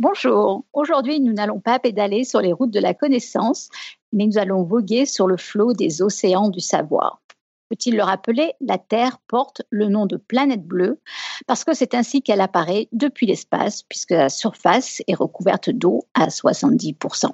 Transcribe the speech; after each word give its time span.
Bonjour. 0.00 0.64
Aujourd'hui, 0.72 1.18
nous 1.18 1.32
n'allons 1.32 1.58
pas 1.58 1.80
pédaler 1.80 2.22
sur 2.22 2.40
les 2.40 2.52
routes 2.52 2.70
de 2.70 2.78
la 2.78 2.94
connaissance, 2.94 3.68
mais 4.12 4.26
nous 4.26 4.38
allons 4.38 4.62
voguer 4.62 5.06
sur 5.06 5.26
le 5.26 5.36
flot 5.36 5.72
des 5.72 6.02
océans 6.02 6.50
du 6.50 6.60
savoir. 6.60 7.20
Faut-il 7.68 7.96
le 7.96 8.04
rappeler, 8.04 8.52
la 8.60 8.78
Terre 8.78 9.18
porte 9.26 9.62
le 9.70 9.88
nom 9.88 10.06
de 10.06 10.16
planète 10.16 10.64
bleue 10.64 11.00
parce 11.48 11.64
que 11.64 11.74
c'est 11.74 11.94
ainsi 11.94 12.22
qu'elle 12.22 12.40
apparaît 12.40 12.86
depuis 12.92 13.26
l'espace, 13.26 13.82
puisque 13.82 14.12
la 14.12 14.28
surface 14.28 15.02
est 15.08 15.16
recouverte 15.16 15.70
d'eau 15.70 16.04
à 16.14 16.28
70%. 16.28 17.32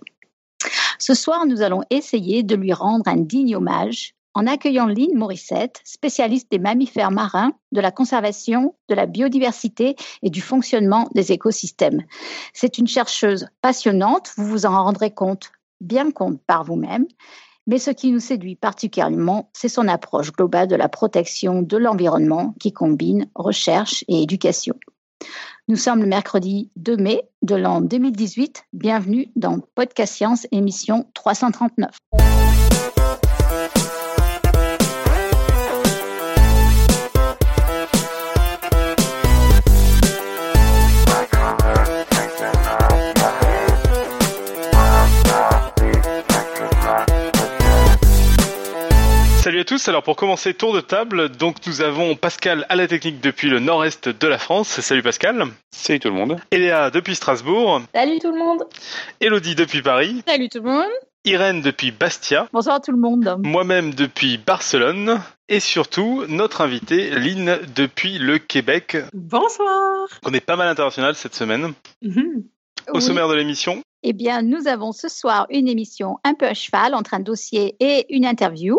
Ce 0.98 1.12
soir, 1.12 1.44
nous 1.44 1.60
allons 1.60 1.82
essayer 1.90 2.42
de 2.44 2.56
lui 2.56 2.72
rendre 2.72 3.06
un 3.06 3.18
digne 3.18 3.56
hommage 3.56 4.14
en 4.34 4.46
accueillant 4.46 4.86
Lynn 4.86 5.14
Morissette, 5.14 5.80
spécialiste 5.84 6.50
des 6.50 6.58
mammifères 6.58 7.12
marins, 7.12 7.52
de 7.72 7.80
la 7.80 7.90
conservation, 7.90 8.74
de 8.88 8.94
la 8.94 9.06
biodiversité 9.06 9.96
et 10.22 10.30
du 10.30 10.40
fonctionnement 10.40 11.08
des 11.14 11.32
écosystèmes. 11.32 12.02
C'est 12.52 12.78
une 12.78 12.88
chercheuse 12.88 13.46
passionnante, 13.62 14.32
vous 14.36 14.46
vous 14.46 14.66
en 14.66 14.84
rendrez 14.84 15.12
compte, 15.12 15.52
bien 15.80 16.10
compte 16.10 16.40
par 16.46 16.64
vous-même. 16.64 17.06
Mais 17.66 17.78
ce 17.78 17.90
qui 17.90 18.12
nous 18.12 18.20
séduit 18.20 18.56
particulièrement, 18.56 19.50
c'est 19.54 19.68
son 19.68 19.88
approche 19.88 20.32
globale 20.32 20.68
de 20.68 20.76
la 20.76 20.88
protection 20.88 21.62
de 21.62 21.76
l'environnement 21.78 22.54
qui 22.60 22.72
combine 22.72 23.26
recherche 23.34 24.04
et 24.08 24.20
éducation. 24.20 24.74
Nous 25.68 25.76
sommes 25.76 26.00
le 26.00 26.06
mercredi 26.06 26.70
2 26.76 26.96
mai 26.98 27.22
de 27.40 27.54
l'an 27.54 27.80
2018. 27.80 28.66
Bienvenue 28.74 29.30
dans 29.34 29.60
Podcast 29.74 30.12
Science, 30.12 30.46
émission 30.50 31.06
339. 31.14 31.88
Salut 49.44 49.60
à 49.60 49.64
tous. 49.66 49.88
Alors 49.88 50.02
pour 50.02 50.16
commencer, 50.16 50.54
tour 50.54 50.72
de 50.72 50.80
table. 50.80 51.28
Donc 51.28 51.56
nous 51.66 51.82
avons 51.82 52.16
Pascal 52.16 52.64
à 52.70 52.76
la 52.76 52.88
technique 52.88 53.20
depuis 53.20 53.50
le 53.50 53.58
nord-est 53.60 54.08
de 54.08 54.26
la 54.26 54.38
France. 54.38 54.80
Salut 54.80 55.02
Pascal. 55.02 55.44
Salut 55.70 56.00
tout 56.00 56.08
le 56.08 56.14
monde. 56.14 56.38
Eléa 56.50 56.88
depuis 56.88 57.14
Strasbourg. 57.14 57.82
Salut 57.94 58.18
tout 58.20 58.32
le 58.32 58.38
monde. 58.38 58.64
Elodie 59.20 59.54
depuis 59.54 59.82
Paris. 59.82 60.22
Salut 60.26 60.48
tout 60.48 60.62
le 60.62 60.70
monde. 60.70 60.90
Irène 61.26 61.60
depuis 61.60 61.90
Bastia. 61.90 62.48
Bonsoir 62.54 62.80
tout 62.80 62.90
le 62.90 62.96
monde. 62.96 63.36
Moi-même 63.42 63.92
depuis 63.92 64.38
Barcelone. 64.38 65.20
Et 65.50 65.60
surtout, 65.60 66.24
notre 66.26 66.62
invité, 66.62 67.10
Lynn, 67.10 67.58
depuis 67.76 68.16
le 68.16 68.38
Québec. 68.38 68.96
Bonsoir. 69.12 70.08
On 70.24 70.32
est 70.32 70.40
pas 70.40 70.56
mal 70.56 70.68
international 70.68 71.16
cette 71.16 71.34
semaine. 71.34 71.74
Mhm. 72.00 72.44
Au 72.94 73.00
sommaire 73.00 73.28
de 73.28 73.34
l'émission, 73.34 73.82
Eh 74.02 74.12
bien, 74.14 74.42
nous 74.42 74.68
avons 74.68 74.92
ce 74.92 75.08
soir 75.08 75.46
une 75.50 75.68
émission 75.68 76.18
un 76.24 76.34
peu 76.34 76.46
à 76.46 76.54
cheval 76.54 76.94
entre 76.94 77.14
un 77.14 77.20
dossier 77.20 77.76
et 77.80 78.06
une 78.08 78.26
interview. 78.26 78.78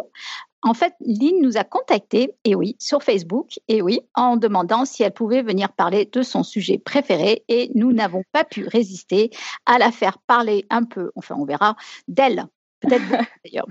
En 0.65 0.73
fait, 0.73 0.95
Lynn 0.99 1.41
nous 1.41 1.57
a 1.57 1.63
contactés, 1.63 2.31
et 2.43 2.55
oui, 2.55 2.75
sur 2.79 3.03
Facebook, 3.03 3.59
et 3.67 3.83
oui, 3.83 4.01
en 4.15 4.35
demandant 4.35 4.83
si 4.83 5.03
elle 5.03 5.13
pouvait 5.13 5.43
venir 5.43 5.71
parler 5.71 6.09
de 6.11 6.23
son 6.23 6.41
sujet 6.41 6.79
préféré, 6.79 7.43
et 7.47 7.69
nous 7.75 7.93
n'avons 7.93 8.23
pas 8.31 8.43
pu 8.43 8.67
résister 8.67 9.29
à 9.67 9.77
la 9.77 9.91
faire 9.91 10.17
parler 10.17 10.65
un 10.71 10.83
peu, 10.83 11.11
enfin 11.15 11.35
on 11.37 11.45
verra, 11.45 11.75
d'elle, 12.07 12.47
peut-être 12.79 13.03
d'ailleurs. 13.45 13.67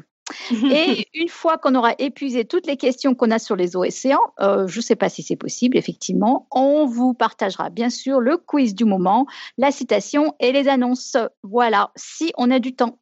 Et 0.72 1.09
une 1.15 1.28
fois 1.28 1.59
qu'on 1.59 1.75
aura 1.75 1.95
épuisé 1.98 2.45
toutes 2.45 2.67
les 2.67 2.77
questions 2.77 3.17
qu'on 3.17 3.33
a 3.33 3.41
sur 3.41 3.56
les 3.56 3.75
océans, 3.75 4.33
euh, 4.41 4.69
je 4.69 4.78
ne 4.78 4.83
sais 4.83 4.97
pas 4.97 5.09
si 5.09 5.25
c'est 5.25 5.37
possible, 5.37 5.77
effectivement, 5.77 6.47
on 6.53 6.87
vous 6.87 7.12
partagera 7.12 7.70
bien 7.70 7.91
sûr 7.91 8.20
le 8.20 8.37
quiz 8.37 8.75
du 8.75 8.84
moment, 8.84 9.27
la 9.59 9.72
citation 9.72 10.34
et 10.39 10.53
les 10.53 10.69
annonces. 10.69 11.17
Voilà, 11.42 11.91
si 11.97 12.33
on 12.39 12.53
a 12.53 12.61
du 12.61 12.75
temps. 12.75 12.99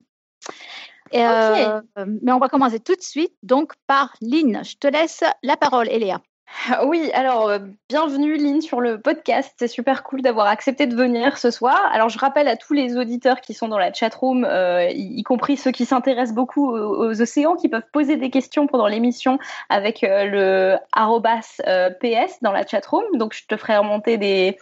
Euh, 1.14 1.80
mais 2.22 2.32
on 2.32 2.38
va 2.38 2.48
commencer 2.48 2.80
tout 2.80 2.94
de 2.94 3.02
suite 3.02 3.34
donc 3.42 3.72
par 3.86 4.14
Lynn. 4.20 4.62
Je 4.64 4.76
te 4.76 4.86
laisse 4.86 5.24
la 5.42 5.56
parole, 5.56 5.88
Eléa. 5.88 6.20
Oui, 6.84 7.10
alors 7.14 7.48
euh, 7.48 7.58
bienvenue 7.88 8.36
Lynn 8.36 8.60
sur 8.60 8.80
le 8.80 9.00
podcast. 9.00 9.52
C'est 9.58 9.68
super 9.68 10.02
cool 10.02 10.22
d'avoir 10.22 10.46
accepté 10.46 10.86
de 10.86 10.94
venir 10.94 11.38
ce 11.38 11.50
soir. 11.50 11.80
Alors 11.92 12.08
je 12.08 12.18
rappelle 12.18 12.48
à 12.48 12.56
tous 12.56 12.72
les 12.72 12.96
auditeurs 12.96 13.40
qui 13.40 13.54
sont 13.54 13.68
dans 13.68 13.78
la 13.78 13.92
chatroom, 13.92 14.44
euh, 14.44 14.88
y, 14.90 15.22
compris 15.22 15.56
ceux 15.56 15.70
qui 15.70 15.84
s'intéressent 15.84 16.34
beaucoup 16.34 16.72
aux, 16.72 17.20
océans, 17.20 17.56
qui 17.56 17.68
peuvent 17.68 17.86
poser 17.92 18.16
des 18.16 18.30
questions 18.30 18.66
pendant 18.66 18.86
l'émission 18.86 19.38
avec 19.68 20.04
euh, 20.04 20.24
le 20.24 20.76
arrobas 20.92 21.60
euh, 21.66 21.90
PS 21.90 22.38
dans 22.42 22.52
la 22.52 22.66
chatroom. 22.66 23.04
Donc 23.14 23.34
je 23.34 23.46
te 23.46 23.56
ferai 23.56 23.76
remonter 23.76 24.18
des, 24.18 24.58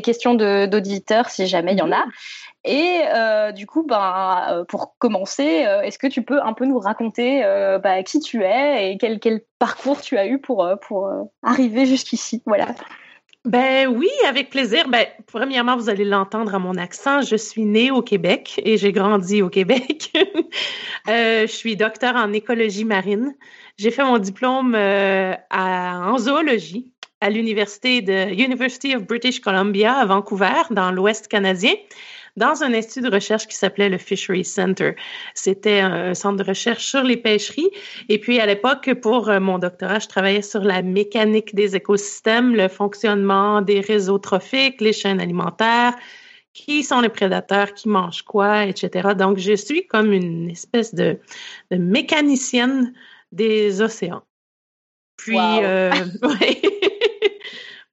questions 0.00 0.34
d'auditeurs 0.34 1.30
si 1.30 1.46
jamais 1.46 1.72
il 1.72 1.78
y 1.78 1.82
en 1.82 1.92
a. 1.92 2.04
Et 2.68 3.52
du 3.52 3.66
coup, 3.66 3.84
ben, 3.84 4.64
pour 4.68 4.96
commencer, 4.98 5.44
est-ce 5.84 5.98
que 5.98 6.08
tu 6.08 6.22
peux 6.22 6.42
un 6.42 6.52
peu 6.52 6.66
nous 6.66 6.80
raconter 6.80 7.42
bah, 7.82 8.02
qui 8.02 8.18
tu 8.18 8.42
es 8.42 8.90
et 8.90 8.98
quel, 8.98 9.20
quel 9.20 9.40
parcours 9.58 10.00
tu 10.00 10.16
as 10.16 10.26
eu 10.26 10.38
pour, 10.38 10.64
euh, 10.64 10.76
euh, 10.92 11.22
arriver 11.42 11.86
jusqu'ici 11.86 12.42
Voilà. 12.46 12.74
Ben 13.44 13.86
oui, 13.86 14.10
avec 14.26 14.50
plaisir. 14.50 14.88
Ben, 14.88 15.06
premièrement, 15.26 15.76
vous 15.76 15.88
allez 15.88 16.04
l'entendre 16.04 16.52
à 16.56 16.58
mon 16.58 16.76
accent. 16.76 17.20
Je 17.20 17.36
suis 17.36 17.64
née 17.64 17.92
au 17.92 18.02
Québec 18.02 18.60
et 18.64 18.76
j'ai 18.76 18.90
grandi 18.90 19.42
au 19.42 19.48
Québec. 19.48 20.12
Euh, 21.08 21.42
je 21.42 21.52
suis 21.52 21.76
docteur 21.76 22.16
en 22.16 22.32
écologie 22.32 22.84
marine. 22.84 23.32
J'ai 23.78 23.92
fait 23.92 24.02
mon 24.02 24.18
diplôme 24.18 24.74
en 24.74 26.18
zoologie 26.18 26.92
à 27.20 27.30
l'université 27.30 28.02
de 28.02 28.32
University 28.32 28.94
of 28.94 29.06
British 29.06 29.40
Columbia 29.40 29.94
à 29.94 30.04
Vancouver, 30.04 30.62
dans 30.70 30.90
l'Ouest 30.90 31.28
canadien, 31.28 31.72
dans 32.36 32.62
un 32.62 32.74
institut 32.74 33.00
de 33.02 33.10
recherche 33.10 33.46
qui 33.46 33.56
s'appelait 33.56 33.88
le 33.88 33.98
Fisheries 33.98 34.44
Center. 34.44 34.92
C'était 35.34 35.80
un 35.80 36.14
centre 36.14 36.36
de 36.36 36.48
recherche 36.48 36.84
sur 36.86 37.02
les 37.02 37.16
pêcheries. 37.16 37.70
Et 38.08 38.18
puis, 38.18 38.38
à 38.40 38.46
l'époque, 38.46 38.92
pour 39.00 39.28
euh, 39.28 39.40
mon 39.40 39.58
doctorat, 39.58 39.98
je 39.98 40.08
travaillais 40.08 40.42
sur 40.42 40.60
la 40.62 40.82
mécanique 40.82 41.54
des 41.54 41.76
écosystèmes, 41.76 42.54
le 42.54 42.68
fonctionnement 42.68 43.62
des 43.62 43.80
réseaux 43.80 44.18
trophiques, 44.18 44.80
les 44.80 44.92
chaînes 44.92 45.20
alimentaires, 45.20 45.94
qui 46.52 46.82
sont 46.84 47.00
les 47.00 47.08
prédateurs, 47.10 47.74
qui 47.74 47.88
mangent 47.88 48.22
quoi, 48.22 48.64
etc. 48.66 49.08
Donc, 49.16 49.38
je 49.38 49.54
suis 49.54 49.86
comme 49.86 50.12
une 50.12 50.50
espèce 50.50 50.94
de, 50.94 51.18
de 51.70 51.76
mécanicienne 51.76 52.94
des 53.32 53.80
océans. 53.82 54.22
Puis, 55.16 55.36
Wow. 55.36 55.62
euh, 55.64 55.90
ouais. 56.22 56.60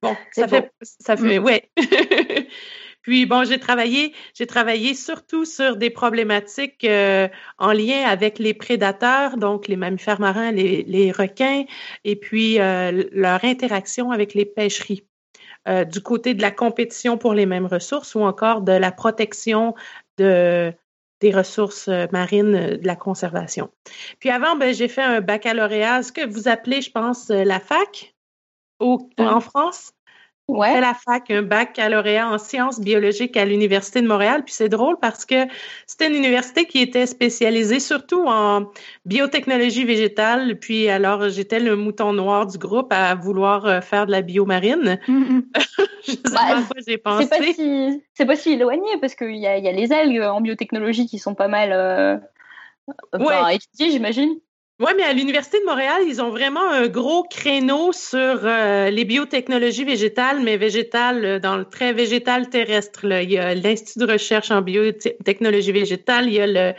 bon, 0.02 0.16
ça 0.32 0.46
beau. 0.46 0.56
fait, 0.56 0.72
ça 0.82 1.16
fait, 1.16 1.38
ouais. 1.38 1.70
Puis 3.04 3.26
bon, 3.26 3.44
j'ai 3.44 3.60
travaillé, 3.60 4.14
j'ai 4.34 4.46
travaillé 4.46 4.94
surtout 4.94 5.44
sur 5.44 5.76
des 5.76 5.90
problématiques 5.90 6.84
euh, 6.84 7.28
en 7.58 7.72
lien 7.72 8.02
avec 8.06 8.38
les 8.38 8.54
prédateurs, 8.54 9.36
donc 9.36 9.68
les 9.68 9.76
mammifères 9.76 10.20
marins, 10.20 10.50
les, 10.50 10.84
les 10.84 11.12
requins, 11.12 11.64
et 12.04 12.16
puis 12.16 12.58
euh, 12.58 13.04
leur 13.12 13.44
interaction 13.44 14.10
avec 14.10 14.32
les 14.32 14.46
pêcheries. 14.46 15.06
Euh, 15.68 15.84
du 15.84 16.00
côté 16.00 16.34
de 16.34 16.42
la 16.42 16.50
compétition 16.50 17.16
pour 17.16 17.34
les 17.34 17.46
mêmes 17.46 17.66
ressources 17.66 18.14
ou 18.14 18.20
encore 18.20 18.62
de 18.62 18.72
la 18.72 18.92
protection 18.92 19.74
de, 20.18 20.72
des 21.20 21.30
ressources 21.30 21.88
euh, 21.88 22.06
marines, 22.12 22.54
euh, 22.54 22.76
de 22.76 22.86
la 22.86 22.96
conservation. 22.96 23.70
Puis 24.18 24.30
avant, 24.30 24.56
ben, 24.56 24.74
j'ai 24.74 24.88
fait 24.88 25.02
un 25.02 25.20
baccalauréat, 25.20 26.02
ce 26.02 26.12
que 26.12 26.26
vous 26.26 26.48
appelez, 26.48 26.82
je 26.82 26.90
pense, 26.90 27.30
euh, 27.30 27.44
la 27.44 27.60
fac 27.60 28.14
au, 28.78 29.08
en 29.18 29.40
France? 29.40 29.92
Fait 30.52 30.52
Ouais. 30.52 30.80
la 30.80 30.94
fac, 30.94 31.30
un 31.30 31.42
baccalauréat 31.42 32.28
en 32.28 32.38
sciences 32.38 32.80
biologiques 32.80 33.36
à 33.36 33.44
l'Université 33.44 34.02
de 34.02 34.06
Montréal. 34.08 34.44
Puis 34.44 34.54
c'est 34.54 34.68
drôle 34.68 34.98
parce 35.00 35.24
que 35.24 35.46
c'était 35.86 36.08
une 36.08 36.14
université 36.16 36.66
qui 36.66 36.80
était 36.80 37.06
spécialisée 37.06 37.80
surtout 37.80 38.24
en 38.26 38.70
biotechnologie 39.06 39.84
végétale. 39.84 40.58
Puis 40.58 40.88
alors, 40.88 41.28
j'étais 41.30 41.60
le 41.60 41.76
mouton 41.76 42.12
noir 42.12 42.46
du 42.46 42.58
groupe 42.58 42.92
à 42.92 43.14
vouloir 43.14 43.66
euh, 43.66 43.80
faire 43.80 44.06
de 44.06 44.10
la 44.12 44.22
biomarine. 44.22 44.98
Je 46.06 46.12
sais 46.12 46.18
Bah, 46.30 46.40
pas 46.48 46.56
à 46.58 46.62
quoi 46.62 46.76
j'ai 46.86 46.98
C'est 47.10 47.28
pas 47.28 47.40
pensé. 47.40 47.52
si 47.54 48.02
c'est 48.14 48.26
pas 48.26 48.36
si 48.36 48.52
éloigné 48.52 48.88
parce 49.00 49.14
qu'il 49.14 49.36
y 49.36 49.46
a, 49.46 49.56
il 49.58 49.64
y 49.64 49.68
a 49.68 49.72
les 49.72 49.92
algues 49.92 50.20
en 50.22 50.40
biotechnologie 50.40 51.06
qui 51.06 51.18
sont 51.18 51.34
pas 51.34 51.48
mal 51.48 51.72
euh, 51.72 52.18
étudiées, 53.50 53.90
j'imagine. 53.90 54.40
Oui, 54.80 54.90
mais 54.96 55.04
à 55.04 55.12
l'Université 55.12 55.60
de 55.60 55.66
Montréal, 55.66 56.02
ils 56.04 56.20
ont 56.20 56.30
vraiment 56.30 56.68
un 56.68 56.88
gros 56.88 57.22
créneau 57.22 57.92
sur 57.92 58.18
euh, 58.18 58.90
les 58.90 59.04
biotechnologies 59.04 59.84
végétales, 59.84 60.40
mais 60.42 60.56
végétales 60.56 61.24
euh, 61.24 61.38
dans 61.38 61.56
le 61.56 61.64
très 61.64 61.92
végétal 61.92 62.48
terrestre. 62.50 63.06
Là. 63.06 63.22
Il 63.22 63.30
y 63.30 63.38
a 63.38 63.54
l'Institut 63.54 64.00
de 64.00 64.12
recherche 64.12 64.50
en 64.50 64.62
biotechnologie 64.62 65.70
végétale, 65.70 66.26
il 66.26 66.32
y 66.34 66.40
a 66.40 66.46
le, 66.48 66.72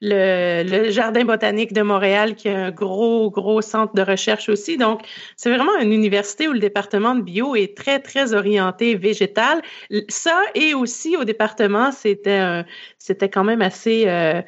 le, 0.00 0.62
le 0.62 0.90
Jardin 0.90 1.26
botanique 1.26 1.74
de 1.74 1.82
Montréal 1.82 2.36
qui 2.36 2.48
a 2.48 2.56
un 2.56 2.70
gros, 2.70 3.30
gros 3.30 3.60
centre 3.60 3.94
de 3.94 4.00
recherche 4.00 4.48
aussi. 4.48 4.78
Donc, 4.78 5.02
c'est 5.36 5.50
vraiment 5.50 5.78
une 5.78 5.92
université 5.92 6.48
où 6.48 6.52
le 6.52 6.58
département 6.58 7.14
de 7.14 7.20
bio 7.20 7.54
est 7.54 7.76
très, 7.76 8.00
très 8.00 8.32
orienté 8.32 8.94
végétal. 8.94 9.60
Ça, 10.08 10.40
et 10.54 10.72
aussi 10.72 11.18
au 11.18 11.24
département, 11.24 11.92
c'était 11.92 12.64
c'était 12.96 13.28
quand 13.28 13.44
même 13.44 13.60
assez... 13.60 14.04
euh, 14.06 14.40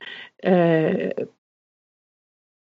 euh, 0.46 1.10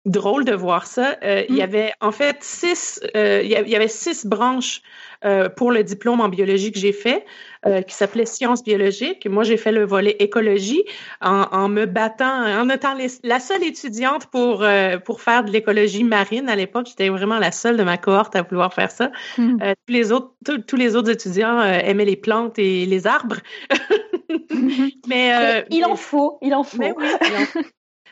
drôle 0.07 0.45
de 0.45 0.54
voir 0.54 0.88
ça. 0.88 1.18
Euh, 1.24 1.44
Il 1.50 1.56
y 1.56 1.59
mm. 1.59 1.63
avait 1.63 1.92
en 2.01 2.12
fait 2.12 2.38
six, 2.42 3.00
euh, 3.15 3.42
il 3.44 3.50
y 3.50 3.75
avait 3.75 3.88
six 3.88 4.25
branches 4.25 4.81
euh, 5.25 5.50
pour 5.50 5.71
le 5.71 5.83
diplôme 5.83 6.21
en 6.21 6.30
biologie 6.30 6.71
que 6.71 6.77
j'ai 6.77 6.92
fait, 6.92 7.25
euh, 7.65 7.81
qui 7.81 7.95
s'appelait 7.95 8.27
sciences 8.27 8.63
biologiques. 8.63 9.25
Moi, 9.27 9.44
j'ai 9.44 9.57
fait 9.57 9.71
le 9.71 9.83
volet 9.83 10.15
écologie 10.19 10.83
en, 11.21 11.48
en 11.51 11.69
me 11.69 11.88
battant, 11.88 12.45
en 12.45 12.69
étant 12.69 12.95
la 13.24 13.39
seule 13.39 13.63
étudiante 13.63 14.27
pour 14.27 14.62
euh, 14.62 15.00
pour 15.00 15.21
faire 15.21 15.44
de 15.44 15.50
l'écologie 15.50 16.04
marine 16.04 16.50
à 16.50 16.56
l'époque. 16.56 16.86
J'étais 16.88 17.09
vraiment 17.09 17.39
la 17.39 17.51
seule 17.51 17.77
de 17.77 17.83
ma 17.83 17.98
cohorte 17.98 18.36
à 18.36 18.44
vouloir 18.44 18.75
faire 18.75 18.92
ça. 18.92 19.12
Mm. 19.39 19.57
tous 19.88 19.94
les 19.94 20.12
autres, 20.12 20.33
tous 20.68 20.75
les 20.75 20.95
autres 20.95 21.09
étudiants 21.09 21.63
aimaient 21.63 22.06
les 22.06 22.15
plantes 22.15 22.59
et 22.59 22.86
les 22.86 23.07
arbres. 23.07 23.38
mais 25.07 25.65
il 25.71 25.83
en 25.83 25.95
faut, 25.95 26.38
il 26.44 26.54
en 26.54 26.63
faut. 26.63 26.77
Mais 26.77 26.94
oui, 26.95 27.07
il 27.21 27.36
en 27.36 27.45
faut. 27.45 27.59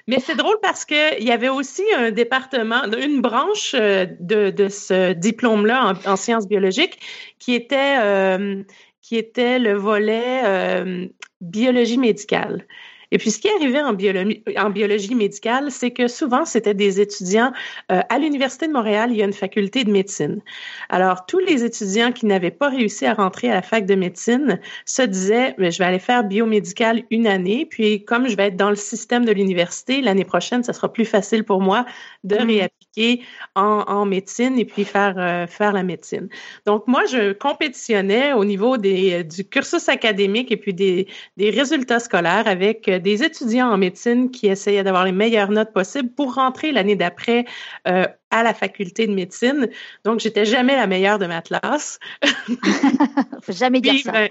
Mais 0.08 0.20
c'est 0.20 0.36
drôle 0.36 0.58
parce 0.62 0.86
qu'il 0.86 1.24
y 1.24 1.32
avait 1.32 1.50
aussi 1.50 1.84
un 1.96 2.12
département, 2.12 2.84
une 2.84 3.22
branche 3.22 3.74
euh, 3.74 4.06
de, 4.20 4.52
de 4.52 4.70
ce 4.70 5.14
diplôme-là 5.14 5.94
en, 6.06 6.16
sciences 6.16 6.48
biologiques 6.48 7.00
qui 7.40 7.56
était, 7.56 7.98
euh, 8.00 8.64
qui 9.02 9.18
était 9.18 9.58
le 9.58 9.74
volet 9.74 10.44
euh, 10.46 11.08
biologie 11.42 11.98
médicale. 11.98 12.68
Et 13.12 13.18
puis, 13.18 13.32
ce 13.32 13.40
qui 13.40 13.50
arrivait 13.50 13.82
en 13.82 13.94
biologie, 13.94 14.44
en 14.58 14.70
biologie 14.70 15.16
médicale, 15.16 15.72
c'est 15.72 15.92
que 15.92 16.08
souvent, 16.08 16.46
c'était 16.46 16.74
des 16.74 17.00
étudiants. 17.02 17.52
Euh, 17.92 18.02
à 18.10 18.20
l'Université 18.20 18.68
de 18.68 18.74
Montréal, 18.74 19.10
il 19.12 19.18
y 19.18 19.22
a 19.22 19.26
une 19.26 19.34
faculté 19.34 19.84
de 19.84 19.92
médecine. 19.92 20.42
Alors, 20.90 21.26
tous 21.26 21.40
les 21.40 21.64
étudiants 21.64 22.12
qui 22.12 22.26
n'avaient 22.26 22.52
pas 22.52 22.70
réussi 22.70 23.06
à 23.06 23.14
rentrer 23.14 23.50
à 23.50 23.56
la 23.56 23.62
fac 23.62 23.86
de 23.86 23.96
médecine 23.96 24.60
se 24.86 25.02
disaient, 25.02 25.56
je 25.58 25.78
vais 25.78 25.86
aller 25.86 26.00
faire 26.00 26.24
biomédical 26.24 27.04
une 27.12 27.28
année, 27.28 27.66
puis 27.66 28.04
comme 28.06 28.28
je 28.28 28.36
vais 28.36 28.48
être 28.48 28.58
dans 28.58 28.70
le 28.70 28.76
système 28.76 29.26
de 29.26 29.32
l'université, 29.32 30.02
l'année 30.02 30.26
prochaine, 30.26 30.64
ça 30.64 30.74
sera 30.74 30.92
plus 30.92 31.06
facile 31.06 31.44
pour 31.44 31.62
moi 31.62 31.86
de 32.24 32.36
mmh. 32.36 32.48
réappliquer 32.48 33.22
en, 33.56 33.84
en, 33.88 34.06
médecine 34.06 34.58
et 34.60 34.66
puis 34.66 34.86
faire, 34.86 35.16
euh, 35.18 35.48
faire 35.48 35.74
la 35.74 35.84
médecine. 35.84 36.30
Donc, 36.66 36.88
moi, 36.88 37.04
je 37.06 37.34
compétitionnais 37.34 38.34
au 38.34 38.46
niveau 38.46 38.78
des, 38.78 39.24
du 39.24 39.44
cursus 39.44 39.90
académique 39.90 40.52
et 40.52 40.58
puis 40.58 40.74
des, 40.74 41.08
des 41.38 41.50
résultats 41.50 42.00
scolaires 42.00 42.48
avec 42.48 42.90
des 43.06 43.24
étudiants 43.24 43.70
en 43.70 43.78
médecine 43.78 44.32
qui 44.32 44.48
essayaient 44.48 44.84
d'avoir 44.84 45.06
les 45.06 45.12
meilleures 45.12 45.52
notes 45.52 45.72
possibles 45.72 46.10
pour 46.10 46.34
rentrer 46.34 46.72
l'année 46.72 46.96
d'après 46.96 47.46
euh, 47.88 48.06
à 48.32 48.42
la 48.42 48.54
faculté 48.54 49.06
de 49.06 49.14
médecine. 49.14 49.70
Donc, 50.04 50.20
j'étais 50.20 50.44
jamais 50.44 50.76
la 50.76 50.88
meilleure 50.88 51.20
de 51.20 51.28
ma 51.28 51.42
classe. 51.42 52.00
Faut 53.44 53.54
jamais 53.54 53.80
dire 53.80 54.00
ça. 54.04 54.12
Ben, 54.12 54.30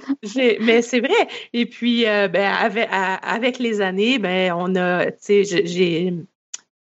mais 0.61 0.82
c'est 0.82 1.00
vrai. 1.00 1.29
Et 1.53 1.67
puis, 1.67 2.06
euh, 2.06 2.26
ben, 2.26 2.53
avec, 2.53 2.88
avec, 2.91 3.59
les 3.61 3.81
années, 3.81 4.19
ben, 4.19 4.53
on 4.56 4.75
a, 4.75 5.06
tu 5.06 5.44
sais, 5.44 5.44
j'ai, 5.44 6.12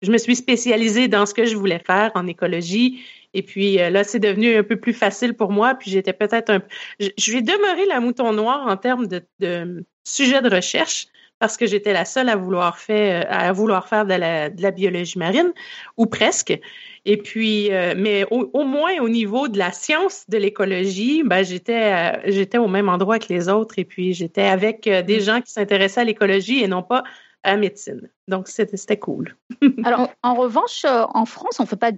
je 0.02 0.12
me 0.12 0.18
suis 0.18 0.36
spécialisée 0.36 1.08
dans 1.08 1.26
ce 1.26 1.34
que 1.34 1.46
je 1.46 1.56
voulais 1.56 1.80
faire 1.80 2.12
en 2.16 2.28
écologie. 2.28 3.02
Et 3.34 3.44
puis 3.44 3.80
euh, 3.80 3.90
là, 3.90 4.04
c'est 4.04 4.20
devenu 4.20 4.56
un 4.58 4.64
peu 4.64 4.76
plus 4.76 4.94
facile 4.94 5.34
pour 5.34 5.52
moi. 5.52 5.76
Puis 5.76 5.90
j'étais 5.92 6.14
peut-être 6.14 6.50
un. 6.50 6.62
Je, 7.00 7.10
je 7.18 7.32
vais 7.32 7.42
demeurer 7.42 7.86
la 7.86 8.00
mouton 8.00 8.34
noir 8.34 8.68
en 8.68 8.76
termes 8.78 9.08
de, 9.08 9.24
de 9.40 9.86
sujet 10.04 10.42
de 10.42 10.50
recherche, 10.50 11.08
parce 11.40 11.58
que 11.58 11.66
j'étais 11.66 11.94
la 11.94 12.06
seule 12.06 12.30
à 12.30 12.36
vouloir 12.36 12.78
faire, 12.78 13.26
à 13.30 13.52
vouloir 13.52 13.88
faire 13.88 14.06
de 14.06 14.14
la, 14.14 14.50
de 14.50 14.62
la 14.62 14.72
biologie 14.72 15.20
marine, 15.20 15.54
ou 15.98 16.06
presque. 16.06 16.60
Et 17.10 17.16
puis, 17.16 17.72
euh, 17.72 17.94
mais 17.96 18.26
au, 18.32 18.66
moins 18.66 19.00
au 19.00 19.08
niveau 19.08 19.48
de 19.48 19.58
la 19.58 19.72
science 19.72 20.26
de 20.28 20.38
l'écologie, 20.38 21.24
ben, 21.24 21.42
j'étais, 21.42 21.94
euh, 21.94 22.20
j'étais 22.26 22.58
au 22.58 22.68
même 22.68 22.90
endroit 22.90 23.18
que 23.18 23.30
les 23.30 23.48
autres. 23.48 23.80
Et 23.80 23.86
puis, 23.86 24.14
j'étais 24.14 24.44
avec 24.44 24.88
euh, 24.88 25.02
des 25.02 25.20
mm. 25.20 25.22
gens 25.22 25.42
qui 25.42 25.54
s'intéressaient 25.54 26.02
à 26.02 26.04
l'écologie 26.04 26.62
et 26.62 26.68
non 26.68 26.84
pas 26.84 27.06
à 27.44 27.52
la 27.52 27.58
médecine. 27.58 28.10
Donc, 28.28 28.50
c'était, 28.50 29.00
cool. 29.00 29.38
Alors, 29.86 30.10
en 30.22 30.36
revanche, 30.36 30.84
en 30.84 31.26
France, 31.26 31.60
on 31.60 31.64
ne 31.64 31.68
fait 31.68 31.78
pas 31.78 31.94
de, 31.94 31.98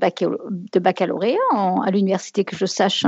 de 0.72 0.80
baccalauréat 0.80 1.38
à 1.52 1.90
l'université 1.90 2.44
que 2.44 2.56
je 2.56 2.68
sache. 2.68 3.04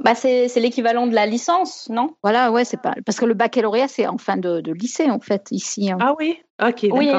Bah 0.00 0.14
c'est, 0.14 0.48
l'équivalent 0.56 1.06
de 1.06 1.14
la 1.14 1.26
licence, 1.26 1.88
non? 1.88 2.14
Voilà, 2.22 2.52
ouais, 2.52 2.64
c'est 2.64 2.80
pas 2.80 2.94
parce 3.04 3.18
que 3.18 3.24
le 3.24 3.34
baccalauréat 3.34 3.88
c'est 3.88 4.06
en 4.06 4.18
fin 4.18 4.36
de, 4.36 4.60
de 4.60 4.72
lycée 4.72 5.10
en 5.10 5.20
fait 5.20 5.46
ici. 5.50 5.90
Hein. 5.90 5.98
Ah 6.00 6.14
oui, 6.18 6.38
ok, 6.62 6.82
d'accord. 6.82 6.94
Oui, 6.98 7.10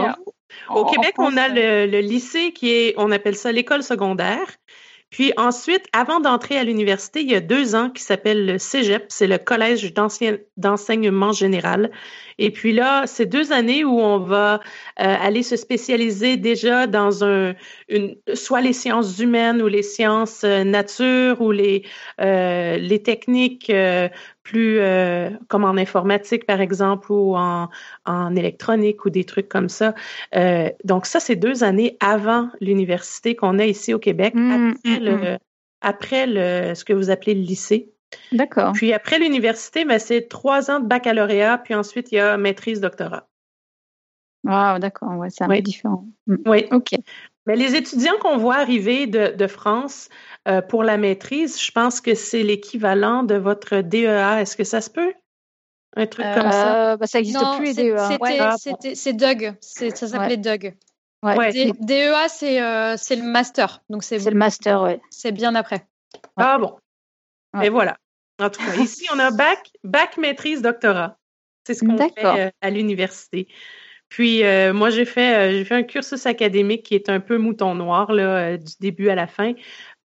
Au 0.69 0.85
Québec, 0.85 1.15
on 1.17 1.35
a 1.37 1.47
le, 1.47 1.87
le, 1.87 1.99
lycée 1.99 2.53
qui 2.53 2.71
est, 2.71 2.93
on 2.97 3.11
appelle 3.11 3.35
ça 3.35 3.51
l'école 3.51 3.83
secondaire. 3.83 4.47
Puis 5.09 5.31
ensuite, 5.37 5.85
avant 5.93 6.19
d'entrer 6.19 6.57
à 6.57 6.65
l'université, 6.65 7.21
il 7.21 7.31
y 7.31 7.35
a 7.35 7.39
deux 7.39 7.75
ans 7.75 7.89
qui 7.89 8.03
s'appelle 8.03 8.45
le 8.45 8.57
Cégep, 8.57 9.05
c'est 9.07 9.27
le 9.27 9.37
Collège 9.37 9.93
d'enseignement 10.57 11.31
général. 11.31 11.91
Et 12.39 12.51
puis 12.51 12.73
là, 12.73 13.07
c'est 13.07 13.25
deux 13.25 13.53
années 13.53 13.85
où 13.85 13.99
on 13.99 14.19
va 14.19 14.55
euh, 14.55 14.59
aller 14.97 15.43
se 15.43 15.55
spécialiser 15.55 16.35
déjà 16.35 16.87
dans 16.87 17.23
un, 17.23 17.55
une, 17.87 18.15
soit 18.33 18.61
les 18.61 18.73
sciences 18.73 19.17
humaines 19.19 19.61
ou 19.61 19.67
les 19.67 19.81
sciences 19.81 20.43
euh, 20.43 20.63
nature 20.63 21.41
ou 21.41 21.51
les, 21.51 21.83
euh, 22.19 22.77
les 22.77 23.01
techniques 23.01 23.69
euh, 23.69 24.09
plus 24.47 24.79
euh, 24.79 25.29
comme 25.49 25.65
en 25.65 25.75
informatique 25.75 26.45
par 26.45 26.61
exemple 26.61 27.11
ou 27.11 27.35
en, 27.35 27.69
en 28.05 28.35
électronique 28.35 29.03
ou 29.03 29.09
des 29.09 29.25
trucs 29.25 29.49
comme 29.49 29.67
ça. 29.67 29.93
Euh, 30.35 30.69
donc 30.85 31.05
ça, 31.05 31.19
c'est 31.19 31.35
deux 31.35 31.65
années 31.65 31.97
avant 31.99 32.49
l'université 32.61 33.35
qu'on 33.35 33.59
a 33.59 33.65
ici 33.65 33.93
au 33.93 33.99
Québec, 33.99 34.33
mmh, 34.33 34.51
après, 34.51 34.99
mmh, 34.99 35.03
le, 35.03 35.15
mmh. 35.15 35.37
après 35.81 36.27
le, 36.27 36.75
ce 36.75 36.85
que 36.85 36.93
vous 36.93 37.09
appelez 37.09 37.35
le 37.35 37.41
lycée. 37.41 37.91
D'accord. 38.31 38.71
Puis 38.71 38.93
après 38.93 39.19
l'université, 39.19 39.83
ben, 39.83 39.99
c'est 39.99 40.29
trois 40.29 40.71
ans 40.71 40.79
de 40.79 40.87
baccalauréat, 40.87 41.57
puis 41.57 41.75
ensuite 41.75 42.13
il 42.13 42.15
y 42.15 42.19
a 42.19 42.37
maîtrise, 42.37 42.79
doctorat. 42.79 43.27
Wow, 44.47 44.79
d'accord, 44.79 45.17
ouais, 45.17 45.29
c'est 45.29 45.43
un 45.43 45.49
peu 45.49 45.61
différent. 45.61 46.05
Oui. 46.25 46.65
OK. 46.71 46.91
Mais 47.45 47.55
les 47.55 47.75
étudiants 47.75 48.17
qu'on 48.19 48.37
voit 48.37 48.55
arriver 48.55 49.07
de, 49.07 49.33
de 49.35 49.47
France 49.47 50.09
euh, 50.47 50.61
pour 50.61 50.83
la 50.83 50.97
maîtrise, 50.97 51.61
je 51.61 51.71
pense 51.71 52.01
que 52.01 52.15
c'est 52.15 52.43
l'équivalent 52.43 53.23
de 53.23 53.35
votre 53.35 53.77
DEA. 53.81 54.41
Est-ce 54.41 54.55
que 54.55 54.63
ça 54.63 54.81
se 54.81 54.89
peut? 54.89 55.13
Un 55.95 56.07
truc 56.07 56.25
comme 56.33 56.51
ça? 56.51 56.93
Euh, 56.93 56.97
bah, 56.97 57.07
ça 57.07 57.19
n'existe 57.19 57.39
plus, 57.57 57.75
les 57.75 57.91
DEA. 57.91 58.17
Ah, 58.39 58.55
c'est 58.93 59.13
Doug. 59.13 59.55
Ça 59.61 60.07
s'appelait 60.07 60.37
Doug. 60.37 60.75
DEA, 61.23 62.27
euh, 62.43 62.95
c'est 62.97 63.15
le 63.15 63.23
master. 63.23 63.81
Donc 63.89 64.03
c'est 64.03 64.17
le 64.17 64.37
master, 64.37 64.81
oui. 64.83 64.93
C'est 65.09 65.31
bien 65.33 65.55
après. 65.55 65.85
Ah 66.37 66.57
bon. 66.57 66.77
Et 67.61 67.69
voilà. 67.69 67.97
En 68.39 68.49
tout 68.49 68.63
cas, 68.63 68.75
ici, 68.81 69.07
on 69.13 69.19
a 69.19 69.31
bac, 69.31 69.71
bac 69.83 70.17
maîtrise, 70.17 70.61
doctorat. 70.61 71.17
C'est 71.65 71.73
ce 71.73 71.83
qu'on 71.83 71.97
fait 71.97 72.53
à 72.61 72.69
l'université. 72.69 73.47
Puis 74.09 74.43
euh, 74.43 74.73
moi, 74.73 74.89
j'ai 74.89 75.05
fait, 75.05 75.35
euh, 75.35 75.51
j'ai 75.51 75.65
fait 75.65 75.75
un 75.75 75.83
cursus 75.83 76.25
académique 76.25 76.83
qui 76.83 76.95
est 76.95 77.09
un 77.09 77.19
peu 77.19 77.37
mouton 77.37 77.75
noir 77.75 78.11
là, 78.11 78.53
euh, 78.53 78.57
du 78.57 78.73
début 78.79 79.09
à 79.09 79.15
la 79.15 79.27
fin. 79.27 79.53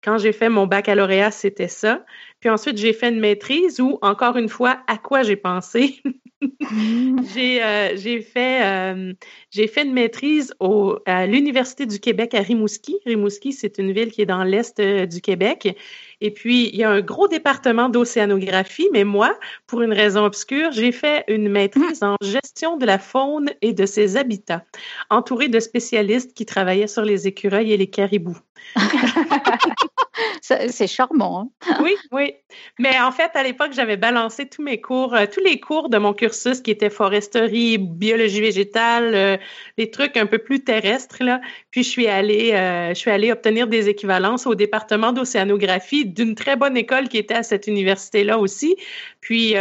Quand 0.03 0.17
j'ai 0.19 0.33
fait 0.33 0.49
mon 0.49 0.67
baccalauréat, 0.67 1.31
c'était 1.31 1.67
ça. 1.67 2.05
Puis 2.39 2.49
ensuite, 2.49 2.77
j'ai 2.77 2.93
fait 2.93 3.09
une 3.09 3.19
maîtrise 3.19 3.79
où, 3.81 3.99
encore 4.01 4.37
une 4.37 4.49
fois, 4.49 4.83
à 4.87 4.97
quoi 4.97 5.23
j'ai 5.23 5.35
pensé? 5.37 6.01
j'ai 7.33 7.61
j'ai 7.95 8.21
fait, 8.21 9.15
j'ai 9.51 9.67
fait 9.67 9.83
une 9.83 9.93
maîtrise 9.93 10.53
au, 10.59 10.97
à 11.05 11.25
l'Université 11.25 11.85
du 11.85 11.99
Québec 11.99 12.33
à 12.33 12.41
Rimouski. 12.41 12.97
Rimouski, 13.05 13.53
c'est 13.53 13.77
une 13.77 13.91
ville 13.91 14.11
qui 14.11 14.21
est 14.21 14.27
dans 14.27 14.43
l'est 14.43 14.79
du 14.79 15.21
Québec. 15.21 15.75
Et 16.19 16.31
puis, 16.31 16.69
il 16.69 16.75
y 16.75 16.83
a 16.83 16.89
un 16.89 17.01
gros 17.01 17.27
département 17.27 17.89
d'océanographie, 17.89 18.89
mais 18.91 19.03
moi, 19.03 19.37
pour 19.67 19.81
une 19.81 19.93
raison 19.93 20.25
obscure, 20.25 20.71
j'ai 20.71 20.91
fait 20.91 21.23
une 21.27 21.49
maîtrise 21.49 22.01
en 22.03 22.15
gestion 22.21 22.77
de 22.77 22.85
la 22.85 22.97
faune 22.97 23.51
et 23.61 23.73
de 23.73 23.85
ses 23.85 24.17
habitats, 24.17 24.65
entourée 25.09 25.47
de 25.47 25.59
spécialistes 25.59 26.33
qui 26.33 26.45
travaillaient 26.45 26.87
sur 26.87 27.03
les 27.03 27.27
écureuils 27.27 27.71
et 27.71 27.77
les 27.77 27.89
caribous. 27.89 28.37
C'est 30.41 30.87
charmant. 30.87 31.51
Hein? 31.61 31.77
oui, 31.83 31.95
oui. 32.11 32.33
Mais 32.79 32.99
en 32.99 33.11
fait, 33.11 33.31
à 33.35 33.43
l'époque, 33.43 33.71
j'avais 33.73 33.97
balancé 33.97 34.47
tous 34.47 34.61
mes 34.61 34.79
cours, 34.79 35.13
euh, 35.13 35.25
tous 35.31 35.41
les 35.41 35.59
cours 35.59 35.89
de 35.89 35.97
mon 35.97 36.13
cursus 36.13 36.61
qui 36.61 36.71
étaient 36.71 36.89
foresterie, 36.89 37.77
biologie 37.77 38.41
végétale, 38.41 39.15
euh, 39.15 39.37
des 39.77 39.91
trucs 39.91 40.17
un 40.17 40.25
peu 40.25 40.37
plus 40.37 40.63
terrestres 40.63 41.23
là. 41.23 41.41
Puis 41.71 41.83
je 41.83 41.89
suis 41.89 42.07
allée, 42.07 42.53
euh, 42.53 42.89
je 42.89 42.95
suis 42.95 43.11
allée 43.11 43.31
obtenir 43.31 43.67
des 43.67 43.89
équivalences 43.89 44.47
au 44.47 44.55
département 44.55 45.11
d'océanographie 45.11 46.05
d'une 46.05 46.35
très 46.35 46.55
bonne 46.55 46.77
école 46.77 47.09
qui 47.09 47.17
était 47.17 47.35
à 47.35 47.43
cette 47.43 47.67
université-là 47.67 48.37
aussi. 48.37 48.75
Puis 49.21 49.55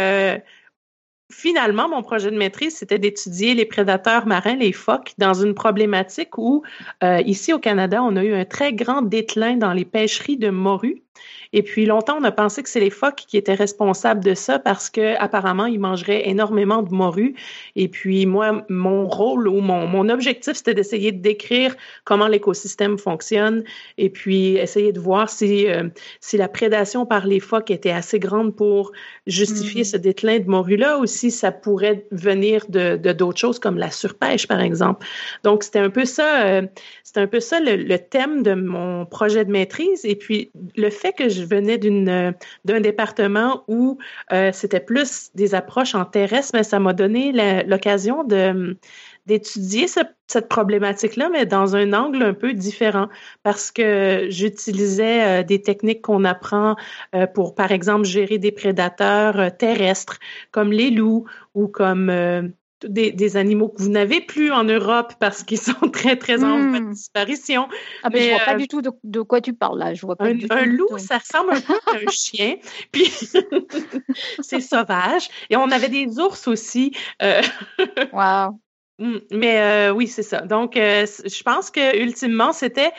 finalement, 1.31 1.89
mon 1.89 2.01
projet 2.01 2.31
de 2.31 2.37
maîtrise, 2.37 2.75
c'était 2.75 2.99
d'étudier 2.99 3.53
les 3.53 3.65
prédateurs 3.65 4.25
marins, 4.25 4.55
les 4.55 4.71
phoques, 4.71 5.13
dans 5.17 5.33
une 5.33 5.53
problématique 5.53 6.37
où, 6.37 6.63
euh, 7.03 7.21
ici 7.21 7.53
au 7.53 7.59
Canada, 7.59 8.01
on 8.03 8.15
a 8.15 8.23
eu 8.23 8.33
un 8.33 8.45
très 8.45 8.73
grand 8.73 9.01
déclin 9.01 9.57
dans 9.57 9.73
les 9.73 9.85
pêcheries 9.85 10.37
de 10.37 10.49
morues. 10.49 11.01
Et 11.53 11.63
puis 11.63 11.85
longtemps, 11.85 12.17
on 12.19 12.23
a 12.23 12.31
pensé 12.31 12.61
que 12.63 12.69
c'est 12.69 12.79
les 12.79 12.89
phoques 12.89 13.23
qui 13.27 13.37
étaient 13.37 13.53
responsables 13.53 14.23
de 14.23 14.33
ça 14.33 14.59
parce 14.59 14.89
que 14.89 15.15
apparemment, 15.17 15.65
ils 15.65 15.79
mangeraient 15.79 16.27
énormément 16.27 16.83
de 16.83 16.93
morue. 16.93 17.35
Et 17.75 17.87
puis 17.87 18.25
moi, 18.25 18.65
mon 18.69 19.07
rôle 19.07 19.47
ou 19.47 19.61
mon, 19.61 19.87
mon 19.87 20.09
objectif, 20.09 20.53
c'était 20.53 20.73
d'essayer 20.73 21.11
de 21.11 21.21
décrire 21.21 21.75
comment 22.03 22.27
l'écosystème 22.27 22.97
fonctionne 22.97 23.63
et 23.97 24.09
puis 24.09 24.57
essayer 24.57 24.91
de 24.91 24.99
voir 24.99 25.29
si, 25.29 25.67
euh, 25.67 25.89
si 26.19 26.37
la 26.37 26.47
prédation 26.47 27.05
par 27.05 27.25
les 27.25 27.39
phoques 27.39 27.71
était 27.71 27.91
assez 27.91 28.19
grande 28.19 28.55
pour 28.55 28.91
justifier 29.25 29.83
mm-hmm. 29.83 29.91
ce 29.91 29.97
déclin 29.97 30.39
de 30.39 30.49
morue-là 30.49 30.99
ou 30.99 31.05
si 31.05 31.31
ça 31.31 31.51
pourrait 31.51 32.05
venir 32.11 32.65
de 32.69 32.97
d'autres 33.13 33.39
choses 33.39 33.59
comme 33.59 33.77
la 33.77 33.91
surpêche, 33.91 34.47
par 34.47 34.59
exemple. 34.59 35.05
Donc, 35.43 35.63
c'était 35.63 35.79
un 35.79 35.89
peu 35.89 36.05
ça, 36.05 36.45
euh, 36.45 36.67
c'était 37.03 37.19
un 37.19 37.27
peu 37.27 37.39
ça 37.39 37.59
le, 37.59 37.97
thème 37.97 38.43
de 38.43 38.53
mon 38.53 39.05
projet 39.05 39.45
de 39.45 39.51
maîtrise. 39.51 40.05
Et 40.05 40.15
puis, 40.15 40.51
le 40.75 40.89
fait 40.89 41.06
que 41.13 41.29
je 41.29 41.43
venais 41.43 41.77
d'une 41.77 42.33
d'un 42.65 42.81
département 42.81 43.63
où 43.67 43.97
euh, 44.31 44.51
c'était 44.53 44.79
plus 44.79 45.31
des 45.35 45.55
approches 45.55 45.95
en 45.95 46.05
terrestre, 46.05 46.51
mais 46.53 46.63
ça 46.63 46.79
m'a 46.79 46.93
donné 46.93 47.31
l'occasion 47.63 48.23
de 48.23 48.77
d'étudier 49.27 49.87
cette 49.87 50.47
problématique-là, 50.47 51.29
mais 51.29 51.45
dans 51.45 51.75
un 51.75 51.93
angle 51.93 52.23
un 52.23 52.33
peu 52.33 52.53
différent, 52.53 53.09
parce 53.43 53.71
que 53.71 54.27
j'utilisais 54.29 55.41
euh, 55.41 55.43
des 55.43 55.61
techniques 55.61 56.01
qu'on 56.01 56.23
apprend 56.23 56.77
euh, 57.13 57.27
pour, 57.27 57.53
par 57.53 57.71
exemple, 57.73 58.05
gérer 58.05 58.37
des 58.37 58.53
prédateurs 58.53 59.37
euh, 59.37 59.49
terrestres, 59.49 60.17
comme 60.51 60.71
les 60.71 60.89
loups 60.89 61.25
ou 61.53 61.67
comme 61.67 62.09
des, 62.83 63.37
animaux 63.37 63.69
que 63.69 63.81
vous 63.81 63.89
n'avez 63.89 64.21
plus 64.21 64.51
en 64.51 64.63
Europe 64.63 65.13
parce 65.19 65.43
qu'ils 65.43 65.59
sont 65.59 65.73
très, 65.91 66.15
très 66.15 66.43
en 66.43 66.57
hmm. 66.57 66.91
disparition. 66.91 67.67
Ah, 68.03 68.09
mais, 68.11 68.23
je 68.23 68.29
vois 68.29 68.45
pas 68.45 68.55
du 68.55 68.67
tout 68.67 68.81
de, 68.81 69.21
quoi 69.21 69.41
tu 69.41 69.53
parles 69.53 69.79
là. 69.79 69.93
Je 69.93 70.05
vois 70.05 70.15
pas 70.15 70.25
un, 70.25 70.35
du 70.35 70.47
un 70.49 70.65
loup, 70.65 70.97
ça 70.97 71.17
ressemble 71.17 71.53
un 71.53 71.61
peu 71.61 71.73
à 71.87 71.95
un 71.95 72.07
chien, 72.11 72.55
puis 72.91 73.05
c'est 74.41 74.61
sauvage. 74.61 75.29
Et 75.49 75.55
on 75.55 75.69
avait 75.71 75.89
des 75.89 76.19
ours 76.19 76.47
aussi. 76.47 76.95
wow. 78.13 78.59
Mm, 78.99 79.17
mais 79.31 79.61
euh, 79.61 79.91
oui, 79.91 80.07
c'est 80.07 80.23
ça. 80.23 80.41
Donc, 80.41 80.75
euh, 80.75 81.05
je 81.05 81.43
pense 81.43 81.69
que 81.69 82.01
ultimement, 82.01 82.51
c'était, 82.51 82.91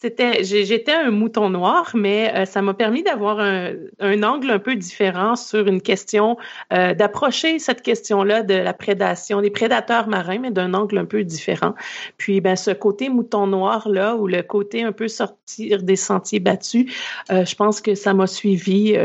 c'était, 0.00 0.44
j'étais 0.44 0.92
un 0.92 1.10
mouton 1.10 1.50
noir, 1.50 1.90
mais 1.94 2.32
euh, 2.34 2.44
ça 2.44 2.62
m'a 2.62 2.74
permis 2.74 3.02
d'avoir 3.02 3.40
un, 3.40 3.72
un, 3.98 4.22
angle 4.22 4.50
un 4.50 4.58
peu 4.58 4.76
différent 4.76 5.36
sur 5.36 5.66
une 5.66 5.80
question, 5.80 6.36
d'approcher 6.70 7.58
cette 7.58 7.82
question-là 7.82 8.42
de 8.42 8.54
la 8.54 8.72
prédation 8.72 9.40
des 9.40 9.50
prédateurs 9.50 10.08
marins, 10.08 10.38
mais 10.38 10.50
d'un 10.50 10.74
angle 10.74 10.98
un 10.98 11.04
peu 11.04 11.24
différent. 11.24 11.74
Puis, 12.16 12.40
ben, 12.40 12.56
ce 12.56 12.70
côté 12.70 13.08
mouton 13.08 13.46
noir 13.46 13.88
là, 13.88 14.16
ou 14.16 14.26
le 14.26 14.42
côté 14.42 14.82
un 14.82 14.92
peu 14.92 15.08
sortir 15.08 15.82
des 15.82 15.96
sentiers 15.96 16.40
battus, 16.40 16.92
je 17.30 17.54
pense 17.54 17.80
que 17.80 17.94
ça 17.94 18.14
m'a 18.14 18.26
suivi 18.26 18.96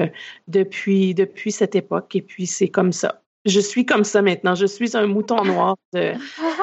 depuis 0.48 1.14
depuis 1.14 1.52
cette 1.52 1.76
époque. 1.76 2.16
Et 2.16 2.22
puis, 2.22 2.48
c'est 2.48 2.70
comme 2.70 2.92
ça 2.92 3.22
je 3.46 3.60
suis 3.60 3.86
comme 3.86 4.04
ça 4.04 4.22
maintenant. 4.22 4.56
Je 4.56 4.66
suis 4.66 4.96
un 4.96 5.08
mouton 5.08 5.44
noir 5.44 5.76
de, 5.94 6.14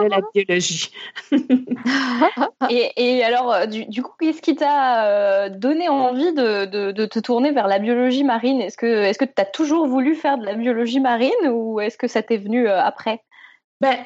la 0.08 0.20
biologie. 0.34 0.90
et, 2.70 3.22
alors, 3.24 3.52
euh, 3.52 3.66
du, 3.66 4.02
coup, 4.02 4.12
qu'est-ce 4.20 4.42
qui 4.42 4.54
t'a 4.54 5.06
euh, 5.06 5.48
donné 5.48 5.88
envie 5.88 6.32
de, 6.32 7.06
te 7.06 7.18
tourner 7.18 7.52
vers 7.52 7.66
la 7.66 7.78
biologie 7.78 8.24
marine? 8.24 8.60
Est-ce 8.60 8.76
que 8.76 9.24
tu 9.24 9.32
as 9.36 9.44
toujours 9.44 9.86
voulu 9.86 10.14
faire 10.14 10.38
de 10.38 10.44
la 10.44 10.54
biologie 10.54 11.00
marine 11.00 11.48
ou 11.50 11.80
est-ce 11.80 11.98
que 11.98 12.08
ça 12.08 12.22
t'est 12.22 12.36
venu 12.36 12.68
euh, 12.68 12.80
après? 12.80 13.20
Ben, 13.80 13.96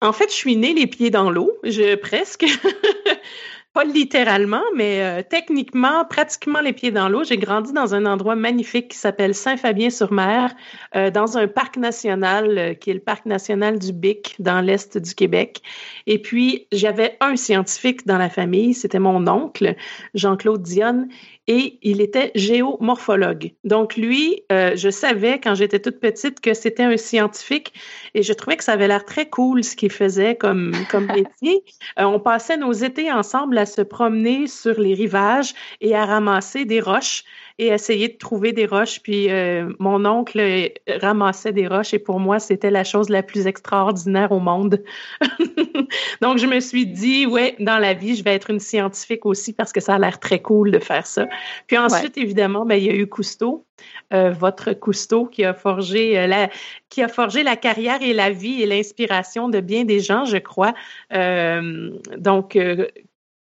en 0.00 0.12
fait, 0.12 0.28
je 0.28 0.34
suis 0.34 0.56
née 0.56 0.74
les 0.74 0.86
pieds 0.86 1.10
dans 1.10 1.30
l'eau, 1.30 1.52
je 1.62 1.94
presque 1.94 2.44
pas 3.72 3.84
littéralement, 3.84 4.62
mais 4.76 5.00
euh, 5.00 5.22
techniquement, 5.22 6.04
pratiquement 6.04 6.60
les 6.60 6.74
pieds 6.74 6.90
dans 6.90 7.08
l'eau. 7.08 7.24
J'ai 7.24 7.38
grandi 7.38 7.72
dans 7.72 7.94
un 7.94 8.04
endroit 8.04 8.36
magnifique 8.36 8.88
qui 8.88 8.98
s'appelle 8.98 9.34
Saint-Fabien-sur-Mer, 9.34 10.54
euh, 10.94 11.10
dans 11.10 11.38
un 11.38 11.48
parc 11.48 11.78
national 11.78 12.58
euh, 12.58 12.74
qui 12.74 12.90
est 12.90 12.94
le 12.94 13.00
parc 13.00 13.24
national 13.24 13.78
du 13.78 13.92
Bic, 13.94 14.36
dans 14.38 14.60
l'est 14.60 14.98
du 14.98 15.14
Québec. 15.14 15.62
Et 16.06 16.20
puis, 16.20 16.66
j'avais 16.70 17.16
un 17.20 17.36
scientifique 17.36 18.06
dans 18.06 18.18
la 18.18 18.28
famille, 18.28 18.74
c'était 18.74 18.98
mon 18.98 19.26
oncle, 19.26 19.74
Jean-Claude 20.14 20.62
Dionne, 20.62 21.08
et 21.48 21.78
il 21.82 22.00
était 22.00 22.30
géomorphologue. 22.34 23.52
Donc 23.64 23.96
lui, 23.96 24.42
euh, 24.52 24.72
je 24.76 24.90
savais 24.90 25.40
quand 25.40 25.54
j'étais 25.54 25.80
toute 25.80 25.98
petite 25.98 26.40
que 26.40 26.54
c'était 26.54 26.84
un 26.84 26.96
scientifique 26.96 27.72
et 28.14 28.22
je 28.22 28.32
trouvais 28.32 28.56
que 28.56 28.64
ça 28.64 28.72
avait 28.72 28.86
l'air 28.86 29.04
très 29.04 29.28
cool 29.28 29.64
ce 29.64 29.74
qu'il 29.74 29.90
faisait 29.90 30.36
comme, 30.36 30.72
comme 30.90 31.06
métier. 31.14 31.64
Euh, 31.98 32.04
on 32.04 32.20
passait 32.20 32.56
nos 32.56 32.72
étés 32.72 33.10
ensemble 33.10 33.58
à 33.58 33.66
se 33.66 33.82
promener 33.82 34.46
sur 34.46 34.78
les 34.80 34.94
rivages 34.94 35.54
et 35.80 35.96
à 35.96 36.06
ramasser 36.06 36.64
des 36.64 36.80
roches 36.80 37.24
et 37.58 37.68
essayer 37.68 38.08
de 38.08 38.16
trouver 38.16 38.52
des 38.52 38.66
roches. 38.66 39.00
Puis 39.02 39.30
euh, 39.30 39.72
mon 39.78 40.04
oncle 40.04 40.40
euh, 40.40 40.68
ramassait 41.00 41.52
des 41.52 41.66
roches 41.66 41.94
et 41.94 41.98
pour 41.98 42.20
moi, 42.20 42.38
c'était 42.38 42.70
la 42.70 42.84
chose 42.84 43.08
la 43.08 43.22
plus 43.22 43.46
extraordinaire 43.46 44.32
au 44.32 44.40
monde. 44.40 44.82
Donc, 46.22 46.38
je 46.38 46.46
me 46.46 46.60
suis 46.60 46.86
dit, 46.86 47.26
ouais, 47.26 47.56
dans 47.60 47.78
la 47.78 47.94
vie, 47.94 48.16
je 48.16 48.24
vais 48.24 48.34
être 48.34 48.50
une 48.50 48.60
scientifique 48.60 49.26
aussi 49.26 49.52
parce 49.52 49.72
que 49.72 49.80
ça 49.80 49.94
a 49.94 49.98
l'air 49.98 50.18
très 50.18 50.40
cool 50.40 50.70
de 50.70 50.78
faire 50.78 51.06
ça. 51.06 51.26
Puis 51.66 51.76
ensuite, 51.76 52.16
évidemment, 52.16 52.64
ben, 52.64 52.76
il 52.76 52.84
y 52.84 52.90
a 52.90 52.94
eu 52.94 53.06
Cousteau. 53.06 53.66
Euh, 54.12 54.30
votre 54.30 54.74
Cousteau 54.74 55.26
qui 55.26 55.44
a 55.44 55.54
forgé 55.54 56.26
la 56.28 56.50
qui 56.88 57.02
a 57.02 57.08
forgé 57.08 57.42
la 57.42 57.56
carrière 57.56 58.00
et 58.00 58.12
la 58.12 58.30
vie 58.30 58.62
et 58.62 58.66
l'inspiration 58.66 59.48
de 59.48 59.60
bien 59.60 59.84
des 59.84 59.98
gens, 59.98 60.24
je 60.24 60.36
crois. 60.36 60.72
donc 61.10 62.56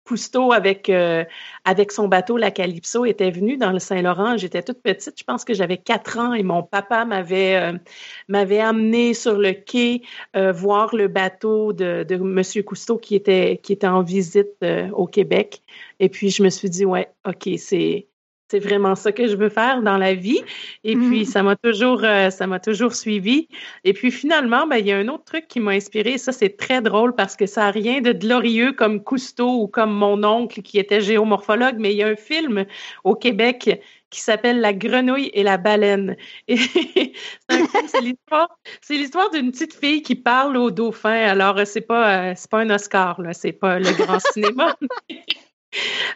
Cousteau 0.08 0.52
avec 0.52 0.88
euh, 0.88 1.22
avec 1.66 1.92
son 1.92 2.08
bateau 2.08 2.38
la 2.38 2.50
Calypso 2.50 3.04
était 3.04 3.30
venu 3.30 3.58
dans 3.58 3.72
le 3.72 3.78
Saint-Laurent. 3.78 4.38
J'étais 4.38 4.62
toute 4.62 4.80
petite, 4.80 5.18
je 5.18 5.24
pense 5.24 5.44
que 5.44 5.52
j'avais 5.52 5.76
quatre 5.76 6.18
ans 6.18 6.32
et 6.32 6.42
mon 6.42 6.62
papa 6.62 7.04
m'avait 7.04 7.56
euh, 7.56 8.60
amené 8.62 9.12
sur 9.12 9.36
le 9.36 9.52
quai 9.52 10.00
euh, 10.34 10.50
voir 10.50 10.96
le 10.96 11.08
bateau 11.08 11.74
de, 11.74 12.06
Monsieur 12.16 12.62
Cousteau 12.62 12.96
qui 12.96 13.14
était 13.16 13.60
qui 13.62 13.74
était 13.74 13.86
en 13.86 14.02
visite 14.02 14.56
au 14.94 15.06
Québec. 15.06 15.62
Et 16.00 16.08
puis 16.08 16.30
je 16.30 16.42
me 16.42 16.48
suis 16.48 16.70
dit 16.70 16.86
ouais, 16.86 17.10
ok, 17.26 17.50
c'est 17.58 18.08
c'est 18.50 18.60
vraiment 18.60 18.94
ça 18.94 19.12
que 19.12 19.28
je 19.28 19.36
veux 19.36 19.50
faire 19.50 19.82
dans 19.82 19.98
la 19.98 20.14
vie. 20.14 20.40
Et 20.84 20.96
puis, 20.96 21.22
mm. 21.22 21.24
ça 21.24 21.42
m'a 21.42 21.56
toujours, 21.56 22.02
euh, 22.02 22.30
ça 22.30 22.46
m'a 22.46 22.58
toujours 22.58 22.94
suivi. 22.94 23.48
Et 23.84 23.92
puis, 23.92 24.10
finalement, 24.10 24.66
ben, 24.66 24.76
il 24.76 24.86
y 24.86 24.92
a 24.92 24.96
un 24.96 25.08
autre 25.08 25.24
truc 25.24 25.48
qui 25.48 25.60
m'a 25.60 25.72
inspiré. 25.72 26.16
Ça, 26.18 26.32
c'est 26.32 26.56
très 26.56 26.80
drôle 26.80 27.14
parce 27.14 27.36
que 27.36 27.46
ça 27.46 27.62
n'a 27.62 27.70
rien 27.70 28.00
de 28.00 28.12
glorieux 28.12 28.72
comme 28.72 29.02
Cousteau 29.02 29.62
ou 29.62 29.68
comme 29.68 29.92
mon 29.92 30.24
oncle 30.24 30.62
qui 30.62 30.78
était 30.78 31.00
géomorphologue, 31.00 31.76
mais 31.78 31.92
il 31.92 31.98
y 31.98 32.02
a 32.02 32.08
un 32.08 32.16
film 32.16 32.64
au 33.04 33.14
Québec 33.14 33.80
qui 34.10 34.20
s'appelle 34.20 34.60
La 34.60 34.72
grenouille 34.72 35.30
et 35.34 35.42
la 35.42 35.58
baleine. 35.58 36.16
c'est 36.48 38.00
l'histoire, 38.00 38.58
c'est 38.80 38.94
l'histoire 38.94 39.30
d'une 39.30 39.50
petite 39.50 39.74
fille 39.74 40.00
qui 40.00 40.14
parle 40.14 40.56
au 40.56 40.70
dauphin. 40.70 41.10
Alors, 41.10 41.60
c'est 41.66 41.82
pas, 41.82 42.30
euh, 42.30 42.32
c'est 42.34 42.50
pas 42.50 42.60
un 42.60 42.70
Oscar, 42.70 43.20
là, 43.20 43.34
c'est 43.34 43.52
pas 43.52 43.78
le 43.78 43.92
grand 43.92 44.20
cinéma. 44.32 44.74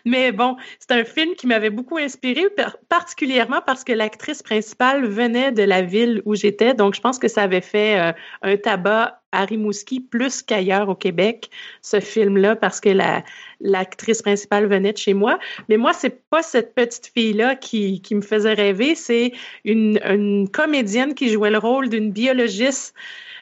Mais 0.04 0.32
bon, 0.32 0.56
c'est 0.78 0.92
un 0.92 1.04
film 1.04 1.34
qui 1.34 1.46
m'avait 1.46 1.70
beaucoup 1.70 1.98
inspiré, 1.98 2.44
particulièrement 2.88 3.60
parce 3.64 3.84
que 3.84 3.92
l'actrice 3.92 4.42
principale 4.42 5.06
venait 5.06 5.52
de 5.52 5.62
la 5.62 5.82
ville 5.82 6.22
où 6.24 6.34
j'étais. 6.34 6.74
Donc, 6.74 6.94
je 6.94 7.00
pense 7.00 7.18
que 7.18 7.28
ça 7.28 7.42
avait 7.42 7.60
fait 7.60 7.98
euh, 7.98 8.12
un 8.42 8.56
tabac 8.56 9.21
à 9.32 9.44
Rimouski 9.44 10.00
plus 10.00 10.42
qu'ailleurs 10.42 10.88
au 10.88 10.94
Québec, 10.94 11.50
ce 11.80 12.00
film-là, 12.00 12.56
parce 12.56 12.80
que 12.80 12.90
la, 12.90 13.24
l'actrice 13.60 14.22
principale 14.22 14.66
venait 14.66 14.92
de 14.92 14.98
chez 14.98 15.14
moi. 15.14 15.38
Mais 15.68 15.76
moi, 15.76 15.92
c'est 15.92 16.22
pas 16.28 16.42
cette 16.42 16.74
petite 16.74 17.10
fille-là 17.14 17.56
qui, 17.56 18.00
qui 18.02 18.14
me 18.14 18.22
faisait 18.22 18.54
rêver, 18.54 18.94
c'est 18.94 19.32
une, 19.64 19.98
une 20.04 20.48
comédienne 20.48 21.14
qui 21.14 21.30
jouait 21.30 21.50
le 21.50 21.58
rôle 21.58 21.88
d'une 21.88 22.12
biologiste 22.12 22.94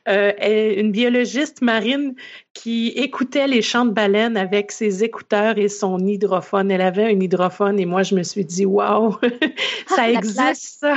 euh, 0.08 0.32
une 0.76 0.92
biologiste 0.92 1.60
marine 1.60 2.14
qui 2.54 2.88
écoutait 2.96 3.46
les 3.46 3.60
chants 3.60 3.84
de 3.84 3.90
baleines 3.90 4.38
avec 4.38 4.72
ses 4.72 5.04
écouteurs 5.04 5.58
et 5.58 5.68
son 5.68 5.98
hydrophone. 5.98 6.70
Elle 6.70 6.80
avait 6.80 7.04
un 7.04 7.20
hydrophone 7.20 7.78
et 7.78 7.84
moi, 7.84 8.02
je 8.02 8.14
me 8.14 8.22
suis 8.22 8.44
dit, 8.46 8.64
waouh, 8.64 9.18
ça 9.86 10.04
ah, 10.04 10.10
existe, 10.10 10.80
ça. 10.80 10.94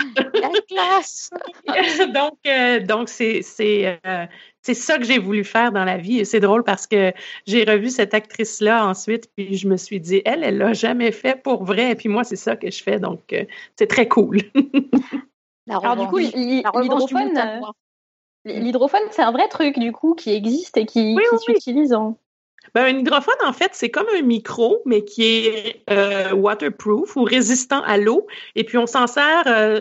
classe. 0.69 1.31
donc, 2.13 2.37
euh, 2.47 2.79
donc 2.79 3.09
c'est, 3.09 3.41
c'est, 3.41 3.99
euh, 4.05 4.25
c'est 4.63 4.73
ça 4.73 4.97
que 4.97 5.03
j'ai 5.03 5.19
voulu 5.19 5.43
faire 5.43 5.71
dans 5.71 5.85
la 5.85 5.97
vie. 5.97 6.19
Et 6.19 6.25
c'est 6.25 6.39
drôle 6.39 6.63
parce 6.63 6.87
que 6.87 7.13
j'ai 7.45 7.63
revu 7.63 7.89
cette 7.89 8.13
actrice-là 8.13 8.87
ensuite, 8.87 9.29
puis 9.35 9.55
je 9.55 9.67
me 9.67 9.77
suis 9.77 9.99
dit, 9.99 10.21
elle, 10.25 10.43
elle 10.43 10.57
l'a 10.57 10.73
jamais 10.73 11.11
fait 11.11 11.41
pour 11.41 11.63
vrai. 11.63 11.91
Et 11.91 11.95
puis 11.95 12.09
moi, 12.09 12.23
c'est 12.23 12.37
ça 12.37 12.55
que 12.55 12.71
je 12.71 12.81
fais. 12.81 12.99
Donc, 12.99 13.35
c'est 13.75 13.87
très 13.87 14.07
cool. 14.07 14.39
Alors, 15.69 15.95
du 15.95 16.07
coup, 16.07 16.17
l'hydrophone, 16.17 17.39
L'hydrophone, 18.45 19.01
c'est 19.11 19.21
un 19.21 19.31
vrai 19.31 19.47
truc, 19.47 19.79
du 19.79 19.91
coup, 19.91 20.15
qui 20.15 20.33
existe 20.33 20.75
et 20.77 20.85
qui, 20.85 21.15
s'utilise 21.45 21.93
en. 21.93 22.17
Ben, 22.73 22.83
un 22.83 22.99
hydrophone, 22.99 23.35
en 23.45 23.53
fait, 23.53 23.71
c'est 23.73 23.89
comme 23.89 24.07
un 24.17 24.21
micro, 24.21 24.81
mais 24.85 25.03
qui 25.03 25.23
est 25.47 25.83
euh, 25.89 26.33
waterproof 26.33 27.15
ou 27.15 27.23
résistant 27.23 27.81
à 27.83 27.97
l'eau. 27.97 28.27
Et 28.55 28.63
puis, 28.63 28.77
on 28.77 28.85
s'en 28.85 29.07
sert. 29.07 29.43
Euh, 29.47 29.79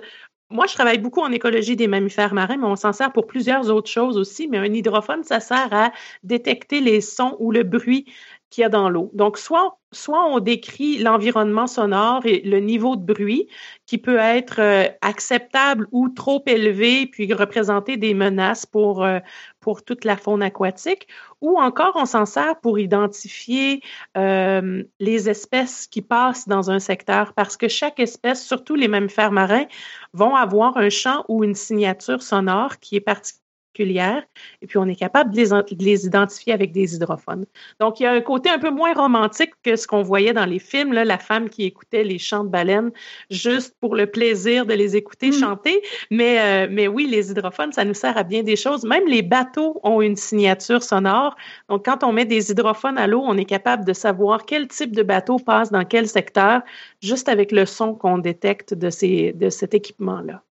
moi, 0.52 0.66
je 0.66 0.74
travaille 0.74 0.98
beaucoup 0.98 1.20
en 1.20 1.32
écologie 1.32 1.76
des 1.76 1.88
mammifères 1.88 2.34
marins, 2.34 2.56
mais 2.56 2.66
on 2.66 2.76
s'en 2.76 2.92
sert 2.92 3.12
pour 3.12 3.26
plusieurs 3.26 3.70
autres 3.70 3.90
choses 3.90 4.16
aussi. 4.16 4.48
Mais 4.48 4.58
un 4.58 4.72
hydrophone, 4.72 5.24
ça 5.24 5.40
sert 5.40 5.68
à 5.72 5.92
détecter 6.22 6.80
les 6.80 7.00
sons 7.00 7.36
ou 7.40 7.50
le 7.50 7.62
bruit 7.62 8.06
qu'il 8.50 8.62
y 8.62 8.64
a 8.64 8.68
dans 8.68 8.90
l'eau. 8.90 9.10
Donc, 9.14 9.38
soit, 9.38 9.78
on 10.08 10.38
décrit 10.38 10.98
l'environnement 10.98 11.66
sonore 11.66 12.26
et 12.26 12.42
le 12.42 12.60
niveau 12.60 12.96
de 12.96 13.02
bruit 13.02 13.48
qui 13.86 13.96
peut 13.96 14.18
être 14.18 14.60
euh, 14.60 14.88
acceptable 15.00 15.88
ou 15.90 16.10
trop 16.10 16.42
élevé, 16.46 17.06
puis 17.06 17.32
représenter 17.32 17.96
des 17.96 18.12
menaces 18.12 18.66
pour, 18.66 19.04
euh, 19.04 19.20
pour 19.62 19.82
toute 19.82 20.04
la 20.04 20.18
faune 20.18 20.42
aquatique, 20.42 21.08
ou 21.40 21.58
encore 21.58 21.92
on 21.94 22.04
s'en 22.04 22.26
sert 22.26 22.60
pour 22.60 22.78
identifier 22.78 23.80
euh, 24.18 24.82
les 25.00 25.30
espèces 25.30 25.86
qui 25.86 26.02
passent 26.02 26.46
dans 26.46 26.70
un 26.70 26.80
secteur, 26.80 27.32
parce 27.32 27.56
que 27.56 27.68
chaque 27.68 27.98
espèce, 28.00 28.44
surtout 28.44 28.74
les 28.74 28.88
mammifères 28.88 29.32
marins, 29.32 29.66
vont 30.12 30.34
avoir 30.34 30.76
un 30.76 30.90
champ 30.90 31.24
ou 31.28 31.44
une 31.44 31.54
signature 31.54 32.22
sonore 32.22 32.78
qui 32.78 32.96
est 32.96 33.00
particulière 33.00 33.41
et 33.78 34.66
puis 34.66 34.78
on 34.78 34.86
est 34.86 34.96
capable 34.96 35.34
de 35.34 35.84
les, 35.84 36.06
identifier 36.06 36.52
avec 36.52 36.72
des 36.72 36.94
hydrophones. 36.94 37.46
Donc, 37.80 38.00
il 38.00 38.04
y 38.04 38.06
a 38.06 38.12
un 38.12 38.20
côté 38.20 38.50
un 38.50 38.58
peu 38.58 38.70
moins 38.70 38.92
romantique 38.94 39.52
que 39.62 39.76
ce 39.76 39.86
qu'on 39.86 40.02
voyait 40.02 40.32
dans 40.32 40.44
les 40.44 40.58
films, 40.58 40.92
là, 40.92 41.04
la 41.04 41.18
femme 41.18 41.48
qui 41.48 41.64
écoutait 41.64 42.04
les 42.04 42.18
chants 42.18 42.44
de 42.44 42.48
baleines 42.48 42.90
juste 43.30 43.74
pour 43.80 43.94
le 43.96 44.06
plaisir 44.06 44.66
de 44.66 44.74
les 44.74 44.96
écouter 44.96 45.28
mm. 45.28 45.32
chanter. 45.32 45.82
Mais, 46.10 46.40
euh, 46.40 46.68
mais 46.70 46.88
oui, 46.88 47.06
les 47.06 47.30
hydrophones, 47.30 47.72
ça 47.72 47.84
nous 47.84 47.94
sert 47.94 48.16
à 48.16 48.22
bien 48.22 48.42
des 48.42 48.56
choses. 48.56 48.84
Même 48.84 49.06
les 49.06 49.22
bateaux 49.22 49.80
ont 49.82 50.00
une 50.02 50.16
signature 50.16 50.82
sonore. 50.82 51.34
Donc, 51.68 51.84
quand 51.84 52.04
on 52.04 52.12
met 52.12 52.24
des 52.24 52.50
hydrophones 52.50 52.98
à 52.98 53.06
l'eau, 53.06 53.22
on 53.24 53.36
est 53.36 53.44
capable 53.44 53.84
de 53.84 53.92
savoir 53.92 54.44
quel 54.44 54.68
type 54.68 54.94
de 54.94 55.02
bateau 55.02 55.38
passe 55.38 55.70
dans 55.70 55.84
quel 55.84 56.08
secteur 56.08 56.62
juste 57.00 57.28
avec 57.28 57.52
le 57.52 57.66
son 57.66 57.94
qu'on 57.94 58.18
détecte 58.18 58.74
de, 58.74 58.90
ces, 58.90 59.32
de 59.32 59.48
cet 59.50 59.74
équipement-là. 59.74 60.42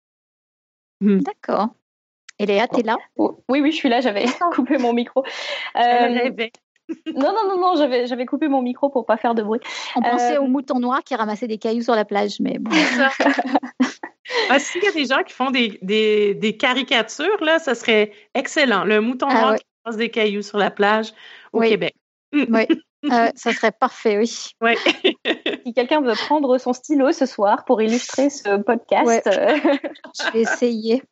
Hmm. 1.02 1.20
D'accord. 1.20 1.70
Et 2.42 2.48
Léa, 2.48 2.68
tu 2.68 2.80
es 2.80 2.84
là? 2.84 2.98
Oui, 3.18 3.62
oui, 3.62 3.72
je 3.72 3.76
suis 3.76 3.90
là, 3.90 4.02
j'avais 4.02 4.26
coupé 4.56 4.78
mon 4.78 4.94
micro. 4.94 5.24
Euh, 5.78 6.10
non, 7.16 7.32
non, 7.32 7.48
non, 7.48 7.58
non, 7.58 7.76
j'avais, 7.78 8.06
j'avais 8.06 8.26
coupé 8.26 8.50
mon 8.50 8.62
micro 8.62 8.90
pour 8.90 9.06
pas 9.06 9.16
faire 9.16 9.34
de 9.34 9.42
bruit. 9.42 9.62
On 9.96 10.02
pensait 10.02 10.38
au 10.38 10.44
euh, 10.44 10.48
mouton 10.48 10.80
noir 10.80 11.02
qui 11.04 11.16
ramassait 11.16 11.48
des 11.48 11.58
cailloux 11.58 11.84
sur 11.84 11.96
la 11.96 12.04
plage, 12.04 12.42
mais 12.42 12.58
bon. 12.60 12.70
ah, 14.50 14.60
S'il 14.60 14.84
y 14.84 14.88
a 14.88 14.92
des 14.92 15.06
gens 15.06 15.24
qui 15.24 15.34
font 15.34 15.52
des, 15.52 15.80
des, 15.82 16.34
des, 16.36 16.58
caricatures, 16.58 17.42
là, 17.42 17.60
ça 17.60 17.76
serait 17.76 18.12
excellent. 18.34 18.84
Le 18.84 19.00
mouton 19.00 19.28
ah 19.30 19.42
noir 19.42 19.56
qui 19.56 19.66
ramasse 19.86 19.98
des 19.98 20.10
cailloux 20.10 20.42
sur 20.42 20.58
la 20.58 20.72
plage 20.72 21.14
au 21.54 21.62
Québec. 21.62 21.96
Oui. 22.34 22.68
Euh, 23.06 23.30
ça 23.36 23.52
serait 23.52 23.72
parfait, 23.72 24.18
oui. 24.18 24.52
Ouais. 24.62 24.76
si 25.66 25.74
quelqu'un 25.74 26.02
veut 26.02 26.14
prendre 26.14 26.58
son 26.58 26.74
stylo 26.74 27.12
ce 27.12 27.26
soir 27.26 27.66
pour 27.66 27.82
illustrer 27.82 28.30
ce 28.30 28.58
podcast, 28.58 29.28
euh, 29.28 29.58
je 30.20 30.32
vais 30.32 30.42
essayer. 30.42 31.04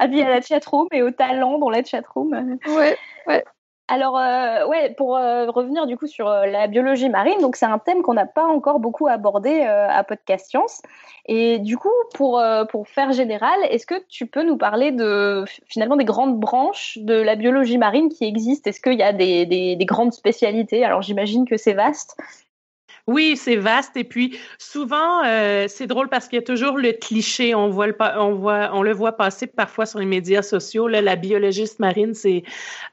Avis 0.00 0.22
à 0.22 0.28
la 0.28 0.40
chatroom 0.40 0.88
et 0.92 1.02
au 1.02 1.10
talent 1.10 1.58
dans 1.58 1.70
la 1.70 1.82
chatroom. 1.82 2.58
Ouais, 2.66 2.96
ouais. 3.26 3.44
Alors, 3.92 4.18
euh, 4.18 4.66
ouais, 4.68 4.94
pour 4.96 5.18
euh, 5.18 5.50
revenir 5.50 5.86
du 5.86 5.98
coup 5.98 6.06
sur 6.06 6.26
euh, 6.26 6.46
la 6.46 6.66
biologie 6.66 7.10
marine, 7.10 7.38
donc 7.42 7.56
c'est 7.56 7.66
un 7.66 7.78
thème 7.78 8.00
qu'on 8.00 8.14
n'a 8.14 8.24
pas 8.24 8.46
encore 8.46 8.80
beaucoup 8.80 9.06
abordé 9.06 9.60
à 9.60 10.02
Podcast 10.02 10.48
Science. 10.48 10.80
Et 11.26 11.58
du 11.58 11.76
coup, 11.76 11.90
pour, 12.14 12.40
faire 12.86 13.12
général, 13.12 13.52
est-ce 13.68 13.84
que 13.84 14.02
tu 14.08 14.26
peux 14.26 14.44
nous 14.44 14.56
parler 14.56 14.92
de 14.92 15.44
finalement 15.66 15.96
des 15.96 16.06
grandes 16.06 16.40
branches 16.40 16.96
de 17.02 17.12
la 17.12 17.36
biologie 17.36 17.76
marine 17.76 18.08
qui 18.08 18.24
existent? 18.24 18.70
Est-ce 18.70 18.80
qu'il 18.80 18.98
y 18.98 19.02
a 19.02 19.12
des 19.12 19.76
grandes 19.86 20.14
spécialités? 20.14 20.86
Alors, 20.86 21.02
j'imagine 21.02 21.44
que 21.46 21.58
c'est 21.58 21.74
vaste. 21.74 22.16
Oui, 23.08 23.36
c'est 23.36 23.56
vaste 23.56 23.96
et 23.96 24.04
puis 24.04 24.38
souvent 24.58 25.24
euh, 25.24 25.66
c'est 25.68 25.88
drôle 25.88 26.08
parce 26.08 26.28
qu'il 26.28 26.36
y 26.36 26.42
a 26.42 26.44
toujours 26.44 26.78
le 26.78 26.92
cliché, 26.92 27.52
on 27.52 27.68
voit 27.68 27.88
le 27.88 27.96
on 28.16 28.34
voit 28.36 28.70
on 28.74 28.82
le 28.82 28.92
voit 28.92 29.16
passer 29.16 29.48
parfois 29.48 29.86
sur 29.86 29.98
les 29.98 30.06
médias 30.06 30.42
sociaux 30.42 30.86
la 30.86 31.16
biologiste 31.16 31.80
marine 31.80 32.14
c'est 32.14 32.44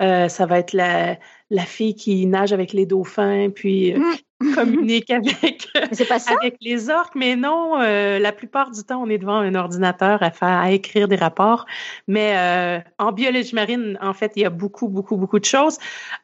euh, 0.01 0.27
ça 0.27 0.47
va 0.47 0.57
être 0.57 0.73
la 0.73 1.17
la 1.49 1.63
fille 1.63 1.95
qui 1.95 2.25
nage 2.25 2.53
avec 2.53 2.73
les 2.73 2.85
dauphins, 2.85 3.49
puis 3.53 3.93
euh, 3.93 3.99
mm. 3.99 4.15
communique 4.55 5.09
avec, 5.09 5.67
avec 5.75 6.55
les 6.61 6.89
orques. 6.89 7.15
Mais 7.15 7.35
non, 7.35 7.81
euh, 7.81 8.19
la 8.19 8.31
plupart 8.31 8.71
du 8.71 8.83
temps, 8.83 9.01
on 9.01 9.09
est 9.09 9.17
devant 9.17 9.35
un 9.35 9.53
ordinateur 9.55 10.23
à 10.23 10.31
faire, 10.31 10.47
à 10.47 10.71
écrire 10.71 11.07
des 11.07 11.15
rapports. 11.15 11.65
Mais 12.07 12.33
euh, 12.37 12.79
en 12.99 13.11
biologie 13.11 13.53
marine, 13.53 13.97
en 14.01 14.13
fait, 14.13 14.31
il 14.35 14.43
y 14.43 14.45
a 14.45 14.49
beaucoup, 14.49 14.87
beaucoup, 14.87 15.17
beaucoup 15.17 15.39
de 15.39 15.45
choses. 15.45 15.77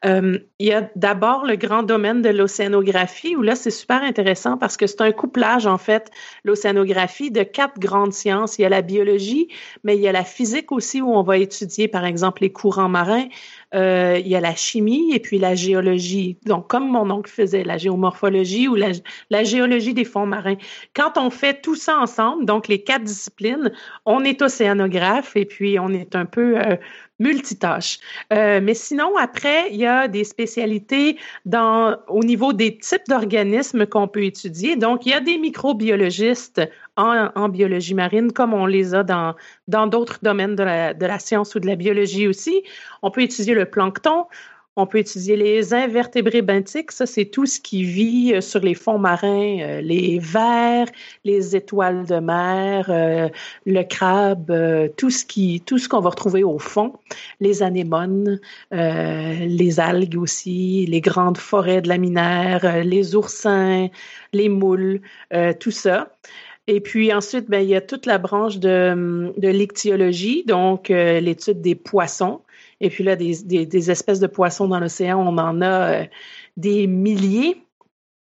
il 0.04 0.40
y 0.60 0.72
a 0.72 0.88
d'abord 0.96 1.44
le 1.44 1.56
grand 1.56 1.82
domaine 1.82 2.22
de 2.22 2.30
l'océanographie, 2.30 3.36
où 3.36 3.42
là, 3.42 3.54
c'est 3.54 3.70
super 3.70 4.02
intéressant 4.02 4.56
parce 4.56 4.76
que 4.76 4.86
c'est 4.86 5.02
un 5.02 5.12
couplage, 5.12 5.66
en 5.66 5.78
fait, 5.78 6.10
l'océanographie 6.44 7.30
de 7.30 7.42
quatre 7.42 7.78
grandes 7.78 8.12
sciences. 8.12 8.58
Il 8.58 8.62
y 8.62 8.64
a 8.64 8.70
la 8.70 8.82
biologie, 8.82 9.48
mais 9.84 9.96
il 9.96 10.00
y 10.00 10.08
a 10.08 10.12
la 10.12 10.24
physique 10.24 10.72
aussi, 10.72 11.02
où 11.02 11.12
on 11.12 11.22
va 11.22 11.36
étudier, 11.36 11.88
par 11.88 12.06
exemple, 12.06 12.42
les 12.42 12.50
courants 12.50 12.88
marins. 12.88 13.26
Euh, 13.74 14.18
il 14.20 14.28
y 14.28 14.36
a 14.36 14.40
la 14.40 14.54
chimie 14.54 15.12
et 15.16 15.20
puis 15.20 15.38
la 15.38 15.54
géologie. 15.54 16.36
Donc, 16.44 16.68
comme 16.68 16.90
mon 16.90 17.10
oncle 17.10 17.30
faisait, 17.30 17.64
la 17.64 17.78
géomorphologie 17.78 18.68
ou 18.68 18.74
la, 18.74 19.44
géologie 19.44 19.94
des 19.94 20.04
fonds 20.04 20.26
marins. 20.26 20.56
Quand 20.94 21.16
on 21.16 21.30
fait 21.30 21.62
tout 21.62 21.74
ça 21.74 21.96
ensemble, 21.96 22.44
donc 22.44 22.68
les 22.68 22.82
quatre 22.82 23.04
disciplines, 23.04 23.72
on 24.04 24.24
est 24.24 24.42
océanographe 24.42 25.34
et 25.34 25.46
puis 25.46 25.78
on 25.78 25.88
est 25.88 26.14
un 26.14 26.26
peu 26.26 26.58
euh, 26.58 26.76
multitâche. 27.18 27.98
Euh, 28.30 28.60
mais 28.62 28.74
sinon, 28.74 29.16
après, 29.16 29.70
il 29.70 29.76
y 29.76 29.86
a 29.86 30.06
des 30.06 30.24
spécialités 30.24 31.16
dans, 31.46 31.96
au 32.08 32.22
niveau 32.22 32.52
des 32.52 32.76
types 32.76 33.08
d'organismes 33.08 33.86
qu'on 33.86 34.06
peut 34.06 34.24
étudier. 34.24 34.76
Donc, 34.76 35.06
il 35.06 35.12
y 35.12 35.14
a 35.14 35.20
des 35.20 35.38
microbiologistes 35.38 36.60
en, 36.98 37.30
en, 37.34 37.48
biologie 37.48 37.94
marine, 37.94 38.32
comme 38.32 38.52
on 38.52 38.66
les 38.66 38.94
a 38.94 39.02
dans 39.02 39.34
dans 39.68 39.86
d'autres 39.86 40.18
domaines 40.22 40.56
de 40.56 40.62
la, 40.62 40.94
de 40.94 41.06
la 41.06 41.18
science 41.18 41.54
ou 41.54 41.60
de 41.60 41.66
la 41.66 41.76
biologie 41.76 42.28
aussi. 42.28 42.62
On 43.02 43.10
peut 43.10 43.22
étudier 43.22 43.54
le 43.54 43.64
plancton, 43.64 44.26
on 44.76 44.86
peut 44.86 44.98
étudier 44.98 45.36
les 45.36 45.72
invertébrés 45.72 46.42
benthiques, 46.42 46.92
ça 46.92 47.06
c'est 47.06 47.24
tout 47.24 47.46
ce 47.46 47.58
qui 47.60 47.82
vit 47.82 48.34
euh, 48.34 48.42
sur 48.42 48.60
les 48.60 48.74
fonds 48.74 48.98
marins, 48.98 49.58
euh, 49.60 49.80
les 49.80 50.18
vers, 50.18 50.86
les 51.24 51.56
étoiles 51.56 52.04
de 52.04 52.16
mer, 52.16 52.86
euh, 52.90 53.28
le 53.64 53.82
crabe, 53.82 54.52
tout 54.98 55.08
ce 55.08 55.24
qui, 55.24 55.62
tout 55.64 55.78
ce 55.78 55.88
qu'on 55.88 56.00
va 56.00 56.10
retrouver 56.10 56.44
au 56.44 56.58
fond, 56.58 56.92
les 57.40 57.62
anémones, 57.62 58.38
les 58.70 59.80
algues 59.80 60.18
aussi, 60.18 60.86
les 60.86 61.00
grandes 61.00 61.38
forêts 61.38 61.80
de 61.80 61.88
laminaires, 61.88 62.84
les 62.84 63.14
oursins, 63.14 63.88
les 64.32 64.48
moules, 64.48 65.00
tout 65.60 65.70
ça. 65.70 66.10
Et 66.66 66.80
puis 66.80 67.12
ensuite, 67.12 67.48
ben, 67.48 67.60
il 67.60 67.68
y 67.68 67.76
a 67.76 67.80
toute 67.80 68.06
la 68.06 68.18
branche 68.18 68.58
de, 68.58 69.32
de 69.36 70.46
donc 70.46 70.88
l'étude 70.88 71.60
des 71.60 71.74
poissons. 71.74 72.40
Et 72.80 72.90
puis 72.90 73.04
là, 73.04 73.16
des, 73.16 73.42
des, 73.42 73.90
espèces 73.90 74.20
de 74.20 74.26
poissons 74.26 74.68
dans 74.68 74.80
l'océan, 74.80 75.20
on 75.20 75.38
en 75.38 75.62
a 75.62 76.02
euh, 76.02 76.04
des 76.56 76.86
milliers. 76.86 77.62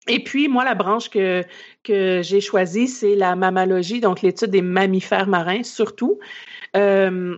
Et 0.07 0.23
puis, 0.23 0.47
moi, 0.47 0.63
la 0.63 0.75
branche 0.75 1.09
que, 1.09 1.43
que 1.83 2.21
j'ai 2.21 2.41
choisie, 2.41 2.87
c'est 2.87 3.15
la 3.15 3.35
mammalogie, 3.35 3.99
donc 4.01 4.21
l'étude 4.21 4.51
des 4.51 4.61
mammifères 4.61 5.27
marins 5.27 5.63
surtout. 5.63 6.19
Euh, 6.75 7.37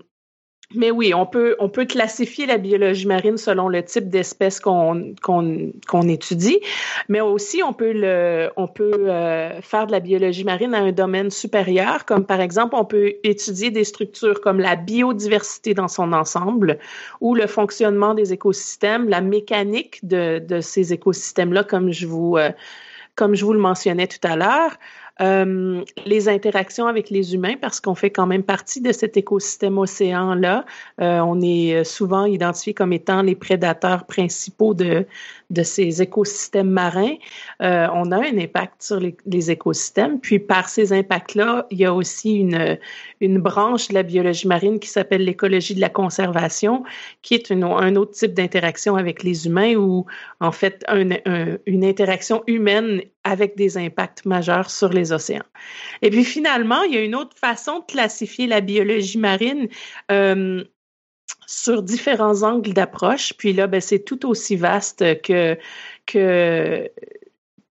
mais 0.76 0.92
oui, 0.92 1.14
on 1.14 1.26
peut, 1.26 1.56
on 1.60 1.70
peut 1.70 1.86
classifier 1.86 2.46
la 2.46 2.58
biologie 2.58 3.08
marine 3.08 3.38
selon 3.38 3.70
le 3.70 3.84
type 3.84 4.10
d'espèce 4.10 4.60
qu'on 4.60 5.14
qu'on 5.22 6.08
étudie, 6.10 6.60
mais 7.08 7.22
aussi 7.22 7.64
on 7.64 7.72
peut, 7.72 7.94
le, 7.94 8.50
on 8.58 8.68
peut 8.68 9.10
euh, 9.10 9.62
faire 9.62 9.88
de 9.88 9.94
la 9.94 10.02
biologie 10.02 10.44
marine 10.44 10.74
à 10.76 10.80
un 10.80 10.92
domaine 10.92 11.32
supérieur, 11.32 12.04
comme 12.04 12.26
par 12.26 12.42
exemple, 12.42 12.76
on 12.76 12.84
peut 12.84 13.14
étudier 13.24 13.72
des 13.72 13.86
structures 13.86 14.42
comme 14.42 14.60
la 14.60 14.76
biodiversité 14.76 15.74
dans 15.74 15.88
son 15.88 16.12
ensemble 16.12 16.80
ou 17.22 17.34
le 17.34 17.48
fonctionnement 17.48 18.14
des 18.14 18.34
écosystèmes, 18.34 19.08
la 19.08 19.22
mécanique 19.22 20.06
de, 20.06 20.40
de 20.40 20.60
ces 20.60 20.92
écosystèmes-là, 20.92 21.64
comme 21.64 21.94
je 21.94 22.08
vous, 22.08 22.36
euh, 22.36 22.52
comme 23.16 23.36
je 23.36 23.46
vous 23.46 23.54
le 23.54 23.60
mentionnais 23.60 24.08
tout 24.08 24.28
à 24.28 24.36
l'heure. 24.36 24.78
Euh, 25.22 25.84
les 26.06 26.30
interactions 26.30 26.88
avec 26.88 27.10
les 27.10 27.34
humains 27.34 27.56
parce 27.60 27.80
qu'on 27.80 27.96
fait 27.96 28.12
quand 28.12 28.28
même 28.28 28.44
partie 28.44 28.82
de 28.82 28.92
cet 28.92 29.18
écosystème 29.18 29.78
océan-là. 29.78 30.66
Euh, 31.02 31.20
on 31.20 31.42
est 31.42 31.84
souvent 31.84 32.26
identifié 32.26 32.74
comme 32.74 32.94
étant 32.94 33.22
les 33.22 33.36
prédateurs 33.36 34.06
principaux 34.06 34.74
de, 34.74 35.06
de 35.50 35.64
ces 35.64 36.02
écosystèmes 36.02 36.70
marins. 36.70 37.16
Euh, 37.62 37.88
on 37.94 38.12
a 38.12 38.18
un 38.18 38.38
impact 38.38 38.82
sur 38.84 39.00
les, 39.00 39.52
écosystèmes. 39.52 40.20
Puis 40.20 40.40
par 40.40 40.68
ces 40.68 40.92
impacts-là, 40.92 41.68
il 41.70 41.78
y 41.78 41.86
a 41.86 41.94
aussi 41.94 42.36
une, 42.36 42.78
une 43.22 43.40
branche 43.40 43.88
de 43.88 43.94
la 43.94 44.04
biologie 44.04 44.48
marine 44.48 44.80
qui 44.80 44.90
s'appelle 44.90 45.24
l'écologie 45.24 45.74
de 45.74 45.80
la 45.80 45.90
conservation, 45.90 46.84
qui 47.22 47.36
est 47.36 47.52
un 47.52 47.96
autre 47.96 48.12
type 48.12 48.34
d'interaction 48.34 48.96
avec 48.96 49.24
les 49.24 49.48
humains 49.48 49.76
ou 49.76 50.06
en 50.40 50.52
fait 50.52 50.84
un, 50.88 51.08
une 51.66 51.86
interaction 51.86 52.44
humaine 52.48 53.02
avec 53.24 53.56
des 53.58 53.78
impacts 53.78 54.26
majeurs 54.26 54.70
sur 54.70 54.90
les 54.90 55.12
océans. 55.12 55.44
Et 56.02 56.10
puis 56.10 56.24
finalement, 56.24 56.82
il 56.84 56.94
y 56.94 56.98
a 56.98 57.04
une 57.04 57.16
autre 57.16 57.36
façon 57.38 57.80
de 57.80 57.86
classifier 57.86 58.48
la 58.48 58.62
biologie 58.62 59.18
marine. 59.18 59.68
Euh, 60.12 60.64
sur 61.48 61.82
différents 61.82 62.44
angles 62.44 62.74
d'approche. 62.74 63.34
Puis 63.34 63.54
là, 63.54 63.66
ben, 63.66 63.82
c'est 63.82 64.00
tout 64.00 64.28
aussi 64.28 64.56
vaste 64.56 65.22
que, 65.22 65.58
que, 66.06 66.92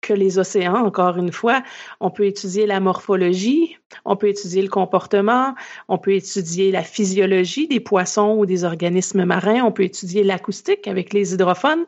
que 0.00 0.12
les 0.14 0.38
océans, 0.38 0.86
encore 0.86 1.18
une 1.18 1.32
fois. 1.32 1.62
On 2.00 2.10
peut 2.10 2.24
étudier 2.24 2.66
la 2.66 2.78
morphologie, 2.80 3.76
on 4.04 4.16
peut 4.16 4.28
étudier 4.28 4.62
le 4.62 4.68
comportement, 4.68 5.54
on 5.88 5.98
peut 5.98 6.14
étudier 6.14 6.70
la 6.70 6.82
physiologie 6.82 7.66
des 7.66 7.80
poissons 7.80 8.36
ou 8.38 8.46
des 8.46 8.64
organismes 8.64 9.24
marins, 9.24 9.62
on 9.64 9.72
peut 9.72 9.82
étudier 9.82 10.22
l'acoustique 10.22 10.86
avec 10.86 11.12
les 11.12 11.34
hydrophones, 11.34 11.84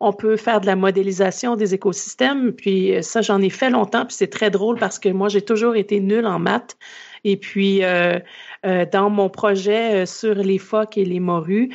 on 0.00 0.12
peut 0.12 0.36
faire 0.36 0.60
de 0.60 0.66
la 0.66 0.76
modélisation 0.76 1.54
des 1.54 1.74
écosystèmes. 1.74 2.52
Puis 2.52 2.94
ça, 3.02 3.20
j'en 3.22 3.40
ai 3.40 3.50
fait 3.50 3.70
longtemps, 3.70 4.04
puis 4.04 4.16
c'est 4.16 4.30
très 4.30 4.50
drôle 4.50 4.78
parce 4.78 4.98
que 4.98 5.10
moi, 5.10 5.28
j'ai 5.28 5.42
toujours 5.42 5.76
été 5.76 6.00
nulle 6.00 6.26
en 6.26 6.40
maths. 6.40 6.76
Et 7.24 7.36
puis, 7.36 7.84
euh, 7.84 8.18
euh, 8.66 8.86
dans 8.90 9.10
mon 9.10 9.28
projet 9.28 10.06
sur 10.06 10.34
les 10.34 10.58
phoques 10.58 10.98
et 10.98 11.04
les 11.04 11.20
morues, 11.20 11.70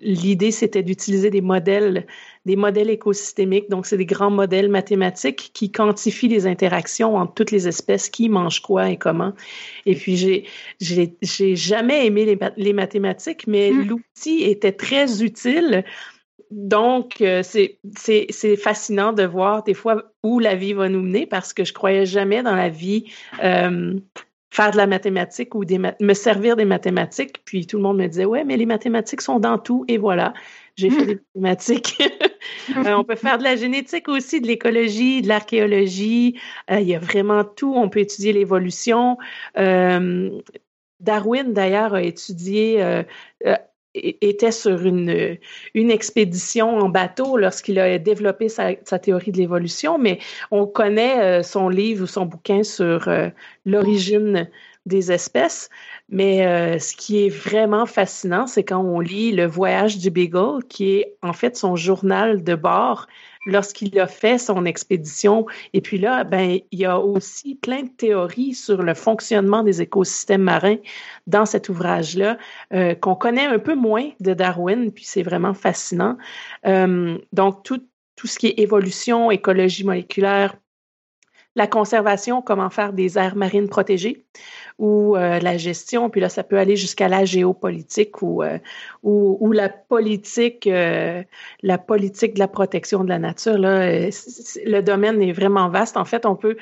l'idée, 0.00 0.50
c'était 0.50 0.82
d'utiliser 0.82 1.30
des 1.30 1.40
modèles, 1.40 2.06
des 2.44 2.56
modèles 2.56 2.90
écosystémiques. 2.90 3.70
Donc, 3.70 3.86
c'est 3.86 3.96
des 3.96 4.06
grands 4.06 4.30
modèles 4.30 4.68
mathématiques 4.68 5.50
qui 5.54 5.72
quantifient 5.72 6.28
les 6.28 6.46
interactions 6.46 7.16
entre 7.16 7.34
toutes 7.34 7.50
les 7.50 7.66
espèces, 7.68 8.08
qui 8.10 8.28
mangent 8.28 8.60
quoi 8.60 8.90
et 8.90 8.96
comment. 8.96 9.32
Et 9.86 9.94
puis, 9.94 10.16
j'ai, 10.16 10.44
j'ai, 10.80 11.56
jamais 11.56 12.06
aimé 12.06 12.38
les, 12.56 12.72
mathématiques, 12.72 13.46
mais 13.46 13.70
mmh. 13.70 13.86
l'outil 13.86 14.42
était 14.42 14.72
très 14.72 15.22
utile. 15.22 15.84
Donc, 16.54 17.20
euh, 17.20 17.42
c'est, 17.42 17.80
c'est, 17.96 18.26
c'est 18.30 18.56
fascinant 18.56 19.12
de 19.12 19.24
voir 19.24 19.64
des 19.64 19.74
fois 19.74 20.12
où 20.22 20.38
la 20.38 20.54
vie 20.54 20.72
va 20.72 20.88
nous 20.88 21.02
mener 21.02 21.26
parce 21.26 21.52
que 21.52 21.64
je 21.64 21.72
croyais 21.72 22.06
jamais 22.06 22.44
dans 22.44 22.54
la 22.54 22.68
vie 22.68 23.12
euh, 23.42 23.98
faire 24.54 24.70
de 24.70 24.76
la 24.76 24.86
mathématique 24.86 25.56
ou 25.56 25.64
des 25.64 25.78
me 25.78 26.14
servir 26.14 26.54
des 26.54 26.64
mathématiques. 26.64 27.42
Puis 27.44 27.66
tout 27.66 27.76
le 27.76 27.82
monde 27.82 27.98
me 27.98 28.06
disait, 28.06 28.24
ouais, 28.24 28.44
mais 28.44 28.56
les 28.56 28.66
mathématiques 28.66 29.20
sont 29.20 29.40
dans 29.40 29.58
tout. 29.58 29.84
Et 29.88 29.98
voilà, 29.98 30.32
j'ai 30.76 30.90
fait 30.90 31.06
des 31.06 31.20
mathématiques. 31.34 32.02
Euh, 32.76 32.92
on 32.92 33.04
peut 33.04 33.16
faire 33.16 33.38
de 33.38 33.42
la 33.42 33.56
génétique 33.56 34.06
aussi, 34.06 34.40
de 34.40 34.46
l'écologie, 34.46 35.22
de 35.22 35.28
l'archéologie. 35.28 36.38
Euh, 36.70 36.80
il 36.80 36.86
y 36.86 36.94
a 36.94 36.98
vraiment 36.98 37.42
tout. 37.42 37.74
On 37.74 37.88
peut 37.88 38.00
étudier 38.00 38.34
l'évolution. 38.34 39.16
Euh, 39.56 40.30
Darwin, 41.00 41.54
d'ailleurs, 41.54 41.94
a 41.94 42.02
étudié 42.02 43.02
était 43.94 44.50
sur 44.50 44.84
une, 44.84 45.38
une 45.74 45.90
expédition 45.90 46.78
en 46.78 46.88
bateau 46.88 47.36
lorsqu'il 47.36 47.78
a 47.78 47.98
développé 47.98 48.48
sa, 48.48 48.74
théorie 48.98 49.32
de 49.32 49.38
l'évolution, 49.38 49.98
mais 49.98 50.18
on 50.50 50.66
connaît 50.66 51.20
euh, 51.20 51.42
son 51.42 51.68
livre 51.68 52.04
ou 52.04 52.06
son 52.06 52.26
bouquin 52.26 52.62
sur 52.62 53.08
euh, 53.08 53.28
l'origine 53.64 54.48
des 54.86 55.12
espèces. 55.12 55.70
Mais 56.10 56.46
euh, 56.46 56.78
ce 56.78 56.94
qui 56.94 57.24
est 57.24 57.30
vraiment 57.30 57.86
fascinant, 57.86 58.46
c'est 58.46 58.64
quand 58.64 58.82
on 58.82 59.00
lit 59.00 59.32
Le 59.32 59.46
voyage 59.46 59.98
du 59.98 60.10
Beagle, 60.10 60.62
qui 60.68 60.96
est 60.96 61.16
en 61.22 61.32
fait 61.32 61.56
son 61.56 61.76
journal 61.76 62.44
de 62.44 62.54
bord 62.54 63.06
lorsqu'il 63.46 63.98
a 63.98 64.06
fait 64.06 64.38
son 64.38 64.64
expédition. 64.64 65.46
Et 65.72 65.80
puis 65.80 65.98
là, 65.98 66.24
ben, 66.24 66.58
il 66.70 66.78
y 66.78 66.84
a 66.84 66.98
aussi 66.98 67.54
plein 67.54 67.82
de 67.82 67.88
théories 67.88 68.54
sur 68.54 68.82
le 68.82 68.94
fonctionnement 68.94 69.62
des 69.62 69.82
écosystèmes 69.82 70.42
marins 70.42 70.76
dans 71.26 71.46
cet 71.46 71.68
ouvrage-là, 71.68 72.38
euh, 72.72 72.94
qu'on 72.94 73.14
connaît 73.14 73.46
un 73.46 73.58
peu 73.58 73.74
moins 73.74 74.10
de 74.20 74.34
Darwin, 74.34 74.90
puis 74.90 75.04
c'est 75.04 75.22
vraiment 75.22 75.54
fascinant. 75.54 76.16
Euh, 76.66 77.18
donc, 77.32 77.62
tout, 77.62 77.82
tout 78.16 78.26
ce 78.26 78.38
qui 78.38 78.48
est 78.48 78.58
évolution, 78.58 79.30
écologie 79.30 79.84
moléculaire, 79.84 80.56
la 81.56 81.66
conservation, 81.66 82.42
comment 82.42 82.70
faire 82.70 82.92
des 82.92 83.18
aires 83.18 83.36
marines 83.36 83.68
protégées 83.68 84.24
ou 84.78 85.16
euh, 85.16 85.38
la 85.38 85.56
gestion, 85.56 86.10
puis 86.10 86.20
là, 86.20 86.28
ça 86.28 86.42
peut 86.42 86.58
aller 86.58 86.76
jusqu'à 86.76 87.08
la 87.08 87.24
géopolitique 87.24 88.22
ou, 88.22 88.42
euh, 88.42 88.58
ou, 89.02 89.52
la 89.52 89.68
politique, 89.68 90.66
euh, 90.66 91.22
la 91.62 91.78
politique 91.78 92.34
de 92.34 92.40
la 92.40 92.48
protection 92.48 93.04
de 93.04 93.08
la 93.08 93.20
nature. 93.20 93.56
Là, 93.56 93.86
le 93.88 94.80
domaine 94.80 95.22
est 95.22 95.32
vraiment 95.32 95.68
vaste. 95.68 95.96
En 95.96 96.04
fait, 96.04 96.26
on 96.26 96.36
peut 96.36 96.56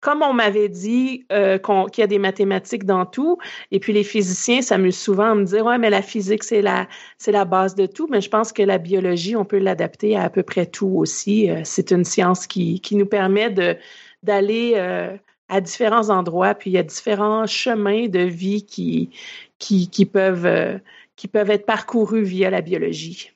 comme 0.00 0.22
on 0.22 0.34
m'avait 0.34 0.68
dit 0.68 1.26
qu'il 1.30 1.98
y 1.98 2.02
a 2.02 2.06
des 2.06 2.18
mathématiques 2.18 2.84
dans 2.84 3.06
tout, 3.06 3.38
et 3.72 3.80
puis 3.80 3.92
les 3.92 4.04
physiciens 4.04 4.62
s'amusent 4.62 4.98
souvent 4.98 5.32
à 5.32 5.34
me 5.34 5.42
dire 5.44 5.64
ouais 5.64 5.78
mais 5.78 5.90
la 5.90 6.02
physique 6.02 6.44
c'est 6.44 6.62
la 6.62 6.86
c'est 7.18 7.32
la 7.32 7.44
base 7.44 7.74
de 7.74 7.86
tout, 7.86 8.06
mais 8.08 8.20
je 8.20 8.28
pense 8.28 8.52
que 8.52 8.62
la 8.62 8.78
biologie 8.78 9.34
on 9.34 9.44
peut 9.44 9.58
l'adapter 9.58 10.14
à 10.14 10.22
à 10.24 10.30
peu 10.30 10.44
près 10.44 10.66
tout 10.66 10.92
aussi. 10.96 11.48
c'est 11.64 11.90
une 11.90 12.04
science 12.04 12.46
qui 12.46 12.80
qui 12.80 12.94
nous 12.94 13.06
permet 13.06 13.50
de 13.50 13.76
d'aller 14.26 14.72
euh, 14.74 15.16
à 15.48 15.60
différents 15.60 16.10
endroits, 16.10 16.54
puis 16.54 16.70
il 16.70 16.72
y 16.74 16.78
a 16.78 16.82
différents 16.82 17.46
chemins 17.46 18.08
de 18.08 18.20
vie 18.20 18.66
qui, 18.66 19.10
qui, 19.58 19.88
qui 19.88 20.04
peuvent, 20.04 20.46
euh, 20.46 20.78
qui 21.14 21.28
peuvent 21.28 21.50
être 21.50 21.64
parcourus 21.64 22.24
via 22.24 22.50
la 22.50 22.60
biologie. 22.60 23.32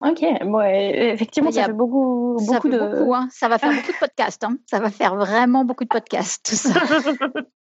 Ok, 0.00 0.20
ouais, 0.20 1.12
effectivement, 1.12 1.52
ça 1.52 1.66
fait 1.66 1.72
beaucoup, 1.72 2.36
beaucoup 2.44 2.68
de. 2.68 2.76
Beaucoup, 2.76 3.14
hein. 3.14 3.28
Ça 3.30 3.48
va 3.48 3.58
faire 3.58 3.70
beaucoup 3.76 3.92
de 3.92 3.98
podcasts. 3.98 4.42
Hein. 4.42 4.58
Ça 4.68 4.80
va 4.80 4.90
faire 4.90 5.14
vraiment 5.14 5.64
beaucoup 5.64 5.84
de 5.84 5.88
podcasts, 5.88 6.44
tout 6.44 6.56
ça. 6.56 6.74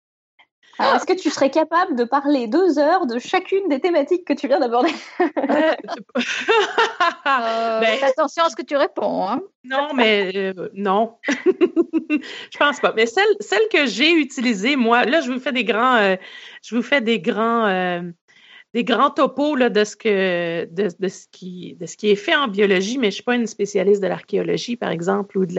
est-ce 0.79 1.05
que 1.05 1.13
tu 1.13 1.29
serais 1.29 1.49
capable 1.49 1.95
de 1.95 2.03
parler 2.03 2.47
deux 2.47 2.79
heures 2.79 3.05
de 3.07 3.19
chacune 3.19 3.67
des 3.69 3.79
thématiques 3.79 4.25
que 4.25 4.33
tu 4.33 4.47
viens 4.47 4.59
d'aborder? 4.59 4.91
Euh, 7.27 7.79
ben, 7.79 8.03
Attention 8.03 8.43
à 8.43 8.49
ce 8.49 8.55
que 8.55 8.63
tu 8.63 8.75
réponds. 8.75 9.27
Hein. 9.27 9.41
Non, 9.63 9.93
mais 9.93 10.31
euh, 10.35 10.69
non. 10.73 11.17
je 11.27 12.57
pense 12.57 12.79
pas. 12.79 12.93
Mais 12.95 13.05
celle, 13.05 13.27
celle 13.39 13.67
que 13.71 13.85
j'ai 13.85 14.13
utilisée, 14.13 14.75
moi, 14.75 15.03
là, 15.03 15.21
je 15.21 15.31
vous 15.31 15.39
fais 15.39 15.51
des 15.51 15.63
grands, 15.63 15.95
euh, 15.95 16.15
je 16.63 16.75
vous 16.75 16.81
fais 16.81 17.01
des 17.01 17.19
grands 17.19 18.01
des 18.73 18.83
grands 18.83 19.09
topos 19.09 19.55
là, 19.55 19.69
de, 19.69 19.83
ce 19.83 19.95
que, 19.95 20.65
de, 20.65 21.07
ce 21.07 21.27
qui, 21.31 21.75
de 21.79 21.85
ce 21.85 21.97
qui 21.97 22.09
est 22.09 22.15
fait 22.15 22.35
en 22.35 22.47
biologie, 22.47 22.97
mais 22.97 23.05
je 23.05 23.07
ne 23.07 23.11
suis 23.11 23.23
pas 23.23 23.35
une 23.35 23.47
spécialiste 23.47 24.01
de 24.01 24.07
l'archéologie, 24.07 24.75
par 24.75 24.91
exemple, 24.91 25.37
ou 25.37 25.45
de 25.45 25.55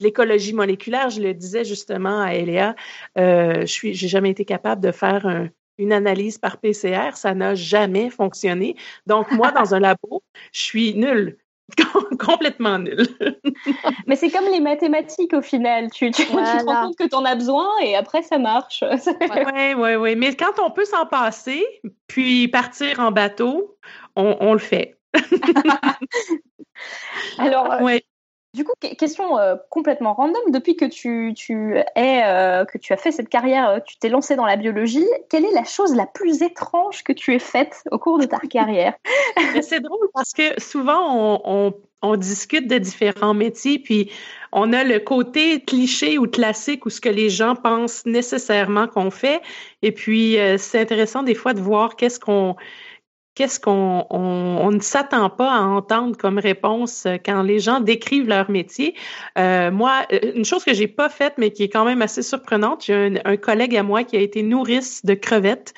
l'écologie 0.00 0.54
moléculaire. 0.54 1.10
Je 1.10 1.20
le 1.20 1.34
disais 1.34 1.64
justement 1.64 2.20
à 2.20 2.34
Eléa, 2.34 2.74
euh, 3.18 3.66
je 3.66 3.86
n'ai 3.86 3.94
jamais 3.94 4.30
été 4.30 4.44
capable 4.44 4.82
de 4.82 4.92
faire 4.92 5.48
une 5.78 5.92
analyse 5.92 6.38
par 6.38 6.58
PCR. 6.58 7.10
Ça 7.16 7.34
n'a 7.34 7.54
jamais 7.54 8.10
fonctionné. 8.10 8.76
Donc, 9.06 9.30
moi, 9.32 9.50
dans 9.52 9.74
un 9.74 9.80
labo, 9.80 10.22
je 10.52 10.60
suis 10.60 10.94
nulle. 10.94 11.36
complètement 12.18 12.78
nul. 12.78 13.06
Mais 14.06 14.16
c'est 14.16 14.30
comme 14.30 14.46
les 14.46 14.60
mathématiques 14.60 15.32
au 15.32 15.42
final. 15.42 15.90
Tu, 15.90 16.10
tu, 16.10 16.26
te 16.26 16.32
rends 16.32 16.82
compte 16.82 16.96
que 16.96 17.08
tu 17.08 17.14
en 17.14 17.24
as 17.24 17.34
besoin 17.34 17.68
et 17.82 17.96
après 17.96 18.22
ça 18.22 18.38
marche. 18.38 18.82
Oui, 18.82 19.74
oui, 19.76 19.94
oui. 19.96 20.16
Mais 20.16 20.34
quand 20.34 20.58
on 20.62 20.70
peut 20.70 20.84
s'en 20.84 21.06
passer, 21.06 21.64
puis 22.06 22.48
partir 22.48 23.00
en 23.00 23.12
bateau, 23.12 23.76
on, 24.16 24.52
le 24.52 24.58
fait. 24.58 24.98
Alors, 27.38 27.72
euh, 27.72 27.82
ouais. 27.82 28.04
Du 28.54 28.62
coup, 28.62 28.72
question 28.96 29.36
euh, 29.36 29.56
complètement 29.68 30.14
random. 30.14 30.40
Depuis 30.50 30.76
que 30.76 30.84
tu, 30.84 31.34
tu 31.34 31.76
es, 31.96 32.22
euh, 32.24 32.64
que 32.64 32.78
tu 32.78 32.92
as 32.92 32.96
fait 32.96 33.10
cette 33.10 33.28
carrière, 33.28 33.68
euh, 33.68 33.78
tu 33.84 33.96
t'es 33.98 34.08
lancé 34.08 34.36
dans 34.36 34.46
la 34.46 34.54
biologie. 34.54 35.06
Quelle 35.28 35.44
est 35.44 35.52
la 35.52 35.64
chose 35.64 35.96
la 35.96 36.06
plus 36.06 36.40
étrange 36.40 37.02
que 37.02 37.12
tu 37.12 37.34
aies 37.34 37.40
faite 37.40 37.82
au 37.90 37.98
cours 37.98 38.16
de 38.20 38.26
ta 38.26 38.38
carrière? 38.50 38.94
C'est 39.60 39.80
drôle 39.80 40.08
parce 40.14 40.32
que 40.32 40.60
souvent 40.60 41.42
on, 41.44 41.74
on, 42.00 42.16
discute 42.16 42.68
de 42.68 42.78
différents 42.78 43.34
métiers, 43.34 43.80
puis 43.80 44.12
on 44.52 44.72
a 44.72 44.84
le 44.84 45.00
côté 45.00 45.60
cliché 45.60 46.16
ou 46.16 46.28
classique 46.28 46.86
ou 46.86 46.90
ce 46.90 47.00
que 47.00 47.08
les 47.08 47.30
gens 47.30 47.56
pensent 47.56 48.06
nécessairement 48.06 48.86
qu'on 48.86 49.10
fait. 49.10 49.42
Et 49.82 49.90
puis 49.90 50.36
c'est 50.58 50.80
intéressant 50.80 51.24
des 51.24 51.34
fois 51.34 51.54
de 51.54 51.60
voir 51.60 51.96
qu'est-ce 51.96 52.20
qu'on 52.20 52.54
qu'est-ce 53.34 53.60
qu'on 53.60 54.06
on, 54.10 54.70
ne 54.70 54.80
s'attend 54.80 55.30
pas 55.30 55.52
à 55.52 55.60
entendre 55.60 56.16
comme 56.16 56.38
réponse 56.38 57.06
euh, 57.06 57.16
quand 57.24 57.42
les 57.42 57.58
gens 57.58 57.80
décrivent 57.80 58.28
leur 58.28 58.50
métier. 58.50 58.94
Euh, 59.38 59.70
moi, 59.70 60.06
euh, 60.12 60.32
une 60.34 60.44
chose 60.44 60.64
que 60.64 60.74
j'ai 60.74 60.88
pas 60.88 61.08
faite, 61.08 61.34
mais 61.38 61.50
qui 61.50 61.64
est 61.64 61.68
quand 61.68 61.84
même 61.84 62.02
assez 62.02 62.22
surprenante, 62.22 62.84
j'ai 62.86 63.20
un, 63.24 63.36
collègue 63.36 63.76
à 63.76 63.82
moi 63.82 64.04
qui 64.04 64.16
a 64.16 64.20
été 64.20 64.42
nourrice 64.42 65.04
de 65.04 65.14
crevettes. 65.14 65.74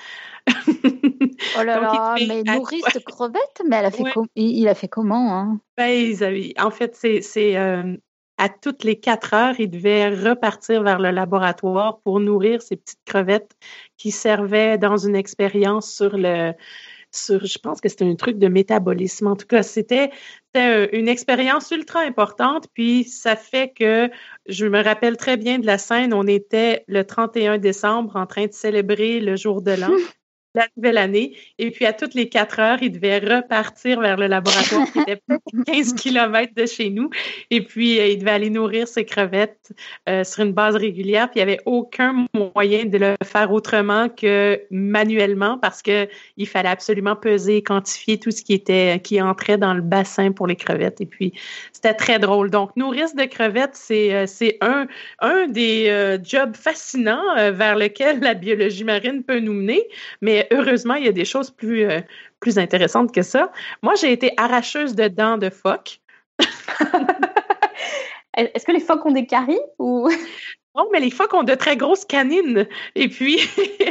oh 0.48 1.62
là 1.64 1.80
là, 1.80 2.14
mais 2.26 2.42
nourrice 2.42 2.84
de 2.94 3.00
crevettes, 3.00 3.62
mais 3.68 3.76
elle 3.76 3.86
a 3.86 3.90
fait 3.90 4.04
il, 4.36 4.68
a 4.68 4.74
fait 4.74 4.88
comment 4.88 5.36
hein? 5.36 5.60
ben, 5.76 6.14
En 6.58 6.70
fait, 6.70 6.94
c'est 6.94 7.56
à 8.38 8.48
toutes 8.48 8.84
les 8.84 9.00
quatre 9.00 9.34
heures, 9.34 9.54
il 9.58 9.70
devait 9.70 10.08
repartir 10.10 10.82
vers 10.82 10.98
le 10.98 11.10
laboratoire 11.10 12.00
pour 12.00 12.20
nourrir 12.20 12.60
ces 12.60 12.76
petites 12.76 13.04
crevettes 13.06 13.56
qui 13.96 14.10
servaient 14.10 14.76
dans 14.76 14.98
une 14.98 15.16
expérience 15.16 15.90
sur 15.90 16.16
le 16.16 16.52
je 17.16 17.59
pense 17.59 17.81
que 17.81 17.88
c'était 17.88 18.05
un 18.05 18.14
truc 18.14 18.38
de 18.38 18.48
métabolisme. 18.48 19.26
En 19.26 19.37
tout 19.37 19.46
cas, 19.46 19.62
c'était 19.62 20.11
une 20.55 21.09
expérience 21.09 21.70
ultra 21.70 22.00
importante. 22.00 22.66
Puis 22.72 23.05
ça 23.05 23.37
fait 23.37 23.72
que 23.72 24.11
je 24.46 24.66
me 24.66 24.83
rappelle 24.83 25.16
très 25.16 25.37
bien 25.37 25.59
de 25.59 25.66
la 25.66 25.79
scène. 25.79 26.14
On 26.14 26.26
était 26.26 26.85
le 26.88 27.05
31 27.05 27.59
décembre 27.59 28.16
en 28.16 28.26
train 28.26 28.46
de 28.46 28.52
célébrer 28.52 29.20
le 29.20 29.37
jour 29.37 29.62
de 29.62 29.72
l'an. 29.72 29.92
la 30.56 30.66
nouvelle 30.76 30.98
année. 30.98 31.36
Et 31.58 31.70
puis, 31.70 31.84
à 31.86 31.92
toutes 31.92 32.14
les 32.14 32.28
quatre 32.28 32.58
heures, 32.58 32.78
il 32.82 32.90
devait 32.90 33.18
repartir 33.18 34.00
vers 34.00 34.16
le 34.16 34.26
laboratoire 34.26 34.86
qui 34.92 35.00
était 35.00 35.20
15 35.66 35.92
kilomètres 35.96 36.54
de 36.56 36.66
chez 36.66 36.90
nous. 36.90 37.10
Et 37.50 37.62
puis, 37.62 38.00
euh, 38.00 38.06
il 38.06 38.18
devait 38.18 38.30
aller 38.30 38.50
nourrir 38.50 38.88
ses 38.88 39.04
crevettes 39.04 39.72
euh, 40.08 40.24
sur 40.24 40.44
une 40.44 40.52
base 40.52 40.74
régulière. 40.74 41.30
Puis, 41.30 41.40
il 41.40 41.44
n'y 41.44 41.52
avait 41.52 41.60
aucun 41.66 42.26
moyen 42.34 42.86
de 42.86 42.98
le 42.98 43.14
faire 43.22 43.52
autrement 43.52 44.08
que 44.08 44.60
manuellement 44.70 45.58
parce 45.58 45.82
que 45.82 46.08
il 46.36 46.48
fallait 46.48 46.70
absolument 46.70 47.16
peser 47.16 47.58
et 47.58 47.62
quantifier 47.62 48.18
tout 48.18 48.30
ce 48.30 48.42
qui 48.42 48.54
était, 48.54 49.00
qui 49.02 49.20
entrait 49.20 49.58
dans 49.58 49.74
le 49.74 49.82
bassin 49.82 50.32
pour 50.32 50.46
les 50.46 50.56
crevettes. 50.56 51.00
Et 51.00 51.06
puis, 51.06 51.32
c'était 51.72 51.94
très 51.94 52.18
drôle. 52.18 52.50
Donc, 52.50 52.74
nourrir 52.76 53.06
de 53.14 53.24
crevettes, 53.24 53.74
c'est, 53.74 54.14
euh, 54.14 54.26
un, 54.62 54.86
un 55.20 55.46
des 55.48 56.18
jobs 56.24 56.56
fascinants 56.56 57.52
vers 57.52 57.76
lequel 57.76 58.20
la 58.20 58.34
biologie 58.34 58.84
marine 58.84 59.22
peut 59.22 59.40
nous 59.40 59.52
mener. 59.52 59.82
Mais 60.22 60.45
heureusement, 60.52 60.94
il 60.94 61.04
y 61.04 61.09
a 61.09 61.12
des 61.12 61.24
choses 61.24 61.50
plus, 61.50 61.85
euh, 61.85 62.00
plus 62.40 62.59
intéressantes 62.59 63.12
que 63.12 63.22
ça. 63.22 63.52
Moi, 63.82 63.94
j'ai 63.94 64.12
été 64.12 64.32
arracheuse 64.37 64.94
de 64.94 65.09
dents 65.09 65.38
de 65.38 65.50
phoque. 65.50 66.00
Est-ce 68.37 68.66
que 68.66 68.72
les 68.72 68.80
phoques 68.80 69.06
ont 69.06 69.12
des 69.12 69.26
caries 69.26 69.61
ou? 69.78 70.11
Non, 70.76 70.88
mais 70.92 71.00
les 71.00 71.11
phoques 71.11 71.32
ont 71.32 71.42
de 71.42 71.54
très 71.54 71.78
grosses 71.78 72.04
canines. 72.04 72.68
Et 72.94 73.09
puis, 73.09 73.40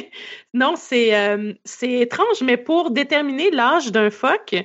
non, 0.54 0.76
c'est 0.76 1.16
euh, 1.16 1.54
c'est 1.64 1.92
étrange, 1.92 2.42
mais 2.44 2.58
pour 2.58 2.92
déterminer 2.92 3.50
l'âge 3.50 3.92
d'un 3.92 4.12
phoque, 4.12 4.56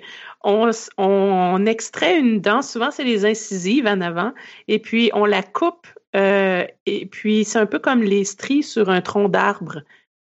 on, 0.44 0.70
on, 0.98 1.66
extrait 1.66 2.18
une 2.18 2.40
dent, 2.40 2.60
souvent 2.60 2.90
c'est 2.90 3.04
les 3.04 3.24
incisives 3.24 3.86
en 3.86 4.02
avant, 4.02 4.32
et 4.68 4.78
puis 4.78 5.10
on 5.14 5.24
la 5.24 5.42
coupe, 5.42 5.86
euh, 6.14 6.66
et 6.86 7.06
puis 7.06 7.44
c'est 7.44 7.58
un 7.58 7.66
peu 7.66 7.78
comme 7.78 8.02
les 8.02 8.24
stries 8.24 8.62
sur 8.62 8.90
un 8.90 9.00
tronc 9.00 9.28
d'arbre 9.28 9.80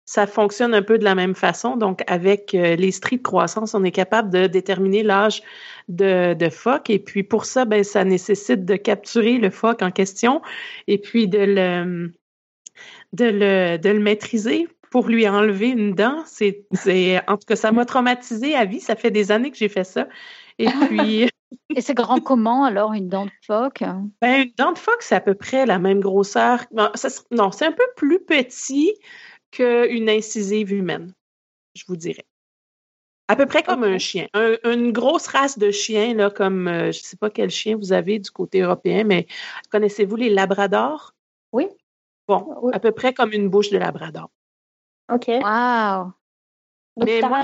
ça 0.05 0.27
fonctionne 0.27 0.75
un 0.75 0.83
peu 0.83 0.99
de 0.99 1.05
la 1.05 1.15
même 1.15 1.35
façon. 1.35 1.77
Donc, 1.77 2.03
avec 2.07 2.55
euh, 2.55 2.77
les 2.77 2.91
stries 2.91 3.19
de 3.19 3.23
croissance, 3.23 3.75
on 3.75 3.85
est 3.85 3.93
capable 3.93 4.31
de 4.31 4.47
déterminer 4.47 5.03
l'âge 5.03 5.43
de, 5.89 6.35
de, 6.35 6.49
phoque. 6.49 6.91
Et 6.91 6.99
puis, 6.99 7.23
pour 7.23 7.45
ça, 7.45 7.65
ben, 7.65 7.85
ça 7.85 8.05
nécessite 8.05 8.65
de 8.65 8.77
capturer 8.77 9.39
le 9.39 9.51
phoque 9.51 9.83
en 9.83 9.91
question 9.91 10.43
et 10.89 10.99
puis 10.99 11.29
de 11.29 11.39
le, 11.39 12.13
de 13.13 13.25
le, 13.25 13.77
de 13.79 13.91
le 13.91 14.01
maîtriser 14.01 14.69
pour 14.91 15.09
lui 15.09 15.27
enlever 15.29 15.69
une 15.69 15.95
dent. 15.95 16.23
C'est, 16.27 16.67
en 17.29 17.37
tout 17.37 17.47
cas, 17.47 17.57
ça 17.57 17.73
m'a 17.73 17.85
traumatisé 17.85 18.55
à 18.55 18.65
vie. 18.65 18.81
Ça 18.81 18.97
fait 18.97 19.11
des 19.11 19.31
années 19.31 19.51
que 19.51 19.57
j'ai 19.57 19.69
fait 19.69 19.85
ça. 19.85 20.09
Et 20.59 20.67
puis. 20.67 21.29
Et 21.75 21.83
c'est 21.83 21.95
grand 21.95 22.21
comment 22.21 22.65
alors 22.65 22.95
une 22.95 23.09
dent 23.09 23.27
de 23.27 23.31
phoque? 23.47 23.83
Ben, 24.23 24.43
une 24.43 24.53
dent 24.57 24.73
de 24.73 24.79
phoque, 24.79 25.01
c'est 25.01 25.15
à 25.15 25.21
peu 25.21 25.35
près 25.35 25.67
la 25.67 25.79
même 25.79 26.01
grosseur. 26.01 26.65
non 26.73 26.91
c'est 26.95 27.67
un 27.67 27.73
peu 27.73 27.85
plus 27.95 28.21
petit 28.21 28.95
qu'une 29.53 30.09
incisive 30.09 30.73
humaine, 30.73 31.15
je 31.77 31.85
vous 31.87 31.97
dirais. 31.97 32.27
À 33.29 33.37
peu 33.37 33.47
près 33.47 33.63
comme 33.63 33.85
un 33.85 33.99
chien. 33.99 34.27
une 34.35 34.93
grosse 34.93 35.29
race 35.29 35.59
de 35.59 35.71
chiens, 35.71 36.15
là, 36.15 36.29
comme 36.29 36.69
euh, 36.69 36.93
je 36.93 36.99
ne 36.99 37.05
sais 37.05 37.17
pas 37.17 37.31
quel 37.31 37.51
chien 37.51 37.77
vous 37.77 37.93
avez 37.93 38.19
du 38.19 38.31
côté 38.31 38.61
européen, 38.61 39.05
mais 39.05 39.27
connaissez-vous 39.71 40.17
les 40.17 40.29
labradors? 40.29 41.15
Oui. 41.53 41.69
Bon, 42.29 42.71
à 42.73 42.81
peu 42.81 42.93
près 42.93 43.15
comme 43.15 43.33
une 43.33 43.49
bouche 43.49 43.71
de 43.71 43.79
labrador. 43.79 44.29
OK. 45.11 45.29
Wow. 45.29 46.13
mais 47.05 47.21
moi, 47.23 47.43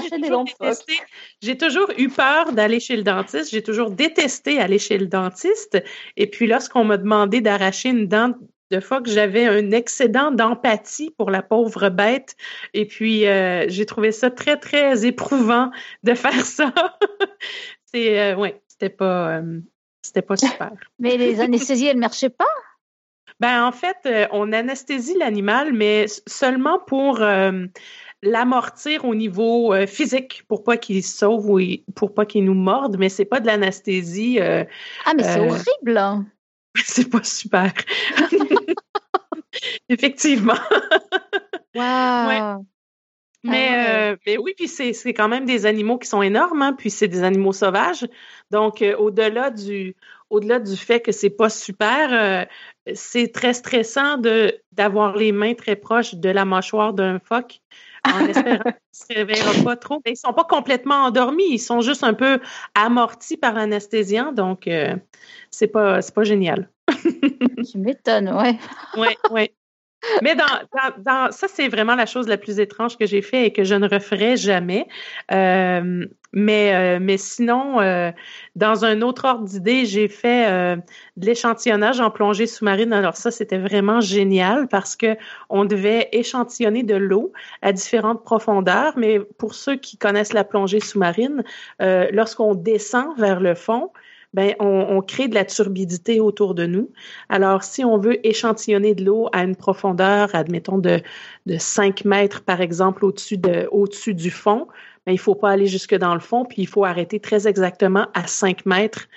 j'ai 1.41 1.57
toujours, 1.57 1.91
eu 1.97 2.09
peur 2.09 2.53
d'aller 2.53 2.81
chez 2.81 2.97
le 2.97 3.03
dentiste. 3.03 3.51
J'ai 3.51 3.63
toujours 3.63 3.91
détesté 3.91 4.61
aller 4.61 4.79
chez 4.79 4.99
le 4.99 5.07
dentiste. 5.07 5.83
Et 6.17 6.27
puis, 6.27 6.47
lorsqu'on 6.47 6.85
m'a 6.85 6.97
demandé 6.97 7.41
d'arracher 7.41 7.91
une 7.91 8.07
dent 8.07 8.35
de 8.71 8.81
fois 8.81 9.01
que 9.01 9.11
j'avais 9.11 9.47
un 9.47 9.71
excédent 9.71 10.31
d'empathie 10.31 11.11
pour 11.17 11.31
la 11.31 11.43
pauvre 11.43 11.89
bête. 11.89 12.37
Et 12.75 12.87
puis, 12.87 13.27
euh, 13.27 13.65
j'ai 13.69 13.87
trouvé 13.87 14.13
ça 14.13 14.31
très, 14.31 14.57
très 14.57 15.07
éprouvant 15.07 15.71
de 16.03 16.15
faire 16.15 16.45
ça. 16.45 16.73
C'est, 17.87 18.21
euh, 18.21 18.37
ouais, 18.37 18.61
c'était 18.69 18.91
pas, 18.91 19.39
euh, 19.39 19.61
c'était 20.03 20.23
pas 20.23 20.37
super. 20.37 20.73
Mais 20.99 21.17
les 21.17 21.41
anesthésies, 21.41 21.87
elles 21.87 21.97
ne 21.97 22.01
marchaient 22.01 22.31
pas? 22.31 22.45
Ben, 23.41 23.65
en 23.65 23.73
fait, 23.73 23.97
on 24.33 24.53
anesthésie 24.53 25.17
l'animal, 25.17 25.73
mais 25.73 26.07
seulement 26.27 26.81
pour 26.81 27.21
l'amortir 28.23 29.05
au 29.05 29.15
niveau 29.15 29.73
physique 29.87 30.43
pour 30.49 30.65
pas 30.65 30.77
qu'il 30.77 31.05
sauve 31.05 31.49
ou 31.49 31.61
pour 31.95 32.15
pas 32.15 32.27
qu'il 32.27 32.45
nous 32.45 32.55
morde, 32.55 32.97
mais 32.99 33.09
c'est 33.09 33.25
pas 33.25 33.39
de 33.39 33.47
l'anesthésie. 33.47 34.41
ah, 34.41 35.15
mais 35.15 35.23
c'est 35.23 35.39
horrible! 35.39 35.99
Hein. 35.99 36.27
c'est 36.85 37.11
pas 37.11 37.23
super. 37.23 37.73
Effectivement. 39.89 40.59
wow. 41.75 42.65
Mais, 43.45 43.69
ah 43.71 44.11
euh, 44.11 44.17
mais, 44.27 44.37
oui, 44.37 44.53
puis 44.57 44.67
c'est 44.67 45.15
quand 45.15 45.29
même 45.29 45.45
des 45.47 45.65
animaux 45.65 45.97
qui 45.99 46.09
sont 46.09 46.23
énormes, 46.23 46.61
hein, 46.61 46.73
puis 46.73 46.91
c'est 46.91 47.07
des 47.07 47.23
animaux 47.23 47.53
sauvages. 47.53 48.07
Donc, 48.51 48.83
euh, 48.83 48.97
au-delà 48.97 49.51
du 49.51 49.95
au-delà 50.31 50.59
du 50.59 50.77
fait 50.77 51.01
que 51.01 51.13
c'est 51.13 51.31
pas 51.31 51.49
super, 51.49 52.13
euh, 52.13 52.45
c'est 52.95 53.33
très 53.33 53.55
stressant 53.55 54.19
de 54.19 54.61
d'avoir 54.73 55.17
les 55.17 55.33
mains 55.33 55.55
très 55.55 55.77
proches 55.77 56.17
de 56.17 56.29
la 56.29 56.45
mâchoire 56.45 56.93
d'un 56.93 57.21
phoque 57.21 57.61
en 58.15 58.27
espérant 58.27 58.63
qu'ils 58.63 59.13
ne 59.13 59.15
se 59.15 59.15
réveillera 59.15 59.65
pas 59.65 59.77
trop. 59.77 60.01
Mais 60.05 60.13
ils 60.13 60.17
sont 60.17 60.33
pas 60.33 60.45
complètement 60.45 61.05
endormis, 61.05 61.49
ils 61.51 61.59
sont 61.59 61.81
juste 61.81 62.05
un 62.05 62.15
peu 62.15 62.41
amortis 62.75 63.37
par 63.37 63.55
l'anesthésiant, 63.55 64.33
donc 64.33 64.69
c'est 65.51 65.69
pas 65.69 66.03
c'est 66.03 66.15
pas 66.15 66.25
génial. 66.25 66.71
tu 67.71 67.79
m'étonnes, 67.79 68.31
ouais. 68.31 68.59
Oui, 68.97 69.09
oui. 69.31 69.51
Mais 70.23 70.37
dans, 70.37 70.45
dans, 70.99 71.33
ça, 71.33 71.49
c'est 71.49 71.69
vraiment 71.69 71.95
la 71.95 72.07
chose 72.07 72.29
la 72.29 72.37
plus 72.37 72.61
étrange 72.61 72.97
que 72.97 73.07
j'ai 73.07 73.23
fait 73.23 73.47
et 73.47 73.53
que 73.53 73.65
je 73.65 73.75
ne 73.75 73.89
referai 73.89 74.37
jamais. 74.37 74.87
Euh, 75.33 76.07
mais, 76.33 76.75
euh, 76.75 76.99
mais 77.01 77.17
sinon, 77.17 77.81
euh, 77.81 78.13
dans 78.55 78.85
un 78.85 79.03
autre 79.03 79.25
ordre 79.25 79.45
d'idée, 79.45 79.87
j'ai 79.87 80.09
fait 80.09 80.47
de 81.17 81.27
l'échantillonnage 81.27 82.01
en 82.01 82.11
plongée 82.11 82.47
sous-marine. 82.47 82.93
Alors 82.93 83.17
ça, 83.17 83.31
c'était 83.31 83.59
vraiment 83.59 84.01
génial 84.01 84.69
parce 84.69 84.95
que 84.95 85.17
on 85.49 85.65
devait 85.65 86.09
échantillonner 86.13 86.85
de 86.85 86.97
l'eau 86.97 87.33
à 87.63 87.73
différentes 87.73 88.23
profondeurs. 88.23 88.93
Mais 88.97 89.19
pour 89.39 89.55
ceux 89.55 89.77
qui 89.77 89.97
connaissent 89.97 90.33
la 90.33 90.45
plongée 90.45 90.81
sous-marine, 90.81 91.43
lorsqu'on 91.81 92.55
descend 92.55 93.19
vers 93.19 93.41
le 93.41 93.55
fond, 93.55 93.91
ben, 94.35 94.55
on, 94.61 95.01
crée 95.01 95.29
de 95.29 95.35
la 95.35 95.45
turbidité 95.45 96.21
autour 96.21 96.55
de 96.55 96.67
nous. 96.67 96.91
Alors, 97.29 97.63
si 97.63 97.85
on 97.85 97.99
veut 97.99 98.25
échantillonner 98.27 98.95
de 98.95 99.05
l'eau 99.05 99.29
à 99.33 99.43
une 99.43 99.57
profondeur, 99.57 100.35
admettons, 100.35 100.79
de, 100.79 101.01
de 101.47 101.57
5 101.59 102.05
mètres, 102.05 102.43
par 102.43 102.61
exemple, 102.61 103.05
au-dessus 103.05 103.39
de, 103.39 103.69
au-dessus 103.73 104.15
du 104.15 104.31
fond, 104.31 104.69
ben, 105.07 105.13
il 105.13 105.15
ne 105.15 105.21
faut 105.21 105.35
pas 105.35 105.51
aller 105.51 105.67
jusque 105.67 105.95
dans 105.95 106.15
le 106.15 106.21
fond, 106.21 106.45
puis 106.45 106.63
il 106.63 106.69
faut 106.69 106.85
arrêter 106.85 107.21
très 107.21 107.49
exactement 107.49 108.09
à 108.15 108.27
5 108.27 108.67
mètres 108.67 109.09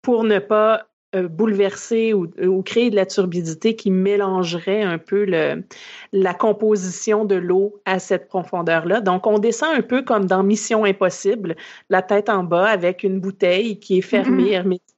pour 0.00 0.24
ne 0.24 0.38
pas 0.38 0.86
bouleverser 1.22 2.14
ou, 2.14 2.62
créer 2.62 2.90
de 2.90 2.96
la 2.96 3.06
turbidité 3.06 3.76
qui 3.76 3.90
mélangerait 3.90 4.82
un 4.82 4.98
peu 4.98 5.24
le, 5.24 5.64
la 6.12 6.34
composition 6.34 7.24
de 7.24 7.34
l'eau 7.34 7.80
à 7.84 7.98
cette 7.98 8.28
profondeur-là. 8.28 9.00
Donc, 9.00 9.26
on 9.26 9.38
descend 9.38 9.74
un 9.74 9.82
peu 9.82 10.02
comme 10.02 10.26
dans 10.26 10.42
Mission 10.42 10.84
Impossible, 10.84 11.56
la 11.90 12.02
tête 12.02 12.28
en 12.28 12.44
bas 12.44 12.66
avec 12.66 13.02
une 13.02 13.20
bouteille 13.20 13.78
qui 13.78 13.98
est 13.98 14.02
fermée 14.02 14.50
mm-hmm. 14.50 14.52
hermétiquement. 14.52 14.94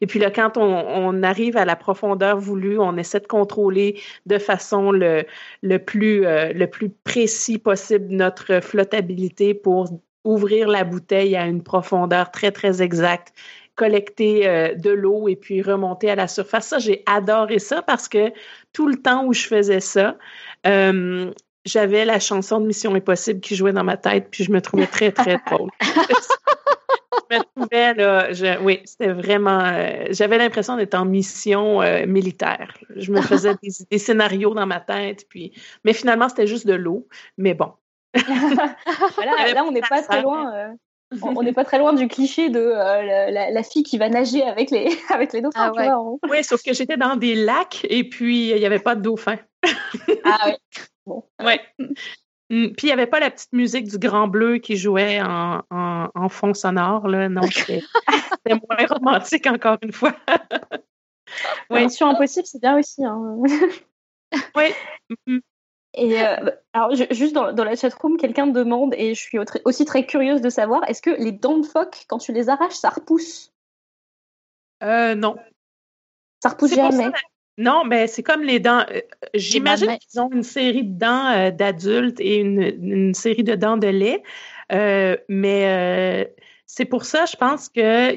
Et 0.00 0.06
puis 0.06 0.18
là, 0.18 0.30
quand 0.30 0.56
on, 0.56 1.22
arrive 1.22 1.56
à 1.56 1.64
la 1.64 1.76
profondeur 1.76 2.38
voulue, 2.38 2.78
on 2.78 2.96
essaie 2.96 3.20
de 3.20 3.26
contrôler 3.26 4.00
de 4.26 4.38
façon 4.38 4.92
le, 4.92 5.24
le, 5.62 5.78
plus, 5.78 6.26
euh, 6.26 6.52
le 6.52 6.66
plus 6.66 6.90
précis 6.90 7.58
possible 7.58 8.06
notre 8.10 8.60
flottabilité 8.60 9.54
pour 9.54 9.88
ouvrir 10.24 10.68
la 10.68 10.84
bouteille 10.84 11.36
à 11.36 11.46
une 11.46 11.62
profondeur 11.62 12.30
très, 12.30 12.52
très 12.52 12.82
exacte 12.82 13.32
collecter 13.78 14.48
euh, 14.48 14.74
de 14.74 14.90
l'eau 14.90 15.28
et 15.28 15.36
puis 15.36 15.62
remonter 15.62 16.10
à 16.10 16.16
la 16.16 16.26
surface. 16.26 16.66
Ça, 16.66 16.78
j'ai 16.80 17.04
adoré 17.06 17.60
ça 17.60 17.80
parce 17.80 18.08
que 18.08 18.32
tout 18.72 18.88
le 18.88 18.96
temps 18.96 19.24
où 19.24 19.32
je 19.32 19.46
faisais 19.46 19.78
ça, 19.78 20.18
euh, 20.66 21.30
j'avais 21.64 22.04
la 22.04 22.18
chanson 22.18 22.60
de 22.60 22.66
Mission 22.66 22.94
Impossible 22.96 23.40
qui 23.40 23.54
jouait 23.54 23.72
dans 23.72 23.84
ma 23.84 23.96
tête, 23.96 24.28
puis 24.32 24.42
je 24.42 24.50
me 24.50 24.60
trouvais 24.60 24.88
très, 24.88 25.12
très 25.12 25.38
drôle. 25.46 25.70
je 27.30 27.36
me 27.36 27.42
trouvais, 27.54 27.94
là, 27.94 28.60
oui, 28.62 28.80
c'était 28.84 29.12
vraiment, 29.12 29.60
euh, 29.60 30.06
j'avais 30.10 30.38
l'impression 30.38 30.76
d'être 30.76 30.94
en 30.94 31.04
mission 31.04 31.80
militaire. 32.06 32.74
Je 32.96 33.12
me 33.12 33.22
faisais 33.22 33.54
des, 33.90 33.98
scénarios 33.98 34.54
dans 34.54 34.66
ma 34.66 34.80
tête, 34.80 35.26
puis, 35.28 35.52
mais 35.84 35.92
finalement, 35.92 36.28
c'était 36.28 36.48
juste 36.48 36.66
de 36.66 36.74
l'eau. 36.74 37.06
Mais 37.36 37.54
bon. 37.54 37.72
voilà, 38.14 39.52
là, 39.54 39.64
on 39.64 39.70
n'est 39.70 39.82
pas 39.82 40.02
très 40.02 40.22
loin 40.22 40.74
on 41.22 41.42
n'est 41.42 41.52
pas 41.52 41.64
très 41.64 41.78
loin 41.78 41.92
du 41.92 42.08
cliché 42.08 42.50
de 42.50 42.60
euh, 42.60 43.30
la, 43.30 43.62
fille 43.62 43.82
qui 43.82 43.98
va 43.98 44.08
nager 44.08 44.42
avec 44.42 44.70
les, 44.70 44.88
avec 45.10 45.32
les 45.32 45.40
dauphins. 45.40 45.72
Ah 45.76 46.00
oui, 46.30 46.44
sauf 46.44 46.62
que 46.62 46.72
j'étais 46.72 46.96
dans 46.96 47.16
des 47.16 47.34
lacs 47.34 47.86
et 47.88 48.04
puis 48.04 48.50
il 48.50 48.56
n'y 48.56 48.66
avait 48.66 48.78
pas 48.78 48.94
de 48.94 49.02
dauphins. 49.02 49.38
ah 50.24 50.38
oui. 50.46 50.52
Bon. 51.06 51.24
Ouais. 51.42 51.60
Mm, 52.50 52.68
puis 52.68 52.86
il 52.86 52.86
n'y 52.86 52.92
avait 52.92 53.06
pas 53.06 53.20
la 53.20 53.30
petite 53.30 53.52
musique 53.52 53.88
du 53.88 53.98
Grand 53.98 54.26
Bleu 54.26 54.58
qui 54.58 54.76
jouait 54.76 55.20
en, 55.20 55.62
en, 55.70 56.28
fond 56.30 56.54
sonore. 56.54 57.06
Là. 57.06 57.28
Non, 57.28 57.42
c'était 57.50 57.82
moins 58.46 58.86
romantique 58.88 59.46
encore 59.46 59.76
une 59.82 59.92
fois. 59.92 60.14
oui. 61.70 61.84
Mission 61.84 62.08
Impossible, 62.08 62.46
c'est 62.46 62.60
bien 62.60 62.78
aussi. 62.78 63.04
Hein. 63.04 63.36
oui. 64.56 64.74
Et 65.94 66.22
euh, 66.22 66.50
alors, 66.72 66.94
juste 66.94 67.34
dans, 67.34 67.52
dans 67.52 67.64
la 67.64 67.74
chatroom, 67.74 68.16
quelqu'un 68.18 68.46
demande, 68.46 68.94
et 68.96 69.14
je 69.14 69.20
suis 69.20 69.38
aussi 69.64 69.84
très 69.84 70.04
curieuse 70.04 70.40
de 70.40 70.50
savoir, 70.50 70.82
est-ce 70.88 71.02
que 71.02 71.10
les 71.10 71.32
dents 71.32 71.58
de 71.58 71.66
phoque, 71.66 72.04
quand 72.08 72.18
tu 72.18 72.32
les 72.32 72.48
arraches, 72.48 72.74
ça 72.74 72.90
repousse? 72.90 73.52
Euh, 74.82 75.14
Non. 75.14 75.36
Ça 76.40 76.50
repousse 76.50 76.74
jamais? 76.74 77.10
Non, 77.56 77.82
mais 77.84 78.06
c'est 78.06 78.22
comme 78.22 78.42
les 78.42 78.60
dents. 78.60 78.84
Euh, 78.88 79.00
j'imagine 79.34 79.98
qu'ils 79.98 80.20
ont 80.20 80.30
une 80.30 80.44
série 80.44 80.84
de 80.84 80.96
dents 80.96 81.26
euh, 81.32 81.50
d'adultes 81.50 82.20
et 82.20 82.36
une, 82.36 82.62
une, 82.62 83.14
série 83.14 83.42
de 83.42 83.56
dents 83.56 83.76
de 83.76 83.88
lait, 83.88 84.22
mais 85.28 86.32
c'est 86.70 86.84
pour 86.84 87.06
ça, 87.06 87.24
je 87.24 87.34
pense 87.34 87.70
que 87.70 88.14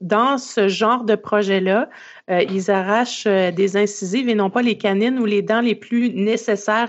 dans 0.00 0.38
ce 0.38 0.68
genre 0.68 1.02
de 1.02 1.16
projet-là, 1.16 1.90
euh, 2.30 2.42
ils 2.48 2.70
arrachent 2.70 3.26
euh, 3.26 3.50
des 3.50 3.76
incisives 3.76 4.28
et 4.28 4.36
non 4.36 4.50
pas 4.50 4.62
les 4.62 4.78
canines 4.78 5.18
ou 5.18 5.24
les 5.24 5.42
dents 5.42 5.60
les 5.60 5.74
plus 5.74 6.10
nécessaires 6.10 6.88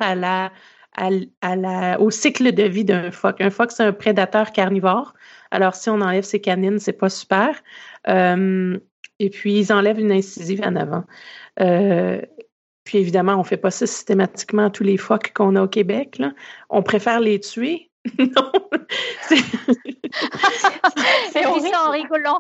au 2.00 2.12
cycle 2.12 2.52
de 2.52 2.64
vie 2.64 2.86
d'un 2.86 3.10
phoque. 3.10 3.42
Un 3.42 3.50
phoque, 3.50 3.72
c'est 3.72 3.84
un 3.84 3.92
prédateur 3.92 4.52
carnivore. 4.52 5.16
Alors, 5.50 5.74
si 5.74 5.90
on 5.90 6.00
enlève 6.00 6.24
ses 6.24 6.42
canines, 6.42 6.78
c'est 6.78 6.94
pas 6.94 7.10
super. 7.10 7.60
Euh, 8.08 8.78
et 9.18 9.32
puis, 9.32 9.58
ils 9.58 9.74
enlèvent 9.74 10.00
une 10.00 10.12
incisive 10.12 10.62
en 10.64 10.76
avant. 10.76 11.06
Puis, 12.84 13.00
évidemment, 13.00 13.34
on 13.34 13.40
ne 13.40 13.44
fait 13.44 13.58
pas 13.58 13.72
ça 13.72 13.88
systématiquement 13.88 14.68
à 14.68 14.70
tous 14.70 14.84
les 14.84 14.98
phoques 14.98 15.34
qu'on 15.34 15.56
a 15.56 15.64
au 15.64 15.68
Québec. 15.68 16.22
On 16.70 16.84
préfère 16.84 17.20
les 17.20 17.40
tuer 17.40 17.87
non, 18.20 18.52
c'est 21.30 21.46
en 21.76 21.92
rigolant. 21.92 22.40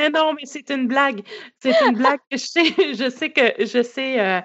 Eh 0.00 0.10
non, 0.10 0.32
mais 0.34 0.44
c'est 0.44 0.70
une 0.70 0.86
blague. 0.86 1.22
C'est 1.60 1.74
une 1.86 1.96
blague 1.96 2.20
je 2.30 2.36
sais. 2.36 2.64
Je 2.78 3.10
sais 3.10 3.30
que 3.30 3.42
je 3.58 3.82
sais, 3.82 4.20
euh, 4.20 4.40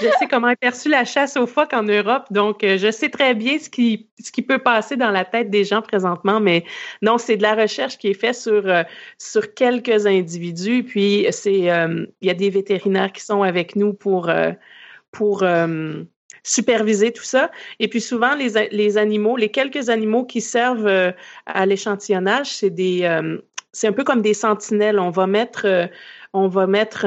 je 0.00 0.08
sais 0.18 0.26
comment 0.28 0.48
est 0.48 0.56
perçue 0.56 0.88
la 0.88 1.04
chasse 1.04 1.36
aux 1.36 1.46
phoques 1.46 1.72
en 1.72 1.82
Europe. 1.82 2.24
Donc, 2.30 2.64
euh, 2.64 2.78
je 2.78 2.90
sais 2.90 3.10
très 3.10 3.34
bien 3.34 3.58
ce 3.58 3.68
qui, 3.68 4.08
ce 4.18 4.32
qui 4.32 4.42
peut 4.42 4.58
passer 4.58 4.96
dans 4.96 5.10
la 5.10 5.24
tête 5.24 5.50
des 5.50 5.64
gens 5.64 5.82
présentement. 5.82 6.40
Mais 6.40 6.64
non, 7.02 7.18
c'est 7.18 7.36
de 7.36 7.42
la 7.42 7.54
recherche 7.54 7.98
qui 7.98 8.08
est 8.08 8.20
faite 8.20 8.36
sur, 8.36 8.66
euh, 8.66 8.82
sur 9.18 9.54
quelques 9.54 10.06
individus. 10.06 10.84
Puis, 10.84 11.26
c'est, 11.30 11.52
il 11.52 12.08
y 12.22 12.30
a 12.30 12.34
des 12.34 12.50
vétérinaires 12.50 13.12
qui 13.12 13.22
sont 13.22 13.42
avec 13.42 13.76
nous 13.76 13.92
pour, 13.92 14.30
pour 15.10 15.44
superviser 16.42 17.12
tout 17.12 17.24
ça. 17.24 17.50
Et 17.80 17.88
puis 17.88 18.00
souvent, 18.00 18.34
les, 18.34 18.68
les 18.70 18.98
animaux, 18.98 19.36
les 19.36 19.50
quelques 19.50 19.88
animaux 19.88 20.24
qui 20.24 20.40
servent 20.40 20.86
euh, 20.86 21.12
à 21.46 21.66
l'échantillonnage, 21.66 22.50
c'est 22.50 22.70
des, 22.70 23.04
euh, 23.04 23.38
c'est 23.72 23.86
un 23.86 23.92
peu 23.92 24.04
comme 24.04 24.22
des 24.22 24.34
sentinelles. 24.34 24.98
On 24.98 25.10
va 25.10 25.26
mettre, 25.26 25.66
euh, 25.66 25.86
on 26.32 26.48
va 26.48 26.66
mettre 26.66 27.06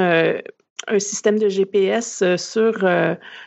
un 0.92 1.00
système 1.00 1.40
de 1.40 1.50
GPS 1.50 2.24
sur, 2.36 2.86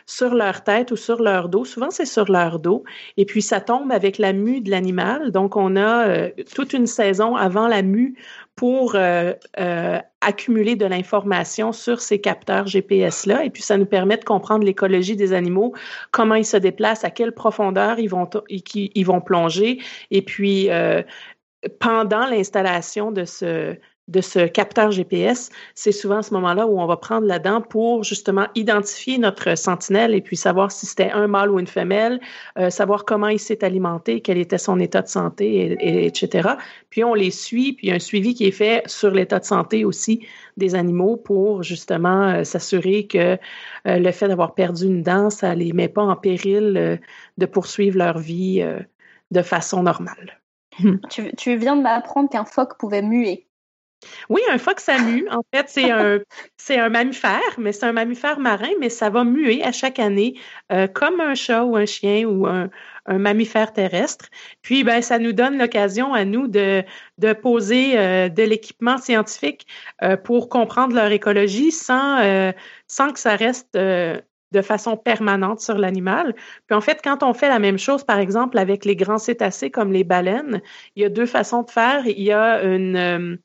sur 0.05 0.33
leur 0.33 0.63
tête 0.63 0.91
ou 0.91 0.95
sur 0.95 1.21
leur 1.21 1.49
dos. 1.49 1.65
Souvent, 1.65 1.91
c'est 1.91 2.05
sur 2.05 2.31
leur 2.31 2.59
dos. 2.59 2.83
Et 3.17 3.25
puis, 3.25 3.41
ça 3.41 3.61
tombe 3.61 3.91
avec 3.91 4.17
la 4.17 4.33
mue 4.33 4.61
de 4.61 4.71
l'animal. 4.71 5.31
Donc, 5.31 5.55
on 5.55 5.75
a 5.75 6.29
toute 6.53 6.73
une 6.73 6.87
saison 6.87 7.35
avant 7.35 7.67
la 7.67 7.81
mue 7.81 8.15
pour 8.55 8.95
euh, 8.95 9.33
euh, 9.59 9.99
accumuler 10.21 10.75
de 10.75 10.85
l'information 10.85 11.71
sur 11.73 11.99
ces 11.99 12.19
capteurs 12.19 12.67
GPS-là. 12.67 13.43
Et 13.43 13.49
puis, 13.49 13.61
ça 13.61 13.77
nous 13.77 13.85
permet 13.85 14.17
de 14.17 14.23
comprendre 14.23 14.65
l'écologie 14.65 15.15
des 15.15 15.33
animaux, 15.33 15.73
comment 16.11 16.35
ils 16.35 16.45
se 16.45 16.57
déplacent, 16.57 17.03
à 17.03 17.09
quelle 17.09 17.33
profondeur 17.33 17.99
ils 17.99 18.07
vont, 18.07 18.29
ils 18.49 19.05
vont 19.05 19.21
plonger. 19.21 19.79
Et 20.09 20.21
puis, 20.21 20.69
euh, 20.69 21.03
pendant 21.79 22.25
l'installation 22.27 23.11
de 23.11 23.25
ce, 23.25 23.75
de 24.07 24.21
ce 24.21 24.45
capteur 24.45 24.91
GPS, 24.91 25.49
c'est 25.73 25.91
souvent 25.91 26.17
à 26.17 26.21
ce 26.21 26.33
moment-là 26.35 26.67
où 26.67 26.79
on 26.79 26.85
va 26.85 26.97
prendre 26.97 27.25
la 27.25 27.39
dent 27.39 27.61
pour 27.61 28.03
justement 28.03 28.47
identifier 28.53 29.17
notre 29.17 29.57
sentinelle 29.57 30.13
et 30.13 30.21
puis 30.21 30.37
savoir 30.37 30.71
si 30.71 30.85
c'était 30.85 31.09
un 31.09 31.27
mâle 31.27 31.49
ou 31.49 31.59
une 31.59 31.67
femelle, 31.67 32.19
euh, 32.59 32.69
savoir 32.69 33.05
comment 33.05 33.29
il 33.29 33.39
s'est 33.39 33.63
alimenté, 33.63 34.21
quel 34.21 34.37
était 34.37 34.59
son 34.59 34.79
état 34.79 35.01
de 35.01 35.07
santé, 35.07 35.75
et, 35.79 36.05
etc. 36.05 36.49
Puis 36.91 37.03
on 37.03 37.15
les 37.15 37.31
suit, 37.31 37.73
puis 37.73 37.91
un 37.91 37.97
suivi 37.97 38.35
qui 38.35 38.45
est 38.45 38.51
fait 38.51 38.83
sur 38.85 39.09
l'état 39.09 39.39
de 39.39 39.45
santé 39.45 39.85
aussi 39.85 40.25
des 40.55 40.75
animaux 40.75 41.17
pour 41.17 41.63
justement 41.63 42.29
euh, 42.29 42.43
s'assurer 42.43 43.07
que 43.07 43.17
euh, 43.17 43.37
le 43.85 44.11
fait 44.11 44.27
d'avoir 44.27 44.53
perdu 44.53 44.85
une 44.85 45.01
dent, 45.01 45.31
ça 45.31 45.55
les 45.55 45.73
met 45.73 45.89
pas 45.89 46.03
en 46.03 46.15
péril 46.15 46.99
de 47.37 47.45
poursuivre 47.45 47.97
leur 47.97 48.19
vie 48.19 48.63
de 49.31 49.41
façon 49.41 49.83
normale. 49.83 50.39
Tu, 51.09 51.33
tu 51.37 51.55
viens 51.55 51.77
de 51.77 51.81
m'apprendre 51.81 52.29
qu'un 52.29 52.43
phoque 52.43 52.77
pouvait 52.77 53.01
muer. 53.01 53.47
Oui, 54.29 54.41
un 54.49 54.57
phoque, 54.57 54.79
ça 54.79 54.99
mue. 54.99 55.27
En 55.29 55.41
fait, 55.53 55.67
c'est 55.69 55.91
un, 55.91 56.19
c'est 56.57 56.77
un 56.77 56.89
mammifère, 56.89 57.41
mais 57.57 57.71
c'est 57.71 57.85
un 57.85 57.93
mammifère 57.93 58.39
marin, 58.39 58.69
mais 58.79 58.89
ça 58.89 59.09
va 59.09 59.23
muer 59.23 59.63
à 59.63 59.71
chaque 59.71 59.99
année, 59.99 60.35
euh, 60.71 60.87
comme 60.87 61.19
un 61.19 61.35
chat 61.35 61.63
ou 61.63 61.75
un 61.75 61.85
chien 61.85 62.25
ou 62.25 62.47
un, 62.47 62.69
mammifère 63.07 63.71
terrestre. 63.71 64.25
Puis, 64.63 64.83
ben, 64.83 65.01
ça 65.03 65.19
nous 65.19 65.31
donne 65.31 65.59
l'occasion 65.59 66.15
à 66.15 66.25
nous 66.25 66.47
de, 66.47 66.83
de 67.19 67.33
poser 67.33 67.99
euh, 67.99 68.29
de 68.29 68.41
l'équipement 68.41 68.97
scientifique 68.97 69.67
euh, 70.01 70.17
pour 70.17 70.49
comprendre 70.49 70.95
leur 70.95 71.11
écologie 71.11 71.71
sans, 71.71 72.51
sans 72.87 73.11
que 73.11 73.19
ça 73.19 73.35
reste 73.35 73.77
de 74.55 74.61
façon 74.61 74.97
permanente 74.97 75.59
sur 75.59 75.77
l'animal. 75.77 76.33
Puis 76.67 76.75
en 76.75 76.81
fait, 76.81 77.01
quand 77.03 77.23
on 77.23 77.33
fait 77.33 77.49
la 77.49 77.59
même 77.59 77.77
chose, 77.77 78.03
par 78.03 78.19
exemple, 78.19 78.57
avec 78.57 78.85
les 78.85 78.95
grands 78.95 79.17
cétacés 79.17 79.69
comme 79.69 79.91
les 79.91 80.03
baleines, 80.03 80.61
il 80.95 81.03
y 81.03 81.05
a 81.05 81.09
deux 81.09 81.25
façons 81.25 81.63
de 81.63 81.71
faire. 81.71 82.07
Il 82.07 82.23
y 82.23 82.31
a 82.31 82.63
une, 82.63 83.37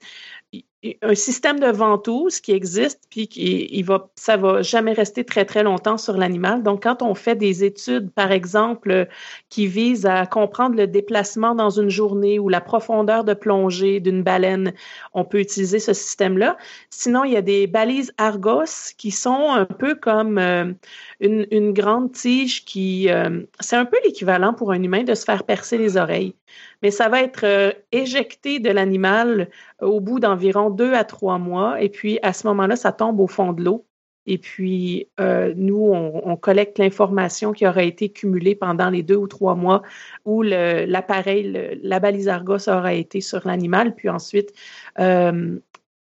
un 1.03 1.15
système 1.15 1.61
de 1.61 1.67
ventouse 1.67 2.41
qui 2.41 2.53
existe, 2.53 3.03
puis 3.11 3.29
qui 3.29 3.69
il 3.71 3.83
va, 3.83 4.09
ça 4.15 4.39
va 4.39 4.63
jamais 4.63 4.93
rester 4.93 5.25
très 5.25 5.45
très 5.45 5.63
longtemps 5.63 5.99
sur 5.99 6.17
l'animal. 6.17 6.63
Donc, 6.63 6.85
quand 6.85 7.03
on 7.03 7.15
fait 7.15 7.37
des 7.37 7.65
études, 7.65 8.11
par 8.11 8.33
exemple, 8.33 9.07
qui 9.51 9.67
visent 9.67 10.07
à 10.07 10.25
comprendre 10.25 10.77
le 10.77 10.87
déplacement 10.87 11.55
dans 11.55 11.69
une 11.69 11.91
journée 11.91 12.39
ou 12.39 12.49
la 12.49 12.63
profondeur 12.63 13.25
de 13.25 13.35
plongée 13.35 14.01
d'une 14.01 14.23
baleine, 14.23 14.73
on 15.13 15.25
peut 15.25 15.41
utiliser 15.41 15.81
ce 15.81 15.93
système-là. 15.93 16.57
Sinon, 16.89 17.25
il 17.25 17.33
y 17.33 17.37
a 17.37 17.43
des 17.43 17.67
balises 17.67 18.15
Argos 18.17 18.95
qui 18.97 19.11
sont 19.11 19.51
un 19.53 19.67
peu 19.67 19.95
comme 19.95 20.39
euh, 20.39 20.73
une, 21.21 21.73
grande 21.73 22.13
tige 22.13 22.65
qui, 22.65 23.11
euh, 23.11 23.43
c'est 23.61 23.77
un 23.77 23.85
peu 23.85 23.99
l'équivalent 24.05 24.55
pour 24.55 24.73
un 24.73 24.83
humain 24.83 25.03
de 25.03 25.15
se 25.15 25.25
faire 25.25 25.45
percer 25.45 25.79
les 25.79 25.97
oreilles 25.97 26.35
mais 26.83 26.91
ça 26.91 27.09
va 27.09 27.23
être 27.23 27.45
euh, 27.45 27.73
éjecté 27.93 28.59
de 28.59 28.71
l'animal 28.71 29.51
au 29.81 30.01
bout 30.01 30.19
d'environ 30.19 30.71
deux 30.71 30.95
à 30.95 31.05
trois 31.05 31.39
mois. 31.39 31.81
Et 31.83 31.91
puis, 31.91 32.19
à 32.23 32.33
ce 32.33 32.47
moment-là, 32.47 32.75
ça 32.75 32.91
tombe 32.93 33.21
au 33.21 33.27
fond 33.27 33.53
de 33.53 33.63
l'eau. 33.63 33.87
Et 34.27 34.39
puis, 34.39 35.09
euh, 35.21 35.53
nous, 35.57 35.93
on, 35.93 36.37
collecte 36.37 36.79
l'information 36.79 37.53
qui 37.53 37.67
aura 37.67 37.83
été 37.83 38.11
cumulée 38.11 38.55
pendant 38.55 38.89
les 38.89 39.03
deux 39.03 39.17
ou 39.17 39.27
trois 39.27 39.55
mois 39.55 39.83
où 40.25 40.43
l'appareil, 40.43 41.79
la 41.83 42.01
balise 42.01 42.29
Argos 42.29 42.69
aura 42.69 42.95
été 42.95 43.21
sur 43.21 43.47
l'animal. 43.47 43.95
Puis 43.95 44.09
ensuite, 44.09 44.53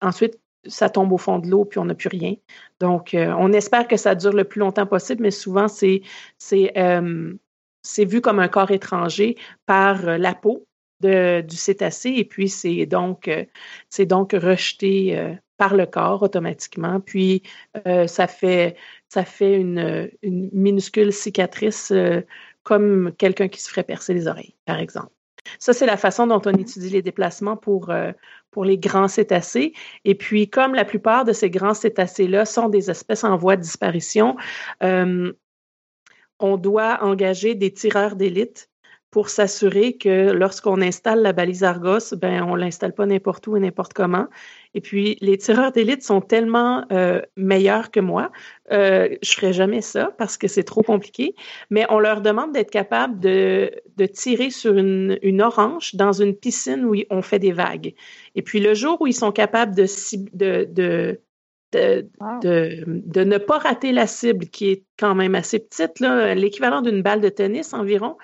ensuite, 0.02 0.40
ça 0.66 0.90
tombe 0.90 1.12
au 1.12 1.18
fond 1.18 1.40
de 1.40 1.48
l'eau, 1.48 1.66
puis 1.66 1.80
on 1.80 1.86
n'a 1.86 1.96
plus 1.96 2.10
rien. 2.10 2.36
Donc, 2.80 3.16
on 3.16 3.54
espère 3.54 3.88
que 3.88 3.98
ça 3.98 4.16
dure 4.16 4.34
le 4.34 4.44
plus 4.44 4.60
longtemps 4.60 4.86
possible, 4.86 5.24
mais 5.24 5.32
souvent, 5.32 5.68
c'est 5.68 6.02
c'est 6.38 8.06
vu 8.06 8.22
comme 8.22 8.40
un 8.40 8.48
corps 8.48 8.72
étranger 8.72 9.38
par 9.66 10.18
la 10.18 10.36
peau 10.36 10.68
du 11.02 11.56
cétacé 11.56 12.10
et 12.10 12.26
puis 12.26 12.50
c'est 12.50 12.86
donc, 12.86 13.28
euh, 13.28 13.46
c'est 13.90 14.06
donc 14.06 14.34
rejeté 14.34 15.18
euh, 15.18 15.34
par 15.58 15.76
le 15.76 15.86
corps 15.86 16.24
automatiquement. 16.24 17.00
Puis 17.00 17.44
euh, 17.88 18.08
ça 18.08 18.28
fait, 18.28 18.76
ça 19.08 19.24
fait 19.26 19.56
une, 19.56 20.10
une 20.22 20.50
minuscule 20.52 21.14
cicatrice 21.14 21.94
comme 22.64 23.14
quelqu'un 23.18 23.48
qui 23.48 23.62
se 23.62 23.70
ferait 23.70 23.84
percer 23.84 24.14
les 24.14 24.28
oreilles, 24.28 24.56
par 24.66 24.80
exemple. 24.80 25.12
Ça, 25.60 25.74
c'est 25.74 25.86
la 25.86 25.98
façon 25.98 26.28
dont 26.28 26.42
on 26.46 26.52
étudie 26.52 26.90
les 26.90 27.02
déplacements 27.02 27.58
pour, 27.58 27.94
pour 28.52 28.66
les 28.66 28.78
grands 28.78 29.08
cétacés. 29.08 29.74
Et 30.06 30.16
puis, 30.16 30.50
comme 30.50 30.76
la 30.76 30.86
plupart 30.86 31.26
de 31.26 31.34
ces 31.34 31.50
grands 31.50 31.74
cétacés-là 31.74 32.46
sont 32.46 32.70
des 32.70 32.90
espèces 32.90 33.24
en 33.24 33.36
voie 33.38 33.56
de 33.56 33.62
disparition, 33.62 34.36
on 34.82 36.58
doit 36.58 37.04
engager 37.04 37.56
des 37.56 37.74
tireurs 37.74 38.16
d'élite 38.16 38.70
pour 39.12 39.30
s'assurer 39.30 39.98
que 39.98 40.32
lorsqu'on 40.32 40.82
installe 40.82 41.22
la 41.22 41.34
balise 41.34 41.64
Argos, 41.64 42.16
ben 42.16 42.44
on 42.44 42.56
l'installe 42.56 42.94
pas 42.94 43.06
n'importe 43.06 43.48
où 43.48 43.58
et 43.58 43.60
n'importe 43.60 43.94
comment. 43.94 44.28
Et 44.74 44.82
puis 44.82 45.18
les 45.22 45.38
tireurs 45.38 45.72
d'élite 45.72 46.04
sont 46.04 46.22
tellement 46.22 46.86
euh, 46.92 47.22
meilleurs 47.36 47.92
que 47.92 48.00
moi, 48.00 48.32
euh, 48.72 49.10
je 49.24 49.34
ferai 49.34 49.52
jamais 49.52 49.82
ça 49.82 50.14
parce 50.18 50.38
que 50.38 50.48
c'est 50.48 50.64
trop 50.64 50.84
compliqué. 50.84 51.36
Mais 51.70 51.86
on 51.90 52.00
leur 52.00 52.22
demande 52.22 52.52
d'être 52.54 52.72
capable 52.72 53.20
de, 53.20 53.72
de 53.98 54.06
tirer 54.06 54.52
sur 54.52 54.78
une, 54.78 55.18
une 55.22 55.42
orange 55.42 55.96
dans 55.96 56.14
une 56.14 56.36
piscine 56.36 56.86
où 56.86 56.96
on 57.10 57.22
fait 57.22 57.40
des 57.40 57.52
vagues. 57.52 57.96
Et 58.36 58.42
puis 58.42 58.60
le 58.60 58.74
jour 58.74 59.02
où 59.02 59.08
ils 59.08 59.14
sont 59.14 59.32
capables 59.32 59.76
de, 59.76 59.86
de, 60.34 60.66
de 60.66 61.22
de, 61.72 62.10
de, 62.42 62.84
de, 62.88 63.24
ne 63.24 63.38
pas 63.38 63.60
rater 63.60 63.92
la 63.92 64.08
cible 64.08 64.48
qui 64.48 64.70
est 64.70 64.84
quand 64.98 65.14
même 65.14 65.36
assez 65.36 65.60
petite, 65.60 66.00
l'équivalent 66.00 66.82
d'une 66.82 67.04
balle 67.04 67.22
de 67.22 67.30
tennis 67.30 67.76
environ, 67.76 68.18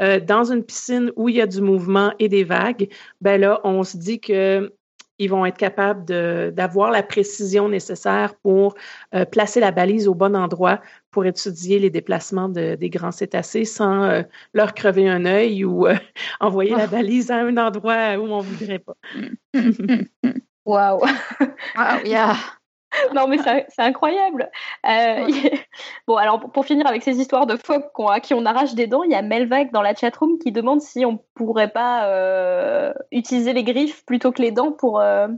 euh, 0.00 0.18
dans 0.20 0.52
une 0.52 0.64
piscine 0.64 1.12
où 1.16 1.28
il 1.28 1.36
y 1.36 1.40
a 1.40 1.46
du 1.46 1.60
mouvement 1.60 2.12
et 2.18 2.28
des 2.28 2.44
vagues, 2.44 2.88
ben 3.20 3.40
là, 3.40 3.60
on 3.64 3.84
se 3.84 3.96
dit 3.96 4.20
que 4.20 4.72
ils 5.20 5.30
vont 5.30 5.46
être 5.46 5.56
capables 5.56 6.04
d'avoir 6.52 6.90
la 6.90 7.04
précision 7.04 7.68
nécessaire 7.68 8.34
pour 8.42 8.74
euh, 9.14 9.24
placer 9.24 9.60
la 9.60 9.70
balise 9.70 10.08
au 10.08 10.14
bon 10.14 10.34
endroit 10.34 10.80
pour 11.12 11.24
étudier 11.24 11.78
les 11.78 11.90
déplacements 11.90 12.48
de, 12.48 12.74
des 12.74 12.90
grands 12.90 13.12
cétacés 13.12 13.64
sans 13.64 14.02
euh, 14.02 14.22
leur 14.54 14.74
crever 14.74 15.08
un 15.08 15.26
œil 15.26 15.64
ou 15.64 15.86
envoyer 16.40 16.74
la 16.74 16.88
balise 16.88 17.30
à 17.30 17.36
un 17.36 17.56
endroit 17.56 18.16
où 18.16 18.24
on 18.24 18.38
ne 18.38 18.42
voudrait 18.42 18.80
pas. 18.80 18.96
Wow! 20.66 21.00
wow 21.00 21.06
yeah. 22.04 22.36
non, 23.14 23.26
mais 23.26 23.38
c'est 23.38 23.82
incroyable. 23.82 24.50
Euh, 24.86 25.26
bon, 26.06 26.16
alors 26.16 26.38
pour, 26.38 26.64
finir 26.64 26.86
avec 26.86 27.02
ces 27.02 27.18
histoires 27.18 27.46
de 27.46 27.56
phoques 27.56 27.90
à 28.08 28.20
qui 28.20 28.34
on 28.34 28.44
arrache 28.44 28.74
des 28.74 28.86
dents, 28.86 29.02
il 29.02 29.10
y 29.10 29.14
a 29.14 29.22
Melvac 29.22 29.72
dans 29.72 29.82
la 29.82 29.94
chatroom 29.94 30.38
qui 30.38 30.52
demande 30.52 30.80
si 30.80 31.04
on 31.04 31.18
pourrait 31.34 31.72
pas 31.72 32.06
euh, 32.06 32.69
utiliser 33.12 33.52
les 33.52 33.64
griffes 33.64 34.04
plutôt 34.04 34.32
que 34.32 34.42
les 34.42 34.52
dents 34.52 34.72
pour, 34.72 35.00
euh, 35.00 35.28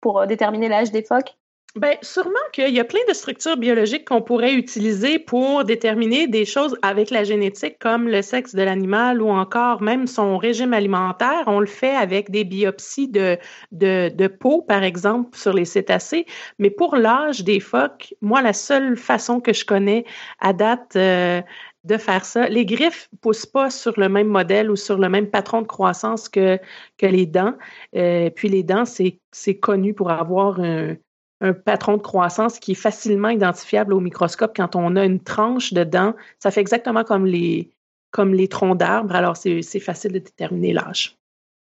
pour 0.00 0.26
déterminer 0.26 0.68
l'âge 0.68 0.90
des 0.90 1.02
phoques. 1.02 1.36
Bien, 1.76 1.96
sûrement 2.02 2.38
qu'il 2.52 2.72
y 2.72 2.78
a 2.78 2.84
plein 2.84 3.00
de 3.08 3.14
structures 3.14 3.56
biologiques 3.56 4.04
qu'on 4.04 4.22
pourrait 4.22 4.54
utiliser 4.54 5.18
pour 5.18 5.64
déterminer 5.64 6.28
des 6.28 6.44
choses 6.44 6.76
avec 6.82 7.10
la 7.10 7.24
génétique, 7.24 7.80
comme 7.80 8.06
le 8.06 8.22
sexe 8.22 8.54
de 8.54 8.62
l'animal 8.62 9.20
ou 9.20 9.28
encore 9.28 9.82
même 9.82 10.06
son 10.06 10.38
régime 10.38 10.72
alimentaire. 10.72 11.42
On 11.48 11.58
le 11.58 11.66
fait 11.66 11.96
avec 11.96 12.30
des 12.30 12.44
biopsies 12.44 13.08
de 13.08 14.26
peau, 14.28 14.62
par 14.62 14.84
exemple, 14.84 15.36
sur 15.36 15.52
les 15.52 15.64
cétacés. 15.64 16.26
Mais 16.60 16.70
pour 16.70 16.94
l'âge 16.94 17.42
des 17.42 17.58
phoques, 17.58 18.14
moi, 18.20 18.40
la 18.40 18.52
seule 18.52 18.96
façon 18.96 19.40
que 19.40 19.52
je 19.52 19.64
connais 19.64 20.04
à 20.38 20.52
date 20.52 20.94
euh, 20.94 21.42
de 21.84 21.96
faire 21.96 22.24
ça. 22.24 22.48
Les 22.48 22.64
griffes 22.64 23.08
poussent 23.20 23.46
pas 23.46 23.70
sur 23.70 23.98
le 23.98 24.08
même 24.08 24.28
modèle 24.28 24.70
ou 24.70 24.76
sur 24.76 24.98
le 24.98 25.08
même 25.08 25.30
patron 25.30 25.62
de 25.62 25.66
croissance 25.66 26.28
que, 26.28 26.58
que 26.98 27.06
les 27.06 27.26
dents. 27.26 27.54
Euh, 27.94 28.30
puis 28.30 28.48
les 28.48 28.62
dents, 28.62 28.84
c'est 28.84 29.54
connu 29.60 29.94
pour 29.94 30.10
avoir 30.10 30.60
un, 30.60 30.96
un 31.40 31.52
patron 31.52 31.96
de 31.96 32.02
croissance 32.02 32.58
qui 32.58 32.72
est 32.72 32.76
facilement 32.76 33.28
identifiable 33.28 33.92
au 33.92 34.00
microscope 34.00 34.54
quand 34.56 34.76
on 34.76 34.96
a 34.96 35.04
une 35.04 35.20
tranche 35.20 35.72
de 35.72 35.84
dents. 35.84 36.14
Ça 36.38 36.50
fait 36.50 36.60
exactement 36.60 37.04
comme 37.04 37.26
les, 37.26 37.70
comme 38.10 38.32
les 38.32 38.48
troncs 38.48 38.78
d'arbres, 38.78 39.14
alors 39.14 39.36
c'est 39.36 39.62
facile 39.80 40.12
de 40.12 40.20
déterminer 40.20 40.72
l'âge. 40.72 41.16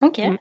OK. 0.02 0.18
Mm. 0.18 0.38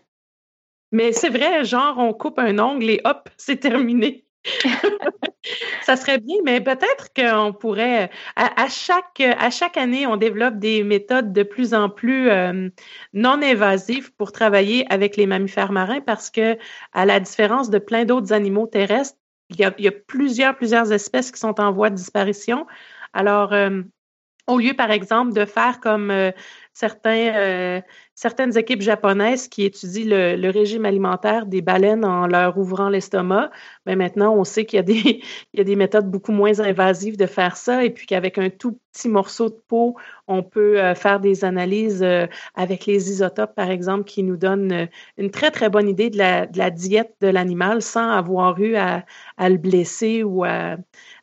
Mais 0.91 1.13
c'est 1.13 1.29
vrai, 1.29 1.63
genre, 1.63 1.97
on 1.97 2.13
coupe 2.13 2.39
un 2.39 2.59
ongle 2.59 2.89
et 2.89 3.01
hop, 3.05 3.29
c'est 3.37 3.57
terminé. 3.57 4.25
ça 5.83 5.95
serait 5.95 6.17
bien, 6.17 6.37
mais 6.43 6.61
peut-être 6.61 7.13
qu'on 7.15 7.53
pourrait, 7.53 8.09
à, 8.35 8.67
chaque, 8.69 9.19
à 9.19 9.49
chaque 9.49 9.77
année, 9.77 10.07
on 10.07 10.17
développe 10.17 10.57
des 10.57 10.83
méthodes 10.83 11.33
de 11.33 11.43
plus 11.43 11.73
en 11.73 11.89
plus 11.89 12.29
euh, 12.29 12.69
non 13.13 13.41
invasives 13.41 14.13
pour 14.13 14.31
travailler 14.31 14.85
avec 14.91 15.17
les 15.17 15.27
mammifères 15.27 15.71
marins 15.71 16.01
parce 16.01 16.29
que, 16.29 16.57
à 16.93 17.05
la 17.05 17.19
différence 17.19 17.69
de 17.69 17.79
plein 17.79 18.05
d'autres 18.05 18.33
animaux 18.33 18.67
terrestres, 18.67 19.17
il 19.49 19.59
y, 19.59 19.65
a, 19.65 19.91
plusieurs, 19.91 20.55
plusieurs 20.55 20.93
espèces 20.93 21.29
qui 21.31 21.39
sont 21.39 21.59
en 21.59 21.73
voie 21.73 21.89
de 21.89 21.95
disparition. 21.95 22.65
Alors, 23.13 23.51
euh, 23.51 23.81
au 24.47 24.57
lieu, 24.59 24.73
par 24.73 24.91
exemple, 24.91 25.33
de 25.33 25.45
faire 25.45 25.79
comme 25.79 26.11
euh, 26.11 26.31
certains, 26.73 27.35
euh, 27.35 27.81
certaines 28.15 28.57
équipes 28.57 28.81
japonaises 28.81 29.47
qui 29.47 29.63
étudient 29.63 30.05
le, 30.37 30.49
régime 30.49 30.85
alimentaire 30.85 31.45
des 31.45 31.61
baleines 31.61 32.05
en 32.05 32.27
leur 32.27 32.57
ouvrant 32.57 32.89
l'estomac, 32.89 33.51
mais 33.85 33.95
ben, 33.95 33.99
maintenant, 33.99 34.35
on 34.35 34.43
sait 34.43 34.65
qu'il 34.65 34.77
y, 34.77 34.79
a 34.79 34.83
des, 34.83 35.21
y 35.53 35.61
a 35.61 35.63
des 35.63 35.75
méthodes 35.75 36.09
beaucoup 36.09 36.31
moins 36.31 36.59
invasives 36.59 37.17
de 37.17 37.25
faire 37.25 37.57
ça 37.57 37.83
et 37.83 37.89
puis 37.91 38.07
qu'avec 38.07 38.37
un 38.37 38.49
tout 38.49 38.79
petit 38.91 39.09
morceau 39.09 39.49
de 39.49 39.59
peau, 39.67 39.95
on 40.27 40.43
peut 40.43 40.93
faire 40.95 41.19
des 41.19 41.45
analyses 41.45 42.05
avec 42.55 42.85
les 42.85 43.09
isotopes, 43.09 43.55
par 43.55 43.69
exemple, 43.71 44.03
qui 44.03 44.23
nous 44.23 44.37
donnent 44.37 44.89
une 45.17 45.31
très, 45.31 45.51
très 45.51 45.69
bonne 45.69 45.87
idée 45.87 46.09
de 46.09 46.17
la, 46.17 46.45
de 46.45 46.57
la 46.57 46.71
diète 46.71 47.15
de 47.21 47.27
l'animal 47.27 47.81
sans 47.81 48.09
avoir 48.09 48.59
eu 48.59 48.75
à, 48.75 49.05
à, 49.37 49.49
le 49.49 49.57
blesser 49.57 50.23
ou 50.23 50.43
à, 50.43 50.77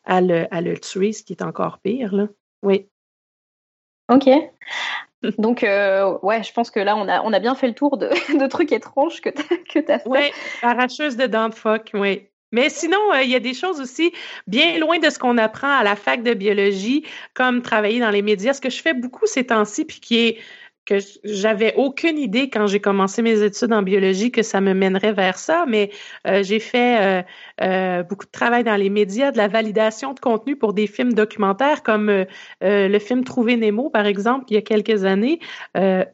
à, 0.05 0.21
le, 0.21 0.47
à 0.51 0.61
le 0.61 0.77
tuer, 0.79 1.13
ce 1.13 1.23
qui 1.23 1.33
est 1.33 1.43
encore 1.43 1.79
pire. 1.79 2.13
Là. 2.15 2.27
Oui. 2.63 2.89
Ok. 4.09 4.29
Donc, 5.37 5.63
euh, 5.63 6.17
ouais, 6.21 6.43
je 6.43 6.53
pense 6.53 6.71
que 6.71 6.79
là, 6.79 6.95
on 6.95 7.07
a, 7.09 7.21
on 7.21 7.33
a 7.33 7.39
bien 7.39 7.55
fait 7.55 7.67
le 7.67 7.73
tour 7.73 7.97
de, 7.97 8.07
de 8.39 8.47
trucs 8.47 8.71
étranges 8.71 9.21
que 9.21 9.29
tu 9.29 9.91
as 9.91 9.99
fait. 9.99 10.09
Oui, 10.09 10.31
arracheuse 10.61 11.17
de 11.17 11.25
dents 11.25 11.49
de 11.49 11.55
phoque, 11.55 11.91
oui. 11.93 12.29
Mais 12.51 12.69
sinon, 12.69 12.97
euh, 13.13 13.21
il 13.21 13.29
y 13.29 13.35
a 13.35 13.39
des 13.39 13.53
choses 13.53 13.79
aussi 13.79 14.11
bien 14.47 14.79
loin 14.79 14.97
de 14.97 15.09
ce 15.09 15.19
qu'on 15.19 15.37
apprend 15.37 15.69
à 15.69 15.83
la 15.83 15.95
fac 15.95 16.23
de 16.23 16.33
biologie, 16.33 17.05
comme 17.33 17.61
travailler 17.61 17.99
dans 17.99 18.09
les 18.09 18.23
médias. 18.23 18.53
Ce 18.53 18.61
que 18.61 18.69
je 18.69 18.81
fais 18.81 18.93
beaucoup 18.93 19.27
ces 19.27 19.45
temps-ci, 19.45 19.85
puis 19.85 19.99
qui 19.99 20.17
est 20.17 20.37
que 20.89 20.97
j'avais 21.23 21.75
aucune 21.75 22.17
idée 22.17 22.49
quand 22.49 22.65
j'ai 22.65 22.79
commencé 22.79 23.21
mes 23.21 23.43
études 23.43 23.71
en 23.73 23.83
biologie 23.83 24.31
que 24.31 24.41
ça 24.41 24.59
me 24.59 24.73
mènerait 24.73 25.13
vers 25.13 25.37
ça, 25.37 25.65
mais 25.67 25.91
euh, 26.25 26.41
j'ai 26.41 26.59
fait 26.59 26.99
euh, 26.99 27.21
euh, 27.61 28.01
beaucoup 28.01 28.25
de 28.25 28.31
travail 28.31 28.63
dans 28.63 28.75
les 28.75 28.89
médias, 28.89 29.31
de 29.31 29.37
la 29.37 29.47
validation 29.47 30.13
de 30.13 30.19
contenu 30.19 30.55
pour 30.55 30.73
des 30.73 30.87
films 30.87 31.13
documentaires 31.13 31.83
comme 31.83 32.25
le 32.61 32.99
film 32.99 33.23
Trouver 33.23 33.55
Nemo, 33.55 33.91
par 33.91 34.07
exemple, 34.07 34.45
il 34.49 34.55
y 34.55 34.57
a 34.57 34.61
quelques 34.61 35.05
années. 35.05 35.39
La, 35.75 36.07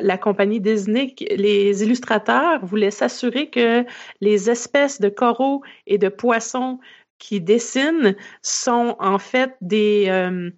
la, 0.00 0.18
compagnie 0.18 0.60
Disney, 0.60 1.14
les 1.30 1.82
illustrateurs 1.82 2.64
voulaient 2.64 2.90
s'assurer 2.90 3.48
que 3.50 3.84
les 4.20 4.50
espèces 4.50 5.00
de 5.00 5.08
coraux 5.08 5.62
et 5.86 5.98
de 5.98 6.08
poissons 6.08 6.78
qui 7.18 7.40
dessinent 7.40 8.14
sont 8.42 8.96
en 8.98 9.18
fait 9.18 9.52
des 9.60 10.06
euh, 10.08 10.50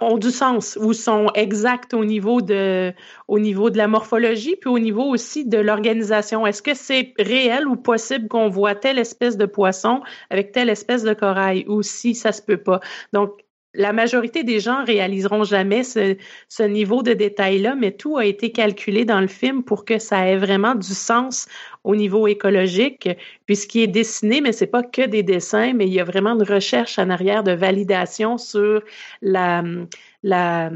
ont 0.00 0.18
du 0.18 0.30
sens 0.30 0.78
ou 0.80 0.92
sont 0.92 1.28
exacts 1.34 1.94
au 1.94 2.04
niveau 2.04 2.42
de 2.42 2.92
au 3.28 3.38
niveau 3.38 3.70
de 3.70 3.78
la 3.78 3.88
morphologie 3.88 4.56
puis 4.56 4.70
au 4.70 4.78
niveau 4.78 5.04
aussi 5.04 5.46
de 5.46 5.58
l'organisation. 5.58 6.46
Est-ce 6.46 6.62
que 6.62 6.74
c'est 6.74 7.14
réel 7.18 7.66
ou 7.66 7.76
possible 7.76 8.28
qu'on 8.28 8.48
voit 8.48 8.74
telle 8.74 8.98
espèce 8.98 9.36
de 9.36 9.46
poisson 9.46 10.02
avec 10.30 10.52
telle 10.52 10.68
espèce 10.68 11.02
de 11.02 11.14
corail 11.14 11.64
ou 11.68 11.82
si 11.82 12.14
ça 12.14 12.32
se 12.32 12.42
peut 12.42 12.58
pas? 12.58 12.80
Donc 13.12 13.43
la 13.74 13.92
majorité 13.92 14.44
des 14.44 14.60
gens 14.60 14.84
réaliseront 14.84 15.44
jamais 15.44 15.82
ce, 15.82 16.16
ce 16.48 16.62
niveau 16.62 17.02
de 17.02 17.12
détail-là, 17.12 17.74
mais 17.74 17.92
tout 17.92 18.16
a 18.16 18.24
été 18.24 18.52
calculé 18.52 19.04
dans 19.04 19.20
le 19.20 19.26
film 19.26 19.62
pour 19.62 19.84
que 19.84 19.98
ça 19.98 20.26
ait 20.28 20.36
vraiment 20.36 20.74
du 20.74 20.94
sens 20.94 21.46
au 21.82 21.96
niveau 21.96 22.26
écologique, 22.26 23.08
puisqu'il 23.46 23.82
est 23.82 23.88
dessiné, 23.88 24.40
mais 24.40 24.52
c'est 24.52 24.66
pas 24.66 24.82
que 24.82 25.06
des 25.06 25.22
dessins, 25.22 25.72
mais 25.74 25.86
il 25.86 25.92
y 25.92 26.00
a 26.00 26.04
vraiment 26.04 26.34
une 26.34 26.44
recherche 26.44 26.98
en 26.98 27.10
arrière 27.10 27.42
de 27.42 27.52
validation 27.52 28.38
sur 28.38 28.82
la, 29.20 29.62
la 30.22 30.70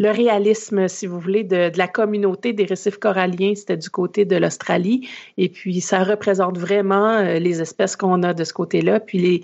le 0.00 0.10
réalisme, 0.10 0.86
si 0.86 1.06
vous 1.06 1.18
voulez, 1.18 1.42
de, 1.42 1.70
de, 1.70 1.78
la 1.78 1.88
communauté 1.88 2.52
des 2.52 2.64
récifs 2.64 2.98
coralliens, 2.98 3.54
c'était 3.56 3.76
du 3.76 3.90
côté 3.90 4.24
de 4.24 4.36
l'Australie. 4.36 5.08
Et 5.36 5.48
puis, 5.48 5.80
ça 5.80 6.04
représente 6.04 6.56
vraiment 6.56 7.14
euh, 7.14 7.40
les 7.40 7.60
espèces 7.60 7.96
qu'on 7.96 8.22
a 8.22 8.32
de 8.32 8.44
ce 8.44 8.52
côté-là. 8.52 9.00
Puis, 9.00 9.18
les, 9.18 9.42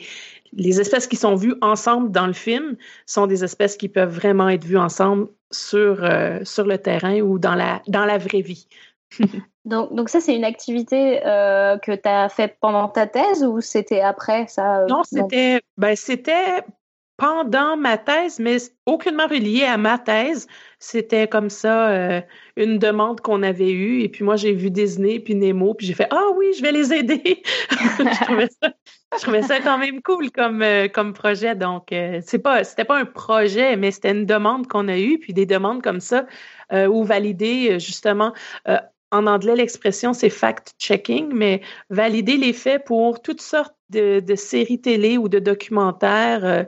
les 0.57 0.81
espèces 0.81 1.07
qui 1.07 1.17
sont 1.17 1.35
vues 1.35 1.55
ensemble 1.61 2.11
dans 2.11 2.27
le 2.27 2.33
film 2.33 2.77
sont 3.07 3.27
des 3.27 3.45
espèces 3.45 3.77
qui 3.77 3.89
peuvent 3.89 4.15
vraiment 4.15 4.49
être 4.49 4.65
vues 4.65 4.79
ensemble 4.79 5.29
sur, 5.51 6.05
euh, 6.05 6.41
sur 6.45 6.65
le 6.65 6.79
terrain 6.79 7.21
ou 7.21 7.39
dans 7.39 7.55
la, 7.55 7.83
dans 7.89 8.05
la 8.05 8.19
vraie 8.19 8.41
vie. 8.41 8.67
donc, 9.65 9.95
donc 9.95 10.09
ça, 10.09 10.21
c'est 10.21 10.35
une 10.35 10.45
activité 10.45 11.25
euh, 11.27 11.79
que 11.79 11.93
tu 11.93 12.09
as 12.09 12.29
fait 12.29 12.57
pendant 12.61 12.89
ta 12.89 13.07
thèse 13.07 13.45
ou 13.45 13.61
c'était 13.61 14.01
après 14.01 14.47
ça? 14.49 14.81
Euh, 14.81 14.87
non, 14.87 15.03
c'était 15.05 15.61
ben, 15.77 15.97
c'était 15.97 16.63
pendant 17.17 17.77
ma 17.77 17.97
thèse, 17.97 18.41
mais 18.41 18.57
aucunement 18.87 19.27
relié 19.27 19.65
à 19.65 19.77
ma 19.77 19.99
thèse. 19.99 20.49
C'était 20.81 21.29
comme 21.29 21.49
ça 21.49 21.89
euh, 21.91 22.21
une 22.57 22.79
demande 22.79 23.21
qu'on 23.21 23.43
avait 23.43 23.71
eue. 23.71 24.03
Et 24.03 24.09
puis 24.09 24.25
moi, 24.25 24.37
j'ai 24.37 24.53
vu 24.53 24.71
Disney 24.71 25.21
puis 25.21 25.35
Nemo, 25.35 25.75
puis 25.75 25.87
j'ai 25.87 25.95
fait 25.95 26.09
Ah 26.11 26.29
oui, 26.37 26.47
je 26.57 26.62
vais 26.62 26.73
les 26.73 26.93
aider. 26.93 27.43
je, 27.71 28.25
trouvais 28.25 28.49
ça, 28.61 28.73
je, 29.17 29.23
trouvais 29.23 29.43
ça, 29.43 29.61
quand 29.61 29.79
même 29.79 30.03
cool 30.03 30.31
comme, 30.33 30.62
euh, 30.62 30.89
comme 30.89 31.12
projet. 31.12 31.55
Donc, 31.55 31.93
euh, 31.93 32.21
pas, 32.43 32.65
c'était 32.65 32.85
pas 32.85 32.99
un 32.99 33.07
projet, 33.07 33.77
mais 33.77 33.93
c'était 33.93 34.11
une 34.11 34.27
demande 34.27 34.67
qu'on 34.67 34.89
a 34.89 34.99
eue, 34.99 35.19
puis 35.19 35.33
des 35.33 35.47
demandes 35.47 35.83
comme 35.83 36.01
ça, 36.01 36.27
ou 36.73 37.05
valider 37.05 37.79
justement 37.79 38.33
en 39.12 39.27
anglais, 39.29 39.55
l'expression, 39.55 40.12
c'est 40.12 40.29
fact-checking, 40.29 41.33
mais 41.33 41.61
valider 41.89 42.37
les 42.37 42.53
faits 42.53 42.85
pour 42.85 43.23
toutes 43.23 43.43
sortes 43.43 43.77
de 43.91 44.35
séries 44.35 44.81
télé 44.81 45.19
ou 45.19 45.29
de 45.29 45.39
documentaires 45.39 46.67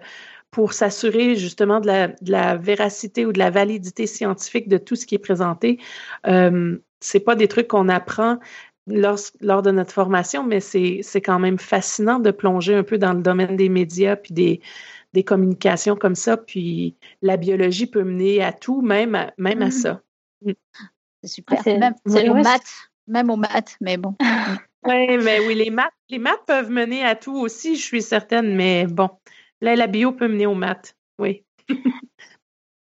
pour 0.56 0.72
s'assurer 0.72 1.36
justement 1.36 1.80
de 1.80 1.86
la, 1.86 2.08
de 2.08 2.32
la, 2.32 2.56
véracité 2.56 3.26
ou 3.26 3.32
de 3.34 3.38
la 3.38 3.50
validité 3.50 4.06
scientifique 4.06 4.70
de 4.70 4.78
tout 4.78 4.96
ce 4.96 5.04
qui 5.04 5.14
est 5.14 5.18
présenté. 5.18 5.78
Euh, 6.26 6.78
c'est 6.98 7.20
pas 7.20 7.34
des 7.34 7.46
trucs 7.46 7.68
qu'on 7.68 7.90
apprend 7.90 8.38
lors, 8.86 9.18
lors 9.42 9.60
de 9.60 9.70
notre 9.70 9.92
formation, 9.92 10.44
mais 10.44 10.60
c'est 10.60 11.02
quand 11.22 11.38
même 11.38 11.58
fascinant 11.58 12.20
de 12.20 12.30
plonger 12.30 12.74
un 12.74 12.84
peu 12.84 12.96
dans 12.96 13.12
le 13.12 13.20
domaine 13.20 13.54
des 13.56 13.68
médias 13.68 14.16
puis 14.16 14.32
des, 14.32 14.62
des 15.12 15.24
communications 15.24 15.94
comme 15.94 16.14
ça. 16.14 16.38
Puis 16.38 16.96
la 17.20 17.36
biologie 17.36 17.86
peut 17.86 18.04
mener 18.04 18.42
à 18.42 18.54
tout, 18.54 18.80
même 18.80 19.30
même 19.36 19.60
à 19.60 19.66
mm. 19.66 19.70
ça. 19.72 20.00
Mm. 20.40 20.52
C'est 21.22 21.28
super. 21.28 21.60
Ah, 21.66 21.70
même, 21.70 21.94
même 22.06 22.30
aux 22.30 22.42
maths, 22.42 22.90
même 23.06 23.28
aux 23.28 23.36
maths, 23.36 23.76
mais 23.82 23.98
bon. 23.98 24.14
oui, 24.84 25.18
mais 25.18 25.38
oui, 25.46 25.54
les 25.54 25.68
maths, 25.68 25.92
les 26.08 26.18
maths 26.18 26.46
peuvent 26.46 26.70
mener 26.70 27.04
à 27.04 27.14
tout 27.14 27.36
aussi, 27.36 27.76
je 27.76 27.82
suis 27.82 28.00
certaine, 28.00 28.56
mais 28.56 28.86
bon, 28.86 29.10
Là, 29.60 29.76
la 29.76 29.86
bio 29.86 30.12
peut 30.12 30.28
mener 30.28 30.46
aux 30.46 30.54
maths, 30.54 30.96
oui. 31.18 31.44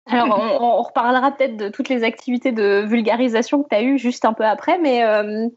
Alors, 0.08 0.40
on, 0.62 0.84
reparlera 0.84 1.32
peut-être 1.32 1.58
de 1.58 1.70
toutes 1.70 1.90
les 1.90 2.04
activités 2.04 2.52
de 2.52 2.86
vulgarisation 2.86 3.64
que 3.64 3.70
tu 3.70 3.76
as 3.76 3.82
eues 3.82 3.98
juste 3.98 4.24
un 4.24 4.34
peu 4.34 4.46
après, 4.46 4.78
mais 4.78 5.04
euh, 5.04 5.48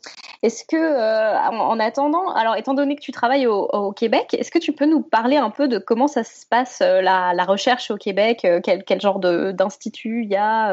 est-ce 0.43 0.65
que, 0.65 0.77
euh, 0.77 1.39
en, 1.51 1.79
attendant, 1.79 2.31
alors 2.33 2.57
étant 2.57 2.73
donné 2.73 2.97
que 2.97 3.03
tu 3.03 3.13
travailles 3.13 3.47
au, 3.47 3.93
Québec, 3.93 4.33
est-ce 4.33 4.51
que 4.51 4.59
tu 4.59 4.73
peux 4.73 4.87
nous 4.87 5.03
parler 5.03 5.37
un 5.37 5.51
peu 5.51 5.69
de 5.69 5.77
comment 5.77 6.09
ça 6.09 6.25
se 6.25 6.47
passe 6.47 6.81
euh, 6.81 7.03
la, 7.03 7.45
recherche 7.45 7.91
au 7.91 7.97
Québec, 7.97 8.47
quel, 8.65 8.85
quel, 8.85 9.01
genre 9.03 9.19
d'institut 9.19 10.23
il 10.23 10.31
y 10.31 10.37
a 10.37 10.73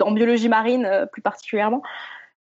en 0.00 0.10
biologie 0.10 0.48
marine 0.48 1.06
plus 1.12 1.22
particulièrement? 1.22 1.82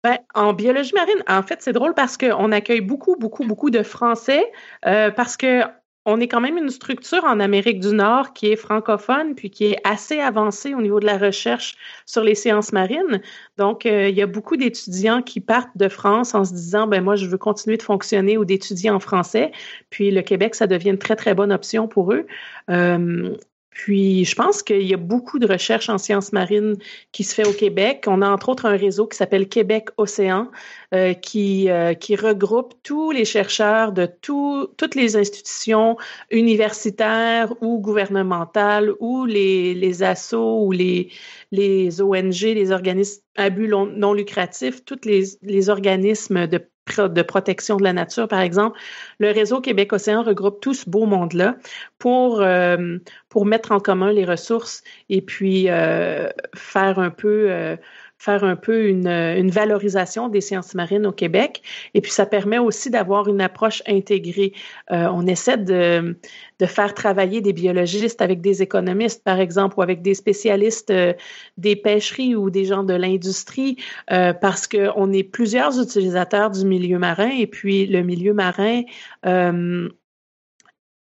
Ben, 0.04 0.18
en 0.34 0.52
biologie 0.52 0.94
marine, 0.94 1.22
en 1.26 1.42
fait, 1.42 1.62
c'est 1.62 1.72
drôle 1.72 1.94
parce 1.94 2.16
qu'on 2.16 2.52
accueille 2.52 2.80
beaucoup, 2.80 3.16
beaucoup, 3.16 3.44
beaucoup 3.44 3.70
de 3.70 3.82
Français 3.82 4.52
parce 4.82 5.36
que 5.36 5.64
on 6.08 6.20
est 6.20 6.28
quand 6.28 6.40
même 6.40 6.56
une 6.56 6.70
structure 6.70 7.22
en 7.24 7.38
Amérique 7.38 7.80
du 7.80 7.94
Nord 7.94 8.32
qui 8.32 8.46
est 8.46 8.56
francophone, 8.56 9.34
puis 9.34 9.50
qui 9.50 9.66
est 9.66 9.76
assez 9.84 10.20
avancée 10.20 10.74
au 10.74 10.80
niveau 10.80 11.00
de 11.00 11.06
la 11.06 11.18
recherche 11.18 11.76
sur 12.06 12.22
les 12.22 12.34
sciences 12.34 12.72
marines. 12.72 13.20
Donc, 13.58 13.84
euh, 13.84 14.08
il 14.08 14.16
y 14.16 14.22
a 14.22 14.26
beaucoup 14.26 14.56
d'étudiants 14.56 15.20
qui 15.20 15.40
partent 15.40 15.76
de 15.76 15.88
France 15.88 16.34
en 16.34 16.46
se 16.46 16.54
disant, 16.54 16.86
ben 16.86 17.04
moi, 17.04 17.16
je 17.16 17.26
veux 17.26 17.36
continuer 17.36 17.76
de 17.76 17.82
fonctionner 17.82 18.38
ou 18.38 18.46
d'étudier 18.46 18.88
en 18.88 19.00
français. 19.00 19.52
Puis 19.90 20.10
le 20.10 20.22
Québec, 20.22 20.54
ça 20.54 20.66
devient 20.66 20.90
une 20.90 20.98
très, 20.98 21.14
très 21.14 21.34
bonne 21.34 21.52
option 21.52 21.88
pour 21.88 22.14
eux. 22.14 22.26
Euh, 22.70 23.36
puis, 23.70 24.24
je 24.24 24.34
pense 24.34 24.62
qu'il 24.62 24.82
y 24.82 24.94
a 24.94 24.96
beaucoup 24.96 25.38
de 25.38 25.46
recherches 25.46 25.88
en 25.88 25.98
sciences 25.98 26.32
marines 26.32 26.76
qui 27.12 27.22
se 27.22 27.34
fait 27.34 27.46
au 27.46 27.52
Québec. 27.52 28.04
On 28.08 28.22
a 28.22 28.28
entre 28.28 28.48
autres 28.48 28.66
un 28.66 28.76
réseau 28.76 29.06
qui 29.06 29.16
s'appelle 29.16 29.48
Québec 29.48 29.90
Océan, 29.98 30.50
euh, 30.94 31.12
qui, 31.12 31.70
euh, 31.70 31.94
qui 31.94 32.16
regroupe 32.16 32.74
tous 32.82 33.10
les 33.10 33.24
chercheurs 33.24 33.92
de 33.92 34.06
toutes 34.06 34.94
les 34.94 35.16
institutions 35.16 35.96
universitaires 36.30 37.54
ou 37.60 37.78
gouvernementales 37.78 38.92
ou 39.00 39.26
les, 39.26 39.74
les 39.74 40.02
assos 40.02 40.64
ou 40.64 40.72
les, 40.72 41.12
les 41.52 42.00
ONG, 42.00 42.40
les 42.40 42.72
organismes 42.72 43.22
à 43.36 43.50
but 43.50 43.68
non 43.68 44.12
lucratifs, 44.12 44.84
tous 44.84 45.04
les, 45.04 45.24
les 45.42 45.68
organismes 45.68 46.46
de 46.46 46.58
de 46.96 47.22
protection 47.22 47.76
de 47.76 47.84
la 47.84 47.92
nature, 47.92 48.28
par 48.28 48.40
exemple, 48.40 48.78
le 49.18 49.30
réseau 49.30 49.60
Québec-Océan 49.60 50.22
regroupe 50.22 50.60
tout 50.60 50.74
ce 50.74 50.88
beau 50.88 51.06
monde-là 51.06 51.56
pour, 51.98 52.40
euh, 52.40 52.98
pour 53.28 53.46
mettre 53.46 53.72
en 53.72 53.80
commun 53.80 54.12
les 54.12 54.24
ressources 54.24 54.82
et 55.08 55.22
puis 55.22 55.68
euh, 55.68 56.28
faire 56.54 56.98
un 56.98 57.10
peu 57.10 57.50
euh, 57.50 57.76
faire 58.18 58.44
un 58.44 58.56
peu 58.56 58.88
une, 58.88 59.06
une, 59.06 59.50
valorisation 59.50 60.28
des 60.28 60.40
sciences 60.40 60.74
marines 60.74 61.06
au 61.06 61.12
Québec. 61.12 61.62
Et 61.94 62.00
puis, 62.00 62.10
ça 62.10 62.26
permet 62.26 62.58
aussi 62.58 62.90
d'avoir 62.90 63.28
une 63.28 63.40
approche 63.40 63.82
intégrée. 63.86 64.52
Euh, 64.90 65.08
on 65.12 65.26
essaie 65.26 65.56
de, 65.56 66.18
de, 66.58 66.66
faire 66.66 66.94
travailler 66.94 67.40
des 67.40 67.52
biologistes 67.52 68.20
avec 68.20 68.40
des 68.40 68.60
économistes, 68.60 69.22
par 69.22 69.38
exemple, 69.38 69.78
ou 69.78 69.82
avec 69.82 70.02
des 70.02 70.14
spécialistes 70.14 70.90
euh, 70.90 71.14
des 71.56 71.76
pêcheries 71.76 72.34
ou 72.34 72.50
des 72.50 72.64
gens 72.64 72.82
de 72.82 72.94
l'industrie, 72.94 73.76
euh, 74.10 74.32
parce 74.32 74.66
qu'on 74.66 75.12
est 75.12 75.24
plusieurs 75.24 75.80
utilisateurs 75.80 76.50
du 76.50 76.64
milieu 76.64 76.98
marin 76.98 77.30
et 77.30 77.46
puis 77.46 77.86
le 77.86 78.02
milieu 78.02 78.34
marin 78.34 78.82
euh, 79.26 79.88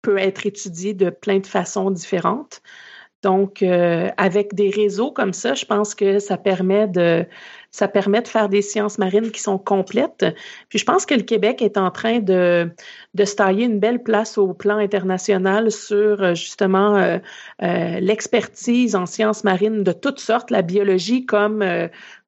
peut 0.01 0.17
être 0.17 0.45
étudié 0.45 0.93
de 0.93 1.09
plein 1.09 1.39
de 1.39 1.47
façons 1.47 1.91
différentes. 1.91 2.61
Donc, 3.25 3.63
euh, 3.63 4.09
avec 4.17 4.53
des 4.53 4.69
réseaux 4.69 5.09
comme 5.09 5.33
ça, 5.33 5.55
je 5.55 5.65
pense 5.65 5.95
que 5.95 6.19
ça 6.19 6.37
permet 6.37 6.87
de 6.87 7.25
ça 7.71 7.87
permet 7.89 8.21
de 8.21 8.27
faire 8.27 8.49
des 8.49 8.61
sciences 8.61 8.99
marines 8.99 9.31
qui 9.31 9.41
sont 9.41 9.57
complètes. 9.57 10.25
Puis 10.69 10.79
je 10.79 10.85
pense 10.85 11.05
que 11.05 11.13
le 11.15 11.23
Québec 11.23 11.61
est 11.61 11.75
en 11.75 11.91
train 11.91 12.19
de, 12.19 12.71
de 13.15 13.25
se 13.25 13.35
tailler 13.35 13.65
une 13.65 13.79
belle 13.79 14.01
place 14.01 14.37
au 14.37 14.53
plan 14.53 14.77
international 14.77 15.71
sur 15.71 16.21
euh, 16.21 16.35
justement 16.35 16.95
euh, 16.95 17.19
l'expertise 17.99 18.95
en 18.95 19.07
sciences 19.07 19.43
marines 19.43 19.83
de 19.83 19.91
toutes 19.91 20.19
sortes, 20.19 20.51
la 20.51 20.61
biologie 20.61 21.25
comme 21.25 21.63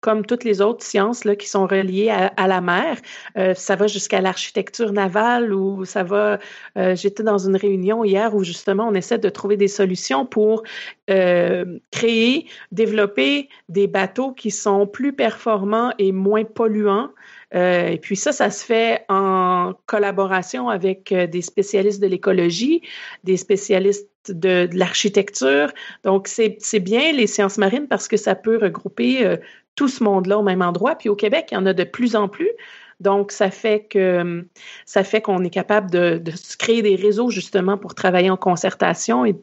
comme 0.01 0.25
toutes 0.25 0.43
les 0.43 0.61
autres 0.61 0.83
sciences 0.83 1.25
là, 1.25 1.35
qui 1.35 1.47
sont 1.47 1.65
reliées 1.65 2.09
à, 2.09 2.47
la 2.47 2.61
mer. 2.61 2.97
Euh, 3.37 3.53
ça 3.53 3.75
va 3.75 3.87
jusqu'à 3.87 4.21
l'architecture 4.21 4.93
navale 4.93 5.53
ou 5.53 5.85
ça 5.85 6.03
va. 6.03 6.39
Euh, 6.77 6.95
j'étais 6.95 7.23
dans 7.23 7.37
une 7.37 7.55
réunion 7.55 8.03
hier 8.03 8.35
où 8.35 8.43
justement 8.43 8.87
on 8.87 8.93
essaie 8.93 9.17
de 9.17 9.29
trouver 9.29 9.57
des 9.57 9.67
solutions 9.67 10.25
pour 10.25 10.63
euh, 11.09 11.79
créer, 11.91 12.47
développer 12.71 13.49
des 13.69 13.87
bateaux 13.87 14.33
qui 14.33 14.51
sont 14.51 14.85
plus 14.85 15.13
performants 15.13 15.91
et 15.97 16.11
moins 16.11 16.43
polluants. 16.43 17.09
Et 17.53 17.97
puis 18.01 18.15
ça, 18.15 18.31
ça 18.31 18.49
se 18.49 18.65
fait 18.65 19.05
en 19.07 19.73
collaboration 19.85 20.69
avec 20.69 21.13
des 21.13 21.41
spécialistes 21.41 22.01
de 22.01 22.07
l'écologie, 22.07 22.81
des 23.23 23.37
spécialistes 23.37 24.09
de, 24.27 24.67
l'architecture. 24.73 25.71
Donc, 26.03 26.27
c'est 26.27 26.79
bien 26.79 27.13
les 27.13 27.27
sciences 27.27 27.57
marines 27.57 27.87
parce 27.87 28.07
que 28.07 28.17
ça 28.17 28.35
peut 28.35 28.57
regrouper 28.61 29.37
tout 29.75 29.87
ce 29.87 30.03
monde-là 30.03 30.37
au 30.37 30.43
même 30.43 30.61
endroit. 30.61 30.95
Puis 30.95 31.07
au 31.07 31.15
Québec, 31.15 31.47
il 31.51 31.55
y 31.55 31.57
en 31.57 31.65
a 31.65 31.73
de 31.73 31.85
plus 31.85 32.17
en 32.17 32.27
plus. 32.27 32.51
Donc, 32.99 33.31
ça 33.31 33.51
fait 33.51 33.85
que 33.89 34.45
ça 34.85 35.03
fait 35.03 35.21
qu'on 35.21 35.43
est 35.43 35.51
capable 35.51 35.91
de, 35.91 36.17
de, 36.17 36.31
créer 36.57 36.81
des 36.81 36.95
réseaux 36.95 37.29
justement 37.29 37.77
pour 37.77 37.93
travailler 37.93 38.29
en 38.29 38.37
concertation 38.37 39.23
et 39.23 39.35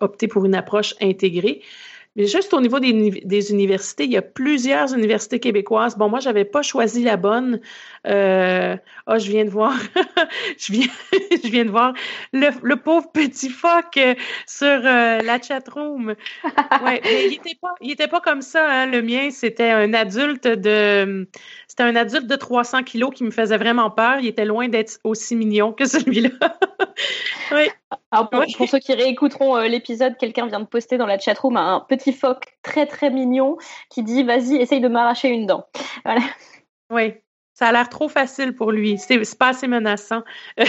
opter 0.00 0.28
pour 0.28 0.44
une 0.44 0.54
approche 0.54 0.94
intégrée. 1.00 1.60
Mais 2.18 2.26
juste 2.26 2.52
au 2.52 2.60
niveau 2.60 2.80
des, 2.80 3.22
des, 3.24 3.52
universités, 3.52 4.02
il 4.02 4.10
y 4.10 4.16
a 4.16 4.22
plusieurs 4.22 4.92
universités 4.92 5.38
québécoises. 5.38 5.96
Bon, 5.96 6.08
moi, 6.08 6.18
j'avais 6.18 6.44
pas 6.44 6.62
choisi 6.62 7.04
la 7.04 7.16
bonne. 7.16 7.60
Euh, 8.08 8.76
oh, 9.06 9.18
je 9.18 9.30
viens 9.30 9.44
de 9.44 9.50
voir, 9.50 9.72
je 10.58 10.72
viens, 10.72 10.88
je 11.44 11.48
viens 11.48 11.64
de 11.64 11.70
voir 11.70 11.92
le, 12.32 12.48
le 12.64 12.74
pauvre 12.74 13.12
petit 13.12 13.50
phoque 13.50 14.00
sur 14.46 14.66
euh, 14.66 15.20
la 15.20 15.40
chatroom. 15.40 16.16
Ouais, 16.82 17.00
mais 17.04 17.26
il 17.28 17.34
était 17.34 17.56
pas, 17.62 17.74
il 17.80 17.92
était 17.92 18.08
pas 18.08 18.20
comme 18.20 18.42
ça. 18.42 18.68
Hein, 18.68 18.86
le 18.86 19.00
mien, 19.00 19.30
c'était 19.30 19.70
un 19.70 19.94
adulte 19.94 20.48
de, 20.48 21.28
c'était 21.68 21.84
un 21.84 21.94
adulte 21.94 22.26
de 22.26 22.34
300 22.34 22.82
kilos 22.82 23.12
qui 23.14 23.22
me 23.22 23.30
faisait 23.30 23.58
vraiment 23.58 23.92
peur. 23.92 24.16
Il 24.18 24.26
était 24.26 24.44
loin 24.44 24.68
d'être 24.68 24.98
aussi 25.04 25.36
mignon 25.36 25.72
que 25.72 25.84
celui-là. 25.84 26.30
oui. 27.52 27.68
Alors 28.10 28.28
pour, 28.28 28.44
pour, 28.56 28.68
ceux 28.68 28.78
qui 28.78 28.92
réécouteront 28.92 29.56
euh, 29.56 29.68
l'épisode, 29.68 30.16
quelqu'un 30.16 30.46
vient 30.46 30.60
de 30.60 30.66
poster 30.66 30.98
dans 30.98 31.06
la 31.06 31.18
chatroom 31.18 31.56
un 31.56 31.80
petit 31.88 32.12
phoque 32.12 32.58
très 32.62 32.86
très 32.86 33.10
mignon 33.10 33.56
qui 33.90 34.02
dit 34.02 34.22
vas-y 34.24 34.56
essaye 34.56 34.80
de 34.80 34.88
m'arracher 34.88 35.28
une 35.28 35.46
dent. 35.46 35.66
Voilà. 36.04 36.20
Oui, 36.90 37.14
ça 37.54 37.68
a 37.68 37.72
l'air 37.72 37.88
trop 37.88 38.08
facile 38.08 38.54
pour 38.54 38.72
lui. 38.72 38.98
C'est 38.98 39.38
pas 39.38 39.48
assez 39.48 39.68
menaçant. 39.68 40.22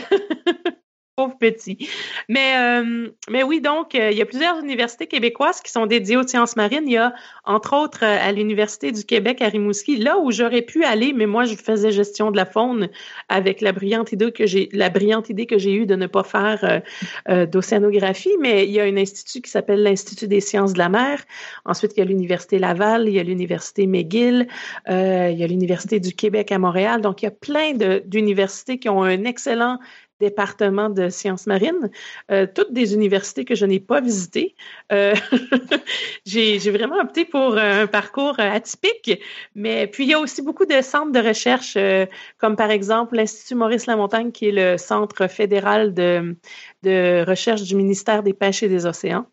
pauvre 1.19 1.37
petit. 1.37 1.89
Mais, 2.29 2.53
euh, 2.57 3.43
oui, 3.45 3.59
donc, 3.59 3.93
euh, 3.93 4.09
il 4.09 4.17
y 4.17 4.21
a 4.21 4.25
plusieurs 4.25 4.57
universités 4.59 5.05
québécoises 5.05 5.59
qui 5.59 5.69
sont 5.69 5.85
dédiées 5.85 6.15
aux 6.15 6.25
sciences 6.25 6.55
marines. 6.55 6.85
Il 6.85 6.93
y 6.93 6.97
a, 6.97 7.13
entre 7.43 7.75
autres, 7.75 8.05
euh, 8.05 8.17
à 8.21 8.31
l'Université 8.31 8.93
du 8.93 9.03
Québec 9.03 9.41
à 9.41 9.49
Rimouski, 9.49 9.97
là 9.97 10.17
où 10.17 10.31
j'aurais 10.31 10.61
pu 10.61 10.85
aller, 10.85 11.11
mais 11.11 11.25
moi, 11.25 11.43
je 11.43 11.55
faisais 11.55 11.91
gestion 11.91 12.31
de 12.31 12.37
la 12.37 12.45
faune 12.45 12.87
avec 13.27 13.59
la 13.59 13.73
brillante 13.73 14.13
idée 14.13 14.31
que 14.31 14.45
j'ai, 14.45 14.69
la 14.71 14.89
brillante 14.89 15.29
idée 15.29 15.45
que 15.45 15.57
j'ai 15.57 15.73
eue 15.73 15.85
de 15.85 15.95
ne 15.95 16.07
pas 16.07 16.23
faire 16.23 16.81
d'océanographie. 17.27 18.35
Mais 18.39 18.65
il 18.65 18.71
y 18.71 18.79
a 18.79 18.83
un 18.83 18.95
institut 18.95 19.41
qui 19.41 19.51
s'appelle 19.51 19.83
l'Institut 19.83 20.27
des 20.27 20.39
sciences 20.39 20.71
de 20.71 20.77
la 20.77 20.87
mer. 20.87 21.21
Ensuite, 21.65 21.93
il 21.97 21.99
y 21.99 22.03
a 22.03 22.05
l'Université 22.05 22.59
Laval, 22.59 23.07
il 23.07 23.13
y 23.13 23.19
a 23.19 23.23
l'Université 23.23 23.87
McGill, 23.87 24.47
il 24.87 25.37
y 25.37 25.43
a 25.43 25.47
l'Université 25.47 25.99
du 25.99 26.13
Québec 26.13 26.51
à 26.51 26.59
Montréal. 26.59 27.01
Donc, 27.01 27.21
il 27.21 27.25
y 27.25 27.27
a 27.27 27.31
plein 27.31 27.73
d'universités 28.05 28.77
qui 28.79 28.87
ont 28.87 29.03
un 29.03 29.25
excellent 29.25 29.79
département 30.19 30.89
de 30.89 31.09
sciences 31.09 31.47
marines, 31.47 31.89
euh, 32.31 32.45
toutes 32.53 32.73
des 32.73 32.93
universités 32.93 33.45
que 33.45 33.55
je 33.55 33.65
n'ai 33.65 33.79
pas 33.79 34.01
visitées. 34.01 34.55
Euh, 34.91 35.13
j'ai 36.25 36.57
vraiment 36.71 36.99
opté 36.99 37.25
pour 37.25 37.57
un 37.57 37.87
parcours 37.87 38.39
atypique, 38.39 39.21
mais 39.55 39.87
puis 39.87 40.03
il 40.03 40.09
y 40.09 40.13
a 40.13 40.19
aussi 40.19 40.41
beaucoup 40.41 40.65
de 40.65 40.81
centres 40.81 41.11
de 41.11 41.19
recherche, 41.19 41.75
euh, 41.77 42.05
comme 42.37 42.55
par 42.55 42.71
exemple 42.71 43.15
l'Institut 43.15 43.55
Maurice 43.55 43.85
Lamontagne, 43.85 44.31
qui 44.31 44.49
est 44.49 44.51
le 44.51 44.77
centre 44.77 45.27
fédéral 45.27 45.93
de, 45.93 46.35
de 46.83 47.23
recherche 47.27 47.63
du 47.63 47.75
ministère 47.75 48.23
des 48.23 48.33
Pêches 48.33 48.63
et 48.63 48.69
des 48.69 48.85
Océans. 48.85 49.25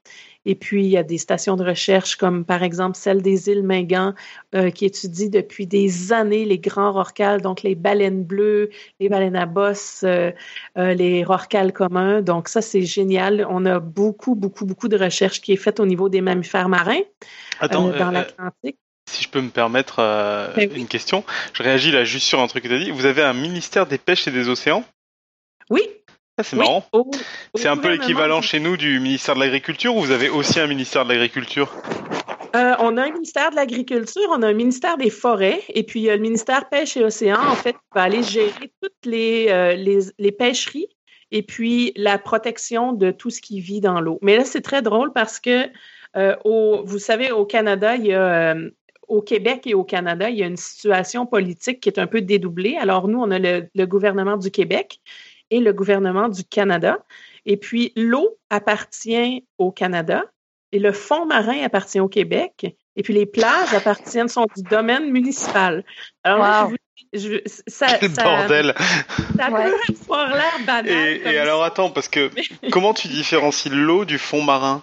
Et 0.47 0.55
puis, 0.55 0.85
il 0.85 0.91
y 0.91 0.97
a 0.97 1.03
des 1.03 1.19
stations 1.19 1.57
de 1.57 1.65
recherche 1.65 2.15
comme 2.15 2.45
par 2.45 2.63
exemple 2.63 2.97
celle 2.97 3.21
des 3.21 3.51
îles 3.51 3.65
Mingan 3.65 4.15
euh, 4.55 4.71
qui 4.71 4.87
étudie 4.87 5.29
depuis 5.29 5.67
des 5.67 6.13
années 6.13 6.45
les 6.45 6.59
grands 6.59 6.93
rorquals, 6.93 7.43
donc 7.43 7.63
les 7.65 7.75
baleines 7.75 8.23
bleues, 8.23 8.71
les 9.01 9.09
baleines 9.09 9.35
à 9.35 9.45
bosse, 9.45 10.03
euh, 10.05 10.31
euh, 10.79 10.95
les 10.95 11.25
rorquals 11.25 11.73
communs. 11.73 12.23
Donc 12.23 12.49
ça, 12.49 12.63
c'est 12.63 12.83
génial. 12.83 13.45
On 13.51 13.67
a 13.67 13.81
beaucoup, 13.81 14.37
beaucoup, 14.37 14.65
beaucoup 14.65 14.87
de 14.89 14.97
recherches 14.97 15.41
qui 15.41 15.53
est 15.53 15.57
faite 15.57 15.81
au 15.81 15.87
niveau 15.87 16.09
des 16.09 16.21
mammifères 16.21 16.69
marins 16.69 17.03
Attends, 17.59 17.89
dans 17.89 18.13
l'Atlantique. 18.13 18.79
Si 19.11 19.25
je 19.25 19.29
peux 19.29 19.41
me 19.41 19.51
permettre 19.51 19.97
ben 20.57 20.71
une 20.75 20.89
question, 20.89 21.25
je 21.53 21.63
réagis 21.63 21.91
là 21.93 22.05
juste 22.05 22.27
sur 22.27 22.41
un 22.41 22.47
truc 22.47 22.65
que 22.65 22.69
tu 22.69 22.75
as 22.75 22.79
dit. 22.79 22.91
Vous 22.91 23.07
avez 23.07 23.23
un 23.23 23.35
ministère 23.35 23.87
des 23.87 23.99
pêches 23.99 24.27
et 24.27 24.33
des 24.33 24.49
océans? 24.49 24.85
Oui, 25.71 25.83
ah, 26.39 26.43
c'est 26.43 26.57
marrant. 26.57 26.85
c'est 27.55 27.69
un 27.69 27.79
peu 27.79 27.89
l'équivalent 27.89 28.43
chez 28.43 28.61
nous 28.61 28.77
du 28.77 29.01
ministère 29.01 29.35
de 29.35 29.41
l'Agriculture 29.41 29.97
ou 29.97 30.01
vous 30.01 30.11
avez 30.11 30.29
aussi 30.29 30.61
un 30.61 30.67
ministère 30.67 31.05
de 31.05 31.13
l'Agriculture? 31.13 31.73
Euh, 32.55 32.75
on 32.79 32.97
a 32.99 33.05
un 33.05 33.11
ministère 33.11 33.51
de 33.51 33.57
l'Agriculture, 33.57 34.29
on 34.31 34.43
a 34.43 34.49
un 34.49 34.53
ministère 34.53 34.99
des 34.99 35.11
Forêts, 35.11 35.63
et 35.69 35.83
puis 35.83 36.01
il 36.01 36.03
y 36.05 36.11
a 36.11 36.17
le 36.17 36.23
ministère 36.23 36.69
Pêche 36.69 36.97
et 36.97 37.05
Océan, 37.05 37.39
en 37.41 37.55
fait, 37.55 37.73
qui 37.73 37.79
va 37.95 38.03
aller 38.03 38.23
gérer 38.23 38.73
toutes 38.83 39.05
les, 39.05 39.47
euh, 39.49 39.75
les, 39.75 40.01
les, 40.19 40.33
pêcheries 40.33 40.89
et 41.31 41.43
puis 41.43 41.93
la 41.97 42.19
protection 42.19 42.93
de 42.93 43.11
tout 43.11 43.31
ce 43.31 43.41
qui 43.41 43.61
vit 43.61 43.81
dans 43.81 44.01
l'eau. 44.01 44.19
Mais 44.23 44.37
là, 44.37 44.45
c'est 44.45 44.63
très 44.63 44.83
drôle 44.83 45.13
parce 45.13 45.41
que, 45.41 45.67
euh, 46.17 46.37
au, 46.45 46.83
vous 46.85 46.99
savez, 46.99 47.31
au 47.31 47.45
Canada, 47.45 47.97
il 47.97 48.07
y 48.07 48.15
a 48.15 48.55
au 49.09 49.23
Québec 49.23 49.67
et 49.67 49.75
au 49.75 49.85
Canada, 49.85 50.31
il 50.31 50.37
y 50.37 50.43
a 50.43 50.47
une 50.47 50.57
situation 50.57 51.27
politique 51.27 51.81
qui 51.81 51.89
est 51.89 51.99
un 51.99 52.07
peu 52.07 52.21
dédoublée. 52.21 52.77
Alors, 52.77 53.07
nous, 53.09 53.21
on 53.21 53.31
a 53.31 53.39
le, 53.39 53.69
le 53.75 53.87
gouvernement 53.87 54.37
du 54.37 54.51
Québec 54.51 55.01
et 55.51 55.61
le 55.61 55.73
gouvernement 55.73 56.29
du 56.29 56.45
Canada. 56.45 56.99
Et 57.45 57.57
puis, 57.57 57.93
l'eau 57.97 58.37
appartient 58.51 59.45
au 59.59 59.71
Canada 59.71 60.25
et 60.73 60.79
le 60.79 60.93
fond 60.93 61.27
marin 61.27 61.63
appartient 61.63 62.01
au 62.01 62.09
Québec. 62.09 62.77
Et 62.97 63.03
puis 63.03 63.15
les 63.15 63.27
plages 63.27 63.73
appartiennent, 63.75 64.29
sont 64.29 64.47
du 64.57 64.63
domaine 64.63 65.11
municipal. 65.11 65.85
Alors 66.25 66.71
je, 67.13 67.41
ça, 67.67 67.87
Quel 67.99 68.11
bordel 68.13 68.75
Ça 69.37 69.47
peut 69.49 70.13
avoir 70.13 70.35
l'air 70.35 70.59
banal. 70.67 70.89
Et, 70.89 71.39
alors 71.39 71.63
attends, 71.63 71.91
parce 71.91 72.09
que 72.09 72.31
comment 72.71 72.95
tu 72.95 73.09
différencies 73.09 73.69
l'eau 73.69 74.05
du 74.05 74.19
fond 74.19 74.43
marin? 74.43 74.83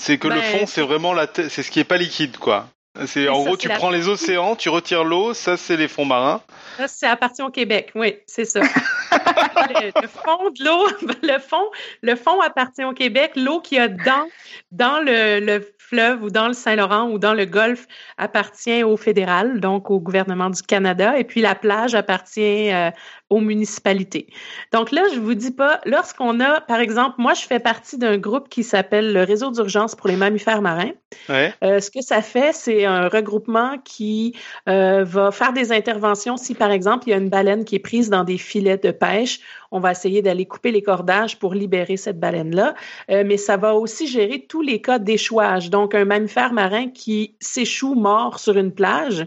C'est 0.00 0.18
que 0.18 0.28
le 0.28 0.34
ben, 0.34 0.42
fond, 0.42 0.66
c'est 0.66 0.82
vraiment 0.82 1.12
la 1.12 1.26
c'est 1.34 1.62
ce 1.62 1.70
qui 1.70 1.80
est 1.80 1.84
pas 1.84 1.96
liquide, 1.96 2.36
quoi. 2.36 2.68
C'est 3.06 3.28
en 3.28 3.44
gros, 3.44 3.56
tu 3.56 3.68
prends 3.68 3.90
les 3.90 4.08
océans, 4.08 4.56
tu 4.56 4.68
retires 4.68 5.04
l'eau, 5.04 5.34
ça 5.34 5.56
c'est 5.56 5.76
les 5.76 5.88
fonds 5.88 6.04
marins. 6.04 6.40
Ça, 6.76 6.88
c'est 6.88 7.06
appartient 7.06 7.42
au 7.42 7.50
Québec, 7.50 7.90
oui, 7.94 8.16
c'est 8.26 8.44
ça. 8.44 8.60
le, 9.10 10.08
fond 10.08 10.50
de 10.50 10.64
l'eau, 10.64 10.88
le 11.22 11.38
fond, 11.38 11.64
le 12.02 12.14
fond 12.16 12.40
appartient 12.40 12.84
au 12.84 12.92
Québec. 12.92 13.32
L'eau 13.36 13.60
qu'il 13.60 13.78
y 13.78 13.80
a 13.80 13.88
dans, 13.88 14.26
dans 14.72 15.00
le, 15.00 15.40
le 15.40 15.60
fleuve 15.88 16.22
ou 16.22 16.30
dans 16.30 16.48
le 16.48 16.52
Saint-Laurent 16.52 17.08
ou 17.08 17.18
dans 17.18 17.34
le 17.34 17.46
Golfe 17.46 17.86
appartient 18.18 18.82
au 18.82 18.96
fédéral, 18.96 19.60
donc 19.60 19.90
au 19.90 20.00
gouvernement 20.00 20.50
du 20.50 20.62
Canada, 20.62 21.18
et 21.18 21.24
puis 21.24 21.40
la 21.40 21.54
plage 21.54 21.94
appartient 21.94 22.70
euh, 22.70 22.90
aux 23.30 23.40
municipalités. 23.40 24.26
Donc 24.72 24.92
là, 24.92 25.02
je 25.14 25.18
vous 25.18 25.34
dis 25.34 25.50
pas, 25.50 25.80
lorsqu'on 25.86 26.40
a, 26.40 26.60
par 26.60 26.80
exemple, 26.80 27.16
moi, 27.18 27.34
je 27.34 27.42
fais 27.42 27.58
partie 27.58 27.96
d'un 27.96 28.18
groupe 28.18 28.48
qui 28.48 28.64
s'appelle 28.64 29.12
le 29.12 29.22
Réseau 29.22 29.50
d'urgence 29.50 29.94
pour 29.94 30.08
les 30.08 30.16
mammifères 30.16 30.62
marins. 30.62 30.92
Euh, 31.30 31.80
ce 31.80 31.90
que 31.90 32.02
ça 32.02 32.20
fait, 32.20 32.52
c'est 32.52 32.86
un 32.88 33.08
regroupement 33.08 33.78
qui 33.84 34.34
euh, 34.68 35.04
va 35.04 35.30
faire 35.30 35.52
des 35.52 35.72
interventions 35.72 36.36
si, 36.36 36.54
par 36.54 36.70
exemple, 36.70 37.04
il 37.06 37.10
y 37.10 37.14
a 37.14 37.16
une 37.16 37.28
baleine 37.28 37.64
qui 37.64 37.76
est 37.76 37.80
prise 37.80 38.10
dans 38.10 38.24
des 38.24 38.38
filets 38.38 38.78
de 38.78 38.90
pêche. 38.90 39.40
On 39.70 39.80
va 39.80 39.92
essayer 39.92 40.22
d'aller 40.22 40.46
couper 40.46 40.72
les 40.72 40.82
cordages 40.82 41.38
pour 41.38 41.54
libérer 41.54 41.96
cette 41.96 42.18
baleine-là. 42.18 42.74
Euh, 43.10 43.24
mais 43.26 43.36
ça 43.36 43.56
va 43.56 43.74
aussi 43.74 44.06
gérer 44.06 44.46
tous 44.48 44.62
les 44.62 44.80
cas 44.80 44.98
d'échouage. 44.98 45.70
Donc, 45.70 45.94
un 45.94 46.04
mammifère 46.04 46.52
marin 46.52 46.88
qui 46.88 47.36
s'échoue 47.40 47.94
mort 47.94 48.40
sur 48.40 48.56
une 48.56 48.72
plage. 48.72 49.26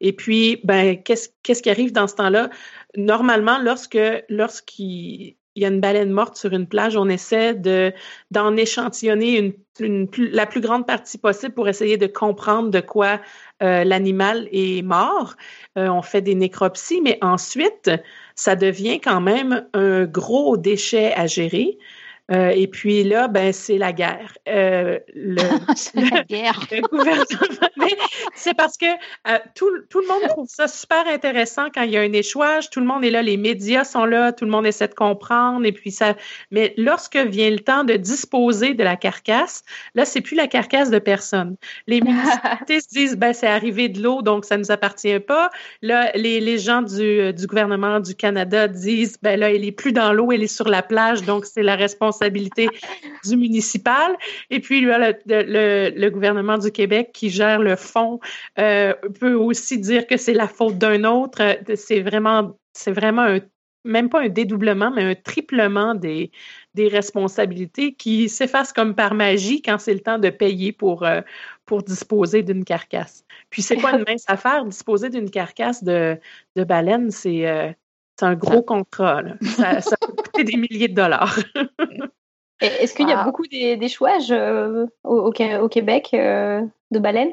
Et 0.00 0.12
puis, 0.12 0.60
ben, 0.64 1.00
qu'est-ce 1.02 1.62
qui 1.62 1.70
arrive 1.70 1.92
dans 1.92 2.06
ce 2.06 2.16
temps-là? 2.16 2.50
normalement, 2.96 3.58
lorsque 3.58 3.98
lorsqu'il 4.28 5.36
y 5.62 5.64
a 5.64 5.68
une 5.68 5.80
baleine 5.80 6.10
morte 6.10 6.36
sur 6.36 6.52
une 6.52 6.66
plage, 6.66 6.96
on 6.96 7.08
essaie 7.08 7.54
de 7.54 7.92
d'en 8.30 8.56
échantillonner 8.56 9.56
la 9.78 10.46
plus 10.46 10.60
grande 10.60 10.86
partie 10.86 11.18
possible 11.18 11.54
pour 11.54 11.68
essayer 11.68 11.96
de 11.96 12.06
comprendre 12.06 12.70
de 12.70 12.80
quoi 12.80 13.20
euh, 13.62 13.84
l'animal 13.84 14.48
est 14.52 14.82
mort. 14.82 15.34
Euh, 15.78 15.88
on 15.88 16.02
fait 16.02 16.22
des 16.22 16.34
nécropsies, 16.34 17.00
mais 17.00 17.18
ensuite, 17.22 17.90
ça 18.34 18.56
devient 18.56 19.00
quand 19.00 19.20
même 19.20 19.66
un 19.74 20.04
gros 20.04 20.56
déchet 20.56 21.12
à 21.14 21.26
gérer. 21.26 21.78
Euh, 22.30 22.48
et 22.48 22.66
puis 22.68 23.04
là, 23.04 23.28
ben 23.28 23.52
c'est 23.52 23.76
la 23.76 23.92
guerre. 23.92 24.38
Euh, 24.48 24.98
le, 25.14 25.36
la 26.10 26.22
guerre. 26.22 26.58
c'est 28.34 28.54
parce 28.54 28.78
que 28.78 28.86
euh, 28.86 29.38
tout, 29.54 29.70
tout, 29.90 30.00
le 30.00 30.08
monde 30.08 30.28
trouve 30.30 30.48
ça 30.48 30.66
super 30.66 31.06
intéressant 31.06 31.66
quand 31.74 31.82
il 31.82 31.90
y 31.90 31.98
a 31.98 32.00
un 32.00 32.12
échouage. 32.12 32.70
Tout 32.70 32.80
le 32.80 32.86
monde 32.86 33.04
est 33.04 33.10
là, 33.10 33.20
les 33.20 33.36
médias 33.36 33.84
sont 33.84 34.06
là, 34.06 34.32
tout 34.32 34.46
le 34.46 34.50
monde 34.50 34.66
essaie 34.66 34.88
de 34.88 34.94
comprendre. 34.94 35.66
Et 35.66 35.72
puis 35.72 35.90
ça. 35.90 36.16
Mais 36.50 36.72
lorsque 36.78 37.16
vient 37.16 37.50
le 37.50 37.60
temps 37.60 37.84
de 37.84 37.94
disposer 37.94 38.72
de 38.72 38.82
la 38.82 38.96
carcasse, 38.96 39.62
là, 39.94 40.06
c'est 40.06 40.22
plus 40.22 40.34
la 40.34 40.46
carcasse 40.46 40.88
de 40.90 40.98
personne. 40.98 41.56
Les 41.86 42.00
municipalités 42.00 42.80
se 42.80 42.88
disent, 42.88 43.16
ben 43.16 43.34
c'est 43.34 43.46
arrivé 43.46 43.90
de 43.90 44.02
l'eau, 44.02 44.22
donc 44.22 44.46
ça 44.46 44.56
nous 44.56 44.70
appartient 44.70 45.20
pas. 45.20 45.50
Là, 45.82 46.10
les, 46.14 46.40
les 46.40 46.58
gens 46.58 46.80
du, 46.80 47.34
du 47.34 47.46
gouvernement 47.46 48.00
du 48.00 48.14
Canada 48.14 48.66
disent, 48.66 49.18
ben 49.20 49.38
là, 49.38 49.50
elle 49.52 49.64
est 49.64 49.72
plus 49.72 49.92
dans 49.92 50.14
l'eau, 50.14 50.32
elle 50.32 50.42
est 50.42 50.46
sur 50.46 50.68
la 50.68 50.82
plage, 50.82 51.22
donc 51.22 51.44
c'est 51.44 51.62
la 51.62 51.76
responsabilité 51.76 52.13
responsabilité 52.14 52.68
du 53.24 53.36
municipal. 53.36 54.16
Et 54.50 54.60
puis, 54.60 54.80
le, 54.80 55.14
le, 55.26 56.10
gouvernement 56.10 56.58
du 56.58 56.70
Québec 56.70 57.10
qui 57.12 57.30
gère 57.30 57.60
le 57.60 57.76
fonds 57.76 58.20
euh, 58.58 58.94
peut 59.20 59.34
aussi 59.34 59.78
dire 59.78 60.06
que 60.06 60.16
c'est 60.16 60.34
la 60.34 60.48
faute 60.48 60.78
d'un 60.78 61.04
autre. 61.04 61.42
C'est 61.74 62.00
vraiment, 62.00 62.56
c'est 62.72 62.92
vraiment 62.92 63.22
un, 63.22 63.40
même 63.84 64.08
pas 64.08 64.22
un 64.22 64.28
dédoublement, 64.28 64.90
mais 64.90 65.04
un 65.04 65.14
triplement 65.14 65.94
des, 65.94 66.30
des 66.74 66.88
responsabilités 66.88 67.94
qui 67.94 68.28
s'effacent 68.28 68.72
comme 68.72 68.94
par 68.94 69.14
magie 69.14 69.60
quand 69.62 69.78
c'est 69.78 69.94
le 69.94 70.00
temps 70.00 70.18
de 70.18 70.30
payer 70.30 70.72
pour, 70.72 71.04
euh, 71.04 71.20
pour 71.66 71.82
disposer 71.82 72.42
d'une 72.42 72.64
carcasse. 72.64 73.24
Puis 73.50 73.62
c'est 73.62 73.76
quoi 73.76 73.92
une 73.92 74.04
mince 74.08 74.24
affaire? 74.28 74.64
Disposer 74.64 75.10
d'une 75.10 75.30
carcasse 75.30 75.84
de, 75.84 76.18
de 76.56 76.64
baleine, 76.64 77.10
c'est 77.10 77.46
euh, 77.46 77.70
c'est 78.18 78.26
un 78.26 78.34
gros 78.34 78.62
contrat. 78.62 79.22
Ça, 79.42 79.80
ça 79.80 79.96
peut 79.96 80.12
coûter 80.12 80.44
des 80.44 80.56
milliers 80.56 80.88
de 80.88 80.94
dollars. 80.94 81.38
Est-ce 82.60 82.94
qu'il 82.94 83.08
y 83.08 83.12
a 83.12 83.24
beaucoup 83.24 83.46
d'échouages 83.46 84.30
euh, 84.30 84.86
au, 85.02 85.32
au, 85.32 85.68
Québec 85.68 86.10
euh, 86.14 86.62
de 86.90 86.98
baleines? 86.98 87.32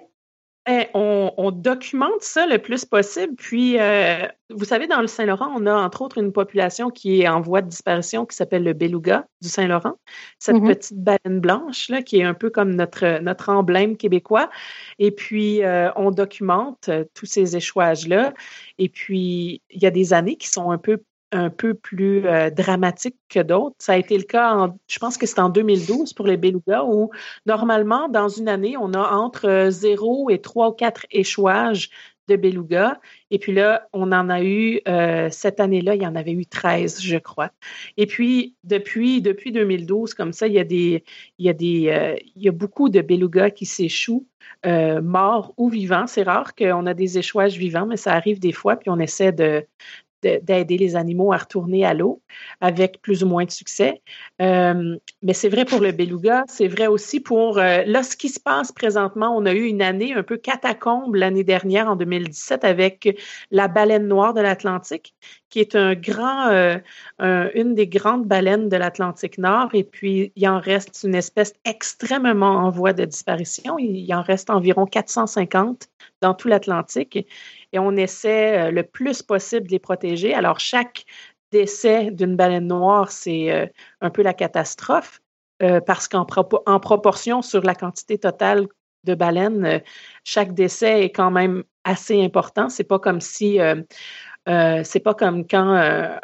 Eh, 0.69 0.87
on, 0.93 1.51
documente 1.51 2.21
ça 2.21 2.45
le 2.45 2.59
plus 2.59 2.85
possible. 2.85 3.35
Puis, 3.35 3.79
euh, 3.79 4.27
vous 4.51 4.65
savez, 4.65 4.85
dans 4.85 5.01
le 5.01 5.07
Saint-Laurent, 5.07 5.51
on 5.55 5.65
a 5.65 5.73
entre 5.73 6.03
autres 6.03 6.19
une 6.19 6.31
population 6.31 6.91
qui 6.91 7.21
est 7.21 7.27
en 7.27 7.41
voie 7.41 7.63
de 7.63 7.69
disparition 7.69 8.27
qui 8.27 8.35
s'appelle 8.35 8.63
le 8.63 8.73
beluga 8.73 9.25
du 9.41 9.49
Saint-Laurent. 9.49 9.95
Cette 10.37 10.57
mm-hmm. 10.57 10.67
petite 10.67 10.99
baleine 10.99 11.39
blanche, 11.39 11.89
là, 11.89 12.03
qui 12.03 12.19
est 12.19 12.23
un 12.23 12.35
peu 12.35 12.51
comme 12.51 12.75
notre, 12.75 13.19
notre 13.21 13.49
emblème 13.49 13.97
québécois. 13.97 14.51
Et 14.99 15.09
puis, 15.09 15.63
euh, 15.63 15.89
on 15.95 16.11
documente 16.11 16.89
euh, 16.89 17.05
tous 17.15 17.25
ces 17.25 17.55
échouages-là. 17.55 18.35
Et 18.77 18.87
puis, 18.87 19.63
il 19.71 19.81
y 19.81 19.87
a 19.87 19.91
des 19.91 20.13
années 20.13 20.35
qui 20.35 20.47
sont 20.47 20.69
un 20.69 20.77
peu 20.77 21.01
un 21.31 21.49
peu 21.49 21.73
plus 21.73 22.25
euh, 22.25 22.49
dramatique 22.49 23.15
que 23.29 23.39
d'autres. 23.39 23.75
Ça 23.79 23.93
a 23.93 23.97
été 23.97 24.17
le 24.17 24.23
cas, 24.23 24.69
je 24.87 24.99
pense 24.99 25.17
que 25.17 25.25
c'est 25.25 25.39
en 25.39 25.49
2012 25.49 26.13
pour 26.13 26.27
les 26.27 26.37
belugas, 26.37 26.83
où 26.83 27.09
normalement, 27.45 28.09
dans 28.09 28.27
une 28.27 28.49
année, 28.49 28.75
on 28.77 28.93
a 28.93 29.11
entre 29.15 29.67
0 29.69 30.29
et 30.29 30.39
3 30.39 30.69
ou 30.69 30.73
4 30.73 31.05
échouages 31.11 31.89
de 32.27 32.35
belugas. 32.35 32.97
Et 33.31 33.39
puis 33.39 33.53
là, 33.53 33.87
on 33.93 34.11
en 34.11 34.29
a 34.29 34.43
eu, 34.43 34.79
euh, 34.87 35.29
cette 35.31 35.59
année-là, 35.59 35.95
il 35.95 36.01
y 36.01 36.07
en 36.07 36.15
avait 36.15 36.33
eu 36.33 36.45
13, 36.45 37.01
je 37.01 37.17
crois. 37.17 37.51
Et 37.97 38.05
puis, 38.05 38.55
depuis, 38.63 39.21
depuis 39.21 39.51
2012, 39.51 40.13
comme 40.13 40.33
ça, 40.33 40.47
il 40.47 40.53
y 40.53 40.59
a, 40.59 40.63
des, 40.63 41.03
il 41.39 41.45
y 41.45 41.49
a, 41.49 41.53
des, 41.53 41.89
euh, 41.89 42.15
il 42.35 42.43
y 42.43 42.49
a 42.49 42.51
beaucoup 42.51 42.89
de 42.89 43.01
belugas 43.01 43.51
qui 43.51 43.65
s'échouent, 43.65 44.27
morts 44.65 45.53
ou 45.57 45.69
vivants. 45.69 46.07
C'est 46.07 46.23
rare 46.23 46.55
qu'on 46.55 46.85
a 46.85 46.93
des 46.93 47.17
échouages 47.17 47.57
vivants, 47.57 47.85
mais 47.85 47.97
ça 47.97 48.13
arrive 48.13 48.39
des 48.39 48.51
fois, 48.51 48.75
puis 48.75 48.89
on 48.89 48.99
essaie 48.99 49.31
de, 49.31 49.65
d'aider 50.21 50.77
les 50.77 50.95
animaux 50.95 51.33
à 51.33 51.37
retourner 51.37 51.85
à 51.85 51.93
l'eau 51.93 52.21
avec 52.59 53.01
plus 53.01 53.23
ou 53.23 53.27
moins 53.27 53.45
de 53.45 53.51
succès. 53.51 54.01
Euh, 54.41 54.97
mais 55.21 55.33
c'est 55.33 55.49
vrai 55.49 55.65
pour 55.65 55.79
le 55.79 55.91
beluga, 55.91 56.43
c'est 56.47 56.67
vrai 56.67 56.87
aussi 56.87 57.19
pour 57.19 57.57
euh, 57.57 57.83
là 57.85 58.03
ce 58.03 58.15
qui 58.15 58.29
se 58.29 58.39
passe 58.39 58.71
présentement. 58.71 59.35
On 59.35 59.45
a 59.45 59.53
eu 59.53 59.65
une 59.65 59.81
année 59.81 60.13
un 60.13 60.23
peu 60.23 60.37
catacombe 60.37 61.15
l'année 61.15 61.43
dernière 61.43 61.89
en 61.89 61.95
2017 61.95 62.63
avec 62.63 63.17
la 63.51 63.67
baleine 63.67 64.07
noire 64.07 64.33
de 64.33 64.41
l'Atlantique, 64.41 65.13
qui 65.51 65.59
est 65.59 65.75
un 65.75 65.93
grand, 65.93 66.49
euh, 66.49 66.79
une 67.19 67.75
des 67.75 67.87
grandes 67.87 68.25
baleines 68.25 68.69
de 68.69 68.77
l'Atlantique 68.77 69.37
Nord. 69.37 69.69
Et 69.73 69.83
puis 69.83 70.31
il 70.35 70.47
en 70.47 70.59
reste 70.59 71.03
une 71.03 71.13
espèce 71.13 71.53
extrêmement 71.65 72.55
en 72.55 72.71
voie 72.71 72.93
de 72.93 73.05
disparition. 73.05 73.77
Il 73.77 74.11
en 74.15 74.23
reste 74.23 74.49
environ 74.49 74.85
450 74.85 75.89
dans 76.21 76.33
tout 76.33 76.47
l'Atlantique 76.47 77.27
et 77.73 77.79
on 77.79 77.95
essaie 77.97 78.69
euh, 78.69 78.71
le 78.71 78.83
plus 78.83 79.21
possible 79.21 79.67
de 79.67 79.73
les 79.73 79.79
protéger. 79.79 80.33
Alors, 80.33 80.59
chaque 80.59 81.05
décès 81.51 82.11
d'une 82.11 82.37
baleine 82.37 82.67
noire, 82.67 83.11
c'est 83.11 83.51
euh, 83.51 83.67
un 83.99 84.09
peu 84.09 84.23
la 84.23 84.33
catastrophe 84.33 85.21
parce 85.85 86.07
qu'en 86.07 86.25
en 86.65 86.79
proportion 86.79 87.43
sur 87.43 87.61
la 87.61 87.75
quantité 87.75 88.17
totale 88.17 88.65
de 89.03 89.13
baleines, 89.13 89.79
chaque 90.23 90.55
décès 90.55 91.03
est 91.03 91.11
quand 91.11 91.29
même 91.29 91.63
assez 91.83 92.19
important. 92.23 92.67
C'est 92.67 92.83
pas 92.83 92.97
comme 92.97 93.21
si 93.21 93.59
c'est 94.45 95.03
pas 95.03 95.13
comme 95.13 95.47
quand 95.47 96.19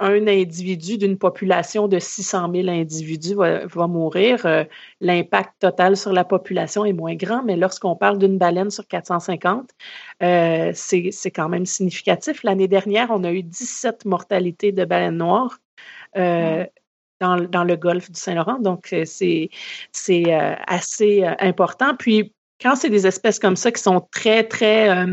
un 0.00 0.26
individu 0.26 0.98
d'une 0.98 1.18
population 1.18 1.86
de 1.86 1.98
600 1.98 2.50
000 2.52 2.68
individus 2.68 3.34
va, 3.34 3.86
mourir, 3.86 4.44
euh, 4.44 4.64
l'impact 5.00 5.52
total 5.60 5.96
sur 5.96 6.12
la 6.12 6.24
population 6.24 6.84
est 6.84 6.92
moins 6.92 7.14
grand, 7.14 7.44
mais 7.44 7.56
lorsqu'on 7.56 7.94
parle 7.94 8.18
d'une 8.18 8.36
baleine 8.36 8.70
sur 8.70 8.86
450, 8.88 9.70
euh, 10.22 10.72
c'est 10.74 11.30
quand 11.30 11.48
même 11.48 11.66
significatif. 11.66 12.42
L'année 12.42 12.68
dernière, 12.68 13.08
on 13.10 13.22
a 13.24 13.32
eu 13.32 13.42
17 13.42 14.04
mortalités 14.04 14.72
de 14.72 14.84
baleines 14.84 15.18
noires. 15.18 15.58
Euh, 16.16 16.64
dans, 17.20 17.36
dans, 17.36 17.64
le 17.64 17.76
golfe 17.76 18.10
du 18.10 18.20
Saint-Laurent. 18.20 18.58
Donc, 18.58 18.94
c'est 19.04 19.50
assez 20.66 21.24
important. 21.38 21.94
Puis, 21.96 22.32
quand 22.60 22.76
c'est 22.76 22.90
des 22.90 23.06
espèces 23.06 23.38
comme 23.38 23.56
ça 23.56 23.72
qui 23.72 23.80
sont 23.80 24.06
très, 24.12 24.44
très 24.44 25.06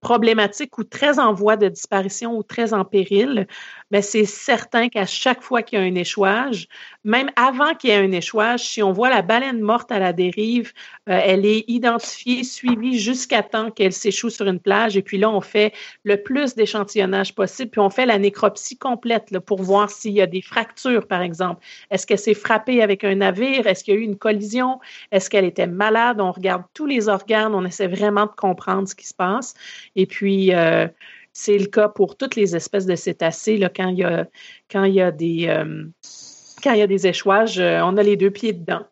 problématiques 0.00 0.78
ou 0.78 0.84
très 0.84 1.18
en 1.18 1.32
voie 1.32 1.56
de 1.56 1.68
disparition 1.68 2.36
ou 2.36 2.42
très 2.42 2.72
en 2.72 2.84
péril, 2.84 3.46
ben 3.90 4.02
c'est 4.02 4.26
certain 4.26 4.88
qu'à 4.88 5.06
chaque 5.06 5.42
fois 5.42 5.62
qu'il 5.62 5.78
y 5.78 5.82
a 5.82 5.84
un 5.84 5.94
échouage, 5.94 6.68
même 7.04 7.30
avant 7.36 7.74
qu'il 7.74 7.90
y 7.90 7.92
ait 7.94 7.96
un 7.96 8.12
échouage, 8.12 8.68
si 8.68 8.82
on 8.82 8.92
voit 8.92 9.08
la 9.08 9.22
baleine 9.22 9.60
morte 9.60 9.90
à 9.90 9.98
la 9.98 10.12
dérive, 10.12 10.72
euh, 11.08 11.18
elle 11.24 11.46
est 11.46 11.64
identifiée, 11.68 12.44
suivie 12.44 12.98
jusqu'à 12.98 13.42
temps 13.42 13.70
qu'elle 13.70 13.92
s'échoue 13.92 14.30
sur 14.30 14.46
une 14.46 14.60
plage. 14.60 14.96
Et 14.96 15.02
puis 15.02 15.18
là, 15.18 15.30
on 15.30 15.40
fait 15.40 15.72
le 16.04 16.22
plus 16.22 16.54
d'échantillonnage 16.54 17.34
possible, 17.34 17.70
puis 17.70 17.80
on 17.80 17.90
fait 17.90 18.06
la 18.06 18.18
nécropsie 18.18 18.76
complète 18.76 19.38
pour 19.40 19.62
voir 19.62 19.90
s'il 19.90 20.12
y 20.12 20.20
a 20.20 20.26
des 20.26 20.42
fractures, 20.42 21.06
par 21.06 21.22
exemple. 21.22 21.64
Est-ce 21.90 22.06
qu'elle 22.06 22.18
s'est 22.18 22.34
frappée 22.34 22.82
avec 22.82 23.04
un 23.04 23.16
navire? 23.16 23.66
Est-ce 23.66 23.84
qu'il 23.84 23.94
y 23.94 23.96
a 23.96 24.00
eu 24.00 24.04
une 24.04 24.18
collision? 24.18 24.80
Est-ce 25.10 25.30
qu'elle 25.30 25.46
était 25.46 25.66
malade? 25.66 26.20
On 26.20 26.32
regarde 26.32 26.64
tous 26.74 26.86
les 26.86 27.08
organes, 27.08 27.54
on 27.54 27.64
essaie 27.64 27.86
vraiment 27.86 28.26
de 28.26 28.32
comprendre 28.36 28.86
ce 28.86 28.94
qui 28.94 29.06
se 29.06 29.14
passe. 29.14 29.54
Et 29.96 30.06
puis, 30.06 30.54
euh, 30.54 30.86
c'est 31.32 31.58
le 31.58 31.66
cas 31.66 31.88
pour 31.88 32.16
toutes 32.16 32.36
les 32.36 32.56
espèces 32.56 32.86
de 32.86 32.96
cétacés. 32.96 33.60
Quand, 33.74 33.88
il 33.88 33.98
y 33.98 35.00
a, 35.00 35.10
des, 35.10 37.06
échouages, 37.06 37.58
euh, 37.58 37.80
on 37.84 37.96
a 37.96 38.02
les 38.02 38.16
deux 38.16 38.30
pieds 38.30 38.52
dedans. 38.52 38.84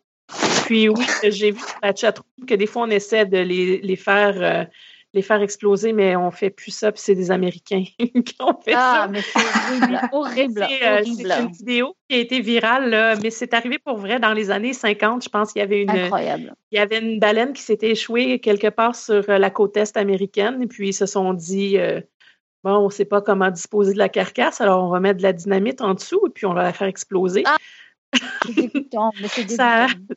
Puis 0.65 0.89
oui, 0.89 1.05
j'ai 1.23 1.51
vu 1.51 1.59
sur 1.59 1.79
la 1.81 1.95
chatroom 1.95 2.45
que 2.47 2.55
des 2.55 2.67
fois, 2.67 2.83
on 2.83 2.89
essaie 2.89 3.25
de 3.25 3.37
les, 3.37 3.79
les 3.79 3.95
faire 3.95 4.35
euh, 4.41 4.65
les 5.17 5.21
faire 5.21 5.41
exploser, 5.41 5.93
mais 5.93 6.15
on 6.15 6.31
fait 6.31 6.49
plus 6.49 6.71
ça, 6.71 6.91
puis 6.91 7.01
c'est 7.01 7.15
des 7.15 7.31
Américains 7.31 7.83
qui 7.99 8.35
ont 8.39 8.57
fait 8.63 8.73
ah, 8.75 9.03
ça. 9.03 9.07
mais 9.07 9.21
c'est 9.21 9.39
horrible, 9.39 10.01
horrible, 10.11 10.67
C'est 10.69 11.41
une 11.41 11.51
vidéo 11.51 11.95
qui 12.09 12.15
a 12.15 12.19
été 12.19 12.39
virale, 12.39 13.17
mais 13.21 13.29
c'est 13.29 13.53
arrivé 13.53 13.79
pour 13.79 13.97
vrai 13.97 14.19
dans 14.19 14.33
les 14.33 14.51
années 14.51 14.73
50. 14.73 15.23
Je 15.23 15.29
pense 15.29 15.51
qu'il 15.51 15.59
y 15.59 15.63
avait 15.63 15.81
une, 15.81 15.89
Incroyable. 15.89 16.53
il 16.71 16.77
y 16.77 16.81
avait 16.81 16.99
une 16.99 17.19
baleine 17.19 17.53
qui 17.53 17.61
s'était 17.61 17.91
échouée 17.91 18.39
quelque 18.39 18.67
part 18.67 18.95
sur 18.95 19.23
la 19.27 19.49
côte 19.49 19.75
est 19.77 19.97
américaine, 19.97 20.61
et 20.61 20.67
puis 20.67 20.89
ils 20.89 20.93
se 20.93 21.05
sont 21.05 21.33
dit, 21.33 21.77
bon, 22.63 22.75
on 22.77 22.85
ne 22.85 22.91
sait 22.91 23.05
pas 23.05 23.21
comment 23.21 23.51
disposer 23.51 23.93
de 23.93 23.97
la 23.97 24.09
carcasse, 24.09 24.61
alors 24.61 24.83
on 24.83 24.89
va 24.89 24.99
mettre 24.99 25.17
de 25.17 25.23
la 25.23 25.33
dynamite 25.33 25.81
en 25.81 25.93
dessous 25.93 26.21
et 26.27 26.29
puis 26.29 26.45
on 26.45 26.53
va 26.53 26.63
la 26.63 26.73
faire 26.73 26.87
exploser. 26.87 27.43
Ah, 27.45 27.57
c'est 28.45 28.53
dégoûtant, 28.53 29.11
mais 29.21 29.27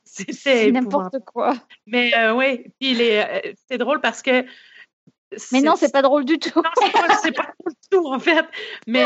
c'est 0.04 0.32
C'est 0.32 0.70
n'importe 0.70 1.16
quoi. 1.24 1.54
Mais 1.86 2.14
euh, 2.14 2.34
oui, 2.34 2.66
puis 2.80 2.96
euh, 3.00 3.40
c'est 3.68 3.78
drôle 3.78 4.00
parce 4.00 4.22
que 4.22 4.44
mais 5.52 5.60
non, 5.60 5.74
c'est 5.76 5.92
pas 5.92 6.02
drôle 6.02 6.24
du 6.24 6.38
tout. 6.38 6.50
non, 6.56 6.70
c'est 7.22 7.32
pas, 7.32 7.42
pas, 7.42 7.52
drôle 7.58 7.72
du 7.72 7.88
tout, 7.90 8.06
en 8.06 8.18
fait. 8.18 8.44
Mais, 8.86 9.04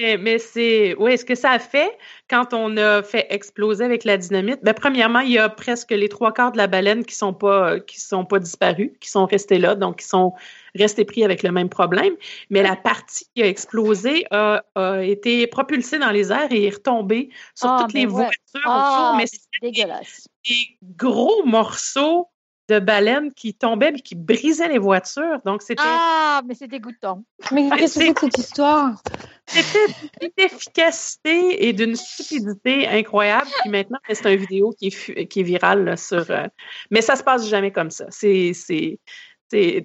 euh, 0.00 0.18
mais, 0.18 0.38
c'est. 0.38 0.94
Oui, 0.98 1.18
ce 1.18 1.24
que 1.24 1.34
ça 1.34 1.50
a 1.50 1.58
fait 1.58 1.96
quand 2.30 2.54
on 2.54 2.76
a 2.76 3.02
fait 3.02 3.26
exploser 3.30 3.84
avec 3.84 4.04
la 4.04 4.16
dynamite, 4.16 4.60
ben, 4.62 4.74
premièrement, 4.74 5.20
il 5.20 5.32
y 5.32 5.38
a 5.38 5.48
presque 5.48 5.90
les 5.90 6.08
trois 6.08 6.32
quarts 6.32 6.52
de 6.52 6.56
la 6.56 6.66
baleine 6.66 7.04
qui 7.04 7.14
sont 7.14 7.34
pas 7.34 7.80
qui 7.80 8.00
sont 8.00 8.24
pas 8.24 8.38
disparus, 8.38 8.92
qui 9.00 9.10
sont 9.10 9.26
restés 9.26 9.58
là, 9.58 9.74
donc 9.74 9.98
qui 9.98 10.06
sont 10.06 10.32
restés 10.74 11.04
pris 11.04 11.24
avec 11.24 11.42
le 11.42 11.52
même 11.52 11.68
problème. 11.68 12.14
Mais 12.50 12.62
la 12.62 12.76
partie 12.76 13.26
qui 13.34 13.42
a 13.42 13.46
explosé 13.46 14.24
a, 14.30 14.62
été 15.02 15.46
propulsée 15.46 15.98
dans 15.98 16.10
les 16.10 16.32
airs 16.32 16.50
et 16.50 16.66
est 16.66 16.74
retombée 16.74 17.28
sur 17.54 17.68
ah, 17.68 17.78
toutes 17.80 17.92
les 17.92 18.06
voitures 18.06 18.32
ah, 18.64 19.14
Mais 19.16 19.26
c'est 19.26 19.40
dégueulasse. 19.60 20.28
Des 20.48 20.78
gros 20.96 21.44
morceaux 21.44 22.28
de 22.72 22.78
baleines 22.78 23.32
qui 23.32 23.54
tombaient 23.54 23.92
et 23.94 24.00
qui 24.00 24.14
brisaient 24.14 24.68
les 24.68 24.78
voitures. 24.78 25.40
Donc, 25.44 25.62
c'était. 25.62 25.82
Ah, 25.84 26.40
mais 26.46 26.54
c'est 26.54 26.68
dégoûtant. 26.68 27.22
Mais 27.50 27.68
qu'est-ce 27.76 27.98
que 27.98 28.04
c'est 28.06 28.14
que 28.14 28.20
cette 28.20 28.38
histoire? 28.38 29.02
C'était 29.46 29.92
d'une 30.20 30.30
efficacité 30.38 31.68
et 31.68 31.72
d'une 31.72 31.96
stupidité 31.96 32.88
incroyable. 32.88 33.48
Puis 33.60 33.70
maintenant, 33.70 33.98
c'est 34.08 34.32
une 34.32 34.40
vidéo 34.40 34.72
qui 34.78 34.86
est, 34.86 35.26
qui 35.26 35.40
est 35.40 35.42
virale 35.42 35.98
sur. 35.98 36.30
Euh, 36.30 36.46
mais 36.90 37.02
ça 37.02 37.16
se 37.16 37.22
passe 37.22 37.48
jamais 37.48 37.72
comme 37.72 37.90
ça. 37.90 38.06
C'est. 38.10 39.84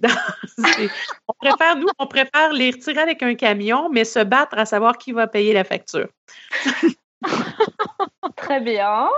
on 1.27 1.33
préfère, 1.41 1.75
nous, 1.75 1.88
on 1.99 2.07
préfère 2.07 2.53
les 2.53 2.71
retirer 2.71 3.01
avec 3.01 3.21
un 3.21 3.35
camion, 3.35 3.89
mais 3.91 4.05
se 4.05 4.23
battre 4.23 4.57
à 4.57 4.65
savoir 4.65 4.97
qui 4.97 5.11
va 5.11 5.27
payer 5.27 5.51
la 5.51 5.65
facture. 5.65 6.07
Très 8.38 8.61
bien. 8.61 9.09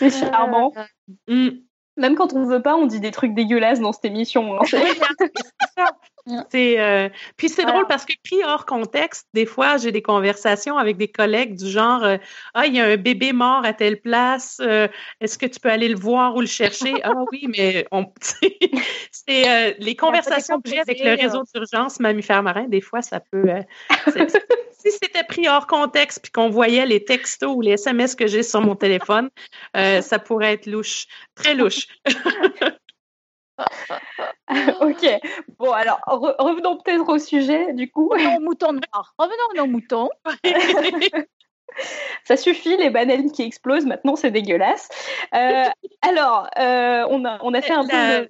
C'est 0.00 0.10
charmant. 0.10 0.72
Mm. 1.28 1.48
Même 1.96 2.14
quand 2.14 2.32
on 2.32 2.46
veut 2.46 2.62
pas, 2.62 2.76
on 2.76 2.86
dit 2.86 3.00
des 3.00 3.10
trucs 3.10 3.34
dégueulasses 3.34 3.80
dans 3.80 3.92
cette 3.92 4.06
émission. 4.06 4.58
Hein. 4.58 4.64
C'est 6.50 6.78
euh, 6.80 7.08
puis 7.36 7.48
c'est 7.48 7.64
drôle 7.64 7.86
parce 7.86 8.04
que 8.04 8.12
pris 8.24 8.42
hors 8.44 8.66
contexte, 8.66 9.26
des 9.34 9.46
fois 9.46 9.78
j'ai 9.78 9.92
des 9.92 10.02
conversations 10.02 10.76
avec 10.76 10.96
des 10.96 11.08
collègues 11.08 11.56
du 11.56 11.68
genre 11.68 12.04
euh, 12.04 12.16
ah 12.54 12.66
il 12.66 12.74
y 12.74 12.80
a 12.80 12.84
un 12.84 12.96
bébé 12.96 13.32
mort 13.32 13.64
à 13.64 13.72
telle 13.72 14.00
place, 14.00 14.58
euh, 14.60 14.86
est-ce 15.20 15.38
que 15.38 15.46
tu 15.46 15.58
peux 15.60 15.70
aller 15.70 15.88
le 15.88 15.98
voir 15.98 16.36
ou 16.36 16.40
le 16.40 16.46
chercher 16.46 16.94
Ah 17.02 17.12
oui, 17.32 17.46
mais 17.48 17.86
on 17.90 18.06
c'est 19.10 19.76
les 19.78 19.96
conversations 19.96 20.60
que 20.60 20.70
j'ai 20.70 20.80
avec 20.80 21.02
le 21.02 21.14
réseau 21.14 21.42
d'urgence 21.54 22.00
mammifères 22.00 22.42
marins, 22.42 22.68
des 22.68 22.80
fois 22.80 23.02
ça 23.02 23.20
peut 23.20 23.48
si 24.72 24.90
c'était 24.92 25.24
pris 25.24 25.48
hors 25.48 25.66
contexte 25.66 26.20
puis 26.22 26.32
qu'on 26.32 26.48
voyait 26.48 26.86
les 26.86 27.04
textos 27.04 27.54
ou 27.54 27.60
les 27.60 27.72
SMS 27.72 28.14
que 28.14 28.26
j'ai 28.26 28.42
sur 28.42 28.60
mon 28.60 28.76
téléphone, 28.76 29.30
ça 29.74 30.18
pourrait 30.18 30.54
être 30.54 30.66
louche, 30.66 31.06
très 31.34 31.54
louche. 31.54 31.86
ok. 34.80 35.20
Bon, 35.58 35.72
alors 35.72 36.00
revenons 36.06 36.78
peut-être 36.78 37.08
au 37.08 37.18
sujet 37.18 37.72
du 37.72 37.90
coup. 37.90 38.08
Revenons 38.08 38.36
aux 38.36 38.40
moutons 38.40 38.72
noirs. 38.72 39.14
Revenons 39.18 39.62
aux 39.62 39.66
moutons. 39.66 40.08
Ça 42.24 42.36
suffit, 42.36 42.76
les 42.76 42.90
bananes 42.90 43.30
qui 43.30 43.42
explosent, 43.42 43.86
maintenant 43.86 44.16
c'est 44.16 44.30
dégueulasse. 44.30 44.88
Euh, 45.34 45.64
alors, 46.02 46.48
euh, 46.58 47.06
on, 47.10 47.24
a, 47.24 47.38
on 47.42 47.54
a 47.54 47.60
fait 47.60 47.72
un 47.72 47.86
peu. 47.86 48.28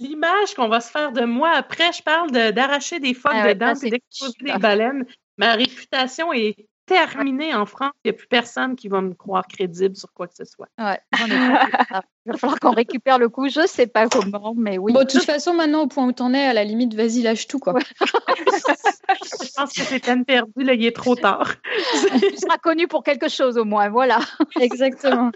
L'image 0.00 0.54
qu'on 0.56 0.68
va 0.68 0.80
se 0.80 0.90
faire 0.90 1.12
de 1.12 1.24
moi 1.24 1.50
après, 1.50 1.92
je 1.92 2.02
parle 2.02 2.30
d'arracher 2.32 2.98
des 2.98 3.14
phoques 3.14 3.32
ah 3.36 3.54
dedans 3.54 3.74
et 3.74 3.90
d'exploser 3.90 4.36
des 4.40 4.58
baleines. 4.58 5.06
Ma 5.36 5.52
réputation 5.54 6.32
est 6.32 6.66
terminé 6.86 7.54
en 7.54 7.66
France. 7.66 7.92
Il 8.04 8.10
n'y 8.10 8.14
a 8.14 8.18
plus 8.18 8.26
personne 8.26 8.76
qui 8.76 8.88
va 8.88 9.00
me 9.00 9.14
croire 9.14 9.46
crédible 9.46 9.96
sur 9.96 10.12
quoi 10.12 10.26
que 10.26 10.34
ce 10.34 10.44
soit. 10.44 10.68
Ouais, 10.78 10.98
Il 11.26 12.32
va 12.32 12.38
falloir 12.38 12.60
qu'on 12.60 12.72
récupère 12.72 13.18
le 13.18 13.28
coup. 13.28 13.48
Je 13.48 13.60
ne 13.60 13.66
sais 13.66 13.86
pas 13.86 14.08
comment, 14.08 14.54
mais 14.56 14.78
oui. 14.78 14.92
Bon, 14.92 15.00
de 15.00 15.06
toute 15.06 15.24
façon, 15.24 15.54
maintenant, 15.54 15.82
au 15.82 15.86
point 15.86 16.06
où 16.06 16.12
tu 16.12 16.22
en 16.22 16.32
es, 16.34 16.44
à 16.44 16.52
la 16.52 16.64
limite, 16.64 16.94
vas-y, 16.94 17.22
lâche 17.22 17.46
tout. 17.46 17.58
Quoi. 17.58 17.74
je 18.00 19.52
pense 19.56 19.72
que 19.72 19.82
c'est 19.82 20.00
peine 20.00 20.24
perdue. 20.24 20.62
Là, 20.62 20.74
il 20.74 20.84
est 20.84 20.94
trop 20.94 21.16
tard. 21.16 21.54
tu 22.20 22.36
seras 22.36 22.58
connu 22.58 22.86
pour 22.86 23.02
quelque 23.02 23.28
chose, 23.28 23.58
au 23.58 23.64
moins. 23.64 23.88
Voilà. 23.88 24.20
Exactement. 24.60 25.30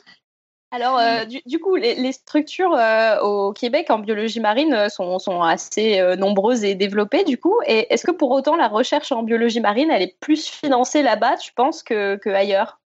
Alors, 0.73 0.99
euh, 0.99 1.25
du, 1.25 1.61
coup, 1.61 1.77
les, 1.77 2.13
structures 2.13 2.75
euh, 2.75 3.21
au 3.21 3.53
Québec 3.53 3.89
en 3.89 4.01
biologie 4.01 4.41
marine 4.41 4.75
euh, 4.75 4.89
sont, 4.89 5.41
assez 5.43 6.03
nombreuses 6.17 6.65
et 6.65 6.75
développées, 6.75 7.25
du 7.25 7.39
coup. 7.39 7.55
Et 7.67 7.93
est-ce 7.93 8.05
que 8.05 8.11
pour 8.11 8.31
autant, 8.33 8.57
la 8.57 8.69
recherche 8.69 9.13
en 9.13 9.23
biologie 9.23 9.61
marine, 9.61 9.91
elle 9.91 10.03
est 10.03 10.19
plus 10.19 10.49
financée 10.49 11.03
là-bas, 11.03 11.37
tu 11.37 11.53
penses, 11.53 11.83
que, 11.83 12.17
que 12.17 12.31
ailleurs? 12.31 12.81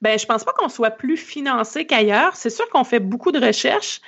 Ben, 0.00 0.18
je 0.18 0.26
pense 0.26 0.44
pas 0.44 0.52
qu'on 0.52 0.68
soit 0.68 0.90
plus 0.90 1.16
financé 1.16 1.86
qu'ailleurs. 1.86 2.34
C'est 2.36 2.50
sûr 2.50 2.68
qu'on 2.70 2.84
fait 2.84 3.00
beaucoup 3.00 3.32
de 3.32 3.44
recherches. 3.44 4.00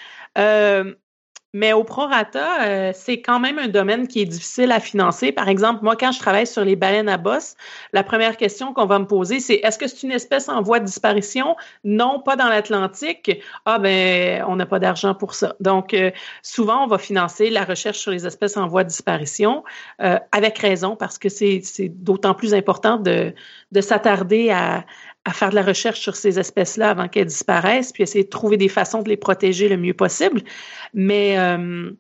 Mais 1.55 1.73
au 1.75 1.85
prorata, 1.85 2.63
euh, 2.63 2.93
c'est 2.95 3.21
quand 3.21 3.39
même 3.39 3.59
un 3.59 3.69
domaine 3.69 4.09
qui 4.09 4.23
est 4.23 4.27
difficile 4.27 4.73
à 4.73 4.81
financer. 4.81 5.33
Par 5.33 5.49
exemple, 5.49 5.85
moi, 5.85 5.97
quand 5.97 6.11
je 6.11 6.19
travaille 6.19 6.47
sur 6.47 6.65
les 6.65 6.77
baleines 6.77 7.11
à 7.11 7.19
bosse, 7.19 7.57
la 7.93 8.03
première 8.03 8.39
question 8.39 8.73
qu'on 8.73 8.87
va 8.87 8.99
me 8.99 9.07
poser, 9.07 9.39
c'est 9.39 9.57
est-ce 9.57 9.79
que 9.79 9.87
c'est 9.87 10.03
une 10.03 10.13
espèce 10.13 10.49
en 10.49 10.63
voie 10.63 10.81
de 10.81 10.87
disparition? 10.87 11.57
Non, 11.85 12.21
pas 12.21 12.37
dans 12.37 12.49
l'Atlantique. 12.49 13.43
Ah 13.67 13.79
ben, 13.79 14.45
on 14.49 14.57
n'a 14.57 14.65
pas 14.65 14.79
d'argent 14.79 15.15
pour 15.15 15.35
ça. 15.35 15.55
Donc, 15.61 15.93
euh, 15.93 16.11
souvent, 16.43 16.85
on 16.85 16.87
va 16.87 16.97
financer 16.97 17.51
la 17.51 17.65
recherche 17.65 17.99
sur 17.99 18.11
les 18.11 18.27
espèces 18.27 18.57
en 18.57 18.67
voie 18.67 18.85
de 18.85 18.89
disparition, 18.89 19.63
euh, 20.01 20.19
avec 20.33 20.59
raison, 20.59 20.97
parce 20.97 21.19
que 21.19 21.29
c'est 21.29 21.63
d'autant 21.89 22.33
plus 22.35 22.55
important 22.55 22.97
de, 22.97 23.35
de 23.73 23.81
s'attarder 23.81 24.51
à, 24.51 24.85
à 25.25 25.33
faire 25.33 25.51
de 25.51 25.55
la 25.55 25.63
recherche 25.63 26.01
sur 26.01 26.17
ces 26.17 26.39
espèces-là 26.39 26.91
avant 26.91 27.09
qu'elles 27.09 27.27
disparaissent, 27.27 27.93
puis 27.93 28.03
essayer 28.03 28.25
de 28.25 28.31
trouver 28.31 28.57
des 28.57 28.69
façons 28.69 29.03
de 29.03 29.09
les 29.09 29.17
protéger 29.17 29.69
le 29.69 29.77
mieux 29.77 29.95
possible. 29.95 30.43
Mais, 30.95 31.39
euh, 31.39 31.93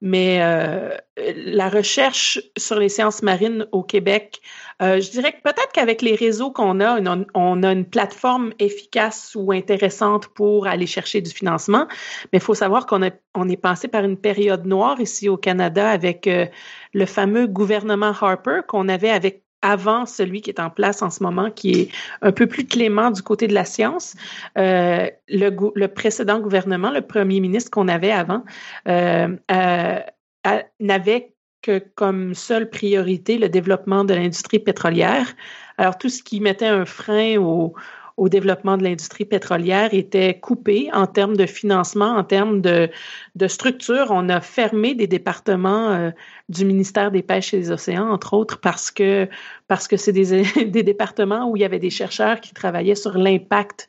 mais 0.00 0.38
euh, 0.42 0.96
la 1.16 1.68
recherche 1.68 2.40
sur 2.56 2.78
les 2.78 2.88
sciences 2.88 3.22
marines 3.22 3.66
au 3.72 3.82
Québec, 3.82 4.40
euh, 4.80 4.98
je 4.98 5.10
dirais 5.10 5.32
que 5.32 5.42
peut-être 5.42 5.72
qu'avec 5.72 6.00
les 6.00 6.14
réseaux 6.14 6.50
qu'on 6.50 6.80
a, 6.80 6.98
on, 7.34 7.62
a 7.62 7.72
une 7.72 7.84
plateforme 7.84 8.54
efficace 8.58 9.32
ou 9.34 9.52
intéressante 9.52 10.28
pour 10.28 10.66
aller 10.66 10.86
chercher 10.86 11.20
du 11.20 11.30
financement. 11.30 11.86
Mais 12.32 12.38
il 12.38 12.42
faut 12.42 12.54
savoir 12.54 12.86
qu'on 12.86 13.02
on 13.34 13.48
est 13.48 13.56
passé 13.60 13.88
par 13.88 14.04
une 14.04 14.16
période 14.16 14.64
noire 14.64 15.00
ici 15.00 15.28
au 15.28 15.36
Canada 15.36 15.88
avec 15.88 16.28
le 16.94 17.06
fameux 17.06 17.46
gouvernement 17.46 18.12
Harper 18.20 18.60
qu'on 18.66 18.88
avait 18.88 19.10
avec 19.10 19.43
avant 19.64 20.04
celui 20.04 20.42
qui 20.42 20.50
est 20.50 20.60
en 20.60 20.68
place 20.68 21.00
en 21.00 21.08
ce 21.08 21.22
moment, 21.22 21.50
qui 21.50 21.72
est 21.72 21.88
un 22.20 22.32
peu 22.32 22.46
plus 22.46 22.66
clément 22.66 23.10
du 23.10 23.22
côté 23.22 23.48
de 23.48 23.54
la 23.54 23.64
science. 23.64 24.14
Euh, 24.58 25.08
le, 25.28 25.50
le, 25.74 25.88
précédent 25.88 26.38
gouvernement, 26.38 26.90
le 26.90 27.00
premier 27.00 27.40
ministre 27.40 27.70
qu'on 27.70 27.88
avait 27.88 28.12
avant, 28.12 28.44
euh, 28.86 29.34
euh, 29.50 29.98
n'avait 30.80 31.34
que 31.62 31.82
comme 31.94 32.34
seule 32.34 32.68
priorité 32.68 33.38
le 33.38 33.48
développement 33.48 34.04
de 34.04 34.12
l'industrie 34.12 34.58
pétrolière. 34.58 35.34
Alors, 35.78 35.96
tout 35.96 36.10
ce 36.10 36.22
qui 36.22 36.40
mettait 36.40 36.66
un 36.66 36.84
frein 36.84 37.38
au, 37.38 37.74
au 38.16 38.28
développement 38.28 38.76
de 38.76 38.84
l'industrie 38.84 39.24
pétrolière 39.24 39.92
était 39.92 40.38
coupé 40.38 40.88
en 40.92 41.06
termes 41.06 41.36
de 41.36 41.46
financement, 41.46 42.16
en 42.16 42.22
termes 42.24 42.60
de, 42.60 42.88
de 43.34 43.48
structure. 43.48 44.06
On 44.10 44.28
a 44.28 44.40
fermé 44.40 44.94
des 44.94 45.06
départements 45.06 45.90
euh, 45.90 46.10
du 46.48 46.64
ministère 46.64 47.10
des 47.10 47.22
Pêches 47.22 47.54
et 47.54 47.58
des 47.58 47.70
Océans, 47.72 48.08
entre 48.10 48.34
autres, 48.34 48.60
parce 48.60 48.90
que 48.90 49.28
parce 49.66 49.88
que 49.88 49.96
c'est 49.96 50.12
des, 50.12 50.42
des 50.66 50.82
départements 50.82 51.50
où 51.50 51.56
il 51.56 51.60
y 51.60 51.64
avait 51.64 51.78
des 51.78 51.90
chercheurs 51.90 52.40
qui 52.40 52.54
travaillaient 52.54 52.94
sur 52.94 53.18
l'impact 53.18 53.88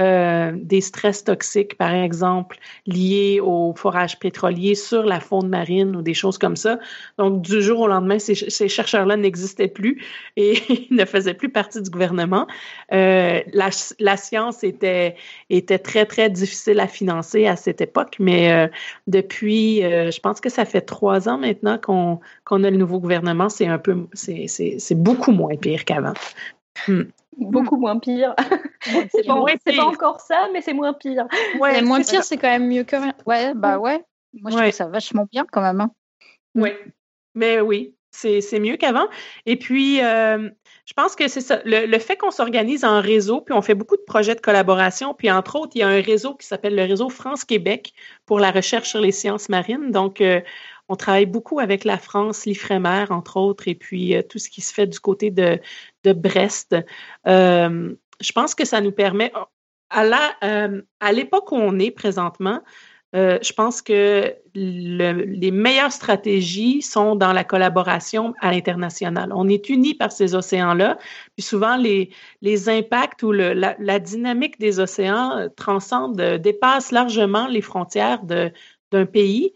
euh, 0.00 0.52
des 0.56 0.80
stress 0.80 1.22
toxiques, 1.22 1.76
par 1.78 1.94
exemple, 1.94 2.58
liés 2.86 3.38
au 3.40 3.74
forage 3.76 4.18
pétrolier 4.18 4.74
sur 4.74 5.04
la 5.04 5.20
faune 5.20 5.48
marine 5.48 5.94
ou 5.94 6.02
des 6.02 6.14
choses 6.14 6.36
comme 6.36 6.56
ça. 6.56 6.80
Donc, 7.16 7.42
du 7.42 7.62
jour 7.62 7.80
au 7.80 7.86
lendemain, 7.86 8.18
ces, 8.18 8.34
chercheurs-là 8.34 9.16
n'existaient 9.16 9.68
plus 9.68 10.02
et 10.36 10.54
ne 10.90 11.04
faisaient 11.04 11.34
plus 11.34 11.48
partie 11.48 11.80
du 11.80 11.90
gouvernement. 11.90 12.48
Euh, 12.92 13.40
la, 13.52 14.16
science 14.16 14.64
était, 14.64 15.14
était 15.48 15.78
très, 15.78 16.06
très 16.06 16.28
difficile 16.28 16.80
à 16.80 16.88
financer 16.88 17.46
à 17.46 17.54
cette 17.54 17.80
époque, 17.80 18.16
mais 18.18 18.52
euh, 18.52 18.68
depuis, 19.06 19.80
je 19.80 20.20
pense 20.20 20.40
que 20.40 20.48
ça 20.48 20.64
fait 20.64 20.80
trois 20.80 21.28
ans 21.28 21.38
maintenant 21.38 21.78
qu'on 21.78 22.20
qu'on 22.44 22.64
a 22.64 22.70
le 22.70 22.76
nouveau 22.76 23.00
gouvernement, 23.00 23.48
c'est 23.48 23.66
un 23.66 23.78
peu, 23.78 24.06
c'est 24.14 24.94
beaucoup 24.94 25.32
moins 25.32 25.56
pire 25.56 25.84
qu'avant. 25.84 26.14
Hmm. 26.88 27.04
Beaucoup 27.38 27.76
moins 27.76 27.98
pire. 27.98 28.34
c'est 28.82 29.26
pas, 29.26 29.44
pas, 29.76 29.84
encore 29.84 30.20
ça, 30.20 30.48
mais 30.52 30.60
c'est 30.60 30.72
moins 30.72 30.92
pire. 30.92 31.26
Ouais, 31.58 31.82
moins 31.82 32.02
pire, 32.02 32.24
c'est 32.24 32.36
quand 32.36 32.48
même 32.48 32.68
mieux 32.68 32.84
que 32.84 32.96
rien. 32.96 33.14
Ouais, 33.26 33.54
bah 33.54 33.78
ouais. 33.78 34.04
Moi, 34.40 34.50
je 34.50 34.56
trouve 34.56 34.70
ça 34.70 34.86
vachement 34.86 35.26
bien 35.30 35.46
quand 35.50 35.62
même. 35.62 35.80
Hein. 35.80 35.90
Oui, 36.54 36.70
mais 37.34 37.60
oui, 37.60 37.94
c'est 38.10 38.60
mieux 38.60 38.76
qu'avant. 38.76 39.06
Et 39.46 39.56
puis, 39.56 40.02
euh, 40.02 40.48
je 40.86 40.92
pense 40.92 41.16
que 41.16 41.28
c'est 41.28 41.40
ça. 41.40 41.60
Le, 41.64 41.98
fait 41.98 42.16
qu'on 42.16 42.30
s'organise 42.30 42.84
en 42.84 43.00
réseau, 43.00 43.40
puis 43.40 43.54
on 43.54 43.62
fait 43.62 43.74
beaucoup 43.74 43.96
de 43.96 44.02
projets 44.06 44.34
de 44.34 44.40
collaboration, 44.40 45.14
puis 45.14 45.30
entre 45.30 45.56
autres, 45.56 45.72
il 45.74 45.80
y 45.80 45.82
a 45.82 45.88
un 45.88 46.00
réseau 46.00 46.34
qui 46.34 46.46
s'appelle 46.46 46.74
le 46.74 46.82
réseau 46.82 47.08
France-Québec 47.08 47.92
pour 48.26 48.38
la 48.38 48.50
recherche 48.50 48.90
sur 48.90 49.00
les 49.00 49.12
sciences 49.12 49.48
marines. 49.48 49.90
Donc, 49.90 50.20
euh, 50.20 50.40
on 50.88 50.96
travaille 50.96 51.26
beaucoup 51.26 51.60
avec 51.60 51.84
la 51.84 51.98
France, 51.98 52.44
l'IFREMER, 52.46 53.06
entre 53.10 53.38
autres, 53.38 53.68
et 53.68 53.74
puis 53.74 54.14
euh, 54.14 54.22
tout 54.22 54.38
ce 54.38 54.50
qui 54.50 54.60
se 54.60 54.72
fait 54.72 54.86
du 54.86 55.00
côté 55.00 55.30
de, 55.30 55.60
Brest. 56.04 56.76
Euh, 57.26 57.94
je 58.20 58.32
pense 58.32 58.54
que 58.54 58.66
ça 58.66 58.80
nous 58.80 58.92
permet, 58.92 59.32
à, 59.90 60.04
la, 60.04 60.34
euh, 60.44 60.82
à 61.00 61.12
l'époque 61.12 61.52
où 61.52 61.56
on 61.56 61.78
est 61.78 61.90
présentement, 61.90 62.60
je 63.16 63.52
pense 63.52 63.80
que 63.80 64.34
les 64.56 65.50
meilleures 65.52 65.92
stratégies 65.92 66.82
sont 66.82 67.14
dans 67.14 67.32
la 67.32 67.44
collaboration 67.44 68.34
à 68.40 68.50
l'international. 68.50 69.30
On 69.32 69.48
est 69.48 69.68
unis 69.68 69.94
par 69.94 70.10
ces 70.10 70.34
océans-là, 70.34 70.98
puis 71.36 71.44
souvent 71.44 71.76
les, 71.76 72.10
impacts 72.68 73.22
ou 73.22 73.30
la, 73.30 73.98
dynamique 74.00 74.58
des 74.58 74.80
océans 74.80 75.48
transcendent, 75.56 76.20
dépassent 76.42 76.90
largement 76.90 77.46
les 77.46 77.60
frontières 77.60 78.24
d'un 78.24 79.06
pays. 79.06 79.54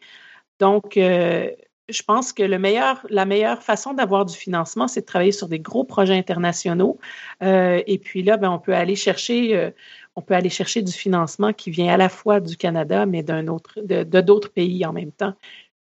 Donc, 0.60 0.96
euh, 0.96 1.50
je 1.88 2.02
pense 2.02 2.32
que 2.32 2.42
le 2.42 2.58
meilleur, 2.58 3.06
la 3.08 3.24
meilleure 3.24 3.62
façon 3.62 3.94
d'avoir 3.94 4.24
du 4.26 4.36
financement, 4.36 4.88
c'est 4.88 5.00
de 5.02 5.06
travailler 5.06 5.32
sur 5.32 5.48
des 5.48 5.60
gros 5.60 5.84
projets 5.84 6.16
internationaux. 6.16 6.98
Euh, 7.42 7.82
et 7.86 7.98
puis 7.98 8.22
là, 8.22 8.36
ben, 8.36 8.50
on 8.50 8.58
peut 8.58 8.74
aller 8.74 8.96
chercher, 8.96 9.56
euh, 9.56 9.70
on 10.16 10.22
peut 10.22 10.34
aller 10.34 10.50
chercher 10.50 10.82
du 10.82 10.92
financement 10.92 11.52
qui 11.52 11.70
vient 11.70 11.92
à 11.92 11.96
la 11.96 12.08
fois 12.08 12.40
du 12.40 12.56
Canada, 12.56 13.06
mais 13.06 13.22
d'un 13.22 13.48
autre, 13.48 13.80
de, 13.80 14.02
d'autres 14.20 14.52
pays 14.52 14.84
en 14.84 14.92
même 14.92 15.12
temps. 15.12 15.34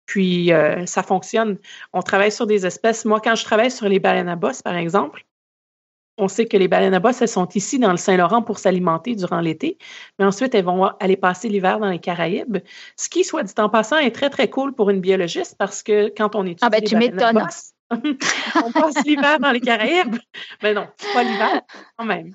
Puis 0.06 0.52
ça 0.86 1.02
fonctionne. 1.02 1.58
On 1.92 2.04
travaille 2.04 2.32
sur 2.32 2.46
des 2.46 2.68
espèces. 2.68 3.06
Moi, 3.06 3.20
quand 3.20 3.34
je 3.34 3.44
travaille 3.44 3.72
sur 3.72 3.90
les 3.90 4.00
baleines 4.00 4.30
à 4.30 4.36
bosse, 4.36 4.62
par 4.62 4.76
exemple, 4.76 5.25
on 6.18 6.28
sait 6.28 6.46
que 6.46 6.58
les 6.58 6.68
baleines 6.68 6.94
à 6.94 7.00
bosse, 7.00 7.22
elles 7.22 7.28
sont 7.28 7.48
ici 7.56 7.80
dans 7.80 7.92
le 7.92 7.98
Saint-Laurent 7.98 8.42
pour 8.42 8.60
s'alimenter 8.60 9.16
durant 9.16 9.40
l'été, 9.40 9.78
mais 10.18 10.26
ensuite, 10.26 10.56
elles 10.56 10.66
vont 10.66 10.86
aller 11.00 11.18
passer 11.18 11.50
l'hiver 11.50 11.80
dans 11.80 11.90
les 11.90 12.00
Caraïbes. 12.00 12.58
Ce 12.96 13.10
qui, 13.10 13.24
soit 13.24 13.44
dit 13.44 13.54
en 13.58 13.70
passant, 13.70 13.98
est 13.98 14.12
très, 14.12 14.30
très 14.30 14.50
cool 14.50 14.74
pour 14.74 14.90
une 14.90 15.02
biologiste 15.02 15.56
parce 15.58 15.84
que 15.84 16.14
quand 16.16 16.36
on 16.36 16.44
étudie 16.46 16.60
ah 16.62 16.70
ben, 16.70 16.82
les 16.82 16.88
tu 16.88 16.96
m'étonnes. 16.96 17.46
on 17.92 18.72
passe 18.72 19.06
l'hiver 19.06 19.40
dans 19.40 19.52
les 19.52 19.60
Caraïbes. 19.60 20.16
Mais 20.64 20.74
non, 20.74 20.88
c'est 20.98 21.14
pas 21.14 21.24
l'hiver 21.24 21.62
quand 21.98 22.06
même. 22.06 22.34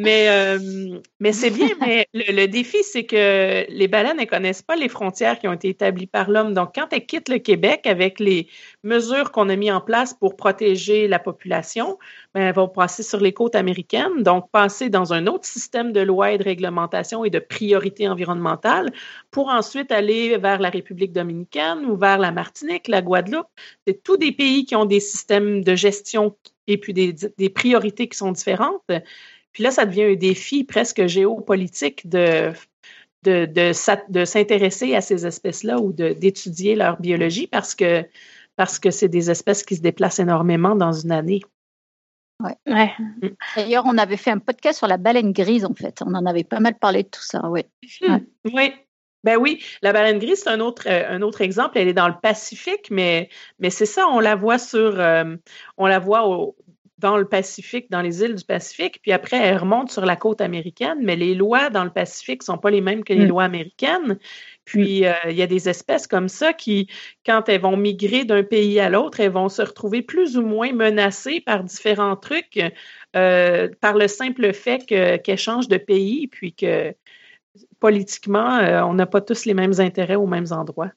Mais, 0.00 0.28
euh, 0.28 1.00
mais 1.18 1.32
c'est 1.32 1.50
bien, 1.50 1.70
mais 1.80 2.06
le, 2.14 2.46
défi, 2.46 2.84
c'est 2.84 3.04
que 3.04 3.66
les 3.68 3.88
baleines 3.88 4.18
ne 4.18 4.26
connaissent 4.26 4.62
pas 4.62 4.76
les 4.76 4.88
frontières 4.88 5.40
qui 5.40 5.48
ont 5.48 5.52
été 5.54 5.70
établies 5.70 6.06
par 6.06 6.30
l'homme. 6.30 6.54
Donc, 6.54 6.76
quand 6.76 6.86
elles 6.92 7.04
quittent 7.04 7.28
le 7.28 7.40
Québec 7.40 7.84
avec 7.84 8.20
les 8.20 8.46
mesures 8.84 9.32
qu'on 9.32 9.48
a 9.48 9.56
mises 9.56 9.72
en 9.72 9.80
place 9.80 10.14
pour 10.14 10.36
protéger 10.36 11.08
la 11.08 11.18
population, 11.18 11.98
ben, 12.32 12.42
elles 12.42 12.54
vont 12.54 12.68
passer 12.68 13.02
sur 13.02 13.18
les 13.18 13.32
côtes 13.32 13.56
américaines, 13.56 14.22
donc 14.22 14.48
passer 14.52 14.88
dans 14.88 15.12
un 15.12 15.26
autre 15.26 15.46
système 15.46 15.90
de 15.90 16.00
lois 16.00 16.30
et 16.30 16.38
de 16.38 16.44
réglementation 16.44 17.24
et 17.24 17.30
de 17.30 17.40
priorités 17.40 18.08
environnementales 18.08 18.92
pour 19.32 19.48
ensuite 19.48 19.90
aller 19.90 20.38
vers 20.38 20.60
la 20.60 20.70
République 20.70 21.12
dominicaine 21.12 21.84
ou 21.86 21.96
vers 21.96 22.18
la 22.18 22.30
Martinique, 22.30 22.86
la 22.86 23.02
Guadeloupe. 23.02 23.48
C'est 23.84 24.00
tous 24.04 24.16
des 24.16 24.30
pays 24.30 24.64
qui 24.64 24.76
ont 24.76 24.84
des 24.84 25.00
systèmes 25.00 25.64
de 25.64 25.74
gestion 25.74 26.36
et 26.68 26.78
puis 26.78 26.92
des, 26.92 27.16
des 27.36 27.48
priorités 27.48 28.08
qui 28.08 28.16
sont 28.16 28.30
différentes. 28.30 28.84
Puis 29.58 29.64
là, 29.64 29.72
ça 29.72 29.86
devient 29.86 30.04
un 30.04 30.14
défi 30.14 30.62
presque 30.62 31.08
géopolitique 31.08 32.08
de, 32.08 32.52
de, 33.24 33.44
de, 33.44 34.24
s'intéresser 34.24 34.94
à 34.94 35.00
ces 35.00 35.26
espèces-là 35.26 35.80
ou 35.80 35.92
d'étudier 35.92 36.76
leur 36.76 37.00
biologie 37.00 37.48
parce 37.48 37.74
que 37.74 38.04
parce 38.54 38.78
que 38.78 38.92
c'est 38.92 39.08
des 39.08 39.32
espèces 39.32 39.64
qui 39.64 39.74
se 39.74 39.80
déplacent 39.80 40.20
énormément 40.20 40.76
dans 40.76 40.92
une 40.92 41.10
année. 41.10 41.40
Ouais. 42.38 42.54
ouais. 42.68 42.92
Mm. 43.20 43.28
D'ailleurs, 43.56 43.84
on 43.84 43.98
avait 43.98 44.16
fait 44.16 44.30
un 44.30 44.38
podcast 44.38 44.78
sur 44.78 44.86
la 44.86 44.96
baleine 44.96 45.32
grise, 45.32 45.64
en 45.64 45.74
fait. 45.74 46.02
On 46.06 46.14
en 46.14 46.24
avait 46.24 46.44
pas 46.44 46.60
mal 46.60 46.78
parlé 46.78 47.02
de 47.02 47.08
tout 47.08 47.24
ça, 47.24 47.42
oui. 47.50 47.62
Hmm. 48.00 48.18
Oui. 48.54 48.72
Ben 49.24 49.38
oui, 49.38 49.60
la 49.82 49.92
baleine 49.92 50.20
grise, 50.20 50.42
c'est 50.44 50.50
un 50.50 50.60
autre, 50.60 50.84
euh, 50.86 51.04
un 51.08 51.22
autre 51.22 51.40
exemple. 51.40 51.78
Elle 51.78 51.88
est 51.88 51.94
dans 51.94 52.06
le 52.06 52.14
Pacifique, 52.22 52.92
mais, 52.92 53.28
mais 53.58 53.70
c'est 53.70 53.86
ça, 53.86 54.06
on 54.06 54.20
la 54.20 54.36
voit 54.36 54.58
sur, 54.58 55.00
euh, 55.00 55.34
on 55.76 55.88
la 55.88 55.98
voit 55.98 56.28
au, 56.28 56.54
dans 56.98 57.16
le 57.16 57.24
Pacifique, 57.24 57.90
dans 57.90 58.02
les 58.02 58.22
îles 58.22 58.34
du 58.34 58.44
Pacifique, 58.44 59.00
puis 59.02 59.12
après, 59.12 59.36
elles 59.36 59.58
remontent 59.58 59.92
sur 59.92 60.04
la 60.04 60.16
côte 60.16 60.40
américaine, 60.40 60.98
mais 61.02 61.14
les 61.16 61.34
lois 61.34 61.70
dans 61.70 61.84
le 61.84 61.90
Pacifique 61.90 62.42
sont 62.42 62.58
pas 62.58 62.70
les 62.70 62.80
mêmes 62.80 63.04
que 63.04 63.12
les 63.12 63.24
mm. 63.24 63.28
lois 63.28 63.44
américaines. 63.44 64.18
Puis, 64.64 65.02
mm. 65.02 65.04
euh, 65.04 65.30
il 65.30 65.36
y 65.36 65.42
a 65.42 65.46
des 65.46 65.68
espèces 65.68 66.06
comme 66.08 66.28
ça 66.28 66.52
qui, 66.52 66.88
quand 67.24 67.48
elles 67.48 67.60
vont 67.60 67.76
migrer 67.76 68.24
d'un 68.24 68.42
pays 68.42 68.80
à 68.80 68.90
l'autre, 68.90 69.20
elles 69.20 69.30
vont 69.30 69.48
se 69.48 69.62
retrouver 69.62 70.02
plus 70.02 70.36
ou 70.36 70.42
moins 70.42 70.72
menacées 70.72 71.40
par 71.40 71.62
différents 71.62 72.16
trucs, 72.16 72.60
euh, 73.16 73.68
par 73.80 73.94
le 73.94 74.08
simple 74.08 74.52
fait 74.52 74.84
qu'elles 74.86 75.38
changent 75.38 75.68
de 75.68 75.78
pays, 75.78 76.26
puis 76.26 76.52
que 76.52 76.94
politiquement, 77.80 78.58
euh, 78.58 78.82
on 78.82 78.94
n'a 78.94 79.06
pas 79.06 79.20
tous 79.20 79.44
les 79.44 79.54
mêmes 79.54 79.78
intérêts 79.78 80.16
aux 80.16 80.26
mêmes 80.26 80.50
endroits. 80.50 80.90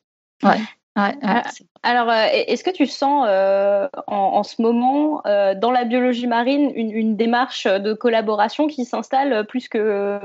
Ouais. 0.44 0.58
Alors, 0.96 2.10
euh, 2.10 2.26
est-ce 2.32 2.64
que 2.64 2.70
tu 2.70 2.86
sens 2.86 3.26
euh, 3.28 3.88
en, 4.08 4.44
ce 4.44 4.62
moment 4.62 5.22
euh, 5.26 5.56
dans 5.56 5.72
la 5.72 5.86
biologie 5.86 6.28
marine 6.28 6.72
une, 6.76 7.16
démarche 7.16 7.66
de 7.66 7.94
collaboration 7.94 8.68
qui 8.68 8.86
s'installe 8.86 9.46
plus 9.48 9.68
que 9.68 10.20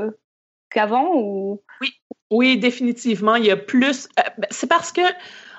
qu'avant 0.70 1.14
ou? 1.14 1.62
Oui, 1.80 1.92
oui, 2.30 2.58
définitivement. 2.58 3.36
Il 3.36 3.44
y 3.44 3.50
a 3.50 3.56
plus. 3.56 4.08
Ben, 4.16 4.46
c'est 4.50 4.68
parce 4.68 4.92
que 4.92 5.02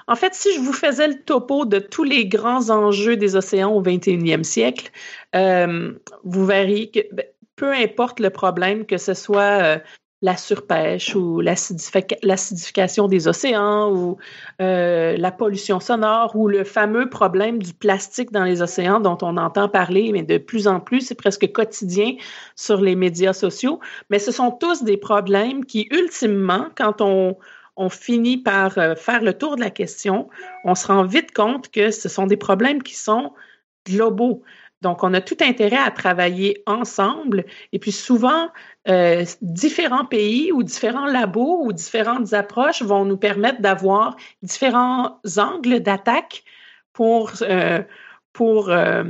en 0.07 0.15
fait, 0.15 0.33
si 0.33 0.53
je 0.53 0.59
vous 0.59 0.73
faisais 0.73 1.07
le 1.07 1.21
topo 1.23 1.65
de 1.65 1.79
tous 1.79 2.03
les 2.03 2.27
grands 2.27 2.69
enjeux 2.69 3.17
des 3.17 3.35
océans 3.35 3.73
au 3.73 3.81
21e 3.81 4.43
siècle, 4.43 4.91
vous 5.33 6.45
verriez 6.45 6.91
que 6.91 6.99
ben, 7.13 7.25
peu 7.55 7.71
importe 7.73 8.19
le 8.19 8.29
problème, 8.29 8.85
que 8.85 8.97
ce 8.97 9.13
soit 9.13 9.81
la 10.23 10.35
surpêche 10.35 11.15
ou 11.15 11.41
l'acidification 11.41 13.07
des 13.07 13.27
océans 13.27 13.93
ou 13.93 14.17
euh, 14.61 15.15
la 15.15 15.31
pollution 15.31 15.79
sonore 15.79 16.35
ou 16.35 16.47
le 16.47 16.63
fameux 16.63 17.07
problème 17.07 17.61
du 17.61 17.73
plastique 17.73 18.31
dans 18.31 18.43
les 18.43 18.63
océans 18.63 18.99
dont 18.99 19.19
on 19.21 19.37
entend 19.37 19.69
parler, 19.69 20.11
mais 20.11 20.23
de 20.23 20.39
plus 20.39 20.67
en 20.67 20.79
plus, 20.79 21.01
c'est 21.01 21.15
presque 21.15 21.51
quotidien 21.51 22.15
sur 22.55 22.81
les 22.81 22.95
médias 22.95 23.33
sociaux. 23.33 23.79
Mais 24.09 24.17
ce 24.17 24.31
sont 24.31 24.51
tous 24.51 24.83
des 24.83 24.97
problèmes 24.97 25.65
qui, 25.65 25.87
ultimement, 25.91 26.67
quand 26.75 27.01
on, 27.01 27.35
finit 27.91 28.37
par 28.37 28.79
euh, 28.79 28.95
faire 28.95 29.21
le 29.21 29.33
tour 29.33 29.55
de 29.55 29.61
la 29.61 29.69
question, 29.69 30.29
on 30.63 30.73
se 30.73 30.87
rend 30.87 31.03
vite 31.03 31.31
compte 31.31 31.69
que 31.69 31.91
ce 31.91 32.09
sont 32.09 32.25
des 32.25 32.35
problèmes 32.35 32.81
qui 32.81 32.95
sont 32.95 33.33
globaux. 33.85 34.41
Donc, 34.81 35.03
on 35.03 35.13
a 35.13 35.21
tout 35.21 35.37
intérêt 35.41 35.77
à 35.77 35.89
travailler 35.91 36.61
ensemble. 36.67 37.45
Et 37.71 37.79
puis 37.79 37.91
souvent, 37.91 38.49
euh, 38.87 39.25
différents 39.41 40.05
pays 40.05 40.51
ou 40.51 40.63
différents 40.63 41.07
labos 41.07 41.63
ou 41.63 41.73
différentes 41.73 42.33
approches 42.33 42.83
vont 42.83 43.05
nous 43.05 43.17
permettre 43.17 43.61
d'avoir 43.61 44.15
différents 44.43 45.19
angles 45.37 45.79
d'attaque 45.79 46.43
pour, 46.93 47.31
euh, 47.41 47.81
pour, 48.33 48.69
euh, 48.69 49.03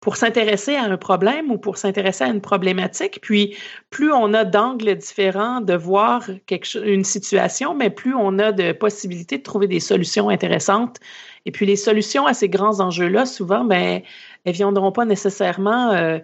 pour 0.00 0.16
s'intéresser 0.16 0.76
à 0.76 0.84
un 0.84 0.96
problème 0.96 1.50
ou 1.50 1.58
pour 1.58 1.76
s'intéresser 1.76 2.24
à 2.24 2.28
une 2.28 2.40
problématique. 2.40 3.20
Puis, 3.20 3.56
plus 3.90 4.12
on 4.12 4.32
a 4.32 4.44
d'angles 4.44 4.96
différents 4.96 5.60
de 5.60 5.74
voir 5.74 6.26
quelque, 6.46 6.78
une 6.86 7.04
situation, 7.04 7.74
mais 7.74 7.90
plus 7.90 8.14
on 8.14 8.38
a 8.38 8.52
de 8.52 8.72
possibilités 8.72 9.36
de 9.38 9.42
trouver 9.42 9.66
des 9.66 9.80
solutions 9.80 10.30
intéressantes. 10.30 10.96
Et 11.44 11.52
puis, 11.52 11.66
les 11.66 11.76
solutions 11.76 12.26
à 12.26 12.34
ces 12.34 12.48
grands 12.48 12.80
enjeux-là, 12.80 13.26
souvent, 13.26 13.64
ben, 13.64 14.00
elles 14.44 14.54
viendront 14.54 14.92
pas 14.92 15.04
nécessairement 15.04 15.92
euh, 15.92 16.18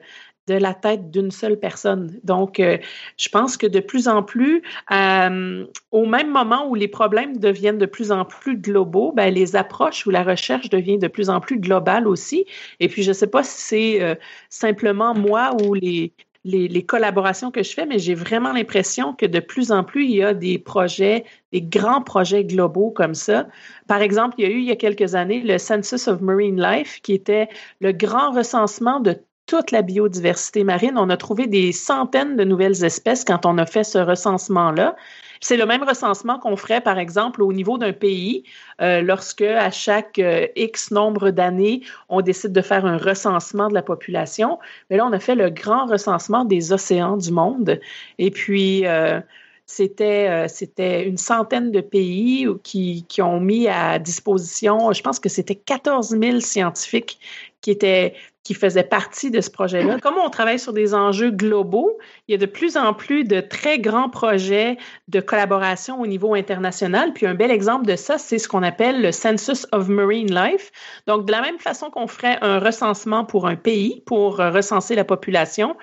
de 0.47 0.55
la 0.55 0.75
tête 0.75 1.11
d'une 1.11 1.33
seule 1.33 1.59
personne. 1.59 2.21
Donc, 2.23 2.61
euh, 2.61 2.79
je 3.17 3.29
pense 3.29 3.57
que 3.57 3.67
de 3.67 3.81
plus 3.81 4.07
en 4.07 4.23
plus, 4.23 4.63
euh, 4.93 5.67
au 5.91 6.07
même 6.07 6.31
moment 6.31 6.69
où 6.69 6.75
les 6.77 6.87
problèmes 6.87 7.39
deviennent 7.39 7.79
de 7.79 7.87
plus 7.87 8.13
en 8.13 8.25
plus 8.25 8.57
globaux, 8.57 9.13
ben, 9.13 9.33
les 9.35 9.57
approches 9.57 10.07
ou 10.07 10.11
la 10.11 10.23
recherche 10.23 10.69
devient 10.71 10.99
de 10.99 11.09
plus 11.09 11.31
en 11.31 11.41
plus 11.41 11.59
globale 11.59 12.07
aussi. 12.07 12.47
Et 12.79 12.89
puis, 12.89 13.03
je 13.03 13.09
ne 13.09 13.15
sais 13.15 13.27
pas 13.27 13.43
si 13.43 13.61
c'est 13.61 14.19
simplement 14.49 15.15
moi 15.15 15.51
ou 15.63 15.75
les, 15.75 16.13
les, 16.47 16.85
collaborations 16.85 17.51
que 17.51 17.63
je 17.63 17.73
fais, 17.73 17.87
mais 17.87 17.99
j'ai 17.99 18.15
vraiment 18.15 18.53
l'impression 18.53 19.13
que 19.13 19.27
de 19.27 19.41
plus 19.41 19.73
en 19.73 19.83
plus, 19.83 20.05
il 20.05 20.13
y 20.13 20.23
a 20.23 20.33
des 20.33 20.59
projets, 20.59 21.25
des 21.53 21.61
grands 21.61 22.03
projets 22.03 22.45
globaux 22.45 22.91
comme 22.91 23.15
ça. 23.15 23.49
Par 23.89 24.01
exemple, 24.01 24.37
il 24.39 24.45
y 24.45 24.47
a 24.47 24.51
eu 24.51 24.59
il 24.59 24.65
y 24.65 24.71
a 24.71 24.77
quelques 24.77 25.15
années 25.17 25.41
le 25.41 25.59
Census 25.59 26.07
of 26.07 26.21
Marine 26.21 26.61
Life, 26.61 27.01
qui 27.03 27.15
était 27.15 27.49
le 27.81 27.93
grand 27.93 28.31
recensement 28.31 29.01
de 29.01 29.17
toute 29.47 29.73
la 29.73 29.83
biodiversité 29.83 30.63
marine. 30.65 30.95
On 30.97 31.11
a 31.11 31.17
trouvé 31.17 31.47
des 31.47 31.73
centaines 31.73 32.37
de 32.37 32.45
nouvelles 32.45 32.85
espèces 32.85 33.25
quand 33.25 33.45
on 33.45 33.59
a 33.59 33.67
fait 33.67 33.85
ce 33.85 33.99
recensement-là. 33.99 34.97
C'est 35.41 35.57
le 35.57 35.67
même 35.67 35.83
recensement 35.83 36.39
qu'on 36.39 36.57
ferait, 36.57 36.81
par 36.81 36.99
exemple, 36.99 37.43
au 37.43 37.53
niveau 37.53 37.79
d'un 37.79 37.93
pays, 37.93 38.45
euh, 38.81 39.03
lorsque 39.03 39.43
à 39.43 39.71
chaque 39.71 40.19
euh, 40.19 40.47
X 40.57 40.91
nombre 40.91 41.31
d'années, 41.31 41.83
on 42.09 42.21
décide 42.21 42.53
de 42.53 42.63
faire 42.63 42.87
un 42.87 42.99
recensement 42.99 43.69
de 43.69 43.75
la 43.75 43.83
population. 43.83 44.59
Mais 44.91 44.97
là, 44.97 45.07
on 45.07 45.13
a 45.13 45.19
fait 45.19 45.35
le 45.35 45.51
grand 45.51 45.87
recensement 45.87 46.45
des 46.45 46.73
océans 46.73 47.17
du 47.17 47.33
monde. 47.33 47.81
Et 48.19 48.31
puis, 48.31 48.87
euh, 48.87 49.21
c'était, 49.67 51.07
une 51.07 51.17
centaine 51.17 51.73
de 51.73 51.81
pays 51.81 52.47
qui, 52.63 53.05
qui 53.09 53.21
ont 53.21 53.41
mis 53.41 53.69
à 53.69 53.99
disposition, 53.99 54.93
je 54.93 55.03
pense 55.03 55.19
que 55.19 55.29
c'était 55.29 55.57
14 55.57 56.17
000 56.21 56.41
scientifiques 56.41 57.19
qui 57.67 57.73
étaient 57.73 58.15
qui 58.45 58.55
faisaient 58.55 58.85
partie 58.85 59.33
de 59.33 59.41
ce 59.41 59.51
projet-là. 59.51 59.99
Comme 59.99 60.19
on 60.25 60.31
travaille 60.31 60.61
sur 60.61 60.73
des 60.73 60.95
enjeux 60.95 61.33
globaux, 61.33 61.99
il 62.29 62.33
y 62.33 62.35
a 62.37 62.39
de 62.39 62.47
plus 62.47 62.77
en 62.77 62.95
plus 62.95 63.25
de 63.25 63.41
très 63.41 63.81
grands 63.81 64.09
projets 64.09 64.77
de 65.09 65.19
collaboration 65.19 66.01
au 66.01 66.07
niveau 66.07 66.33
international. 66.37 67.13
Puis 67.13 67.27
un 67.27 67.35
bel 67.35 67.51
exemple 67.51 67.85
de 67.87 67.97
ça, 67.97 68.19
c'est 68.19 68.39
ce 68.39 68.47
qu'on 68.47 68.63
appelle 68.63 69.03
le 69.03 69.11
Census 69.11 69.67
of 69.73 69.89
Marine 69.89 70.33
Life. 70.33 70.71
Donc, 71.09 71.27
de 71.27 71.33
la 71.33 71.41
même 71.41 71.59
façon 71.59 71.91
qu'on 71.91 72.07
ferait 72.07 72.39
un 72.41 72.61
recensement 72.61 73.25
pour 73.25 73.49
un 73.49 73.57
pays, 73.57 74.05
pour 74.07 74.37
recenser 74.37 74.95
la 74.95 75.03
population, 75.03 75.77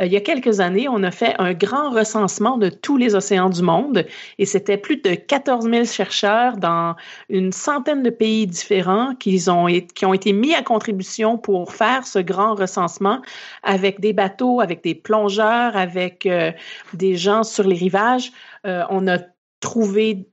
il 0.00 0.12
y 0.12 0.16
a 0.16 0.20
quelques 0.20 0.60
années, 0.60 0.88
on 0.88 1.02
a 1.02 1.10
fait 1.10 1.34
un 1.38 1.54
grand 1.54 1.90
recensement 1.90 2.56
de 2.56 2.68
tous 2.68 2.96
les 2.96 3.14
océans 3.14 3.50
du 3.50 3.62
monde 3.62 4.06
et 4.38 4.46
c'était 4.46 4.76
plus 4.76 4.96
de 4.96 5.14
14 5.14 5.68
000 5.68 5.84
chercheurs 5.84 6.56
dans 6.56 6.94
une 7.28 7.52
centaine 7.52 8.02
de 8.02 8.10
pays 8.10 8.46
différents 8.46 9.14
qui 9.16 9.42
ont, 9.48 9.66
qui 9.66 10.06
ont 10.06 10.14
été 10.14 10.32
mis 10.32 10.54
à 10.54 10.62
contribution 10.62 11.36
pour 11.36 11.72
faire 11.72 12.06
ce 12.06 12.18
grand 12.18 12.54
recensement 12.54 13.20
avec 13.62 14.00
des 14.00 14.12
bateaux, 14.12 14.60
avec 14.60 14.82
des 14.82 14.94
plongeurs, 14.94 15.76
avec 15.76 16.26
euh, 16.26 16.52
des 16.94 17.16
gens 17.16 17.42
sur 17.42 17.64
les 17.64 17.76
rivages. 17.76 18.32
Euh, 18.66 18.84
on 18.90 19.08
a 19.08 19.18
trouvé 19.60 20.28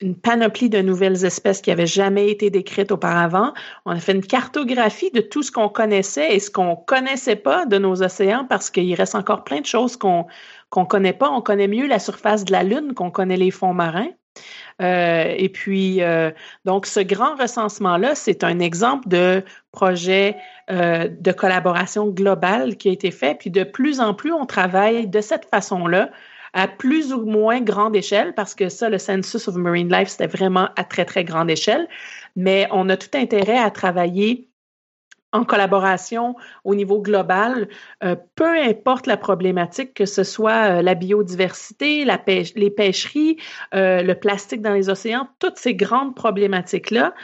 une 0.00 0.14
panoplie 0.14 0.68
de 0.68 0.80
nouvelles 0.80 1.24
espèces 1.24 1.60
qui 1.60 1.70
n'avaient 1.70 1.86
jamais 1.86 2.30
été 2.30 2.50
décrites 2.50 2.92
auparavant. 2.92 3.52
On 3.84 3.90
a 3.90 4.00
fait 4.00 4.12
une 4.12 4.24
cartographie 4.24 5.10
de 5.10 5.20
tout 5.20 5.42
ce 5.42 5.50
qu'on 5.50 5.68
connaissait 5.68 6.34
et 6.34 6.40
ce 6.40 6.50
qu'on 6.50 6.76
connaissait 6.76 7.36
pas 7.36 7.66
de 7.66 7.78
nos 7.78 8.02
océans 8.02 8.44
parce 8.48 8.70
qu'il 8.70 8.94
reste 8.94 9.14
encore 9.14 9.44
plein 9.44 9.60
de 9.60 9.66
choses 9.66 9.96
qu'on 9.96 10.26
qu'on 10.70 10.84
connaît 10.84 11.12
pas. 11.12 11.30
On 11.30 11.40
connaît 11.40 11.68
mieux 11.68 11.86
la 11.86 11.98
surface 11.98 12.44
de 12.44 12.52
la 12.52 12.62
Lune 12.62 12.94
qu'on 12.94 13.10
connaît 13.10 13.36
les 13.36 13.50
fonds 13.50 13.74
marins. 13.74 14.10
Euh, 14.80 15.34
et 15.36 15.48
puis, 15.48 16.02
euh, 16.02 16.30
donc, 16.64 16.86
ce 16.86 17.00
grand 17.00 17.34
recensement-là, 17.34 18.14
c'est 18.14 18.44
un 18.44 18.60
exemple 18.60 19.08
de 19.08 19.44
projet 19.72 20.36
euh, 20.70 21.08
de 21.08 21.32
collaboration 21.32 22.08
globale 22.08 22.76
qui 22.76 22.88
a 22.88 22.92
été 22.92 23.10
fait. 23.10 23.36
Puis, 23.36 23.50
de 23.50 23.64
plus 23.64 24.00
en 24.00 24.14
plus, 24.14 24.32
on 24.32 24.46
travaille 24.46 25.08
de 25.08 25.20
cette 25.20 25.46
façon-là 25.46 26.10
à 26.52 26.68
plus 26.68 27.12
ou 27.12 27.24
moins 27.24 27.60
grande 27.60 27.96
échelle, 27.96 28.34
parce 28.34 28.54
que 28.54 28.68
ça, 28.68 28.88
le 28.88 28.98
Census 28.98 29.48
of 29.48 29.56
Marine 29.56 29.92
Life, 29.92 30.08
c'était 30.08 30.26
vraiment 30.26 30.68
à 30.76 30.84
très, 30.84 31.04
très 31.04 31.24
grande 31.24 31.50
échelle. 31.50 31.88
Mais 32.36 32.68
on 32.70 32.88
a 32.88 32.96
tout 32.96 33.16
intérêt 33.16 33.58
à 33.58 33.70
travailler 33.70 34.48
en 35.32 35.44
collaboration 35.44 36.34
au 36.64 36.74
niveau 36.74 37.00
global, 37.00 37.68
euh, 38.02 38.16
peu 38.34 38.56
importe 38.56 39.06
la 39.06 39.16
problématique, 39.16 39.92
que 39.94 40.06
ce 40.06 40.24
soit 40.24 40.78
euh, 40.78 40.82
la 40.82 40.94
biodiversité, 40.94 42.06
les 42.06 42.70
pêcheries, 42.70 43.36
euh, 43.74 44.02
le 44.02 44.14
plastique 44.14 44.62
dans 44.62 44.72
les 44.72 44.88
océans, 44.88 45.28
toutes 45.38 45.58
ces 45.58 45.74
grandes 45.74 46.14
problématiques-là, 46.14 47.14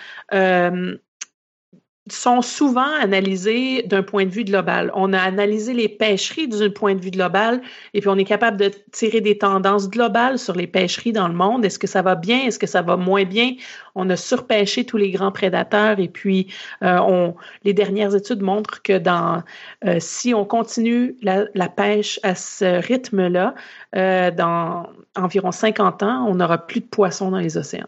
sont 2.10 2.42
souvent 2.42 2.92
analysés 3.00 3.82
d'un 3.82 4.02
point 4.02 4.26
de 4.26 4.30
vue 4.30 4.44
global. 4.44 4.90
On 4.94 5.14
a 5.14 5.18
analysé 5.18 5.72
les 5.72 5.88
pêcheries 5.88 6.48
d'un 6.48 6.68
point 6.68 6.94
de 6.94 7.00
vue 7.00 7.10
global 7.10 7.62
et 7.94 8.00
puis 8.00 8.10
on 8.10 8.16
est 8.16 8.24
capable 8.24 8.58
de 8.58 8.70
tirer 8.92 9.22
des 9.22 9.38
tendances 9.38 9.88
globales 9.88 10.38
sur 10.38 10.54
les 10.54 10.66
pêcheries 10.66 11.12
dans 11.12 11.28
le 11.28 11.34
monde. 11.34 11.64
Est-ce 11.64 11.78
que 11.78 11.86
ça 11.86 12.02
va 12.02 12.14
bien? 12.14 12.40
Est-ce 12.40 12.58
que 12.58 12.66
ça 12.66 12.82
va 12.82 12.98
moins 12.98 13.24
bien? 13.24 13.52
On 13.94 14.10
a 14.10 14.16
surpêché 14.16 14.84
tous 14.84 14.98
les 14.98 15.10
grands 15.12 15.32
prédateurs 15.32 15.98
et 15.98 16.08
puis 16.08 16.52
euh, 16.82 16.98
on, 16.98 17.36
les 17.64 17.72
dernières 17.72 18.14
études 18.14 18.42
montrent 18.42 18.82
que 18.82 18.98
dans, 18.98 19.42
euh, 19.86 19.96
si 19.98 20.34
on 20.34 20.44
continue 20.44 21.16
la, 21.22 21.68
pêche 21.68 22.20
à 22.22 22.34
ce 22.34 22.86
rythme-là, 22.86 23.54
euh, 23.96 24.30
dans 24.30 24.86
environ 25.16 25.52
50 25.52 26.02
ans, 26.02 26.26
on 26.28 26.34
n'aura 26.34 26.66
plus 26.66 26.80
de 26.80 26.86
poissons 26.86 27.30
dans 27.30 27.38
les 27.38 27.56
océans. 27.56 27.86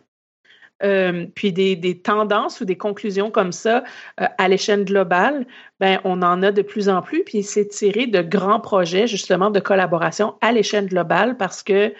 Euh, 0.82 1.26
puis 1.34 1.54
des, 1.54 2.00
tendances 2.02 2.60
ou 2.60 2.66
des 2.66 2.76
conclusions 2.76 3.30
comme 3.30 3.52
ça 3.52 3.82
euh, 4.20 4.26
à 4.36 4.46
l'échelle 4.46 4.84
globale, 4.84 5.46
ben 5.80 6.00
on 6.04 6.20
en 6.20 6.42
a 6.42 6.52
de 6.52 6.60
plus 6.60 6.90
en 6.90 7.00
plus. 7.00 7.24
Puis 7.24 7.42
c'est 7.42 7.68
tiré 7.68 8.06
de 8.06 8.20
grands 8.20 8.60
projets 8.60 9.06
justement 9.06 9.50
de 9.50 9.58
collaboration 9.60 10.34
à 10.42 10.52
l'échelle 10.52 10.88
globale 10.88 11.38
parce 11.38 11.62
que 11.62 11.94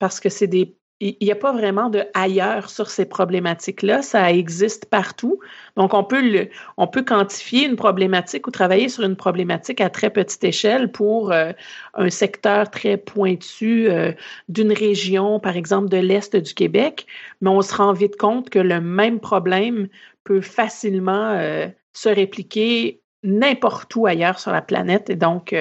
parce 0.00 0.18
que 0.18 0.28
c'est 0.28 0.48
des 0.48 0.76
il 1.00 1.16
n'y 1.20 1.30
a 1.30 1.36
pas 1.36 1.52
vraiment 1.52 1.90
de 1.90 2.04
ailleurs 2.14 2.70
sur 2.70 2.88
ces 2.88 3.04
problématiques-là. 3.04 4.00
Ça 4.00 4.32
existe 4.32 4.86
partout. 4.86 5.40
Donc, 5.76 5.92
on 5.92 6.04
peut, 6.04 6.22
le, 6.22 6.48
on 6.78 6.86
peut 6.86 7.02
quantifier 7.02 7.66
une 7.66 7.76
problématique 7.76 8.46
ou 8.46 8.50
travailler 8.50 8.88
sur 8.88 9.04
une 9.04 9.16
problématique 9.16 9.82
à 9.82 9.90
très 9.90 10.08
petite 10.08 10.42
échelle 10.42 10.90
pour 10.90 11.32
euh, 11.32 11.52
un 11.94 12.08
secteur 12.08 12.70
très 12.70 12.96
pointu 12.96 13.90
euh, 13.90 14.12
d'une 14.48 14.72
région, 14.72 15.38
par 15.38 15.56
exemple 15.56 15.90
de 15.90 15.98
l'Est 15.98 16.34
du 16.34 16.54
Québec. 16.54 17.06
Mais 17.42 17.50
on 17.50 17.60
se 17.60 17.74
rend 17.74 17.92
vite 17.92 18.16
compte 18.16 18.48
que 18.48 18.58
le 18.58 18.80
même 18.80 19.20
problème 19.20 19.88
peut 20.24 20.40
facilement 20.40 21.32
euh, 21.32 21.66
se 21.92 22.08
répliquer 22.08 23.02
n'importe 23.22 23.94
où 23.96 24.06
ailleurs 24.06 24.38
sur 24.38 24.50
la 24.52 24.62
planète. 24.62 25.10
Et 25.10 25.16
donc, 25.16 25.54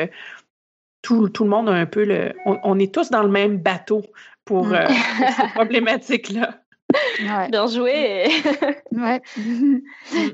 tout, 1.01 1.29
tout, 1.29 1.43
le 1.43 1.49
monde 1.49 1.69
a 1.69 1.73
un 1.73 1.86
peu 1.86 2.05
le. 2.05 2.33
on, 2.45 2.79
est 2.79 2.93
tous 2.93 3.09
dans 3.09 3.23
le 3.23 3.29
même 3.29 3.57
bateau 3.57 4.03
pour, 4.46 4.72
euh, 4.72 4.86
cette 5.38 5.54
problématique-là. 5.54 6.60
Bien 7.50 7.68
joué. 7.68 8.28
ouais. 8.91 9.22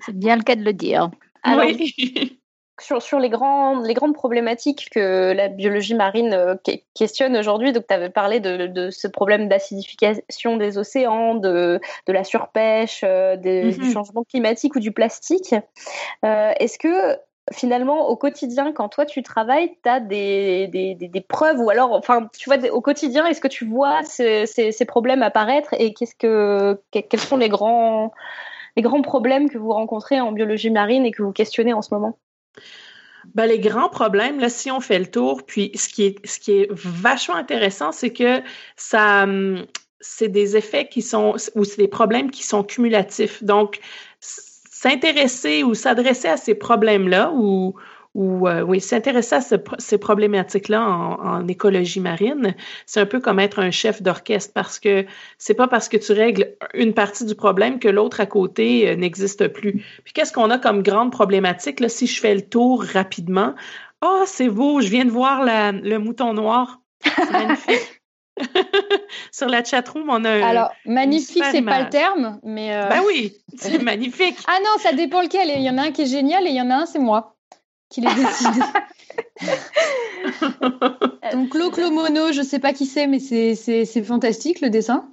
C'est 0.05 0.15
bien 0.15 0.35
le 0.35 0.43
cas 0.43 0.55
de 0.55 0.63
le 0.63 0.73
dire. 0.73 1.09
oui. 1.45 2.37
Sur, 2.79 2.99
sur, 2.99 3.19
les, 3.19 3.29
grands, 3.29 3.79
les 3.83 3.93
grandes 3.93 4.15
problématiques 4.15 4.89
que 4.89 5.33
la 5.33 5.49
biologie 5.49 5.93
marine 5.93 6.33
euh, 6.33 6.55
questionne 6.95 7.37
aujourd'hui, 7.37 7.73
donc 7.73 7.85
tu 7.87 7.93
avais 7.93 8.09
parlé 8.09 8.39
de, 8.39 8.65
de, 8.65 8.89
ce 8.89 9.07
problème 9.07 9.47
d'acidification 9.47 10.57
des 10.57 10.79
océans, 10.79 11.35
de, 11.35 11.79
de 12.07 12.13
la 12.13 12.23
surpêche, 12.23 13.01
euh, 13.03 13.35
du 13.35 13.49
mm-hmm. 13.49 13.93
changement 13.93 14.23
climatique 14.23 14.75
ou 14.75 14.79
du 14.79 14.91
plastique. 14.91 15.53
Est-ce 16.23 16.79
que 16.79 17.19
finalement, 17.51 18.07
au 18.07 18.15
quotidien, 18.15 18.71
quand 18.71 18.89
toi 18.89 19.05
tu 19.05 19.23
travailles, 19.23 19.75
tu 19.83 19.89
as 19.89 19.99
des, 19.99 20.67
des, 20.67 21.21
preuves 21.21 21.59
ou 21.59 21.69
alors, 21.69 21.93
enfin, 21.93 22.29
tu 22.37 22.49
vois, 22.49 22.57
au 22.71 22.81
quotidien, 22.81 23.25
est-ce 23.25 23.41
que 23.41 23.47
tu 23.47 23.65
vois 23.65 24.03
ces, 24.03 24.45
ces, 24.45 24.85
problèmes 24.85 25.23
apparaître 25.23 25.73
et 25.77 25.93
qu'est-ce 25.93 26.15
que, 26.15 26.79
quels 26.91 27.19
sont 27.19 27.37
les 27.37 27.49
grands, 27.49 28.13
les 28.75 28.81
grands 28.81 29.01
problèmes 29.01 29.49
que 29.49 29.57
vous 29.57 29.73
rencontrez 29.73 30.21
en 30.21 30.31
biologie 30.31 30.69
marine 30.69 31.05
et 31.05 31.11
que 31.11 31.23
vous 31.23 31.31
questionnez 31.31 31.73
en 31.73 31.81
ce 31.81 31.93
moment? 31.93 32.17
Ben, 33.33 33.45
les 33.45 33.59
grands 33.59 33.89
problèmes, 33.89 34.39
là, 34.39 34.49
si 34.49 34.71
on 34.71 34.79
fait 34.79 34.99
le 34.99 35.09
tour, 35.09 35.43
puis 35.45 35.71
ce 35.75 35.89
qui 35.89 36.05
est, 36.05 36.27
ce 36.27 36.39
qui 36.39 36.51
est 36.53 36.67
vachement 36.71 37.35
intéressant, 37.35 37.91
c'est 37.91 38.13
que 38.13 38.41
ça, 38.75 39.23
hum, 39.23 39.65
c'est 39.99 40.27
des 40.27 40.57
effets 40.57 40.87
qui 40.87 41.01
sont, 41.01 41.35
ou 41.55 41.63
c'est 41.63 41.77
des 41.77 41.87
problèmes 41.87 42.31
qui 42.31 42.43
sont 42.43 42.63
cumulatifs. 42.63 43.43
Donc, 43.43 43.79
s'intéresser 44.81 45.63
ou 45.63 45.75
s'adresser 45.75 46.27
à 46.27 46.37
ces 46.37 46.55
problèmes-là 46.55 47.31
ou, 47.35 47.75
ou 48.15 48.47
euh, 48.47 48.61
oui, 48.61 48.81
s'intéresser 48.81 49.35
à 49.35 49.41
ces 49.41 49.97
problématiques-là 49.99 50.81
en, 50.83 51.47
écologie 51.47 51.99
marine, 51.99 52.55
c'est 52.87 52.99
un 52.99 53.05
peu 53.05 53.19
comme 53.19 53.39
être 53.39 53.59
un 53.59 53.69
chef 53.69 54.01
d'orchestre 54.01 54.53
parce 54.55 54.79
que 54.79 55.05
c'est 55.37 55.53
pas 55.53 55.67
parce 55.67 55.87
que 55.87 55.97
tu 55.97 56.13
règles 56.13 56.55
une 56.73 56.95
partie 56.95 57.25
du 57.25 57.35
problème 57.35 57.77
que 57.77 57.89
l'autre 57.89 58.21
à 58.21 58.25
côté 58.25 58.89
euh, 58.89 58.95
n'existe 58.95 59.49
plus. 59.49 59.85
Puis 60.03 60.13
qu'est-ce 60.13 60.33
qu'on 60.33 60.49
a 60.49 60.57
comme 60.57 60.81
grande 60.81 61.11
problématique 61.11 61.79
là 61.79 61.87
si 61.87 62.07
je 62.07 62.19
fais 62.19 62.33
le 62.33 62.41
tour 62.41 62.83
rapidement? 62.83 63.53
Oh, 64.03 64.23
c'est 64.25 64.49
beau, 64.49 64.81
je 64.81 64.87
viens 64.87 65.05
de 65.05 65.11
voir 65.11 65.43
le 65.45 65.97
mouton 65.99 66.33
noir. 66.33 66.79
C'est 67.03 67.31
magnifique. 67.31 68.00
Sur 69.31 69.47
la 69.47 69.63
chatroom, 69.63 70.09
on 70.09 70.25
a. 70.25 70.45
Alors, 70.45 70.71
magnifique, 70.85 71.43
c'est 71.51 71.61
pas 71.61 71.83
le 71.83 71.89
terme, 71.89 72.39
mais. 72.43 72.75
Euh... 72.75 72.87
Ben 72.89 73.01
oui, 73.05 73.33
c'est 73.57 73.81
magnifique. 73.81 74.37
Ah 74.47 74.57
non, 74.63 74.79
ça 74.79 74.93
dépend 74.93 75.21
lequel. 75.21 75.49
Il 75.49 75.61
y 75.61 75.69
en 75.69 75.77
a 75.77 75.83
un 75.83 75.91
qui 75.91 76.03
est 76.03 76.07
génial 76.07 76.45
et 76.47 76.49
il 76.49 76.55
y 76.55 76.61
en 76.61 76.69
a 76.69 76.75
un, 76.75 76.85
c'est 76.85 76.99
moi. 76.99 77.35
qui 77.89 78.01
les 78.01 78.13
décide. 78.13 78.63
Donc 81.33 81.49
Clo 81.49 81.91
Mono, 81.91 82.31
je 82.31 82.39
ne 82.39 82.45
sais 82.45 82.59
pas 82.59 82.73
qui 82.73 82.85
c'est, 82.85 83.07
mais 83.07 83.19
c'est 83.19 84.03
fantastique 84.03 84.61
le 84.61 84.69
dessin. 84.69 85.09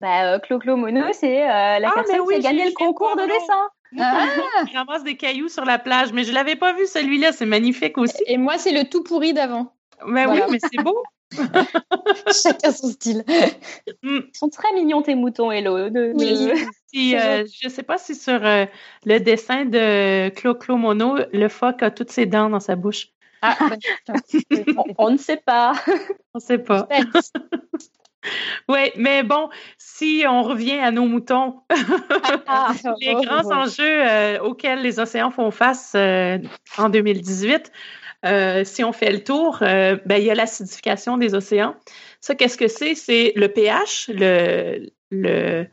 Bah, 0.00 0.34
euh, 0.34 0.38
Clo 0.38 0.76
Mono, 0.76 1.04
c'est 1.12 1.42
euh, 1.42 1.78
la 1.78 1.88
ah, 1.88 1.92
personne 1.94 2.26
qui 2.28 2.34
a 2.34 2.38
gagné 2.40 2.66
le 2.66 2.72
concours 2.72 3.16
de 3.16 3.22
dessin. 3.22 3.70
Ah. 3.98 4.26
Il 4.68 4.76
ramasse 4.76 5.04
des 5.04 5.16
cailloux 5.16 5.48
sur 5.48 5.64
la 5.64 5.78
plage, 5.78 6.12
mais 6.12 6.24
je 6.24 6.32
l'avais 6.32 6.56
pas 6.56 6.74
vu 6.74 6.86
celui-là, 6.86 7.32
c'est 7.32 7.46
magnifique 7.46 7.96
aussi. 7.96 8.22
Et 8.26 8.36
moi, 8.36 8.58
c'est 8.58 8.72
le 8.72 8.88
tout 8.88 9.02
pourri 9.02 9.32
d'avant. 9.32 9.72
Mais 10.06 10.26
oui, 10.26 10.40
mais 10.50 10.58
c'est 10.60 10.82
beau. 10.82 11.02
Chacun 12.42 12.72
son 12.72 12.88
style. 12.88 13.24
Mm. 14.02 14.20
Ils 14.32 14.36
sont 14.36 14.48
très 14.48 14.72
mignons 14.72 15.02
tes 15.02 15.14
moutons, 15.14 15.50
Hello. 15.50 15.90
De, 15.90 16.14
Si, 16.92 17.16
euh, 17.16 17.44
je 17.46 17.68
ne 17.68 17.72
sais 17.72 17.82
pas 17.82 17.98
si 17.98 18.14
sur 18.14 18.44
euh, 18.44 18.66
le 19.04 19.18
dessin 19.18 19.64
de 19.64 20.28
Clo 20.30 20.54
Clo 20.54 20.76
Mono, 20.76 21.16
le 21.32 21.48
phoque 21.48 21.82
a 21.82 21.90
toutes 21.90 22.10
ses 22.10 22.26
dents 22.26 22.48
dans 22.48 22.60
sa 22.60 22.76
bouche. 22.76 23.08
Ah, 23.42 23.56
on, 24.98 25.10
ne 25.10 25.16
sait 25.16 25.36
pas. 25.44 25.74
On 26.34 26.38
ne 26.38 26.40
sait 26.40 26.58
pas. 26.58 26.88
Oui, 28.68 28.90
mais 28.96 29.22
bon, 29.22 29.50
si 29.78 30.24
on 30.28 30.42
revient 30.42 30.80
à 30.80 30.90
nos 30.90 31.06
moutons, 31.06 31.60
ah, 32.48 32.72
les 33.00 33.14
grands 33.14 33.52
enjeux 33.52 33.84
euh, 33.84 34.40
auxquels 34.40 34.82
les 34.82 34.98
océans 34.98 35.30
font 35.30 35.52
face 35.52 35.94
en 35.94 36.88
2018, 36.88 37.70
euh, 38.26 38.64
si 38.64 38.84
on 38.84 38.92
fait 38.92 39.12
le 39.12 39.22
tour, 39.22 39.58
euh, 39.62 39.96
ben, 40.04 40.16
il 40.16 40.24
y 40.24 40.30
a 40.30 40.34
l'acidification 40.34 41.16
des 41.16 41.34
océans. 41.34 41.76
Ça, 42.20 42.34
qu'est-ce 42.34 42.58
que 42.58 42.68
c'est? 42.68 42.94
C'est 42.94 43.32
le 43.36 43.48
pH. 43.48 44.10
Le, 44.12 44.90
le, 45.10 45.66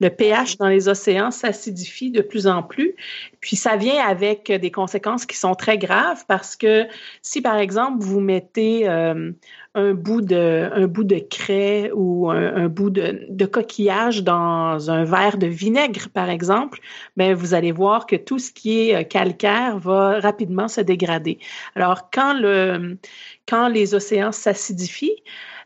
le 0.00 0.10
pH 0.10 0.56
dans 0.56 0.68
les 0.68 0.88
océans 0.88 1.30
s'acidifie 1.30 2.10
de 2.10 2.22
plus 2.22 2.46
en 2.46 2.62
plus. 2.62 2.94
Puis 3.40 3.56
ça 3.56 3.76
vient 3.76 4.02
avec 4.02 4.50
des 4.50 4.70
conséquences 4.70 5.26
qui 5.26 5.36
sont 5.36 5.54
très 5.54 5.78
graves 5.78 6.24
parce 6.26 6.56
que 6.56 6.86
si, 7.22 7.40
par 7.42 7.58
exemple, 7.58 8.02
vous 8.02 8.20
mettez 8.20 8.88
euh, 8.88 9.32
un 9.74 9.94
bout 9.94 10.20
de, 10.20 10.68
un 10.72 10.86
bout 10.86 11.04
de 11.04 11.18
craie 11.18 11.90
ou 11.94 12.30
un, 12.30 12.68
bout 12.68 12.90
de, 12.90 13.26
de, 13.28 13.46
coquillage 13.46 14.24
dans 14.24 14.90
un 14.90 15.04
verre 15.04 15.38
de 15.38 15.46
vinaigre, 15.46 16.08
par 16.12 16.28
exemple, 16.28 16.80
ben 17.16 17.34
vous 17.34 17.54
allez 17.54 17.72
voir 17.72 18.06
que 18.06 18.16
tout 18.16 18.38
ce 18.38 18.50
qui 18.50 18.80
est 18.80 18.96
euh, 18.96 19.02
calcaire 19.04 19.78
va 19.78 20.18
rapidement 20.18 20.68
se 20.68 20.80
dégrader. 20.80 21.38
Alors, 21.76 22.10
quand, 22.10 22.34
le, 22.34 22.98
quand 23.46 23.68
les 23.68 23.94
océans 23.94 24.32
s'acidifient, 24.32 25.22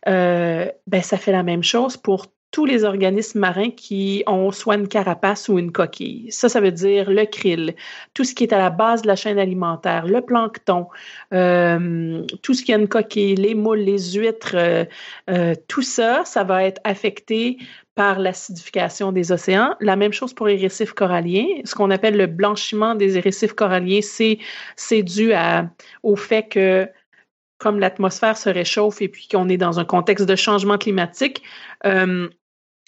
euh, 0.06 0.66
ben, 0.86 1.02
ça 1.02 1.16
fait 1.16 1.32
la 1.32 1.42
même 1.42 1.62
chose 1.62 1.96
pour 1.96 2.26
tous 2.54 2.66
les 2.66 2.84
organismes 2.84 3.40
marins 3.40 3.72
qui 3.72 4.22
ont 4.28 4.52
soit 4.52 4.76
une 4.76 4.86
carapace 4.86 5.48
ou 5.48 5.58
une 5.58 5.72
coquille. 5.72 6.30
Ça, 6.30 6.48
ça 6.48 6.60
veut 6.60 6.70
dire 6.70 7.10
le 7.10 7.24
krill, 7.24 7.74
tout 8.14 8.22
ce 8.22 8.32
qui 8.32 8.44
est 8.44 8.52
à 8.52 8.58
la 8.58 8.70
base 8.70 9.02
de 9.02 9.08
la 9.08 9.16
chaîne 9.16 9.40
alimentaire, 9.40 10.06
le 10.06 10.20
plancton, 10.20 10.86
euh, 11.32 12.22
tout 12.42 12.54
ce 12.54 12.62
qui 12.62 12.72
a 12.72 12.76
une 12.76 12.86
coquille, 12.86 13.34
les 13.34 13.56
moules, 13.56 13.80
les 13.80 14.12
huîtres, 14.12 14.54
euh, 14.54 14.84
euh, 15.28 15.56
tout 15.66 15.82
ça, 15.82 16.22
ça 16.24 16.44
va 16.44 16.62
être 16.62 16.80
affecté 16.84 17.58
par 17.96 18.20
l'acidification 18.20 19.10
des 19.10 19.32
océans. 19.32 19.74
La 19.80 19.96
même 19.96 20.12
chose 20.12 20.32
pour 20.32 20.46
les 20.46 20.56
récifs 20.56 20.92
coralliens. 20.92 21.48
Ce 21.64 21.74
qu'on 21.74 21.90
appelle 21.90 22.16
le 22.16 22.28
blanchiment 22.28 22.94
des 22.94 23.18
récifs 23.18 23.54
coralliens, 23.54 23.98
c'est, 24.00 25.02
dû 25.02 25.32
au 26.04 26.14
fait 26.14 26.44
que 26.44 26.88
comme 27.58 27.80
l'atmosphère 27.80 28.36
se 28.36 28.48
réchauffe 28.48 29.02
et 29.02 29.08
puis 29.08 29.26
qu'on 29.26 29.48
est 29.48 29.56
dans 29.56 29.80
un 29.80 29.84
contexte 29.84 30.26
de 30.26 30.36
changement 30.36 30.78
climatique, 30.78 31.42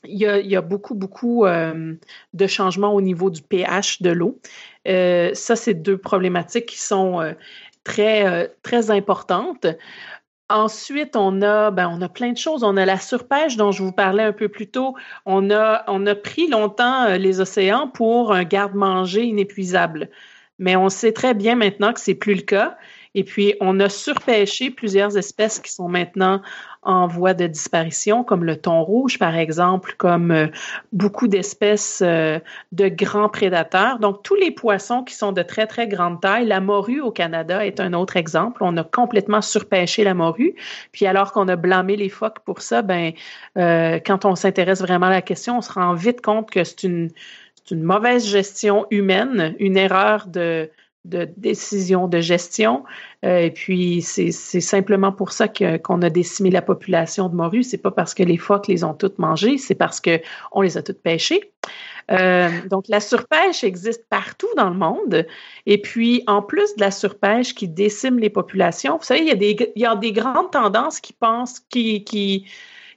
il 0.04 0.18
y, 0.18 0.56
a, 0.56 0.60
beaucoup, 0.60 0.94
beaucoup 0.94 1.44
euh, 1.44 1.94
de 2.34 2.46
changements 2.46 2.94
au 2.94 3.00
niveau 3.00 3.30
du 3.30 3.42
pH 3.42 4.02
de 4.02 4.10
l'eau. 4.10 4.38
Euh, 4.86 5.30
ça, 5.34 5.56
c'est 5.56 5.74
deux 5.74 5.98
problématiques 5.98 6.66
qui 6.66 6.78
sont 6.78 7.20
euh, 7.20 7.32
très, 7.84 8.54
très 8.62 8.90
importantes. 8.90 9.66
Ensuite, 10.48 11.16
on 11.16 11.42
a, 11.42 11.72
ben, 11.72 11.88
on 11.92 12.00
a 12.02 12.08
plein 12.08 12.32
de 12.32 12.38
choses. 12.38 12.62
On 12.62 12.76
a 12.76 12.84
la 12.84 12.98
surpêche 12.98 13.56
dont 13.56 13.72
je 13.72 13.82
vous 13.82 13.92
parlais 13.92 14.22
un 14.22 14.32
peu 14.32 14.48
plus 14.48 14.68
tôt. 14.68 14.94
On 15.24 15.50
a, 15.50 15.82
on 15.88 16.06
a 16.06 16.14
pris 16.14 16.48
longtemps 16.48 17.16
les 17.16 17.40
océans 17.40 17.88
pour 17.88 18.32
un 18.32 18.44
garde-manger 18.44 19.24
inépuisable. 19.24 20.10
Mais 20.58 20.76
on 20.76 20.88
sait 20.88 21.12
très 21.12 21.34
bien 21.34 21.56
maintenant 21.56 21.92
que 21.92 22.00
c'est 22.00 22.14
plus 22.14 22.34
le 22.34 22.42
cas. 22.42 22.76
Et 23.14 23.24
puis, 23.24 23.54
on 23.60 23.80
a 23.80 23.88
surpêché 23.88 24.70
plusieurs 24.70 25.16
espèces 25.16 25.58
qui 25.58 25.72
sont 25.72 25.88
maintenant 25.88 26.42
en 26.86 27.08
voie 27.08 27.34
de 27.34 27.46
disparition, 27.48 28.22
comme 28.22 28.44
le 28.44 28.56
thon 28.56 28.82
rouge, 28.82 29.18
par 29.18 29.34
exemple, 29.34 29.94
comme 29.98 30.30
euh, 30.30 30.46
beaucoup 30.92 31.26
d'espèces 31.26 32.00
euh, 32.04 32.38
de 32.70 32.88
grands 32.88 33.28
prédateurs. 33.28 33.98
Donc, 33.98 34.22
tous 34.22 34.36
les 34.36 34.52
poissons 34.52 35.02
qui 35.02 35.14
sont 35.14 35.32
de 35.32 35.42
très, 35.42 35.66
très 35.66 35.88
grande 35.88 36.20
taille. 36.20 36.46
La 36.46 36.60
morue 36.60 37.00
au 37.00 37.10
Canada 37.10 37.66
est 37.66 37.80
un 37.80 37.92
autre 37.92 38.16
exemple. 38.16 38.62
On 38.62 38.76
a 38.76 38.84
complètement 38.84 39.42
surpêché 39.42 40.04
la 40.04 40.14
morue. 40.14 40.54
Puis, 40.92 41.06
alors 41.06 41.32
qu'on 41.32 41.48
a 41.48 41.56
blâmé 41.56 41.96
les 41.96 42.08
phoques 42.08 42.38
pour 42.44 42.62
ça, 42.62 42.82
ben, 42.82 43.12
euh, 43.58 43.98
quand 44.06 44.24
on 44.24 44.36
s'intéresse 44.36 44.80
vraiment 44.80 45.06
à 45.06 45.10
la 45.10 45.22
question, 45.22 45.58
on 45.58 45.62
se 45.62 45.72
rend 45.72 45.94
vite 45.94 46.20
compte 46.20 46.50
que 46.50 46.62
c'est 46.62 46.84
une, 46.84 47.10
une 47.72 47.82
mauvaise 47.82 48.24
gestion 48.24 48.86
humaine, 48.90 49.56
une 49.58 49.76
erreur 49.76 50.26
de 50.28 50.70
de 51.08 51.28
décision 51.36 52.08
de 52.08 52.20
gestion. 52.20 52.84
Euh, 53.24 53.38
et 53.38 53.50
puis, 53.50 54.02
c'est 54.02 54.30
simplement 54.32 55.12
pour 55.12 55.32
ça 55.32 55.48
qu'on 55.48 56.02
a 56.02 56.10
décimé 56.10 56.50
la 56.50 56.62
population 56.62 57.28
de 57.28 57.34
morues. 57.34 57.62
C'est 57.62 57.78
pas 57.78 57.90
parce 57.90 58.14
que 58.14 58.22
les 58.22 58.36
phoques 58.36 58.66
les 58.66 58.84
ont 58.84 58.94
toutes 58.94 59.18
mangées, 59.18 59.58
c'est 59.58 59.74
parce 59.74 60.00
qu'on 60.00 60.60
les 60.60 60.76
a 60.76 60.82
toutes 60.82 61.00
pêchées. 61.00 61.52
Euh, 62.10 62.48
donc, 62.70 62.84
la 62.88 63.00
surpêche 63.00 63.64
existe 63.64 64.04
partout 64.08 64.48
dans 64.56 64.70
le 64.70 64.76
monde. 64.76 65.26
Et 65.66 65.80
puis, 65.80 66.22
en 66.26 66.42
plus 66.42 66.76
de 66.76 66.80
la 66.80 66.90
surpêche 66.90 67.54
qui 67.54 67.68
décime 67.68 68.18
les 68.18 68.30
populations, 68.30 68.96
vous 68.98 69.04
savez, 69.04 69.20
il 69.20 69.26
y 69.26 69.32
a 69.32 69.36
des, 69.36 69.72
il 69.74 69.82
y 69.82 69.86
a 69.86 69.96
des 69.96 70.12
grandes 70.12 70.50
tendances 70.50 71.00
qui 71.00 71.12
pensent, 71.12 71.60
qui, 71.70 72.46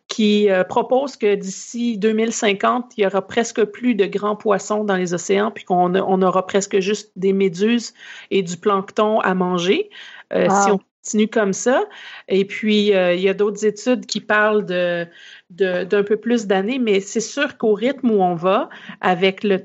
qui 0.10 0.50
euh, 0.50 0.64
propose 0.64 1.16
que 1.16 1.36
d'ici 1.36 1.98
2050, 1.98 2.94
il 2.98 3.04
y 3.04 3.08
aura 3.08 3.26
presque 3.26 3.64
plus 3.64 3.96
de 3.96 4.06
grands 4.06 4.36
poissons 4.36 4.84
dans 4.84 4.96
les 4.96 5.14
océans, 5.14 5.52
puis 5.52 5.64
qu'on 5.64 5.96
on 5.96 6.22
aura 6.22 6.46
presque 6.46 6.80
juste 6.80 7.12
des 7.16 7.32
méduses 7.32 7.94
et 8.32 8.42
du 8.42 8.58
plancton 8.58 9.22
à 9.22 9.34
manger. 9.36 9.90
Euh, 10.34 10.48
si 10.50 10.72
on 10.72 10.80
continue 11.04 11.28
comme 11.28 11.54
ça. 11.54 11.86
Et 12.28 12.44
puis, 12.46 12.94
euh, 12.94 13.14
il 13.14 13.22
y 13.22 13.30
a 13.30 13.34
d'autres 13.34 13.66
études 13.66 14.06
qui 14.06 14.20
parlent 14.20 14.66
de, 14.66 15.08
d'un 15.52 16.04
peu 16.04 16.18
plus 16.18 16.48
d'années, 16.48 16.80
mais 16.80 17.00
c'est 17.00 17.20
sûr 17.20 17.58
qu'au 17.58 17.74
rythme 17.74 18.12
où 18.12 18.22
on 18.22 18.36
va, 18.36 18.70
avec 19.02 19.44
le 19.44 19.62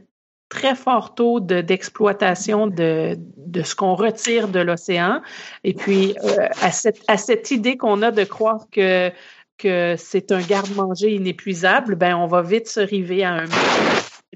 très 0.50 0.74
fort 0.74 1.14
taux 1.14 1.40
d'exploitation 1.40 2.66
de, 2.66 3.16
de, 3.18 3.62
ce 3.62 3.74
qu'on 3.74 3.94
retire 3.94 4.48
de 4.48 4.60
l'océan. 4.60 5.20
Et 5.64 5.74
puis, 5.74 6.14
à, 6.60 6.70
cette, 6.70 7.02
à 7.08 7.16
cette 7.16 7.50
idée 7.50 7.76
qu'on 7.76 8.02
a 8.02 8.10
de 8.10 8.24
croire 8.24 8.66
que 8.70 9.10
que 9.58 9.94
c'est 9.98 10.32
un 10.32 10.40
garde-manger 10.40 11.14
inépuisable, 11.14 11.94
ben 11.94 12.16
on 12.16 12.26
va 12.26 12.42
vite 12.42 12.68
se 12.68 12.80
river 12.80 13.24
à 13.24 13.34
un 13.34 13.44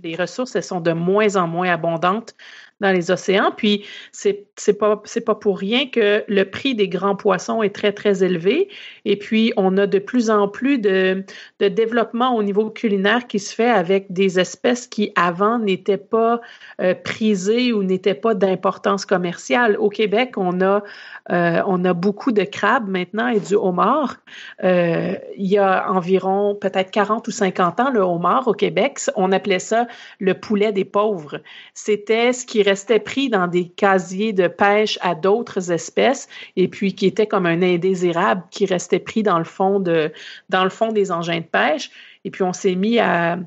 les 0.02 0.16
ressources, 0.16 0.54
elles 0.56 0.62
sont 0.62 0.80
de 0.80 0.92
moins 0.92 1.36
en 1.36 1.46
moins 1.46 1.70
abondantes 1.70 2.34
dans 2.80 2.92
les 2.92 3.10
océans. 3.10 3.52
Puis, 3.56 3.84
c'est 4.12 4.46
c'est 4.56 4.78
pas, 4.78 5.02
pas 5.26 5.34
pour 5.34 5.58
rien 5.58 5.88
que 5.88 6.24
le 6.28 6.44
prix 6.44 6.74
des 6.74 6.88
grands 6.88 7.16
poissons 7.16 7.62
est 7.62 7.74
très, 7.74 7.92
très 7.92 8.22
élevé. 8.22 8.68
Et 9.04 9.16
puis, 9.16 9.52
on 9.56 9.76
a 9.76 9.86
de 9.86 9.98
plus 9.98 10.30
en 10.30 10.48
plus 10.48 10.78
de, 10.78 11.24
de 11.58 11.68
développement 11.68 12.36
au 12.36 12.42
niveau 12.42 12.70
culinaire 12.70 13.26
qui 13.26 13.40
se 13.40 13.54
fait 13.54 13.70
avec 13.70 14.12
des 14.12 14.38
espèces 14.38 14.86
qui, 14.86 15.12
avant, 15.16 15.58
n'étaient 15.58 15.96
pas 15.96 16.40
euh, 16.80 16.94
prisées 16.94 17.72
ou 17.72 17.82
n'étaient 17.82 18.14
pas 18.14 18.34
d'importance 18.34 19.04
commerciale. 19.04 19.76
Au 19.78 19.88
Québec, 19.88 20.34
on 20.36 20.60
a, 20.60 20.82
euh, 21.30 21.62
on 21.66 21.84
a 21.84 21.92
beaucoup 21.92 22.32
de 22.32 22.42
crabes 22.42 22.88
maintenant 22.88 23.28
et 23.28 23.40
du 23.40 23.54
homard. 23.54 24.16
Euh, 24.64 25.16
il 25.36 25.46
y 25.46 25.58
a 25.58 25.90
environ 25.90 26.54
peut-être 26.54 26.90
40 26.90 27.26
ou 27.28 27.30
50 27.30 27.80
ans, 27.80 27.90
le 27.90 28.00
homard 28.00 28.48
au 28.48 28.54
Québec, 28.54 29.00
on 29.16 29.32
appelait 29.32 29.58
ça 29.58 29.86
le 30.18 30.34
poulet 30.34 30.72
des 30.72 30.84
pauvres. 30.84 31.40
C'était 31.74 32.32
ce 32.32 32.46
qui 32.46 32.62
restait 32.62 33.00
pris 33.00 33.28
dans 33.28 33.46
des 33.46 33.68
casiers 33.68 34.32
de 34.32 34.48
pêche 34.48 34.98
à 35.02 35.14
d'autres 35.14 35.70
espèces 35.70 36.28
et 36.56 36.68
puis 36.68 36.94
qui 36.94 37.06
était 37.06 37.26
comme 37.26 37.46
un 37.46 37.62
indésirable 37.62 38.42
qui 38.50 38.66
restait 38.66 38.98
pris 38.98 39.22
dans 39.22 39.38
le 39.38 39.44
fond 39.44 39.80
de 39.80 40.12
dans 40.48 40.64
le 40.64 40.70
fond 40.70 40.92
des 40.92 41.12
engins 41.12 41.40
de 41.40 41.44
pêche. 41.44 41.90
Et 42.24 42.30
puis 42.30 42.42
on 42.42 42.52
s'est 42.52 42.74
mis 42.74 42.98
à 42.98 43.38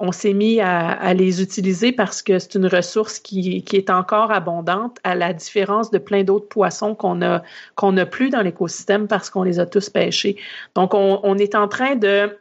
on 0.00 0.12
s'est 0.12 0.32
mis 0.32 0.60
à, 0.60 1.12
les 1.14 1.42
utiliser 1.42 1.92
parce 1.92 2.22
que 2.22 2.38
c'est 2.38 2.54
une 2.54 2.66
ressource 2.66 3.18
qui, 3.20 3.62
est 3.72 3.90
encore 3.90 4.32
abondante, 4.32 4.98
à 5.04 5.14
la 5.14 5.34
différence 5.34 5.90
de 5.90 5.98
plein 5.98 6.24
d'autres 6.24 6.48
poissons 6.48 6.94
qu'on 6.94 7.16
n'a 7.16 8.06
plus 8.06 8.30
dans 8.30 8.40
l'écosystème 8.40 9.06
parce 9.06 9.28
qu'on 9.28 9.42
les 9.42 9.60
a 9.60 9.66
tous 9.66 9.90
pêchés. 9.90 10.36
Donc 10.74 10.94
on, 10.94 11.36
est 11.36 11.54
en 11.54 11.68
train 11.68 11.96
de 11.96 12.32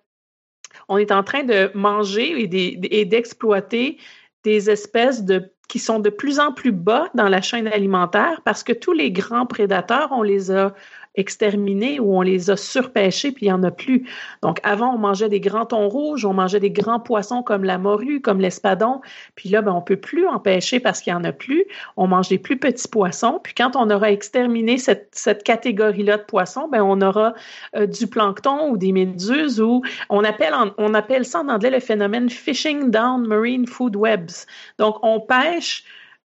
manger 1.76 2.42
et 2.42 3.06
d'exploiter 3.06 3.98
des 4.46 4.70
espèces 4.70 5.24
qui 5.68 5.80
sont 5.80 6.00
de 6.00 6.10
plus 6.10 6.40
en 6.40 6.54
plus 6.54 6.72
bas 6.72 7.10
dans 7.14 7.28
la 7.28 7.42
chaîne 7.42 7.68
alimentaire 7.68 8.42
parce 8.46 8.64
que 8.64 8.74
tous 8.74 8.94
les 8.94 9.12
grands 9.12 9.46
prédateurs, 9.46 10.10
on 10.12 10.24
les 10.24 10.50
a 10.50 10.74
exterminés 11.16 12.00
ou 12.00 12.18
on 12.18 12.22
les 12.22 12.50
a 12.50 12.58
surpêchés 12.58 13.32
puis 13.32 13.48
il 13.48 13.50
n'y 13.50 13.54
en 13.54 13.64
a 13.64 13.72
plus. 13.72 14.08
Donc 14.42 14.60
avant, 14.64 14.94
on 14.94 14.98
mangeait 14.98 15.30
des 15.30 15.40
grands 15.40 15.66
thons 15.66 15.90
rouges, 15.90 16.26
on 16.26 16.34
mangeait 16.34 16.60
des 16.60 16.72
grands 16.72 17.00
poissons 17.00 17.44
comme 17.44 17.64
la 17.64 17.78
morue, 17.78 18.22
comme 18.22 18.40
l'espadon, 18.40 19.02
puis 19.36 19.50
là, 19.50 19.62
ben, 19.62 19.72
on 19.72 19.82
peut 19.82 19.98
plus 19.98 20.28
en 20.28 20.40
pêcher 20.40 20.80
parce 20.80 21.02
qu'il 21.02 21.14
n'y 21.14 21.20
en 21.20 21.24
a 21.24 21.32
plus. 21.32 21.66
On 21.98 22.08
mange 22.08 22.30
des 22.30 22.38
plus 22.38 22.58
petits 22.58 22.88
poissons, 22.88 23.40
puis 23.44 23.54
quand 23.54 23.76
on 23.76 23.90
aura 23.90 24.12
exterminé 24.12 24.78
cette, 24.78 25.10
cette 25.12 25.44
catégorie-là 25.44 26.18
de 26.18 26.24
poissons, 26.24 26.68
ben, 26.68 26.82
on 26.82 27.02
aura 27.02 27.34
euh, 27.76 27.86
du 27.86 28.08
plancton 28.08 28.70
ou 28.70 28.78
des 28.78 28.92
méduses 28.92 29.60
ou 29.60 29.82
on 30.10 30.24
appelle, 30.24 30.54
on 30.78 30.94
appelle 30.94 31.26
ça 31.26 31.42
en 31.42 31.50
anglais 31.50 31.70
le 31.70 31.80
phénomène 31.80 32.30
fishing 32.30 32.92
down 32.92 33.28
marine 33.28 33.68
food 33.68 33.96
webs. 33.96 34.46
Donc, 34.78 34.98
on 35.04 35.20
pêche 35.20 35.84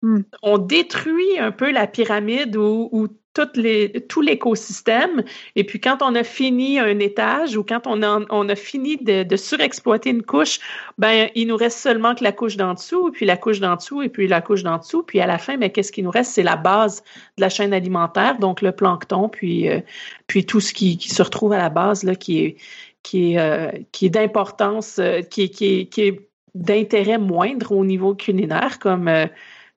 hmm. 0.02 0.20
on 0.42 0.58
détruit 0.58 1.38
un 1.38 1.52
peu 1.52 1.70
la 1.70 1.86
pyramide 1.86 2.56
ou, 2.56 3.08
les, 3.56 3.90
tout 4.08 4.20
l'écosystème. 4.20 5.24
Et 5.56 5.64
puis, 5.64 5.80
quand 5.80 5.98
on 6.02 6.14
a 6.14 6.24
fini 6.24 6.78
un 6.78 6.98
étage 6.98 7.56
ou 7.56 7.64
quand 7.64 7.86
on 7.86 8.02
a, 8.02 8.20
on 8.30 8.48
a 8.48 8.54
fini 8.54 8.96
de, 8.96 9.36
surexploiter 9.36 10.10
une 10.10 10.22
couche, 10.22 10.60
ben, 10.98 11.28
il 11.34 11.48
nous 11.48 11.56
reste 11.56 11.78
seulement 11.78 12.14
que 12.14 12.22
la 12.22 12.32
couche 12.32 12.56
d'en 12.56 12.74
dessous, 12.74 13.10
puis 13.12 13.26
la 13.26 13.36
couche 13.36 13.60
d'en 13.60 13.76
dessous, 13.76 14.02
et 14.02 14.08
puis 14.08 14.28
la 14.28 14.40
couche 14.40 14.62
d'en 14.62 14.78
dessous. 14.78 15.02
Puis 15.02 15.20
à 15.20 15.26
la 15.26 15.38
fin, 15.38 15.54
mais 15.54 15.68
ben, 15.68 15.72
qu'est-ce 15.72 15.92
qui 15.92 16.02
nous 16.02 16.10
reste? 16.10 16.32
C'est 16.32 16.42
la 16.42 16.56
base 16.56 17.02
de 17.36 17.42
la 17.42 17.48
chaîne 17.48 17.72
alimentaire, 17.72 18.38
donc 18.38 18.62
le 18.62 18.72
plancton, 18.72 19.28
puis, 19.28 19.68
euh, 19.68 19.80
puis 20.26 20.46
tout 20.46 20.60
ce 20.60 20.72
qui, 20.72 20.96
qui, 20.96 21.10
se 21.10 21.22
retrouve 21.22 21.52
à 21.52 21.58
la 21.58 21.70
base, 21.70 22.04
là, 22.04 22.14
qui 22.14 22.44
est, 22.44 22.56
qui 23.02 23.34
est, 23.34 23.38
euh, 23.38 23.70
qui 23.92 24.06
est 24.06 24.10
d'importance, 24.10 24.98
euh, 24.98 25.20
qui, 25.20 25.50
qui, 25.50 25.88
qui 25.88 26.00
est 26.02 26.28
d'intérêt 26.54 27.18
moindre 27.18 27.72
au 27.72 27.84
niveau 27.84 28.14
culinaire, 28.14 28.78
comme, 28.78 29.08
euh, 29.08 29.26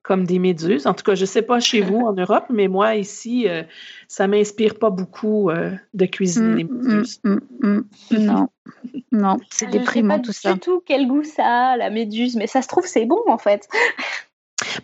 comme 0.08 0.24
des 0.24 0.38
méduses. 0.38 0.86
En 0.86 0.94
tout 0.94 1.04
cas, 1.04 1.14
je 1.14 1.20
ne 1.20 1.26
sais 1.26 1.42
pas 1.42 1.60
chez 1.60 1.82
vous 1.82 1.98
en 1.98 2.12
Europe, 2.16 2.46
mais 2.48 2.66
moi, 2.66 2.94
ici, 2.94 3.46
ça 4.08 4.26
ne 4.26 4.32
m'inspire 4.32 4.78
pas 4.78 4.88
beaucoup 4.88 5.50
de 5.92 6.06
cuisiner 6.06 6.54
les 6.56 6.64
mm, 6.64 6.82
méduses. 6.82 7.20
Mm, 7.24 7.38
mm, 7.60 7.84
non, 8.12 8.48
non, 9.12 9.36
c'est 9.50 9.68
déprimant 9.70 10.18
tout 10.18 10.32
ça. 10.32 10.38
Je 10.38 10.42
sais 10.42 10.48
pas 10.48 10.54
du 10.54 10.60
tout 10.60 10.82
quel 10.84 11.06
goût 11.06 11.24
ça 11.24 11.44
a, 11.44 11.76
la 11.76 11.90
méduse, 11.90 12.36
mais 12.36 12.46
ça 12.46 12.62
se 12.62 12.68
trouve, 12.68 12.86
c'est 12.86 13.04
bon 13.04 13.20
en 13.26 13.38
fait. 13.38 13.68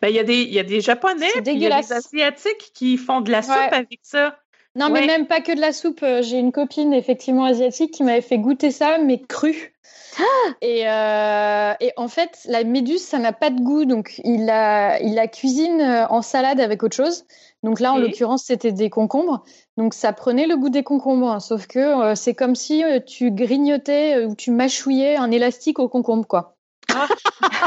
Ben, 0.00 0.08
il 0.08 0.14
y, 0.14 0.20
a 0.20 0.24
des, 0.24 0.44
y 0.44 0.58
a 0.58 0.62
des 0.62 0.80
Japonais, 0.80 1.26
il 1.34 1.58
y 1.58 1.66
a 1.66 1.80
des 1.80 1.92
Asiatiques 1.92 2.70
qui 2.74 2.96
font 2.96 3.22
de 3.22 3.32
la 3.32 3.42
soupe 3.42 3.72
avec 3.72 3.98
ça. 4.02 4.38
Non, 4.76 4.90
mais 4.90 5.06
même 5.06 5.26
pas 5.26 5.40
que 5.40 5.52
de 5.52 5.60
la 5.60 5.72
soupe. 5.72 6.02
Euh, 6.02 6.20
j'ai 6.22 6.38
une 6.38 6.50
copine, 6.50 6.92
effectivement, 6.92 7.44
asiatique, 7.44 7.92
qui 7.92 8.02
m'avait 8.02 8.20
fait 8.20 8.38
goûter 8.38 8.72
ça, 8.72 8.98
mais 8.98 9.20
cru. 9.20 9.72
Ah 10.18 10.50
et, 10.62 10.88
euh, 10.88 11.74
et, 11.80 11.92
en 11.96 12.08
fait, 12.08 12.40
la 12.46 12.64
méduse, 12.64 13.02
ça 13.02 13.18
n'a 13.18 13.32
pas 13.32 13.50
de 13.50 13.60
goût. 13.60 13.84
Donc, 13.84 14.20
il 14.24 14.46
la, 14.46 15.00
il 15.00 15.14
la 15.14 15.28
cuisine 15.28 15.80
euh, 15.80 16.06
en 16.08 16.22
salade 16.22 16.58
avec 16.58 16.82
autre 16.82 16.96
chose. 16.96 17.24
Donc 17.62 17.78
là, 17.78 17.92
en 17.92 17.98
l'occurrence, 17.98 18.44
c'était 18.44 18.72
des 18.72 18.90
concombres. 18.90 19.44
Donc, 19.76 19.94
ça 19.94 20.12
prenait 20.12 20.46
le 20.46 20.56
goût 20.56 20.70
des 20.70 20.82
concombres. 20.82 21.30
Hein. 21.30 21.40
sauf 21.40 21.66
que 21.66 22.14
c'est 22.14 22.34
comme 22.34 22.54
si 22.54 22.82
tu 23.06 23.30
grignotais 23.30 24.24
ou 24.24 24.34
tu 24.34 24.50
mâchouillais 24.50 25.16
un 25.16 25.30
élastique 25.30 25.78
au 25.78 25.88
concombre, 25.88 26.26
quoi. 26.26 26.56
Ah. 26.94 27.08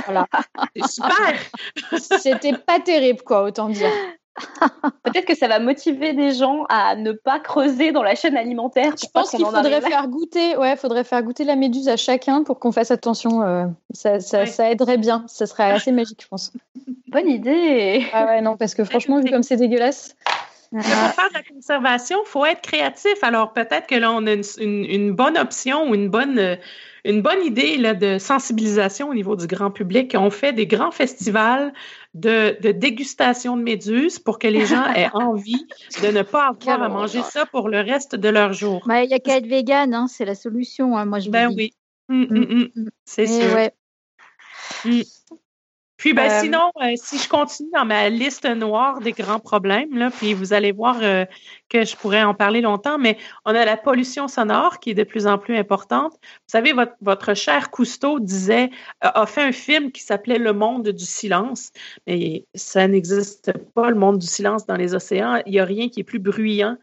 voilà. 0.06 0.28
Super 0.88 1.40
C'était 2.20 2.54
pas 2.54 2.80
terrible, 2.80 3.24
quoi, 3.24 3.44
autant 3.44 3.70
dire. 3.70 3.92
Peut-être 5.04 5.26
que 5.26 5.36
ça 5.36 5.48
va 5.48 5.60
motiver 5.60 6.14
des 6.14 6.32
gens 6.32 6.66
à 6.70 6.96
ne 6.96 7.12
pas 7.12 7.40
creuser 7.40 7.92
dans 7.92 8.04
la 8.04 8.16
chaîne 8.16 8.38
alimentaire. 8.38 8.94
Je 9.02 9.08
pense 9.12 9.32
qu'il 9.32 9.46
faudrait 9.46 9.82
faire 9.82 10.08
goûter, 10.08 10.56
ouais, 10.58 10.76
faudrait 10.76 11.04
faire 11.04 11.24
goûter 11.24 11.44
la 11.44 11.56
méduse 11.56 11.88
à 11.88 11.98
chacun 11.98 12.44
pour 12.44 12.60
qu'on 12.60 12.72
fasse 12.72 12.92
attention. 12.92 13.42
Euh, 13.42 13.66
ça, 13.94 14.20
ça, 14.20 14.72
aiderait 14.72 14.98
bien. 14.98 15.24
Ça 15.28 15.46
serait 15.46 15.72
assez 15.72 15.92
magique, 15.92 16.22
je 16.22 16.28
pense. 16.28 16.54
Bonne 17.08 17.30
idée. 17.30 18.06
Ah 18.14 18.26
ouais, 18.26 18.42
non, 18.42 18.58
parce 18.58 18.76
que 18.76 18.84
franchement, 18.84 19.20
vu 19.20 19.32
comme 19.32 19.44
c'est 19.44 19.58
dégueulasse. 19.58 20.16
pour 20.72 20.84
faire 20.84 21.30
de 21.30 21.34
la 21.34 21.44
conservation, 21.44 22.20
il 22.26 22.28
faut 22.28 22.46
être 22.46 22.62
créatif. 22.62 23.16
Alors 23.24 23.54
peut-être 23.54 23.88
que 23.88 23.96
là, 23.96 24.12
on 24.12 24.28
a 24.28 24.34
une, 24.60 25.12
bonne 25.14 25.38
option 25.38 25.90
ou 25.90 25.96
une 25.96 26.10
bonne, 26.10 26.58
une 27.08 27.22
bonne 27.22 27.44
idée 27.44 27.78
là, 27.78 27.94
de 27.94 28.18
sensibilisation 28.18 29.10
au 29.10 29.14
niveau 29.14 29.36
du 29.36 29.48
grand 29.48 29.72
public. 29.72 30.14
On 30.18 30.30
fait 30.30 30.52
des 30.52 30.68
grands 30.68 30.92
festivals 30.92 31.74
de, 32.14 32.58
dégustation 32.72 33.56
de 33.56 33.64
méduses 33.64 34.20
pour 34.20 34.40
que 34.40 34.48
les 34.48 34.66
gens 34.66 34.86
aient 34.96 35.10
envie 35.14 35.66
de 36.04 36.08
ne 36.08 36.22
pas 36.22 36.48
avoir 36.48 36.84
à 36.84 36.90
manger 36.90 37.22
ça 37.24 37.46
pour 37.46 37.70
le 37.70 37.80
reste 37.80 38.16
de 38.16 38.30
leur 38.30 38.54
jour. 38.54 38.84
Il 38.90 39.08
n'y 39.08 39.14
a 39.14 39.20
qu'à 39.20 39.38
être 39.38 39.48
vegan, 39.48 39.94
hein, 39.94 40.08
c'est 40.08 40.26
la 40.26 40.36
solution. 40.36 40.98
Hein, 40.98 41.06
moi, 41.06 41.20
je 41.20 41.30
ben 41.30 41.50
oui. 41.56 41.72
C'est 43.06 43.28
sûr. 43.28 43.70
Puis 45.98 46.14
ben, 46.14 46.30
euh, 46.30 46.42
sinon, 46.42 46.72
euh, 46.80 46.94
si 46.96 47.18
je 47.18 47.28
continue 47.28 47.72
dans 47.74 47.86
ma 47.86 48.10
liste 48.10 48.46
noire 48.46 49.00
des 49.00 49.14
grands 49.14 49.40
problèmes, 49.40 49.98
là, 49.98 50.12
puis 50.12 50.36
vous 50.36 50.54
allez 50.54 50.72
voir 50.72 51.00
euh, 51.02 51.26
que 51.70 51.86
je 51.86 51.96
pourrais 51.96 52.24
en 52.24 52.34
parler 52.34 52.62
longtemps, 52.62 52.98
mais 52.98 53.18
on 53.46 53.54
a 53.54 53.66
la 53.66 53.78
pollution 53.78 54.28
sonore 54.28 54.80
qui 54.80 54.92
est 54.92 54.96
de 54.96 55.04
plus 55.04 55.28
en 55.28 55.38
plus 55.38 55.58
importante. 55.58 56.14
Vous 56.14 56.48
savez, 56.48 56.74
votre, 57.02 57.34
cher 57.34 57.72
Cousteau 57.72 58.20
disait, 58.20 58.70
a 59.02 59.26
fait 59.26 59.44
un 59.44 59.52
film 59.52 59.92
qui 59.92 60.02
s'appelait 60.02 60.40
Le 60.40 60.54
monde 60.54 60.90
du 60.90 61.06
silence, 61.06 61.72
mais 62.06 62.46
ça 62.56 62.88
n'existe 62.88 63.52
pas, 63.74 63.90
le 63.90 63.96
monde 63.96 64.20
du 64.20 64.28
silence 64.28 64.66
dans 64.66 64.78
les 64.78 64.94
océans. 64.94 65.42
Il 65.46 65.52
n'y 65.52 65.60
a 65.60 65.66
rien 65.66 65.90
qui 65.90 66.02
est 66.02 66.06
plus 66.06 66.20
bruyant 66.20 66.78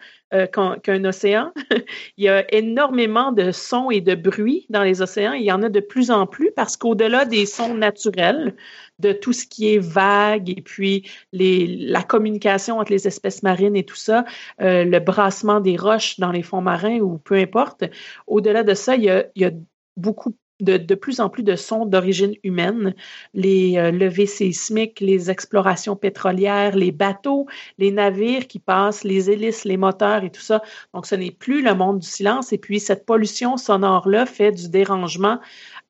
qu'un 0.82 1.04
océan. 1.04 1.52
il 2.16 2.24
y 2.24 2.28
a 2.28 2.44
énormément 2.52 3.30
de 3.30 3.52
sons 3.52 3.90
et 3.90 4.00
de 4.00 4.16
bruits 4.16 4.66
dans 4.68 4.82
les 4.82 5.00
océans. 5.00 5.32
Il 5.32 5.44
y 5.44 5.52
en 5.52 5.62
a 5.62 5.68
de 5.68 5.80
plus 5.80 6.10
en 6.10 6.26
plus 6.26 6.50
parce 6.50 6.76
qu'au-delà 6.76 7.24
des 7.24 7.46
sons 7.46 7.74
naturels, 7.74 8.54
de 8.98 9.12
tout 9.12 9.32
ce 9.32 9.46
qui 9.46 9.74
est 9.74 9.78
vague 9.78 10.50
et 10.50 10.62
puis 10.62 11.08
la 11.32 12.02
communication 12.02 12.78
entre 12.78 12.92
les 12.92 13.06
espèces 13.06 13.42
marines 13.42 13.76
et 13.76 13.84
tout 13.84 13.96
ça, 13.96 14.24
euh, 14.60 14.73
le 14.82 14.98
brassement 14.98 15.60
des 15.60 15.76
roches 15.76 16.18
dans 16.18 16.32
les 16.32 16.42
fonds 16.42 16.60
marins 16.60 16.98
ou 16.98 17.18
peu 17.18 17.36
importe. 17.36 17.84
Au-delà 18.26 18.64
de 18.64 18.74
ça, 18.74 18.96
il 18.96 19.04
y 19.04 19.44
a, 19.44 19.50
beaucoup 19.96 20.34
de, 20.60 20.76
de, 20.76 20.94
plus 20.94 21.20
en 21.20 21.28
plus 21.28 21.42
de 21.42 21.56
sons 21.56 21.84
d'origine 21.86 22.34
humaine, 22.42 22.94
les 23.32 23.76
euh, 23.76 23.90
levées 23.90 24.26
sismiques, 24.26 25.00
les 25.00 25.30
explorations 25.30 25.96
pétrolières, 25.96 26.76
les 26.76 26.92
bateaux, 26.92 27.46
les 27.78 27.90
navires 27.90 28.46
qui 28.46 28.58
passent, 28.58 29.04
les 29.04 29.30
hélices, 29.30 29.64
les 29.64 29.76
moteurs 29.76 30.24
et 30.24 30.30
tout 30.30 30.40
ça. 30.40 30.62
Donc, 30.92 31.06
ce 31.06 31.14
n'est 31.14 31.30
plus 31.30 31.62
le 31.62 31.74
monde 31.74 32.00
du 32.00 32.06
silence. 32.06 32.52
Et 32.52 32.58
puis, 32.58 32.80
cette 32.80 33.04
pollution 33.04 33.56
sonore-là 33.56 34.26
fait 34.26 34.52
du 34.52 34.68
dérangement 34.68 35.38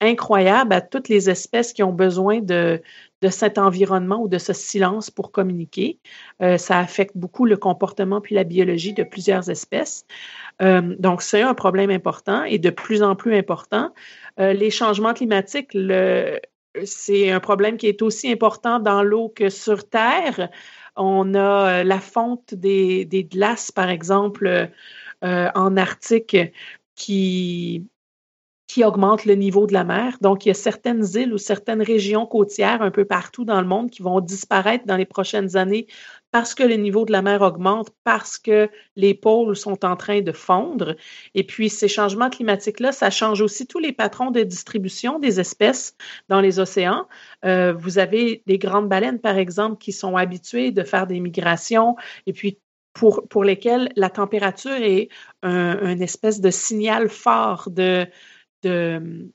incroyable 0.01 0.73
à 0.73 0.81
toutes 0.81 1.09
les 1.09 1.31
espèces 1.31 1.73
qui 1.73 1.83
ont 1.83 1.93
besoin 1.93 2.41
de, 2.41 2.83
de 3.25 3.29
cet 3.31 3.57
environnement 3.57 4.21
ou 4.21 4.29
de 4.29 4.37
ce 4.37 4.53
silence 4.53 5.11
pour 5.11 5.33
communiquer. 5.33 5.99
Euh, 6.43 6.59
ça 6.59 6.79
affecte 6.79 7.17
beaucoup 7.17 7.47
le 7.47 7.57
comportement 7.57 8.21
puis 8.21 8.35
la 8.35 8.45
biologie 8.45 8.93
de 8.93 9.03
plusieurs 9.03 9.49
espèces. 9.49 10.05
Euh, 10.61 10.95
donc, 10.99 11.23
c'est 11.23 11.41
un 11.41 11.55
problème 11.55 11.91
important 11.91 12.45
et 12.45 12.59
de 12.59 12.69
plus 12.69 13.03
en 13.03 13.17
plus 13.17 13.35
important. 13.35 13.95
Euh, 14.39 14.53
les 14.53 14.71
changements 14.71 15.15
climatiques, 15.15 15.77
c'est 16.85 17.31
un 17.31 17.41
problème 17.41 17.79
qui 17.79 17.87
est 17.87 18.03
aussi 18.03 18.31
important 18.31 18.79
dans 18.79 19.03
l'eau 19.03 19.33
que 19.35 19.49
sur 19.49 19.89
Terre. 19.89 20.51
On 20.97 21.35
a 21.35 21.83
la 21.83 22.01
fonte 22.01 22.55
des, 22.55 23.07
des 23.07 23.25
glaces, 23.25 23.73
par 23.73 23.89
exemple, 23.89 24.69
en 25.23 25.77
Arctique, 25.77 26.37
qui 26.95 27.87
qui 28.67 28.83
augmente 28.83 29.25
le 29.27 29.35
niveau 29.35 29.67
de 29.67 29.73
la 29.73 29.85
mer. 29.85 30.17
Donc, 30.21 30.45
il 30.45 30.49
y 30.49 30.51
a 30.51 30.55
certaines 30.55 31.05
îles 31.15 31.35
ou 31.35 31.39
certaines 31.39 31.83
régions 31.83 32.27
côtières 32.27 32.83
un 32.83 32.91
peu 32.91 33.05
partout 33.05 33.45
dans 33.45 33.61
le 33.61 33.67
monde 33.67 33.91
qui 33.91 34.03
vont 34.03 34.21
disparaître 34.21 34.87
dans 34.87 34.97
les 34.97 35.05
prochaines 35.05 35.57
années 35.57 35.87
parce 36.31 36.55
que 36.55 36.65
le 36.65 36.75
niveau 36.75 37.05
de 37.05 37.13
la 37.13 37.23
mer 37.23 37.43
augmente, 37.43 37.91
parce 38.03 38.39
que 38.39 38.69
les 38.97 39.15
pôles 39.15 39.55
sont 39.55 39.85
en 39.85 39.95
train 39.95 40.21
de 40.21 40.33
fondre. 40.33 40.97
Et 41.35 41.45
puis, 41.45 41.69
ces 41.69 41.87
changements 41.87 42.31
climatiques-là, 42.31 42.91
ça 42.91 43.11
change 43.11 43.41
aussi 43.41 43.67
tous 43.67 43.79
les 43.79 43.93
patrons 43.93 44.33
de 44.33 44.43
distribution 44.43 45.21
des 45.21 45.39
espèces 45.39 45.95
dans 46.29 46.41
les 46.41 46.59
océans. 46.59 47.07
Euh, 47.45 47.73
vous 47.75 47.99
avez 47.99 48.43
des 48.47 48.59
grandes 48.59 48.89
baleines, 48.89 49.21
par 49.21 49.39
exemple, 49.39 49.79
qui 49.79 49.93
sont 49.93 50.17
habituées 50.17 50.73
de 50.73 50.83
faire 50.83 51.07
des 51.07 51.21
migrations 51.21 51.95
et 52.27 52.33
puis 52.33 52.59
pour, 52.95 53.29
pour 53.29 53.45
lesquelles 53.45 53.91
la 53.97 54.09
température 54.09 54.73
est 54.73 55.09
un, 55.43 55.79
un 55.83 56.01
espèce 56.01 56.41
de 56.41 56.51
signal 56.51 57.09
fort 57.11 57.69
de, 57.71 58.07
de, 58.65 59.31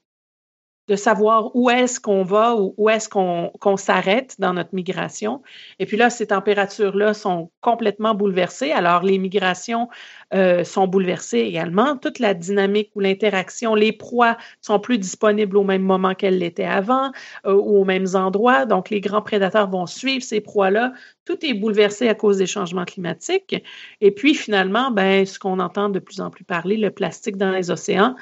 savoir 0.95 1.56
où 1.56 1.69
est-ce 1.69 1.99
qu'on 1.99 2.23
va 2.23 2.56
ou 2.56 2.73
où 2.77 2.89
est-ce 2.89 3.07
qu'on 3.07 3.77
s'arrête 3.77 4.35
dans 4.39 4.53
notre 4.53 4.73
migration. 4.73 5.43
Et 5.77 5.85
puis 5.85 5.97
là, 5.97 6.10
ces 6.10 6.27
températures-là 6.27 7.14
sont 7.14 7.51
complètement 7.61 8.15
bouleversées. 8.15 8.72
Alors, 8.72 9.03
les 9.03 9.19
migrations 9.19 9.88
euh, 10.34 10.64
sont 10.64 10.88
bouleversées 10.88 11.39
également. 11.39 11.95
Toute 11.95 12.18
la 12.18 12.34
dynamique 12.34 12.89
ou 12.95 13.01
l'interaction, 13.01 13.76
les 13.76 13.91
proies 13.91 14.35
sont 14.61 14.80
plus 14.80 14.97
disponibles 14.97 15.57
au 15.57 15.64
même 15.64 15.84
moment 15.84 16.15
qu'elles 16.15 16.39
l'étaient 16.39 16.65
avant 16.65 17.11
euh, 17.45 17.53
ou 17.53 17.81
aux 17.81 17.85
mêmes 17.85 18.15
endroits. 18.15 18.65
Donc, 18.65 18.89
les 18.89 18.99
grands 18.99 19.22
prédateurs 19.22 19.69
vont 19.69 19.85
suivre 19.85 20.23
ces 20.23 20.41
proies-là. 20.41 20.93
Tout 21.30 21.45
est 21.45 21.53
bouleversé 21.53 22.07
à 22.10 22.15
cause 22.15 22.39
des 22.39 22.47
changements 22.47 22.85
climatiques. 22.85 23.64
Et 24.01 24.10
puis, 24.10 24.34
finalement, 24.34 24.89
ben, 24.89 25.27
ce 25.27 25.38
qu'on 25.38 25.60
entend 25.60 25.89
de 25.89 25.99
plus 25.99 26.22
en 26.22 26.31
plus 26.31 26.43
parler, 26.43 26.76
le 26.76 26.89
plastique 26.89 27.38
dans 27.38 27.51
les 27.51 27.69
océans, 27.69 28.15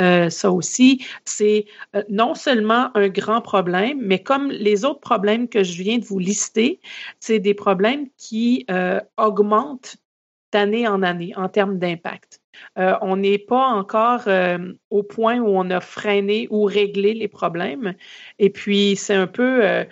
euh, 0.00 0.30
ça 0.30 0.50
aussi, 0.50 1.04
c'est 1.26 1.66
non 2.08 2.34
seulement 2.34 2.90
un 2.96 3.08
grand 3.08 3.42
problème, 3.42 3.98
mais 4.00 4.22
comme 4.22 4.50
les 4.50 4.86
autres 4.86 5.00
problèmes 5.00 5.46
que 5.46 5.62
je 5.62 5.82
viens 5.82 5.98
de 5.98 6.06
vous 6.06 6.18
lister, 6.18 6.80
c'est 7.20 7.38
des 7.38 7.52
problèmes 7.52 8.06
qui 8.16 8.64
euh, 8.70 8.98
augmentent 9.18 9.98
d'année 10.50 10.88
en 10.88 11.02
année 11.02 11.34
en 11.36 11.50
termes 11.50 11.78
d'impact. 11.78 12.40
Euh, 12.78 12.94
on 13.02 13.16
n'est 13.16 13.38
pas 13.38 13.66
encore 13.66 14.22
euh, 14.28 14.72
au 14.90 15.02
point 15.02 15.38
où 15.38 15.48
on 15.48 15.68
a 15.70 15.80
freiné 15.80 16.46
ou 16.50 16.64
réglé 16.64 17.12
les 17.14 17.28
problèmes. 17.28 17.94
Et 18.38 18.50
puis, 18.50 18.96
c'est 18.96 19.14
un 19.14 19.26
peu, 19.26 19.64
euh, 19.64 19.84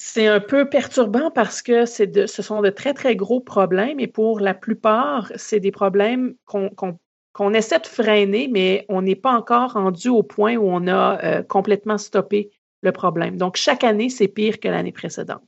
c'est 0.00 0.28
un 0.28 0.38
peu 0.38 0.68
perturbant 0.68 1.32
parce 1.32 1.60
que 1.60 2.04
de, 2.04 2.26
ce 2.26 2.40
sont 2.40 2.62
de 2.62 2.70
très, 2.70 2.94
très 2.94 3.16
gros 3.16 3.40
problèmes. 3.40 3.98
Et 3.98 4.06
pour 4.06 4.38
la 4.38 4.54
plupart, 4.54 5.32
c'est 5.34 5.58
des 5.58 5.72
problèmes 5.72 6.34
qu'on 6.46 7.52
essaie 7.52 7.80
de 7.80 7.86
freiner, 7.86 8.48
mais 8.48 8.86
on 8.88 9.02
n'est 9.02 9.16
pas 9.16 9.32
encore 9.32 9.72
rendu 9.72 10.08
au 10.08 10.22
point 10.22 10.54
où 10.56 10.70
on 10.70 10.86
a 10.86 11.42
complètement 11.42 11.98
stoppé 11.98 12.52
le 12.80 12.92
problème. 12.92 13.36
Donc, 13.36 13.56
chaque 13.56 13.82
année, 13.82 14.08
c'est 14.08 14.28
pire 14.28 14.60
que 14.60 14.68
l'année 14.68 14.92
précédente. 14.92 15.42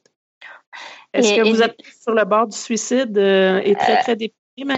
Est-ce 1.13 1.35
que 1.35 1.49
vous 1.49 1.63
êtes 1.63 1.81
sur 2.03 2.13
le 2.13 2.25
bord 2.25 2.49
du 2.49 2.57
suicide 2.57 3.17
et 3.17 3.77
très, 3.79 4.01
très 4.03 4.17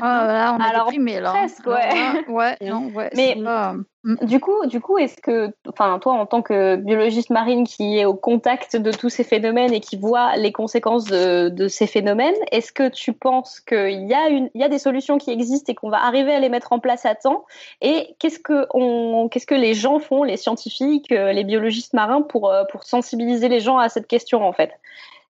Ah, 0.00 0.56
on 0.56 0.62
Alors, 0.62 0.90
Presque, 1.32 1.66
ouais. 1.66 2.24
ouais, 2.28 2.56
non, 2.60 2.88
ouais 2.94 3.10
Mais 3.14 3.34
mm. 3.36 4.26
du 4.26 4.40
coup, 4.40 4.66
du 4.66 4.80
coup, 4.80 4.98
est-ce 4.98 5.20
que, 5.20 5.52
enfin, 5.68 5.98
toi, 5.98 6.14
en 6.14 6.26
tant 6.26 6.42
que 6.42 6.76
biologiste 6.76 7.30
marine 7.30 7.64
qui 7.64 7.98
est 7.98 8.04
au 8.04 8.14
contact 8.14 8.76
de 8.76 8.90
tous 8.90 9.08
ces 9.08 9.24
phénomènes 9.24 9.72
et 9.72 9.80
qui 9.80 9.96
voit 9.96 10.36
les 10.36 10.52
conséquences 10.52 11.04
de, 11.04 11.68
ces 11.68 11.86
phénomènes, 11.86 12.34
est-ce 12.50 12.72
que 12.72 12.88
tu 12.88 13.12
penses 13.12 13.60
qu'il 13.60 14.06
y 14.06 14.14
a 14.14 14.28
une, 14.28 14.50
il 14.54 14.60
y 14.60 14.64
a 14.64 14.68
des 14.68 14.78
solutions 14.78 15.18
qui 15.18 15.30
existent 15.30 15.72
et 15.72 15.74
qu'on 15.74 15.90
va 15.90 16.04
arriver 16.04 16.32
à 16.32 16.40
les 16.40 16.48
mettre 16.48 16.72
en 16.72 16.78
place 16.78 17.04
à 17.06 17.14
temps? 17.14 17.44
Et 17.80 18.14
qu'est-ce 18.18 18.38
que 18.38 18.66
on, 18.74 19.28
qu'est-ce 19.28 19.46
que 19.46 19.54
les 19.54 19.74
gens 19.74 19.98
font, 19.98 20.22
les 20.22 20.36
scientifiques, 20.36 21.12
euh, 21.12 21.32
les 21.32 21.44
biologistes 21.44 21.94
marins, 21.94 22.22
pour 22.22 22.50
euh, 22.50 22.64
pour 22.70 22.84
sensibiliser 22.84 23.48
les 23.48 23.60
gens 23.60 23.78
à 23.78 23.88
cette 23.88 24.06
question, 24.06 24.44
en 24.44 24.52
fait? 24.52 24.72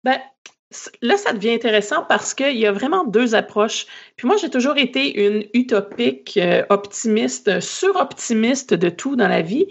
Ben, 0.04 0.18
là, 1.02 1.18
ça 1.18 1.34
devient 1.34 1.54
intéressant 1.54 2.04
parce 2.08 2.34
qu'il 2.34 2.58
y 2.58 2.66
a 2.66 2.72
vraiment 2.72 3.04
deux 3.06 3.36
approches. 3.36 3.86
Puis 4.16 4.28
moi, 4.28 4.38
j'ai 4.38 4.50
toujours 4.50 4.78
été 4.78 5.26
une 5.26 5.46
utopique, 5.54 6.38
euh, 6.42 6.64
optimiste, 6.70 7.60
suroptimiste 7.60 8.74
de 8.74 8.90
tout 8.90 9.16
dans 9.16 9.28
la 9.28 9.42
vie. 9.42 9.68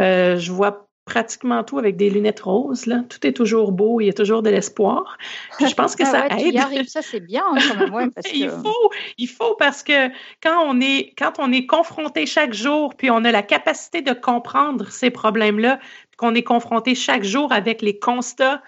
Euh, 0.00 0.36
je 0.36 0.52
vois 0.52 0.88
pratiquement 1.04 1.64
tout 1.64 1.78
avec 1.78 1.96
des 1.96 2.10
lunettes 2.10 2.40
roses. 2.40 2.86
Là. 2.86 3.02
Tout 3.08 3.26
est 3.26 3.32
toujours 3.32 3.72
beau, 3.72 4.00
il 4.00 4.06
y 4.06 4.10
a 4.10 4.12
toujours 4.12 4.42
de 4.42 4.50
l'espoir. 4.50 5.16
je 5.58 5.72
pense 5.74 5.96
que 5.96 6.02
ah 6.06 6.28
ça 6.28 6.38
aide. 6.38 6.88
ça 6.88 7.02
c'est 7.02 7.20
bien 7.20 7.44
hein, 7.50 7.58
quand 7.78 7.96
même. 7.96 8.10
parce 8.14 8.30
il, 8.32 8.50
faut, 8.50 8.90
il 9.16 9.26
faut 9.26 9.54
parce 9.58 9.82
que 9.82 10.08
quand 10.42 10.62
on 10.66 10.80
est, 10.80 11.14
quand 11.16 11.32
on 11.38 11.50
est 11.50 11.66
confronté 11.66 12.26
chaque 12.26 12.52
jour, 12.52 12.94
puis 12.94 13.10
on 13.10 13.24
a 13.24 13.32
la 13.32 13.42
capacité 13.42 14.02
de 14.02 14.12
comprendre 14.12 14.90
ces 14.90 15.10
problèmes-là, 15.10 15.80
qu'on 16.18 16.34
est 16.34 16.42
confronté 16.42 16.94
chaque 16.94 17.24
jour 17.24 17.52
avec 17.52 17.80
les 17.80 17.98
constats 17.98 18.62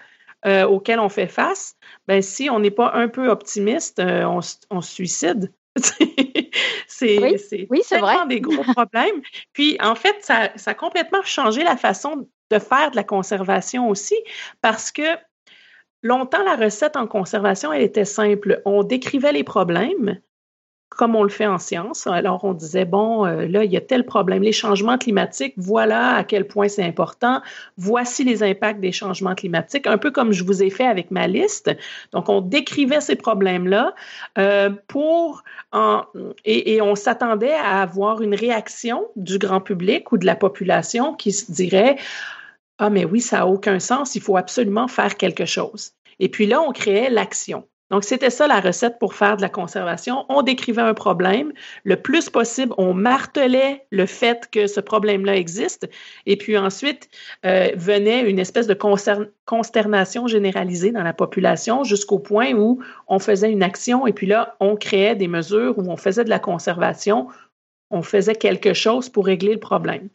euh, 0.45 0.65
auxquels 0.65 0.99
on 0.99 1.09
fait 1.09 1.27
face, 1.27 1.75
ben, 2.07 2.21
si 2.21 2.49
on 2.49 2.59
n'est 2.59 2.71
pas 2.71 2.91
un 2.93 3.07
peu 3.07 3.29
optimiste, 3.29 3.99
euh, 3.99 4.23
on, 4.23 4.39
on, 4.69 4.81
se 4.81 4.91
suicide. 4.91 5.53
c'est 6.87 7.67
oui, 7.69 7.81
vraiment 7.89 8.25
des 8.25 8.41
gros 8.41 8.63
problèmes. 8.63 9.21
Puis, 9.53 9.77
en 9.81 9.95
fait, 9.95 10.15
ça, 10.21 10.49
ça 10.55 10.71
a 10.71 10.73
complètement 10.73 11.23
changé 11.23 11.63
la 11.63 11.77
façon 11.77 12.27
de 12.49 12.59
faire 12.59 12.91
de 12.91 12.95
la 12.95 13.03
conservation 13.03 13.87
aussi, 13.87 14.15
parce 14.61 14.91
que 14.91 15.03
longtemps, 16.03 16.43
la 16.43 16.55
recette 16.55 16.97
en 16.97 17.07
conservation, 17.07 17.71
elle 17.71 17.83
était 17.83 18.05
simple. 18.05 18.61
On 18.65 18.83
décrivait 18.83 19.31
les 19.31 19.43
problèmes, 19.43 20.19
comme 21.01 21.15
on 21.15 21.23
le 21.23 21.29
fait 21.29 21.47
en 21.47 21.57
science. 21.57 22.05
Alors, 22.05 22.43
on 22.43 22.53
disait, 22.53 22.85
bon, 22.85 23.25
euh, 23.25 23.47
là, 23.47 23.63
il 23.63 23.71
y 23.71 23.75
a 23.75 23.81
tel 23.81 24.05
problème, 24.05 24.43
les 24.43 24.51
changements 24.51 24.99
climatiques, 24.99 25.55
voilà 25.57 26.13
à 26.13 26.23
quel 26.23 26.45
point 26.45 26.67
c'est 26.67 26.83
important, 26.83 27.41
voici 27.75 28.23
les 28.23 28.43
impacts 28.43 28.79
des 28.79 28.91
changements 28.91 29.33
climatiques, 29.33 29.87
un 29.87 29.97
peu 29.97 30.11
comme 30.11 30.31
je 30.31 30.43
vous 30.43 30.61
ai 30.61 30.69
fait 30.69 30.85
avec 30.85 31.09
ma 31.09 31.25
liste. 31.25 31.71
Donc, 32.11 32.29
on 32.29 32.39
décrivait 32.39 33.01
ces 33.01 33.15
problèmes-là 33.15 33.95
euh, 34.37 34.69
pour, 34.87 35.43
et, 36.45 36.75
et 36.75 36.83
on 36.83 36.93
s'attendait 36.93 37.55
à 37.55 37.81
avoir 37.81 38.21
une 38.21 38.35
réaction 38.35 39.07
du 39.15 39.39
grand 39.39 39.59
public 39.59 40.11
ou 40.11 40.19
de 40.19 40.27
la 40.27 40.35
population 40.35 41.15
qui 41.15 41.31
se 41.31 41.51
dirait, 41.51 41.95
ah, 42.77 42.91
mais 42.91 43.05
oui, 43.05 43.21
ça 43.21 43.37
n'a 43.37 43.47
aucun 43.47 43.79
sens, 43.79 44.13
il 44.13 44.21
faut 44.21 44.37
absolument 44.37 44.87
faire 44.87 45.17
quelque 45.17 45.45
chose. 45.45 45.93
Et 46.19 46.29
puis 46.29 46.45
là, 46.45 46.61
on 46.61 46.71
créait 46.71 47.09
l'action. 47.09 47.67
Donc, 47.91 48.05
c'était 48.05 48.29
ça 48.29 48.47
la 48.47 48.61
recette 48.61 48.97
pour 48.99 49.13
faire 49.13 49.35
de 49.35 49.41
la 49.41 49.49
conservation. 49.49 50.25
On 50.29 50.41
décrivait 50.41 50.81
un 50.81 50.93
problème. 50.93 51.51
Le 51.83 51.97
plus 51.97 52.29
possible, 52.29 52.73
on 52.77 52.93
martelait 52.93 53.85
le 53.91 54.05
fait 54.05 54.49
que 54.49 54.65
ce 54.65 54.79
problème-là 54.79 55.35
existe. 55.35 55.89
Et 56.25 56.37
puis 56.37 56.57
ensuite, 56.57 57.09
euh, 57.45 57.69
venait 57.75 58.21
une 58.21 58.39
espèce 58.39 58.65
de 58.65 58.77
consternation 59.45 60.25
généralisée 60.27 60.91
dans 60.91 61.03
la 61.03 61.13
population 61.13 61.83
jusqu'au 61.83 62.17
point 62.17 62.53
où 62.53 62.81
on 63.07 63.19
faisait 63.19 63.51
une 63.51 63.61
action 63.61 64.07
et 64.07 64.13
puis 64.13 64.25
là, 64.25 64.55
on 64.61 64.77
créait 64.77 65.15
des 65.15 65.27
mesures 65.27 65.77
où 65.77 65.83
on 65.91 65.97
faisait 65.97 66.23
de 66.23 66.29
la 66.29 66.39
conservation. 66.39 67.27
On 67.89 68.03
faisait 68.03 68.35
quelque 68.35 68.73
chose 68.73 69.09
pour 69.09 69.25
régler 69.25 69.51
le 69.51 69.59
problème. 69.59 70.07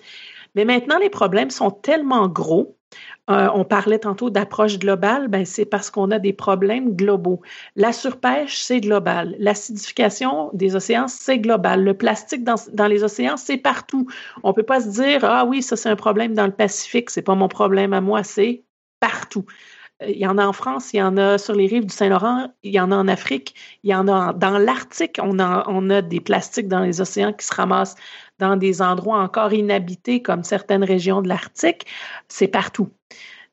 Mais 0.57 0.65
maintenant, 0.65 0.99
les 0.99 1.11
problèmes 1.11 1.51
sont 1.51 1.71
tellement 1.71 2.29
gros 2.29 2.77
euh, 3.29 3.49
on 3.55 3.65
parlait 3.65 3.99
tantôt 3.99 4.31
d'approche 4.31 4.79
globale, 4.79 5.27
ben 5.27 5.45
c'est 5.45 5.65
parce 5.65 5.91
qu'on 5.91 6.13
a 6.13 6.21
des 6.21 6.33
problèmes 6.33 6.95
globaux. 6.95 7.41
La 7.75 7.93
surpêche, 7.93 8.59
c'est 8.61 8.81
global. 8.81 9.35
L'acidification 9.41 10.51
des 10.53 10.77
océans, 10.77 11.09
c'est 11.09 11.39
global. 11.39 11.83
Le 11.83 11.95
plastique 11.95 12.45
dans, 12.45 12.87
les 12.87 13.03
océans, 13.03 13.37
c'est 13.37 13.57
partout. 13.57 14.07
On 14.45 14.53
peut 14.53 14.63
pas 14.63 14.81
se 14.81 14.89
dire 14.91 15.25
ah 15.25 15.45
oui, 15.45 15.63
ça 15.63 15.77
c'est 15.77 15.89
un 15.89 15.97
problème 15.97 16.35
dans 16.35 16.47
le 16.47 16.53
Pacifique, 16.53 17.11
c'est 17.11 17.23
pas 17.23 17.35
mon 17.35 17.49
problème 17.49 17.93
à 17.93 18.01
moi, 18.01 18.23
c'est 18.23 18.65
partout. 19.01 19.45
Euh, 20.03 20.11
il 20.11 20.19
y 20.19 20.27
en 20.27 20.39
a 20.39 20.47
en 20.47 20.53
France, 20.53 20.93
il 20.93 20.99
y 20.99 21.03
en 21.03 21.17
a 21.17 21.39
sur 21.39 21.55
les 21.55 21.67
rives 21.67 21.87
du 21.87 21.95
Saint-Laurent, 21.95 22.49
il 22.63 22.73
y 22.73 22.81
en 22.81 22.93
a 22.93 22.97
en 22.97 23.09
Afrique, 23.09 23.55
il 23.83 23.91
y 23.91 23.95
en 23.95 24.09
a 24.09 24.33
dans 24.33 24.59
l'Arctique, 24.59 25.19
on 25.23 25.39
a, 25.39 26.03
des 26.03 26.21
plastiques 26.21 26.69
dans 26.69 26.81
les 26.81 27.01
océans 27.01 27.33
qui 27.33 27.47
se 27.47 27.55
ramassent 27.55 27.97
dans 28.39 28.57
des 28.57 28.83
endroits 28.83 29.19
encore 29.19 29.53
inhabités 29.53 30.23
comme 30.23 30.45
certaines 30.45 30.85
régions 30.85 31.23
de 31.23 31.29
l'Arctique. 31.29 31.87
C'est 32.29 32.49
partout. 32.49 32.91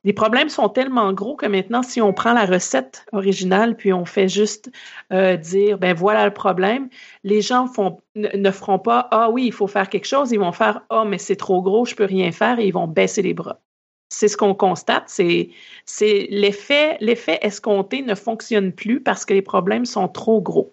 Les 0.04 0.12
problèmes 0.12 0.50
sont 0.50 0.68
tellement 0.68 1.14
gros 1.14 1.34
que 1.34 1.46
maintenant, 1.46 1.82
si 1.82 2.02
on 2.02 2.12
prend 2.12 2.34
la 2.34 2.44
recette 2.44 3.06
originale 3.12 3.74
puis 3.74 3.94
on 3.94 4.04
fait 4.04 4.28
juste 4.28 4.70
euh, 5.12 5.36
dire, 5.38 5.78
ben 5.78 5.94
voilà 5.94 6.26
le 6.26 6.34
problème, 6.34 6.90
les 7.24 7.40
gens 7.40 7.70
ne, 8.14 8.50
feront 8.50 8.78
pas, 8.78 9.08
ah 9.10 9.30
oui, 9.30 9.46
il 9.46 9.52
faut 9.52 9.66
faire 9.66 9.88
quelque 9.88 10.06
chose, 10.06 10.30
ils 10.30 10.38
vont 10.38 10.52
faire, 10.52 10.82
ah 10.90 11.02
oh, 11.02 11.08
mais 11.08 11.16
c'est 11.16 11.36
trop 11.36 11.62
gros, 11.62 11.86
je 11.86 11.94
peux 11.94 12.04
rien 12.04 12.32
faire 12.32 12.58
et 12.58 12.66
ils 12.66 12.72
vont 12.72 12.86
baisser 12.86 13.22
les 13.22 13.32
bras. 13.32 13.63
C'est 14.14 14.28
ce 14.28 14.36
qu'on 14.36 14.54
constate, 14.54 15.04
c'est, 15.06 15.48
l'effet, 16.30 16.96
l'effet 17.00 17.38
escompté 17.42 18.02
ne 18.02 18.14
fonctionne 18.14 18.72
plus 18.72 19.00
parce 19.00 19.24
que 19.24 19.34
les 19.34 19.42
problèmes 19.42 19.84
sont 19.84 20.08
trop 20.08 20.40
gros. 20.40 20.72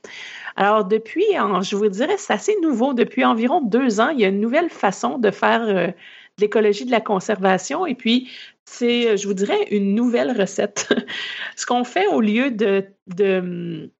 Alors, 0.55 0.85
depuis, 0.85 1.25
je 1.61 1.75
vous 1.75 1.89
dirais, 1.89 2.15
c'est 2.17 2.33
assez 2.33 2.55
nouveau. 2.61 2.93
Depuis 2.93 3.25
environ 3.25 3.61
deux 3.61 3.99
ans, 3.99 4.09
il 4.09 4.19
y 4.19 4.25
a 4.25 4.27
une 4.27 4.41
nouvelle 4.41 4.69
façon 4.69 5.17
de 5.17 5.31
faire 5.31 5.63
euh, 5.63 5.87
de 5.87 6.41
l'écologie 6.41 6.85
de 6.85 6.91
la 6.91 7.01
conservation. 7.01 7.85
Et 7.87 7.95
puis, 7.95 8.29
c'est, 8.65 9.17
je 9.17 9.27
vous 9.27 9.33
dirais, 9.33 9.67
une 9.71 9.95
nouvelle 9.95 10.39
recette. 10.39 10.93
Ce 11.55 11.65
qu'on 11.65 11.83
fait 11.83 12.07
au 12.07 12.21
lieu 12.21 12.51
de, 12.51 12.85
de, 13.07 13.91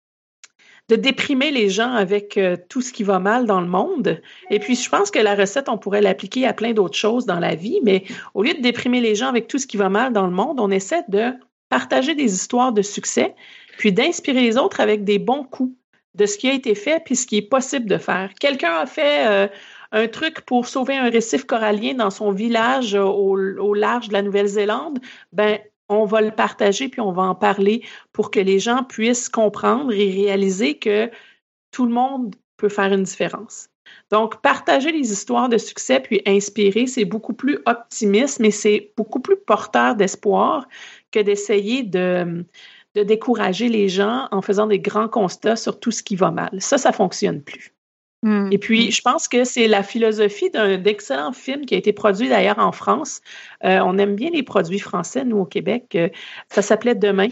déprimer 0.96 1.52
les 1.52 1.70
gens 1.70 1.94
avec 1.94 2.38
euh, 2.38 2.58
tout 2.70 2.82
ce 2.82 2.92
qui 2.92 3.04
va 3.04 3.20
mal 3.20 3.46
dans 3.46 3.62
le 3.62 3.68
monde. 3.68 4.22
Et 4.50 4.60
puis, 4.60 4.76
je 4.76 4.90
pense 4.90 5.12
que 5.12 5.20
la 5.20 5.36
recette, 5.36 5.70
on 5.70 5.78
pourrait 5.78 6.02
l'appliquer 6.02 6.46
à 6.46 6.54
plein 6.54 6.74
d'autres 6.74 6.98
choses 6.98 7.26
dans 7.26 7.40
la 7.40 7.56
vie, 7.56 7.80
mais 7.84 8.04
au 8.34 8.44
lieu 8.44 8.54
de 8.54 8.62
déprimer 8.62 9.02
les 9.02 9.16
gens 9.16 9.28
avec 9.28 9.48
tout 9.48 9.58
ce 9.58 9.68
qui 9.68 9.78
va 9.78 9.90
mal 9.90 10.14
dans 10.14 10.28
le 10.28 10.34
monde, 10.34 10.60
on 10.60 10.72
essaie 10.72 11.04
de 11.08 11.34
partager 11.70 12.16
des 12.16 12.34
histoires 12.34 12.74
de 12.74 12.82
succès, 12.82 13.34
puis 13.78 13.92
d'inspirer 13.92 14.42
les 14.42 14.58
autres 14.58 14.80
avec 14.82 15.04
des 15.04 15.20
bons 15.20 15.44
coups 15.44 15.74
de 16.16 16.26
ce 16.26 16.38
qui 16.38 16.50
a 16.50 16.54
été 16.54 16.76
fait 16.76 17.02
puis 17.04 17.16
ce 17.16 17.26
qui 17.26 17.38
est 17.38 17.42
possible 17.42 17.86
de 17.86 17.98
faire. 17.98 18.32
Quelqu'un 18.40 18.74
a 18.74 18.86
fait 18.86 19.28
euh, 19.28 19.48
un 19.92 20.08
truc 20.08 20.42
pour 20.42 20.68
sauver 20.68 20.98
un 20.98 21.10
récif 21.10 21.46
corallien 21.46 21.94
dans 21.94 22.10
son 22.10 22.32
village 22.32 22.96
euh, 22.96 23.04
au, 23.04 23.74
large 23.74 24.10
de 24.10 24.14
la 24.14 24.22
Nouvelle-Zélande, 24.22 25.00
ben 25.32 25.60
on 25.92 26.06
va 26.06 26.22
le 26.22 26.32
partager 26.32 26.90
puis 26.90 27.02
on 27.02 27.12
va 27.12 27.24
en 27.24 27.36
parler 27.36 27.84
pour 28.14 28.32
que 28.32 28.40
les 28.40 28.60
gens 28.60 28.84
puissent 28.84 29.30
comprendre 29.30 29.92
et 29.92 30.10
réaliser 30.12 30.78
que 30.78 31.10
tout 31.72 31.86
le 31.86 31.92
monde 31.92 32.36
peut 32.58 32.70
faire 32.70 32.94
une 32.94 33.04
différence. 33.04 33.70
Donc, 34.10 34.42
partager 34.42 34.92
les 34.92 35.12
histoires 35.12 35.50
de 35.50 35.58
succès 35.58 36.00
puis 36.00 36.22
inspirer, 36.26 36.88
c'est 36.88 37.06
beaucoup 37.06 37.34
plus 37.34 37.60
optimiste, 37.66 38.40
mais 38.40 38.52
c'est 38.52 38.94
beaucoup 38.98 39.20
plus 39.20 39.38
porteur 39.38 39.96
d'espoir 39.96 40.68
que 41.12 41.20
d'essayer 41.20 41.84
de, 41.84 42.46
décourager 42.96 43.70
les 43.70 43.90
gens 43.90 44.28
en 44.32 44.42
faisant 44.42 44.68
des 44.68 44.80
grands 44.80 45.08
constats 45.08 45.56
sur 45.56 45.80
tout 45.80 45.92
ce 45.92 46.04
qui 46.04 46.16
va 46.16 46.30
mal. 46.32 46.52
Ça, 46.60 46.78
ça 46.78 46.92
fonctionne 46.92 47.42
plus. 47.42 47.74
Hmm. 48.24 48.50
Et 48.52 48.60
puis, 48.60 48.92
je 48.92 49.02
pense 49.02 49.28
que 49.28 49.44
c'est 49.44 49.68
la 49.68 49.82
philosophie 49.82 50.52
d'un 50.52 50.84
excellent 50.84 51.34
film 51.34 51.66
qui 51.66 51.74
a 51.74 51.78
été 51.78 51.92
produit 51.92 52.30
d'ailleurs 52.30 52.60
en 52.60 52.72
France. 52.72 53.22
Euh, 53.64 53.80
on 53.80 53.98
aime 53.98 54.16
bien 54.16 54.30
les 54.30 54.44
produits 54.44 54.80
français, 54.80 55.26
nous, 55.26 55.40
au 55.40 55.46
Québec. 55.46 55.96
Euh, 55.96 56.10
ça 56.50 56.62
s'appelait 56.62 56.94
Demain, 56.94 57.30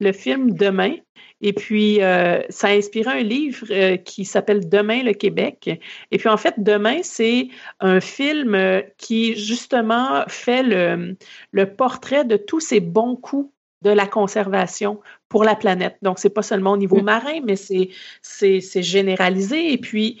le 0.00 0.12
film 0.12 0.52
Demain. 0.52 0.94
Et 1.42 1.52
puis, 1.52 2.02
euh, 2.02 2.40
ça 2.48 2.68
a 2.68 2.70
inspiré 2.70 3.18
un 3.18 3.22
livre 3.22 3.96
qui 3.96 4.24
s'appelle 4.24 4.66
Demain 4.66 5.02
le 5.02 5.12
Québec. 5.12 5.78
Et 6.10 6.16
puis, 6.16 6.28
en 6.30 6.38
fait, 6.38 6.54
Demain, 6.56 7.00
c'est 7.02 7.48
un 7.80 8.00
film 8.00 8.82
qui, 8.96 9.36
justement, 9.36 10.24
fait 10.28 10.62
le, 10.62 11.18
le 11.50 11.74
portrait 11.74 12.24
de 12.24 12.38
tous 12.38 12.60
ces 12.60 12.80
bons 12.80 13.16
coups 13.16 13.53
de 13.84 13.90
la 13.90 14.06
conservation 14.06 15.00
pour 15.28 15.44
la 15.44 15.54
planète. 15.54 15.96
Donc, 16.02 16.18
c'est 16.18 16.30
pas 16.30 16.42
seulement 16.42 16.72
au 16.72 16.76
niveau 16.76 17.00
mm. 17.00 17.04
marin, 17.04 17.40
mais 17.44 17.56
c'est 17.56 18.82
généralisé. 18.82 19.72
Et 19.72 19.78
puis, 19.78 20.20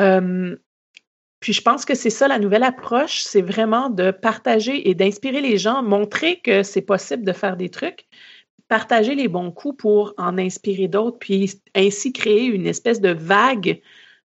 euh, 0.00 0.56
puis 1.40 1.52
je 1.52 1.60
pense 1.60 1.84
que 1.84 1.94
c'est 1.94 2.10
ça 2.10 2.28
la 2.28 2.38
nouvelle 2.38 2.62
approche, 2.62 3.22
c'est 3.22 3.42
vraiment 3.42 3.90
de 3.90 4.10
partager 4.12 4.88
et 4.88 4.94
d'inspirer 4.94 5.40
les 5.40 5.58
gens, 5.58 5.82
montrer 5.82 6.40
que 6.40 6.62
c'est 6.62 6.82
possible 6.82 7.24
de 7.24 7.32
faire 7.32 7.56
des 7.56 7.68
trucs, 7.68 8.06
partager 8.68 9.14
les 9.14 9.28
bons 9.28 9.50
coups 9.50 9.76
pour 9.76 10.14
en 10.16 10.38
inspirer 10.38 10.88
d'autres, 10.88 11.18
puis 11.18 11.60
ainsi 11.74 12.12
créer 12.12 12.46
une 12.46 12.66
espèce 12.66 13.00
de 13.00 13.10
vague 13.10 13.82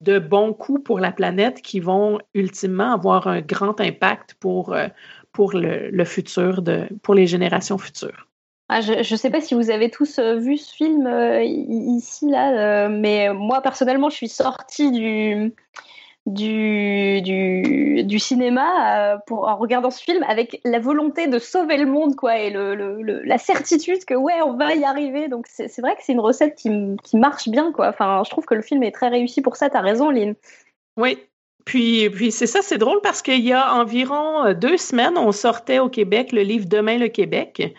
de 0.01 0.19
bons 0.19 0.53
coups 0.53 0.83
pour 0.83 0.99
la 0.99 1.11
planète 1.11 1.61
qui 1.61 1.79
vont 1.79 2.19
ultimement 2.33 2.93
avoir 2.93 3.27
un 3.27 3.41
grand 3.41 3.79
impact 3.81 4.35
pour, 4.35 4.73
euh, 4.73 4.87
pour 5.31 5.53
le, 5.53 6.05
futur, 6.05 6.61
de, 6.61 6.87
pour 7.01 7.15
les 7.15 7.25
générations 7.25 7.77
futures. 7.77 8.26
Ah, 8.69 8.81
je 8.81 8.93
ne 8.97 9.17
sais 9.17 9.29
pas 9.29 9.39
si 9.39 9.53
vous 9.53 9.69
avez 9.69 9.89
tous 9.89 10.19
euh, 10.19 10.35
vu 10.35 10.57
ce 10.57 10.75
film 10.75 11.07
euh, 11.07 11.41
ici, 11.41 12.29
là, 12.29 12.89
mais 12.89 13.33
moi 13.33 13.61
personnellement, 13.61 14.09
je 14.09 14.17
suis 14.17 14.27
sortie 14.27 14.91
du, 14.91 15.53
du, 16.27 18.03
du, 18.03 18.19
cinéma 18.19 19.13
euh, 19.13 19.17
pour, 19.25 19.47
en 19.47 19.55
regardant 19.55 19.89
ce 19.89 20.03
film 20.03 20.23
avec 20.27 20.59
la 20.65 20.79
volonté 20.79 21.27
de 21.27 21.39
sauver 21.39 21.77
le 21.77 21.85
monde 21.85 22.15
quoi 22.15 22.37
et 22.37 22.49
le, 22.49 23.21
la 23.23 23.37
certitude 23.37 24.03
que 24.03 24.13
ouais 24.13 24.41
on 24.45 24.53
va 24.53 24.75
y 24.75 24.83
arriver. 24.83 25.29
Donc 25.29 25.45
c'est 25.47 25.79
vrai 25.79 25.95
que 25.95 26.01
c'est 26.03 26.11
une 26.11 26.19
recette 26.19 26.55
qui, 26.55 26.69
qui, 27.03 27.17
marche 27.17 27.47
bien 27.47 27.71
quoi. 27.71 27.87
Enfin 27.87 28.23
je 28.25 28.29
trouve 28.29 28.45
que 28.45 28.55
le 28.55 28.61
film 28.61 28.83
est 28.83 28.91
très 28.91 29.07
réussi 29.07 29.41
pour 29.41 29.55
ça 29.55 29.69
t'as 29.69 29.79
raison 29.79 30.09
Lynn. 30.09 30.35
Oui. 30.97 31.17
Puis, 31.63 32.09
puis 32.09 32.31
c'est 32.31 32.47
ça, 32.47 32.61
c'est 32.61 32.77
drôle 32.77 33.01
parce 33.03 33.21
qu'il 33.21 33.43
y 33.43 33.51
a 33.51 33.73
environ 33.73 34.45
euh, 34.45 34.53
deux 34.53 34.77
semaines, 34.77 35.17
on 35.17 35.33
sortait 35.33 35.79
au 35.79 35.89
Québec 35.89 36.31
le 36.31 36.41
livre 36.41 36.65
Demain 36.65 36.97
le 36.97 37.09
Québec, 37.09 37.75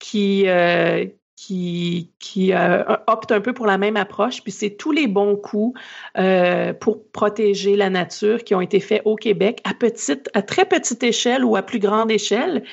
qui, 0.00 0.48
euh, 0.48 1.06
qui, 1.36 2.10
qui 2.18 2.52
euh, 2.52 2.82
optent 3.06 3.32
un 3.32 3.40
peu 3.40 3.52
pour 3.52 3.66
la 3.66 3.78
même 3.78 3.96
approche. 3.96 4.42
Puis 4.42 4.52
c'est 4.52 4.70
tous 4.70 4.92
les 4.92 5.06
bons 5.06 5.36
coups 5.36 5.80
euh, 6.18 6.72
pour 6.74 7.06
protéger 7.12 7.76
la 7.76 7.88
nature 7.88 8.42
qui 8.42 8.54
ont 8.54 8.60
été 8.60 8.80
faits 8.80 9.02
au 9.04 9.14
Québec 9.16 9.60
à 9.64 9.74
petite, 9.74 10.28
à 10.34 10.42
très 10.42 10.64
petite 10.64 11.02
échelle 11.02 11.44
ou 11.44 11.56
à 11.56 11.62
plus 11.62 11.78
grande 11.78 12.10
échelle 12.10 12.64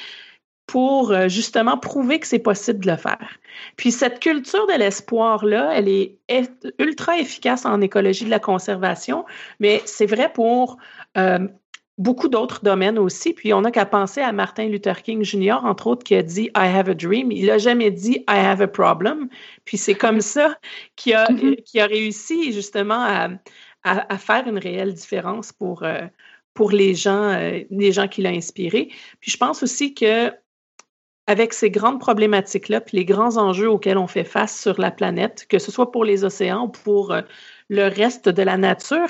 pour 0.67 1.11
euh, 1.11 1.29
justement 1.29 1.77
prouver 1.77 2.19
que 2.19 2.27
c'est 2.27 2.39
possible 2.39 2.83
de 2.83 2.91
le 2.91 2.97
faire. 2.97 3.39
Puis 3.77 3.91
cette 3.91 4.19
culture 4.19 4.67
de 4.67 4.77
l'espoir-là, 4.77 5.71
elle 5.73 5.87
est 5.87 6.17
ultra 6.77 7.17
efficace 7.17 7.65
en 7.65 7.79
écologie 7.79 8.25
de 8.25 8.29
la 8.29 8.39
conservation, 8.39 9.25
mais 9.61 9.81
c'est 9.85 10.05
vrai 10.05 10.31
pour 10.31 10.77
euh, 11.17 11.47
beaucoup 11.97 12.27
d'autres 12.27 12.61
domaines 12.63 12.99
aussi. 12.99 13.33
Puis 13.33 13.53
on 13.53 13.61
n'a 13.61 13.71
qu'à 13.71 13.85
penser 13.85 14.21
à 14.21 14.31
Martin 14.31 14.67
Luther 14.67 15.01
King 15.01 15.23
Jr., 15.23 15.57
entre 15.63 15.87
autres, 15.87 16.03
qui 16.03 16.15
a 16.15 16.23
dit 16.23 16.45
I 16.55 16.67
have 16.67 16.89
a 16.89 16.93
dream. 16.93 17.31
Il 17.31 17.47
n'a 17.47 17.57
jamais 17.57 17.91
dit 17.91 18.23
I 18.29 18.37
have 18.37 18.61
a 18.61 18.67
problem. 18.67 19.29
Puis 19.65 19.77
c'est 19.77 19.95
comme 19.95 20.21
ça 20.21 20.57
qu'il 20.95 21.13
a, 21.13 21.25
mm-hmm. 21.25 21.81
a 21.81 21.85
réussi 21.85 22.51
justement 22.53 22.99
à, 22.99 23.29
à, 23.83 24.17
faire 24.17 24.47
une 24.47 24.57
réelle 24.57 24.93
différence 24.93 25.51
pour, 25.51 25.83
euh, 25.83 26.01
pour 26.53 26.71
les 26.71 26.93
gens, 26.95 27.31
euh, 27.31 27.63
les 27.69 27.91
gens 27.91 28.07
qui 28.07 28.21
l'ont 28.21 28.35
inspiré. 28.35 28.89
Puis 29.19 29.31
je 29.31 29.37
pense 29.37 29.63
aussi 29.63 29.93
que 29.93 30.31
avec 31.29 31.53
ces 31.53 31.69
grandes 31.69 31.99
problématiques-là, 31.99 32.79
puis 32.79 32.95
les 32.97 33.03
grands 33.03 33.35
enjeux 33.35 33.69
auxquels 33.69 33.97
on 33.97 34.07
fait 34.07 34.23
face 34.23 34.57
sur 34.61 34.79
la 34.79 34.91
planète, 34.91 35.45
que 35.49 35.59
ce 35.59 35.73
soit 35.73 35.91
pour 35.91 36.05
les 36.05 36.23
océans 36.23 36.65
ou 36.65 36.69
pour 36.69 37.11
euh, 37.11 37.21
le 37.67 37.89
reste 37.89 38.29
de 38.29 38.43
la 38.43 38.55
nature, 38.55 39.09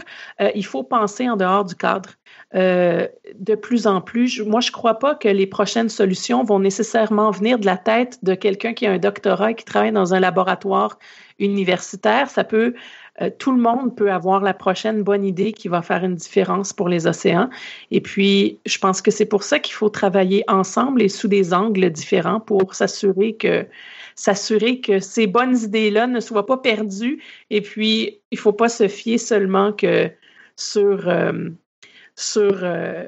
il 0.55 0.65
faut 0.65 0.81
penser 0.81 1.29
en 1.29 1.35
dehors 1.35 1.63
du 1.63 1.75
cadre. 1.75 2.09
Euh, 2.55 3.07
de 3.37 3.55
plus 3.55 3.87
en 3.87 3.99
plus. 3.99 4.39
moi, 4.39 4.61
je 4.61 4.69
ne 4.69 4.71
crois 4.71 4.99
pas 4.99 5.15
que 5.15 5.27
les 5.27 5.47
prochaines 5.47 5.89
solutions 5.89 6.45
vont 6.45 6.59
nécessairement 6.59 7.29
venir 7.29 7.59
de 7.59 7.65
la 7.65 7.75
tête 7.75 8.23
de 8.23 8.35
quelqu'un 8.35 8.73
qui 8.73 8.87
a 8.87 8.91
un 8.91 8.99
doctorat 8.99 9.51
et 9.51 9.55
qui 9.55 9.65
travaille 9.65 9.91
dans 9.91 10.13
un 10.13 10.21
laboratoire 10.21 10.97
universitaire. 11.39 12.29
Ça 12.29 12.45
peut, 12.45 12.73
euh, 13.21 13.29
tout 13.37 13.51
le 13.51 13.61
monde 13.61 13.97
peut 13.97 14.13
avoir 14.13 14.41
la 14.41 14.53
prochaine 14.53 15.03
bonne 15.03 15.25
idée 15.25 15.51
qui 15.51 15.67
va 15.67 15.81
faire 15.81 16.05
une 16.05 16.15
différence 16.15 16.71
pour 16.71 16.87
les 16.87 17.05
océans. 17.05 17.49
Et 17.91 17.99
puis, 17.99 18.59
je 18.65 18.77
pense 18.77 19.01
que 19.01 19.11
c'est 19.11 19.25
pour 19.25 19.43
ça 19.43 19.59
qu'il 19.59 19.73
faut 19.73 19.89
travailler 19.89 20.45
ensemble 20.47 21.01
et 21.01 21.09
sous 21.09 21.27
des 21.27 21.53
angles 21.53 21.89
différents 21.89 22.39
pour 22.39 22.75
s'assurer 22.75 23.33
que 23.35 23.67
s'assurer 24.15 24.79
que 24.79 24.99
ces 24.99 25.27
bonnes 25.27 25.57
idées-là 25.57 26.07
ne 26.07 26.21
soient 26.21 26.45
pas 26.45 26.57
perdues. 26.57 27.21
Et 27.49 27.61
puis, 27.61 28.21
il 28.31 28.35
ne 28.35 28.39
faut 28.39 28.53
pas 28.53 28.69
se 28.69 28.87
fier 28.87 29.17
seulement 29.17 29.73
que 29.73 30.09
sur 30.55 31.07
euh, 31.09 31.49
sur 32.17 32.63
euh, 32.63 33.05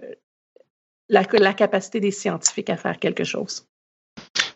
la, 1.10 1.54
capacité 1.54 2.00
des 2.00 2.12
scientifiques 2.12 2.70
à 2.70 2.78
faire 2.78 3.00
quelque 3.00 3.24
chose. 3.24 3.66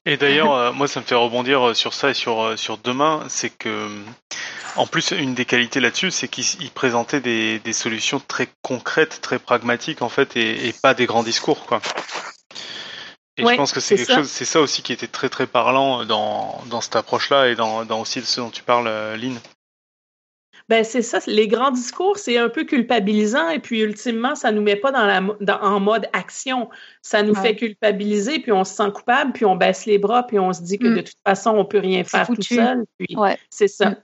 Et 0.06 0.16
d'ailleurs, 0.16 0.54
euh, 0.54 0.72
moi, 0.72 0.88
ça 0.88 1.00
me 1.00 1.06
fait 1.06 1.16
rebondir 1.16 1.70
euh, 1.70 1.74
sur 1.74 1.94
ça 1.94 2.12
et 2.12 2.14
sur, 2.14 2.58
sur 2.58 2.78
demain, 2.78 3.26
c'est 3.30 3.50
que, 3.50 3.90
en 4.76 4.86
plus, 4.86 5.12
une 5.12 5.34
des 5.34 5.46
qualités 5.46 5.80
là-dessus, 5.80 6.12
c'est 6.12 6.28
qu'il 6.28 6.70
présentait 6.72 7.20
des, 7.20 7.60
des, 7.60 7.74
solutions 7.74 8.22
très 8.26 8.48
concrètes, 8.62 9.20
très 9.22 9.40
pragmatiques, 9.40 10.02
en 10.02 10.10
fait, 10.10 10.38
et, 10.38 10.74
pas 10.82 10.94
des 10.94 11.06
grands 11.06 11.24
discours, 11.24 11.66
quoi. 11.66 11.82
Et 13.36 13.44
je 13.44 13.56
pense 13.56 13.72
que 13.72 13.80
c'est 13.80 13.96
quelque 13.96 14.14
chose, 14.14 14.30
c'est 14.30 14.46
ça 14.46 14.62
aussi 14.62 14.84
qui 14.84 14.94
était 14.94 15.08
très 15.08 15.28
très 15.28 15.48
parlant 15.48 16.06
dans, 16.06 16.62
dans 16.68 16.82
cette 16.82 16.96
approche-là 16.96 17.48
et 17.48 17.56
dans, 17.56 17.84
dans 17.84 18.02
aussi 18.02 18.22
ce 18.22 18.42
dont 18.42 18.52
tu 18.52 18.62
parles, 18.62 18.88
Lynn. 19.16 19.40
Ben 20.70 20.84
c'est 20.84 21.02
ça, 21.02 21.20
les 21.28 21.48
grands 21.48 21.72
discours, 21.72 22.18
c'est 22.18 22.38
un 22.38 22.50
peu 22.50 22.64
culpabilisant 22.64 23.50
et 23.50 23.60
puis 23.60 23.82
ultimement, 23.82 24.34
ça 24.36 24.52
nous 24.52 24.62
met 24.62 24.78
pas 24.78 24.92
dans 24.92 25.06
la 25.06 25.62
en 25.62 25.80
mode 25.80 26.08
action. 26.14 26.70
Ça 27.02 27.22
nous 27.22 27.36
fait 27.36 27.56
culpabiliser, 27.56 28.40
puis 28.40 28.52
on 28.52 28.64
se 28.64 28.74
sent 28.74 28.92
coupable, 28.94 29.34
puis 29.34 29.46
on 29.46 29.56
baisse 29.56 29.86
les 29.86 29.98
bras, 29.98 30.24
puis 30.24 30.40
on 30.40 30.54
se 30.54 30.62
dit 30.62 30.80
que 30.80 30.88
mm. 30.88 30.96
de 30.96 31.02
toute 31.02 31.18
façon, 31.26 31.52
on 31.52 31.66
peut 31.66 31.80
rien 31.80 32.04
faire 32.04 32.28
tout 32.28 32.42
seul. 32.42 32.86
Puis 32.98 33.16
c'est 33.50 33.68
ça. 33.68 33.90
Mm. 33.90 33.96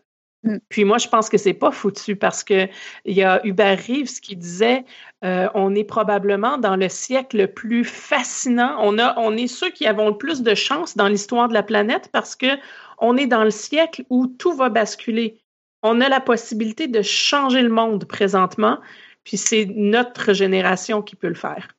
Mm. 0.43 0.59
Puis 0.69 0.85
moi, 0.85 0.97
je 0.97 1.07
pense 1.07 1.29
que 1.29 1.37
c'est 1.37 1.53
pas 1.53 1.71
foutu 1.71 2.15
parce 2.15 2.43
que 2.43 2.67
il 3.05 3.15
y 3.15 3.23
a 3.23 3.45
Hubert 3.45 3.79
Reeves 3.87 4.19
qui 4.21 4.35
disait 4.35 4.85
euh, 5.23 5.49
on 5.53 5.75
est 5.75 5.83
probablement 5.83 6.57
dans 6.57 6.75
le 6.75 6.89
siècle 6.89 7.37
le 7.37 7.47
plus 7.47 7.83
fascinant. 7.83 8.77
On 8.79 8.97
a, 8.99 9.17
on 9.17 9.35
est 9.35 9.47
ceux 9.47 9.69
qui 9.69 9.85
avons 9.85 10.09
le 10.09 10.17
plus 10.17 10.41
de 10.41 10.55
chance 10.55 10.95
dans 10.95 11.07
l'histoire 11.07 11.47
de 11.47 11.53
la 11.53 11.63
planète 11.63 12.09
parce 12.11 12.35
que 12.35 12.57
on 12.99 13.17
est 13.17 13.27
dans 13.27 13.43
le 13.43 13.51
siècle 13.51 14.03
où 14.09 14.27
tout 14.27 14.53
va 14.53 14.69
basculer 14.69 15.41
on 15.83 16.01
a 16.01 16.09
la 16.09 16.19
possibilité 16.19 16.87
de 16.87 17.01
changer 17.01 17.61
le 17.61 17.69
monde 17.69 18.05
présentement, 18.05 18.79
puis 19.23 19.37
c'est 19.37 19.65
notre 19.65 20.33
génération 20.33 21.01
qui 21.01 21.15
peut 21.15 21.27
le 21.27 21.35
faire. 21.35 21.69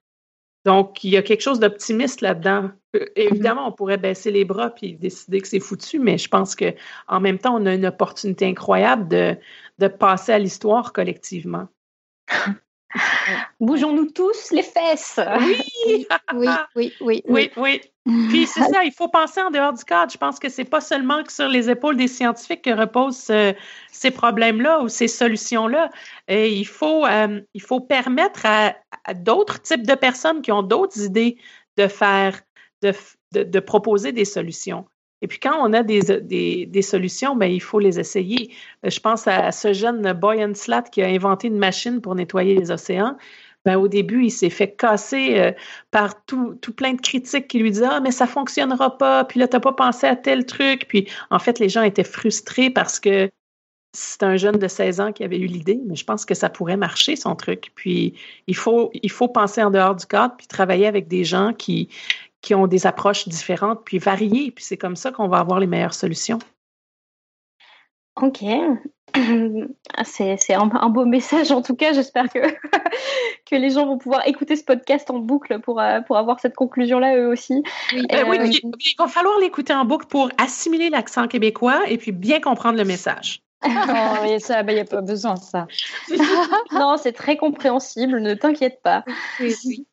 Donc, 0.65 1.05
il 1.05 1.11
y 1.11 1.17
a 1.17 1.23
quelque 1.23 1.41
chose 1.41 1.59
d'optimiste 1.59 2.21
là-dedans. 2.21 2.71
Euh, 2.97 3.07
évidemment, 3.17 3.67
on 3.67 3.73
pourrait 3.73 3.97
baisser 3.97 4.31
les 4.31 4.45
bras 4.45 4.71
puis 4.71 4.95
décider 4.95 5.41
que 5.41 5.49
c'est 5.49 5.61
foutu, 5.61 5.99
mais 5.99 6.19
je 6.19 6.29
pense 6.29 6.55
qu'en 6.55 7.21
même 7.21 7.39
temps, 7.39 7.57
on 7.57 7.67
a 7.67 7.75
une 7.75 7.87
opportunité 7.87 8.47
incroyable 8.47 9.09
de, 9.09 9.37
de 9.79 9.89
passer 9.89 10.33
à 10.33 10.39
l'histoire 10.39 10.93
collectivement. 10.93 11.69
Bougeons-nous 13.61 14.11
tous 14.11 14.51
les 14.51 14.63
fesses. 14.63 15.21
Oui, 15.41 15.57
oui, 15.87 16.07
oui, 16.75 16.93
oui, 17.01 17.23
oui. 17.29 17.51
oui. 17.57 17.81
Puis 18.29 18.47
c'est 18.47 18.65
ça, 18.65 18.83
il 18.83 18.93
faut 18.93 19.09
penser 19.09 19.41
en 19.41 19.51
dehors 19.51 19.73
du 19.73 19.85
cadre. 19.85 20.11
Je 20.11 20.19
pense 20.19 20.39
que 20.39 20.49
c'est 20.49 20.65
pas 20.65 20.81
seulement 20.81 21.23
sur 21.29 21.49
les 21.49 21.71
épaules 21.71 21.97
des 21.97 22.09
scientifiques 22.09 22.63
que 22.63 22.71
reposent 22.71 23.31
ces 23.93 24.11
problèmes-là 24.11 24.81
ou 24.81 24.89
ces 24.89 25.07
solutions-là. 25.07 25.91
il 26.29 26.67
faut, 26.67 27.07
euh, 27.07 27.41
il 27.55 27.63
faut 27.63 27.81
permettre 27.81 28.47
à, 28.47 28.75
d'autres 29.15 29.61
types 29.61 29.87
de 29.87 29.95
personnes 29.95 30.43
qui 30.43 30.51
ont 30.51 30.63
d'autres 30.63 31.01
idées 31.03 31.37
de 31.77 31.87
faire, 31.87 32.41
de, 32.83 32.93
de 33.33 33.61
proposer 33.61 34.13
des 34.13 34.25
solutions. 34.25 34.87
Et 35.23 35.29
puis 35.29 35.39
quand 35.39 35.57
on 35.61 35.73
a 35.73 35.83
des, 35.83 36.01
des, 36.67 36.83
solutions, 36.83 37.37
ben, 37.37 37.47
il 37.47 37.61
faut 37.61 37.79
les 37.79 37.99
essayer. 38.01 38.53
Euh, 38.85 38.91
je 38.91 39.01
pense 39.01 39.27
à 39.27 39.53
ce 39.53 39.73
jeune 39.73 40.13
Boyan 40.13 40.55
Slat 40.55 40.83
qui 40.83 41.03
a 41.03 41.07
inventé 41.07 41.49
une 41.49 41.59
machine 41.59 42.01
pour 42.01 42.15
nettoyer 42.15 42.55
les 42.55 42.71
océans. 42.71 43.17
Ben, 43.67 43.77
au 43.77 43.89
début, 43.89 44.25
il 44.25 44.31
s'est 44.31 44.49
fait 44.49 44.75
casser 44.75 45.39
euh, 45.39 45.53
par 45.91 46.25
tout, 46.25 46.55
tout, 46.63 46.73
plein 46.73 46.95
de 46.95 47.01
critiques 47.01 47.49
qui 47.49 47.59
lui 47.59 47.71
disaient 47.71 47.89
Ah, 47.91 48.01
mais 48.01 48.13
ça 48.13 48.27
fonctionnera 48.27 48.97
pas, 48.97 49.25
puis 49.25 49.39
là, 49.39 49.49
tu 49.49 49.57
n'as 49.57 49.61
pas 49.61 49.73
pensé 49.73 50.07
à 50.07 50.17
tel 50.17 50.47
truc. 50.47 50.87
Puis 50.89 51.09
en 51.29 51.39
fait, 51.39 51.59
les 51.59 51.69
gens 51.69 51.83
étaient 51.83 52.05
frustrés 52.05 52.71
parce 52.71 52.99
que 52.99 53.31
c'est 53.93 54.23
un 54.23 54.37
jeune 54.37 54.57
de 54.57 54.69
16 54.69 55.01
ans 55.01 55.13
qui 55.13 55.25
avait 55.25 55.39
eu 55.39 55.47
l'idée, 55.47 55.81
mais 55.87 55.97
je 55.97 56.05
pense 56.05 56.25
que 56.25 56.35
ça 56.35 56.49
pourrait 56.49 56.77
marcher, 56.77 57.17
son 57.17 57.35
truc. 57.35 57.73
Puis 57.75 58.15
il 58.47 58.57
faut, 58.57 58.91
il 58.95 59.11
faut 59.11 59.29
penser 59.29 59.63
en 59.63 59.71
dehors 59.71 59.97
du 59.97 60.07
cadre, 60.07 60.37
puis 60.39 60.47
travailler 60.47 60.87
avec 60.87 61.09
des 61.09 61.25
gens 61.25 61.53
qui, 61.53 61.89
qui 62.43 62.55
ont 62.55 62.67
des 62.67 62.87
approches 62.87 63.29
différentes, 63.29 63.85
puis 63.85 63.99
variées. 63.99 64.51
Puis 64.51 64.65
c'est 64.65 64.77
comme 64.77 64.97
ça 64.97 65.13
qu'on 65.13 65.29
va 65.29 65.39
avoir 65.39 65.61
les 65.61 65.67
meilleures 65.67 65.95
solutions. 65.95 66.39
OK. 68.17 68.45
C'est 70.05 70.55
un, 70.55 70.71
un, 70.73 70.89
beau 70.89 71.05
message 71.05 71.51
en 71.51 71.63
tout 71.63 71.75
cas. 71.75 71.93
J'espère 71.93 72.29
que, 72.29 72.39
que 73.47 73.57
les 73.57 73.71
gens 73.71 73.87
vont 73.87 73.99
pouvoir 73.99 74.27
écouter 74.27 74.57
ce 74.57 74.65
podcast 74.65 75.11
en 75.11 75.19
boucle 75.19 75.61
pour, 75.61 75.81
euh, 75.81 76.01
pour 76.01 76.17
avoir 76.17 76.39
cette 76.39 76.55
conclusion-là 76.55 77.17
eux 77.17 77.29
aussi. 77.29 77.63
Oui, 77.93 78.07
euh, 78.13 78.25
oui 78.29 78.61
il 78.63 78.95
va 78.99 79.09
falloir 79.09 79.39
l'écouter 79.41 79.73
en 79.73 79.85
boucle 79.85 80.07
pour 80.07 80.31
assimiler 80.39 80.91
l'accent 80.91 81.27
québécois 81.27 81.81
et 81.89 81.99
puis 81.99 82.13
bien 82.13 82.41
comprendre 82.41 82.79
le 82.79 82.85
message. 82.85 83.43
non, 83.67 84.39
ça, 84.39 84.61
il 84.61 84.67
ben, 84.67 84.75
n'y 84.75 84.81
a 84.81 84.85
pas 84.85 85.03
besoin 85.03 85.35
de 85.35 85.41
ça. 85.41 85.67
non, 86.73 86.97
c'est 86.97 87.13
très 87.13 87.37
compréhensible, 87.37 88.21
ne 88.21 88.35
t'inquiète 88.35 88.81
pas. 88.83 89.05
Oui, 89.39 89.55
oui. 89.67 89.87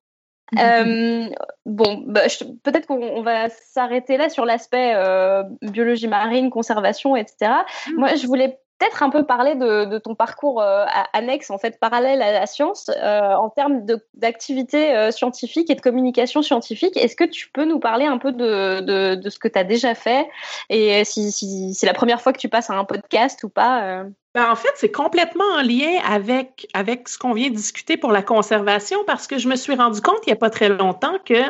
Euh, 0.57 1.29
bon, 1.65 2.03
bah, 2.07 2.21
peut-être 2.63 2.87
qu'on 2.87 3.21
va 3.21 3.49
s'arrêter 3.49 4.17
là 4.17 4.29
sur 4.29 4.45
l'aspect 4.45 4.93
euh, 4.95 5.43
biologie 5.61 6.07
marine, 6.07 6.49
conservation, 6.49 7.15
etc. 7.15 7.51
Mmh. 7.87 7.93
Moi, 7.97 8.15
je 8.15 8.27
voulais 8.27 8.59
peut-être 8.77 9.03
un 9.03 9.09
peu 9.09 9.25
parler 9.25 9.55
de, 9.55 9.97
ton 9.97 10.15
parcours 10.15 10.61
euh, 10.61 10.85
annexe, 11.13 11.49
en 11.49 11.57
fait, 11.57 11.79
parallèle 11.79 12.21
à 12.21 12.31
la 12.31 12.45
science, 12.45 12.89
euh, 12.89 13.33
en 13.33 13.49
termes 13.49 13.85
d'activité 14.13 14.95
euh, 14.95 15.11
scientifique 15.11 15.69
et 15.69 15.75
de 15.75 15.81
communication 15.81 16.41
scientifique. 16.41 16.95
Est-ce 16.97 17.15
que 17.15 17.23
tu 17.23 17.49
peux 17.49 17.65
nous 17.65 17.79
parler 17.79 18.05
un 18.05 18.17
peu 18.17 18.31
de, 18.31 19.15
de, 19.15 19.29
ce 19.29 19.39
que 19.39 19.47
tu 19.47 19.57
as 19.57 19.63
déjà 19.63 19.95
fait 19.95 20.27
et 20.69 21.03
si, 21.03 21.73
c'est 21.73 21.85
la 21.85 21.93
première 21.93 22.21
fois 22.21 22.33
que 22.33 22.39
tu 22.39 22.49
passes 22.49 22.69
à 22.69 22.73
un 22.73 22.85
podcast 22.85 23.43
ou 23.43 23.49
pas 23.49 24.03
ben, 24.35 24.51
en 24.51 24.55
fait, 24.55 24.69
c'est 24.75 24.91
complètement 24.91 25.45
en 25.57 25.63
lien 25.63 25.99
avec, 26.07 26.67
avec 26.75 27.09
ce 27.09 27.17
qu'on 27.17 27.33
vient 27.33 27.49
de 27.49 27.55
discuter 27.55 27.97
pour 27.97 28.11
la 28.11 28.21
conservation 28.21 28.99
parce 29.07 29.25
que 29.25 29.39
je 29.39 29.47
me 29.47 29.55
suis 29.55 29.73
rendu 29.73 29.99
compte 29.99 30.19
il 30.27 30.29
n'y 30.29 30.33
a 30.33 30.37
pas 30.37 30.51
très 30.51 30.69
longtemps 30.69 31.17
que 31.25 31.41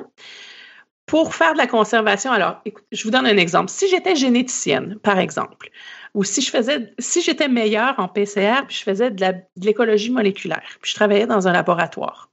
pour 1.07 1.33
faire 1.33 1.53
de 1.53 1.57
la 1.57 1.67
conservation, 1.67 2.31
alors, 2.31 2.61
écoute, 2.65 2.83
je 2.91 3.03
vous 3.03 3.11
donne 3.11 3.25
un 3.25 3.37
exemple. 3.37 3.69
Si 3.69 3.87
j'étais 3.87 4.15
généticienne, 4.15 4.99
par 5.01 5.19
exemple, 5.19 5.69
ou 6.17 6.23
si 6.23 6.41
je 6.41 6.49
faisais, 6.49 6.91
si 6.97 7.21
j'étais 7.21 7.47
meilleure 7.47 7.93
en 7.99 8.07
PCR, 8.07 8.65
puis 8.67 8.75
je 8.75 8.83
faisais 8.83 9.11
de 9.11 9.23
l'écologie 9.61 10.09
moléculaire, 10.09 10.63
puis 10.81 10.89
je 10.89 10.95
travaillais 10.95 11.27
dans 11.27 11.47
un 11.47 11.53
laboratoire. 11.53 12.31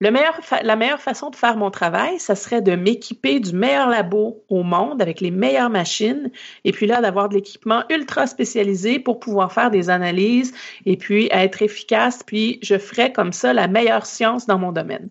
La 0.00 0.10
meilleure 0.10 1.00
façon 1.00 1.30
de 1.30 1.36
faire 1.36 1.56
mon 1.56 1.70
travail, 1.70 2.18
ça 2.18 2.34
serait 2.34 2.62
de 2.62 2.74
m'équiper 2.74 3.38
du 3.38 3.52
meilleur 3.52 3.88
labo 3.88 4.42
au 4.48 4.64
monde 4.64 5.00
avec 5.00 5.20
les 5.20 5.30
meilleures 5.30 5.70
machines 5.70 6.32
et 6.64 6.72
puis 6.72 6.86
là 6.88 7.00
d'avoir 7.00 7.28
de 7.28 7.34
l'équipement 7.34 7.84
ultra 7.90 8.26
spécialisé 8.26 8.98
pour 8.98 9.20
pouvoir 9.20 9.52
faire 9.52 9.70
des 9.70 9.88
analyses 9.88 10.52
et 10.84 10.96
puis 10.96 11.28
être 11.30 11.62
efficace. 11.62 12.24
Puis 12.26 12.58
je 12.60 12.76
ferais 12.76 13.12
comme 13.12 13.32
ça 13.32 13.52
la 13.52 13.68
meilleure 13.68 14.04
science 14.04 14.46
dans 14.46 14.58
mon 14.58 14.72
domaine. 14.72 15.10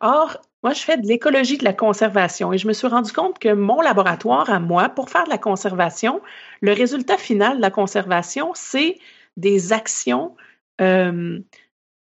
Or, 0.00 0.38
moi, 0.64 0.72
je 0.72 0.80
fais 0.80 0.96
de 0.96 1.06
l'écologie 1.06 1.56
de 1.56 1.64
la 1.64 1.72
conservation 1.72 2.52
et 2.52 2.58
je 2.58 2.66
me 2.66 2.72
suis 2.72 2.88
rendu 2.88 3.12
compte 3.12 3.38
que 3.38 3.52
mon 3.52 3.80
laboratoire 3.80 4.50
à 4.50 4.58
moi, 4.58 4.88
pour 4.88 5.08
faire 5.08 5.24
de 5.24 5.30
la 5.30 5.38
conservation, 5.38 6.20
le 6.60 6.72
résultat 6.72 7.16
final 7.16 7.58
de 7.58 7.62
la 7.62 7.70
conservation, 7.70 8.50
c'est 8.54 8.98
des 9.36 9.72
actions 9.72 10.34
euh, 10.80 11.38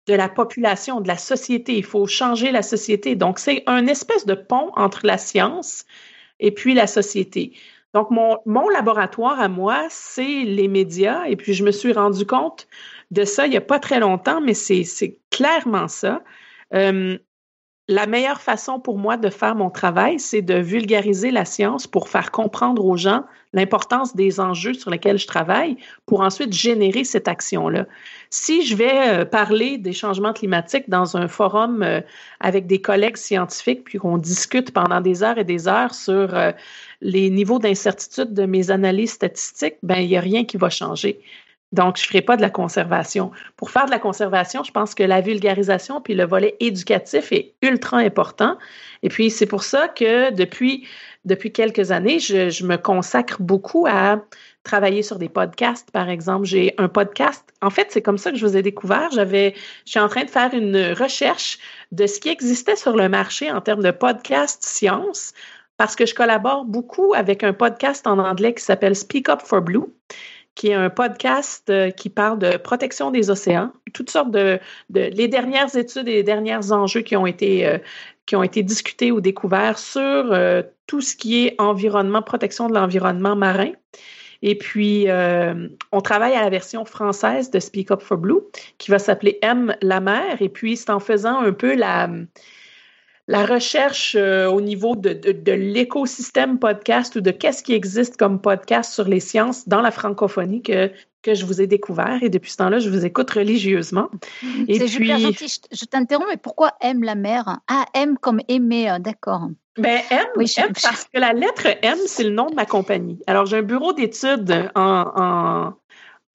de 0.08 0.14
la 0.14 0.30
population, 0.30 1.02
de 1.02 1.10
la 1.10 1.18
société. 1.18 1.78
Il 1.78 1.84
faut 1.84 2.08
changer 2.08 2.52
la 2.52 2.62
société. 2.62 3.16
Donc, 3.16 3.40
c'est 3.40 3.64
un 3.68 3.86
espèce 3.86 4.26
de 4.26 4.34
pont 4.34 4.72
entre 4.78 5.06
la 5.06 5.18
science 5.18 5.86
et 6.40 6.52
puis 6.52 6.74
la 6.74 6.88
société. 6.88 7.54
Donc, 7.94 8.12
mon, 8.12 8.38
mon 8.46 8.70
laboratoire 8.70 9.42
à 9.42 9.50
moi, 9.50 9.88
c'est 9.90 10.44
les 10.44 10.70
médias. 10.70 11.26
Et 11.26 11.36
puis, 11.36 11.54
je 11.54 11.66
me 11.66 11.72
suis 11.72 11.92
rendu 11.92 12.26
compte 12.26 12.70
de 13.12 13.26
ça 13.26 13.46
il 13.46 13.50
n'y 13.50 13.58
a 13.58 13.62
pas 13.62 13.80
très 13.80 14.00
longtemps, 14.00 14.40
mais 14.40 14.54
c'est 14.54 15.18
clairement 15.32 15.90
ça. 15.90 16.24
Euh, 16.74 17.18
la 17.90 18.06
meilleure 18.06 18.42
façon 18.42 18.80
pour 18.80 18.98
moi 18.98 19.16
de 19.16 19.30
faire 19.30 19.56
mon 19.56 19.70
travail, 19.70 20.20
c'est 20.20 20.42
de 20.42 20.56
vulgariser 20.56 21.32
la 21.32 21.46
science 21.46 21.88
pour 21.88 22.10
faire 22.10 22.32
comprendre 22.32 22.84
aux 22.86 22.98
gens 22.98 23.24
l'importance 23.54 24.14
des 24.14 24.42
enjeux 24.42 24.74
sur 24.74 24.92
lesquels 24.92 25.18
je 25.18 25.26
travaille 25.26 25.78
pour 26.06 26.20
ensuite 26.20 26.52
générer 26.52 27.06
cette 27.06 27.30
action-là. 27.30 27.86
Si 28.30 28.66
je 28.66 28.76
vais 28.76 29.08
euh, 29.08 29.26
parler 29.26 29.78
des 29.78 29.94
changements 29.94 30.34
climatiques 30.34 30.90
dans 30.90 31.16
un 31.16 31.30
forum 31.30 31.82
euh, 31.82 32.02
avec 32.42 32.68
des 32.68 32.82
collègues 32.82 33.16
scientifiques, 33.16 33.86
puis 33.86 34.00
qu'on 34.00 34.18
discute 34.18 34.72
pendant 34.72 35.00
des 35.00 35.24
heures 35.24 35.38
et 35.38 35.46
des 35.46 35.70
heures 35.70 35.96
sur 35.96 36.36
euh, 36.36 36.52
les 37.00 37.30
niveaux 37.30 37.60
d'incertitude 37.60 38.34
de 38.34 38.46
mes 38.46 38.70
analyses 38.70 39.12
statistiques, 39.12 39.78
ben 39.82 40.00
il 40.00 40.10
n'y 40.10 40.18
a 40.18 40.22
rien 40.22 40.44
qui 40.44 40.58
va 40.58 40.70
changer. 40.70 41.22
Donc, 41.74 41.98
je 41.98 42.04
ne 42.04 42.08
ferai 42.08 42.22
pas 42.22 42.38
de 42.38 42.42
la 42.42 42.50
conservation. 42.50 43.32
Pour 43.58 43.72
faire 43.72 43.86
de 43.86 43.92
la 43.92 44.00
conservation, 44.00 44.64
je 44.64 44.72
pense 44.72 44.96
que 44.96 45.04
la 45.04 45.20
vulgarisation 45.20 46.00
puis 46.00 46.16
le 46.16 46.26
volet 46.26 46.56
éducatif 46.62 47.32
est 47.34 47.56
ultra 47.62 47.98
important. 47.98 48.58
Et 49.04 49.10
puis, 49.10 49.30
c'est 49.30 49.46
pour 49.46 49.64
ça 49.64 49.90
que 49.90 50.32
depuis, 50.32 50.88
quelques 51.52 51.92
années, 51.92 52.20
je, 52.20 52.66
me 52.66 52.78
consacre 52.78 53.42
beaucoup 53.42 53.86
à 53.86 54.22
travailler 54.64 55.04
sur 55.04 55.20
des 55.20 55.28
podcasts, 55.28 55.92
par 55.92 56.10
exemple. 56.10 56.46
J'ai 56.46 56.74
un 56.78 56.88
podcast. 56.88 57.44
En 57.62 57.70
fait, 57.70 57.88
c'est 57.90 58.02
comme 58.02 58.18
ça 58.18 58.32
que 58.32 58.38
je 58.38 58.46
vous 58.46 58.56
ai 58.56 58.62
découvert. 58.62 59.10
J'avais, 59.12 59.54
je 59.86 59.92
suis 59.92 60.00
en 60.00 60.08
train 60.08 60.24
de 60.24 60.30
faire 60.30 60.54
une 60.54 60.94
recherche 60.94 61.60
de 61.92 62.08
ce 62.08 62.22
qui 62.22 62.30
existait 62.30 62.78
sur 62.78 62.96
le 62.96 63.10
marché 63.10 63.52
en 63.52 63.60
termes 63.60 63.84
de 63.84 63.92
podcast 63.92 64.64
science 64.64 65.34
parce 65.76 65.96
que 65.96 66.06
je 66.06 66.16
collabore 66.16 66.66
beaucoup 66.66 67.14
avec 67.14 67.44
un 67.44 67.54
podcast 67.54 68.08
en 68.08 68.18
anglais 68.18 68.54
qui 68.54 68.64
s'appelle 68.64 68.96
Speak 68.96 69.30
Up 69.30 69.42
for 69.44 69.62
Blue 69.62 69.86
qui 70.58 70.70
est 70.70 70.74
un 70.74 70.90
podcast 70.90 71.70
euh, 71.70 71.92
qui 71.92 72.10
parle 72.10 72.40
de 72.40 72.58
protection 72.58 73.12
des 73.12 73.30
océans, 73.30 73.72
toutes 73.94 74.10
sortes 74.10 74.32
de, 74.32 74.60
les 74.90 75.28
dernières 75.28 75.76
études 75.78 76.08
et 76.08 76.14
les 76.14 76.24
derniers 76.24 76.72
enjeux 76.72 77.02
qui 77.02 77.16
ont 77.16 77.28
été 77.28 77.68
euh, 77.68 77.78
qui 78.26 78.36
ont 78.36 78.42
été 78.42 78.64
discutés 78.64 79.12
ou 79.12 79.22
découverts 79.22 79.78
sur 79.78 80.02
euh, 80.02 80.64
tout 80.88 81.00
ce 81.00 81.16
qui 81.16 81.46
est 81.46 81.56
environnement, 81.62 82.24
protection 82.24 82.68
de 82.68 82.74
l'environnement 82.74 83.36
marin. 83.36 83.72
Et 84.42 84.56
puis, 84.56 85.08
on 85.92 86.02
travaille 86.02 86.36
à 86.36 86.42
la 86.42 86.50
version 86.52 86.86
française 86.86 87.50
de 87.50 87.60
Speak 87.60 87.90
Up 87.90 88.04
for 88.04 88.18
Blue, 88.18 88.42
qui 88.78 88.92
va 88.92 89.00
s'appeler 89.00 89.40
M 89.42 89.76
la 89.82 90.00
mer. 90.00 90.40
Et 90.42 90.50
puis, 90.50 90.78
c'est 90.78 90.92
en 90.92 91.00
faisant 91.00 91.40
un 91.40 91.54
peu 91.54 91.74
la, 91.74 92.08
la 93.28 93.46
recherche 93.46 94.16
euh, 94.18 94.48
au 94.48 94.62
niveau 94.62 94.96
de, 94.96 95.12
de, 95.12 95.52
l'écosystème 95.52 96.60
podcast 96.60 97.16
ou 97.18 97.22
de 97.22 97.32
qu'est-ce 97.32 97.62
qui 97.62 97.74
existe 97.74 98.16
comme 98.16 98.40
podcast 98.40 98.94
sur 98.94 99.06
les 99.06 99.20
sciences 99.20 99.68
dans 99.68 99.82
la 99.82 99.92
francophonie 99.92 100.62
que, 100.62 100.92
que 101.22 101.34
je 101.34 101.46
vous 101.46 101.62
ai 101.62 101.68
découvert. 101.68 102.20
Et 102.22 102.30
depuis 102.30 102.52
ce 102.52 102.58
temps-là, 102.58 102.80
je 102.80 102.90
vous 102.90 103.06
écoute 103.06 103.30
religieusement. 103.32 104.10
C'est 104.42 104.66
puis... 104.66 104.90
super 104.90 105.20
gentil. 105.20 105.60
Je, 105.72 105.86
t'interromps, 105.86 106.30
mais 106.30 106.38
pourquoi 106.38 106.74
aime 106.80 107.04
la 107.04 107.16
mer 107.16 107.60
Ah, 107.68 107.86
aime 107.94 108.18
comme 108.18 108.40
aimer, 108.48 108.90
euh, 108.90 109.00
d'accord. 109.00 109.50
Ben, 109.78 110.02
M, 110.10 110.26
M 110.36 110.74
parce 110.82 111.04
que 111.04 111.20
la 111.20 111.34
lettre 111.34 111.68
M, 111.82 111.98
c'est 112.08 112.24
le 112.24 112.32
nom 112.32 112.50
de 112.50 112.56
ma 112.56 112.66
compagnie. 112.66 113.20
Alors, 113.28 113.46
j'ai 113.46 113.58
un 113.58 113.62
bureau 113.62 113.94
d'études 113.94 114.72
en, 114.74 115.12
en, 115.16 115.74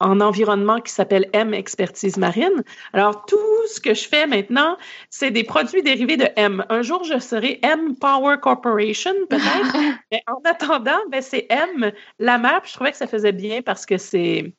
en 0.03 0.19
environnement 0.19 0.79
qui 0.81 0.91
s'appelle 0.91 1.29
M 1.33 1.53
Expertise 1.53 2.17
Marine. 2.17 2.63
Alors, 2.91 3.25
tout 3.25 3.67
ce 3.67 3.79
que 3.79 3.93
je 3.93 4.07
fais 4.07 4.27
maintenant, 4.27 4.77
c'est 5.09 5.31
des 5.31 5.43
produits 5.43 5.81
dérivés 5.81 6.17
de 6.17 6.27
M. 6.35 6.65
Un 6.69 6.81
jour, 6.81 7.03
je 7.03 7.17
serai 7.19 7.59
M 7.63 7.95
Power 7.95 8.35
Corporation, 8.41 9.13
peut-être. 9.29 9.75
Mais 10.11 10.21
en 10.27 10.41
attendant, 10.43 10.99
ben, 11.09 11.21
c'est 11.21 11.47
M 11.49 11.91
la 12.19 12.37
mer. 12.37 12.61
Puis 12.61 12.71
je 12.71 12.75
trouvais 12.75 12.91
que 12.91 12.97
ça 12.97 13.07
faisait 13.07 13.31
bien 13.31 13.61
parce 13.61 13.85
que 13.85 13.97
c'est 13.97 14.53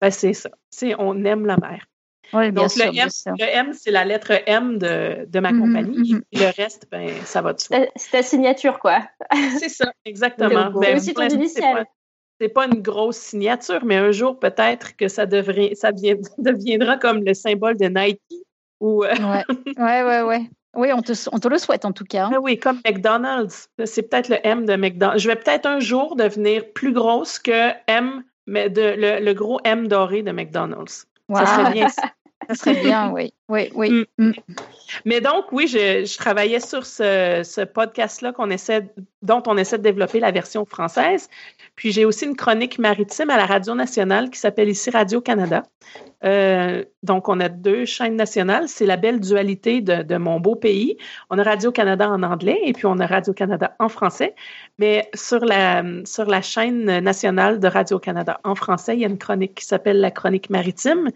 ben, 0.00 0.10
c'est 0.10 0.34
ça. 0.34 0.50
C'est 0.70 0.94
on 0.98 1.24
aime 1.24 1.46
la 1.46 1.56
mer. 1.56 1.86
Oui, 2.34 2.50
bien 2.50 2.62
Donc, 2.62 2.70
sûr, 2.70 2.90
le, 2.90 2.98
M, 2.98 3.08
le 3.38 3.44
M, 3.44 3.72
c'est 3.72 3.90
la 3.90 4.04
lettre 4.04 4.32
M 4.46 4.78
de, 4.78 5.26
de 5.28 5.40
ma 5.40 5.52
mhm, 5.52 5.60
compagnie. 5.60 6.14
Mhm. 6.14 6.22
Et 6.32 6.38
le 6.38 6.50
reste, 6.56 6.86
ben, 6.90 7.10
ça 7.24 7.42
va 7.42 7.52
de 7.52 7.60
soi. 7.60 7.78
C'est 7.96 8.10
ta 8.10 8.22
signature, 8.22 8.78
quoi. 8.78 9.02
c'est 9.58 9.68
ça, 9.68 9.92
exactement. 10.04 10.70
C'est 10.74 10.80
ben, 10.80 10.96
aussi 10.96 11.14
ton 11.14 11.28
c'est 12.42 12.48
pas 12.48 12.66
une 12.66 12.82
grosse 12.82 13.18
signature, 13.18 13.84
mais 13.84 13.96
un 13.96 14.10
jour 14.10 14.36
peut-être 14.36 14.96
que 14.96 15.06
ça 15.06 15.26
devrait, 15.26 15.76
ça 15.76 15.92
deviendra 16.38 16.96
comme 16.96 17.22
le 17.22 17.34
symbole 17.34 17.76
de 17.76 17.86
Nike. 17.86 18.20
Ou, 18.80 19.04
euh, 19.04 19.14
ouais, 19.78 20.02
ouais, 20.02 20.22
ouais, 20.22 20.50
Oui, 20.74 20.88
on 20.92 21.02
te, 21.02 21.12
on 21.30 21.38
te, 21.38 21.46
le 21.46 21.58
souhaite 21.58 21.84
en 21.84 21.92
tout 21.92 22.04
cas. 22.04 22.30
Ah 22.34 22.40
oui, 22.40 22.58
comme 22.58 22.80
McDonald's. 22.84 23.68
C'est 23.84 24.02
peut-être 24.02 24.28
le 24.28 24.38
M 24.42 24.66
de 24.66 24.74
McDonald's. 24.74 25.22
Je 25.22 25.28
vais 25.28 25.36
peut-être 25.36 25.66
un 25.66 25.78
jour 25.78 26.16
devenir 26.16 26.64
plus 26.72 26.92
grosse 26.92 27.38
que 27.38 27.70
M, 27.86 28.24
mais 28.48 28.68
de, 28.68 29.20
le, 29.22 29.32
gros 29.34 29.60
M 29.62 29.86
doré 29.86 30.24
de 30.24 30.32
McDonald's. 30.32 31.06
Ça 31.32 31.46
serait 31.46 31.72
bien. 31.72 31.86
Ça 32.48 32.56
serait 32.56 32.82
bien, 32.82 33.12
oui. 33.12 33.32
Oui, 33.48 33.70
oui. 33.76 34.04
Mm. 34.18 34.24
Mm. 34.30 34.32
Mais 35.04 35.20
donc, 35.20 35.52
oui, 35.52 35.68
je, 35.68 36.18
travaillais 36.18 36.58
sur 36.58 36.84
ce, 36.86 37.42
ce 37.44 37.60
podcast-là 37.60 38.32
qu'on 38.32 38.50
essaie, 38.50 38.90
dont 39.22 39.42
on 39.46 39.56
essaie 39.56 39.78
de 39.78 39.82
développer 39.82 40.20
la 40.20 40.30
version 40.30 40.64
française. 40.64 41.28
Puis 41.76 41.92
j'ai 41.92 42.04
aussi 42.04 42.26
une 42.26 42.36
chronique 42.36 42.78
maritime 42.78 43.30
à 43.30 43.36
la 43.36 43.46
Radio 43.46 43.74
nationale 43.74 44.30
qui 44.30 44.38
s'appelle 44.38 44.68
ici 44.68 44.90
Radio-Canada. 44.90 45.62
Euh, 46.24 46.84
donc, 47.02 47.28
on 47.28 47.40
a 47.40 47.48
deux 47.48 47.84
chaînes 47.84 48.14
nationales. 48.14 48.68
C'est 48.68 48.86
la 48.86 48.96
belle 48.96 49.18
dualité 49.18 49.80
de, 49.80 50.02
de 50.02 50.16
mon 50.16 50.38
beau 50.38 50.54
pays. 50.54 50.96
On 51.30 51.38
a 51.38 51.42
Radio-Canada 51.42 52.08
en 52.08 52.22
anglais 52.22 52.60
et 52.64 52.72
puis 52.72 52.86
on 52.86 52.98
a 53.00 53.06
Radio-Canada 53.06 53.74
en 53.80 53.88
français. 53.88 54.34
Mais 54.78 55.10
sur 55.14 55.44
la, 55.44 55.82
sur 56.04 56.26
la 56.26 56.42
chaîne 56.42 57.00
nationale 57.00 57.58
de 57.58 57.66
Radio-Canada 57.66 58.40
en 58.44 58.54
français, 58.54 58.94
il 58.94 59.00
y 59.00 59.04
a 59.04 59.08
une 59.08 59.18
chronique 59.18 59.56
qui 59.56 59.64
s'appelle 59.64 60.00
la 60.00 60.12
chronique 60.12 60.48
maritime 60.50 61.10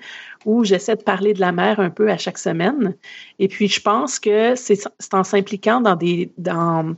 où 0.45 0.65
j'essaie 0.65 0.97
de 0.97 1.03
parler 1.03 1.35
de 1.35 1.41
la 1.41 1.53
mer 1.53 1.79
un 1.79 1.91
peu 1.91 2.11
à 2.11 2.19
chaque 2.19 2.39
semaine. 2.39 2.95
Et 3.39 3.49
puis, 3.49 3.69
je 3.69 3.81
pense 3.81 4.19
que 4.19 4.55
c'est 4.57 4.79
en 5.13 5.25
s'impliquant 5.25 5.81
dans 5.81 5.95
des, 5.97 6.33
dans 6.37 6.97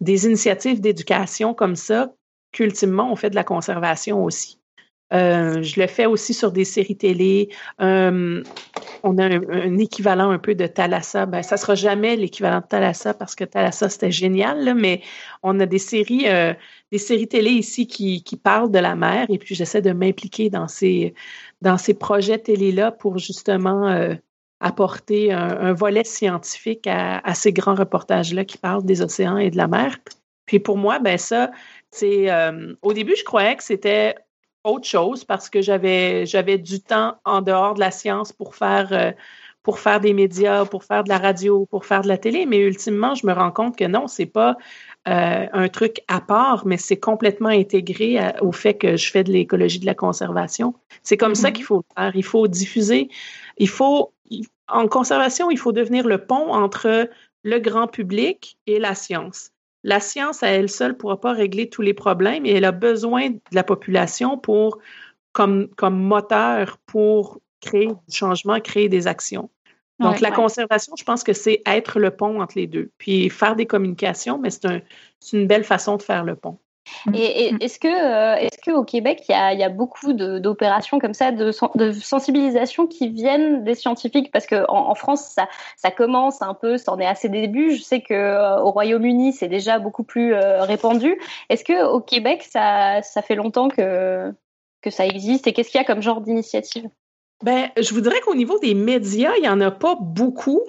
des 0.00 0.26
initiatives 0.26 0.45
d'éducation 0.80 1.54
comme 1.54 1.76
ça 1.76 2.12
qu'ultimement, 2.52 3.10
on 3.12 3.16
fait 3.16 3.30
de 3.30 3.34
la 3.34 3.44
conservation 3.44 4.24
aussi. 4.24 4.58
Euh, 5.12 5.62
je 5.62 5.80
le 5.80 5.86
fais 5.86 6.06
aussi 6.06 6.34
sur 6.34 6.50
des 6.50 6.64
séries 6.64 6.96
télé. 6.96 7.48
Euh, 7.80 8.42
on 9.04 9.18
a 9.18 9.24
un, 9.26 9.78
équivalent 9.78 10.30
un 10.30 10.38
peu 10.38 10.54
de 10.56 10.66
Thalassa. 10.66 11.26
Ben, 11.26 11.42
ça 11.42 11.56
sera 11.56 11.76
jamais 11.76 12.16
l'équivalent 12.16 12.58
de 12.58 12.66
Thalassa 12.66 13.14
parce 13.14 13.36
que 13.36 13.44
Thalassa, 13.44 13.88
c'était 13.88 14.10
génial, 14.10 14.74
mais 14.74 15.02
on 15.44 15.60
a 15.60 15.66
des 15.66 15.78
séries, 15.78 16.28
euh, 16.28 16.54
des 16.90 16.98
séries 16.98 17.28
télé 17.28 17.50
ici 17.50 17.86
qui, 17.86 18.24
qui, 18.24 18.36
parlent 18.36 18.70
de 18.70 18.80
la 18.80 18.96
mer 18.96 19.26
et 19.28 19.38
puis 19.38 19.54
j'essaie 19.54 19.82
de 19.82 19.92
m'impliquer 19.92 20.50
dans 20.50 20.66
ces, 20.66 21.14
dans 21.62 21.78
ces 21.78 21.94
projets 21.94 22.38
télé-là 22.38 22.90
pour 22.90 23.18
justement 23.18 24.16
apporter 24.60 25.32
un, 25.32 25.72
volet 25.72 26.04
scientifique 26.04 26.86
à, 26.86 27.34
ces 27.34 27.52
grands 27.52 27.74
reportages-là 27.74 28.44
qui 28.44 28.58
parlent 28.58 28.84
des 28.84 29.02
océans 29.02 29.36
et 29.36 29.50
de 29.50 29.56
la 29.56 29.68
mer. 29.68 29.98
Puis 30.46 30.60
pour 30.60 30.78
moi, 30.78 30.98
ben 30.98 31.18
ça, 31.18 31.50
c'est 31.90 32.30
euh, 32.30 32.74
au 32.82 32.92
début, 32.92 33.14
je 33.16 33.24
croyais 33.24 33.56
que 33.56 33.64
c'était 33.64 34.14
autre 34.64 34.86
chose 34.86 35.24
parce 35.24 35.50
que 35.50 35.60
j'avais 35.60 36.26
j'avais 36.26 36.58
du 36.58 36.80
temps 36.80 37.16
en 37.24 37.42
dehors 37.42 37.74
de 37.74 37.80
la 37.80 37.90
science 37.90 38.32
pour 38.32 38.54
faire 38.54 38.92
euh, 38.92 39.12
pour 39.62 39.80
faire 39.80 40.00
des 40.00 40.12
médias, 40.12 40.64
pour 40.64 40.84
faire 40.84 41.02
de 41.02 41.08
la 41.08 41.18
radio, 41.18 41.66
pour 41.66 41.84
faire 41.84 42.02
de 42.02 42.08
la 42.08 42.18
télé, 42.18 42.46
mais 42.46 42.58
ultimement, 42.58 43.16
je 43.16 43.26
me 43.26 43.32
rends 43.32 43.50
compte 43.50 43.76
que 43.76 43.84
non, 43.84 44.06
c'est 44.06 44.26
pas 44.26 44.56
euh, 45.08 45.46
un 45.52 45.68
truc 45.68 46.02
à 46.06 46.20
part, 46.20 46.64
mais 46.66 46.76
c'est 46.76 47.00
complètement 47.00 47.48
intégré 47.48 48.16
au 48.42 48.52
fait 48.52 48.74
que 48.74 48.96
je 48.96 49.10
fais 49.10 49.24
de 49.24 49.32
l'écologie 49.32 49.80
de 49.80 49.86
la 49.86 49.96
conservation. 49.96 50.74
C'est 51.02 51.16
comme 51.16 51.34
ça 51.34 51.48
mm-hmm. 51.48 51.52
qu'il 51.52 51.64
faut 51.64 51.76
le 51.78 51.94
faire. 51.96 52.14
Il 52.14 52.24
faut 52.24 52.46
diffuser. 52.46 53.08
Il 53.58 53.68
faut, 53.68 54.12
en 54.68 54.86
conservation, 54.86 55.50
il 55.50 55.58
faut 55.58 55.72
devenir 55.72 56.06
le 56.06 56.24
pont 56.24 56.52
entre 56.52 57.08
le 57.42 57.58
grand 57.58 57.88
public 57.88 58.58
et 58.68 58.78
la 58.78 58.94
science. 58.94 59.50
La 59.84 60.00
science 60.00 60.42
à 60.42 60.48
elle 60.48 60.68
seule 60.68 60.92
ne 60.92 60.96
pourra 60.96 61.20
pas 61.20 61.32
régler 61.32 61.68
tous 61.68 61.82
les 61.82 61.94
problèmes 61.94 62.44
et 62.46 62.50
elle 62.50 62.64
a 62.64 62.72
besoin 62.72 63.30
de 63.30 63.40
la 63.52 63.62
population 63.62 64.38
pour, 64.38 64.78
comme, 65.32 65.68
comme 65.76 65.98
moteur 65.98 66.78
pour 66.86 67.40
créer 67.60 67.86
du 67.86 68.16
changement, 68.16 68.60
créer 68.60 68.88
des 68.88 69.06
actions. 69.06 69.50
Donc, 69.98 70.20
la 70.20 70.30
conservation, 70.30 70.94
je 70.96 71.04
pense 71.04 71.24
que 71.24 71.32
c'est 71.32 71.62
être 71.64 71.98
le 71.98 72.10
pont 72.10 72.42
entre 72.42 72.58
les 72.58 72.66
deux. 72.66 72.90
Puis 72.98 73.30
faire 73.30 73.56
des 73.56 73.66
communications, 73.66 74.38
mais 74.38 74.50
c'est 74.50 74.66
un, 74.66 74.80
une 75.32 75.46
belle 75.46 75.64
façon 75.64 75.96
de 75.96 76.02
faire 76.02 76.22
le 76.22 76.36
pont. 76.36 76.58
Et, 77.14 77.52
mm. 77.52 77.58
est-ce 77.60 77.78
que, 77.78 77.88
euh, 77.88 78.36
est-ce 78.36 78.58
qu'au 78.64 78.84
Québec, 78.84 79.22
il 79.28 79.32
y 79.32 79.34
a, 79.34 79.54
y 79.54 79.62
a 79.62 79.68
beaucoup 79.68 80.12
d'opérations 80.12 80.98
comme 80.98 81.14
ça, 81.14 81.32
de, 81.32 81.52
de, 81.74 81.92
sensibilisation 81.92 82.86
qui 82.86 83.08
viennent 83.08 83.64
des 83.64 83.74
scientifiques? 83.74 84.30
Parce 84.32 84.46
qu'en 84.46 84.64
en, 84.68 84.94
France, 84.94 85.32
ça, 85.34 85.48
ça 85.76 85.90
commence 85.90 86.42
un 86.42 86.54
peu, 86.54 86.76
ça 86.76 86.92
en 86.92 86.98
est 86.98 87.06
assez 87.06 87.28
début. 87.28 87.72
Je 87.72 87.82
sais 87.82 88.00
qu'au 88.00 88.14
euh, 88.14 88.62
Royaume-Uni, 88.62 89.32
c'est 89.32 89.48
déjà 89.48 89.78
beaucoup 89.78 90.04
plus 90.04 90.34
euh, 90.34 90.62
répandu. 90.62 91.18
Est-ce 91.48 91.64
qu'au 91.64 92.00
Québec, 92.00 92.46
ça, 92.48 93.02
ça 93.02 93.22
fait 93.22 93.34
longtemps 93.34 93.68
que, 93.68 94.32
que 94.82 94.90
ça 94.90 95.06
existe? 95.06 95.46
Et 95.46 95.52
qu'est-ce 95.52 95.70
qu'il 95.70 95.80
y 95.80 95.84
a 95.84 95.86
comme 95.86 96.02
genre 96.02 96.20
d'initiative? 96.20 96.88
Ben, 97.44 97.68
je 97.78 97.92
voudrais 97.92 98.20
qu'au 98.20 98.34
niveau 98.34 98.58
des 98.58 98.74
médias, 98.74 99.32
il 99.36 99.42
n'y 99.42 99.48
en 99.48 99.60
a 99.60 99.70
pas 99.70 99.96
beaucoup. 100.00 100.62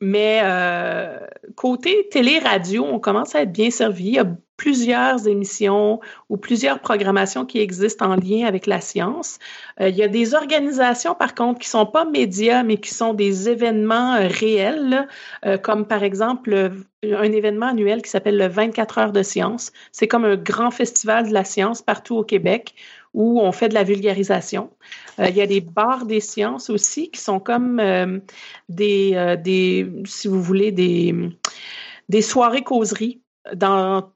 Mais 0.00 0.40
euh, 0.44 1.18
côté 1.56 2.08
télé-radio, 2.10 2.84
on 2.84 3.00
commence 3.00 3.34
à 3.34 3.42
être 3.42 3.52
bien 3.52 3.70
servi. 3.70 4.06
Il 4.06 4.14
y 4.14 4.18
a 4.18 4.26
plusieurs 4.58 5.26
émissions 5.26 6.00
ou 6.28 6.36
plusieurs 6.36 6.80
programmations 6.80 7.46
qui 7.46 7.60
existent 7.60 8.10
en 8.10 8.16
lien 8.16 8.46
avec 8.46 8.66
la 8.66 8.82
science. 8.82 9.38
Euh, 9.80 9.88
il 9.88 9.96
y 9.96 10.02
a 10.02 10.08
des 10.08 10.34
organisations, 10.34 11.14
par 11.14 11.34
contre, 11.34 11.60
qui 11.60 11.68
sont 11.68 11.86
pas 11.86 12.04
médias, 12.04 12.62
mais 12.62 12.76
qui 12.76 12.92
sont 12.92 13.14
des 13.14 13.48
événements 13.48 14.16
euh, 14.16 14.28
réels, 14.28 15.08
euh, 15.46 15.56
comme 15.56 15.86
par 15.86 16.02
exemple 16.02 16.72
un 17.02 17.32
événement 17.32 17.68
annuel 17.68 18.02
qui 18.02 18.10
s'appelle 18.10 18.36
le 18.36 18.48
24 18.48 18.98
heures 18.98 19.12
de 19.12 19.22
science. 19.22 19.72
C'est 19.92 20.08
comme 20.08 20.26
un 20.26 20.36
grand 20.36 20.70
festival 20.70 21.28
de 21.28 21.32
la 21.32 21.44
science 21.44 21.80
partout 21.80 22.16
au 22.16 22.24
Québec 22.24 22.74
où 23.14 23.40
on 23.40 23.52
fait 23.52 23.68
de 23.68 23.74
la 23.74 23.84
vulgarisation. 23.84 24.70
Euh, 25.18 25.28
il 25.28 25.36
y 25.36 25.40
a 25.40 25.46
des 25.46 25.60
bars 25.60 26.06
des 26.06 26.20
sciences 26.20 26.70
aussi 26.70 27.10
qui 27.10 27.20
sont 27.20 27.40
comme 27.40 27.80
euh, 27.80 28.18
des, 28.68 29.12
euh, 29.14 29.36
des, 29.36 29.90
si 30.04 30.28
vous 30.28 30.42
voulez, 30.42 30.72
des, 30.72 31.14
des 32.08 32.22
soirées 32.22 32.62
causeries 32.62 33.22
dans 33.54 34.12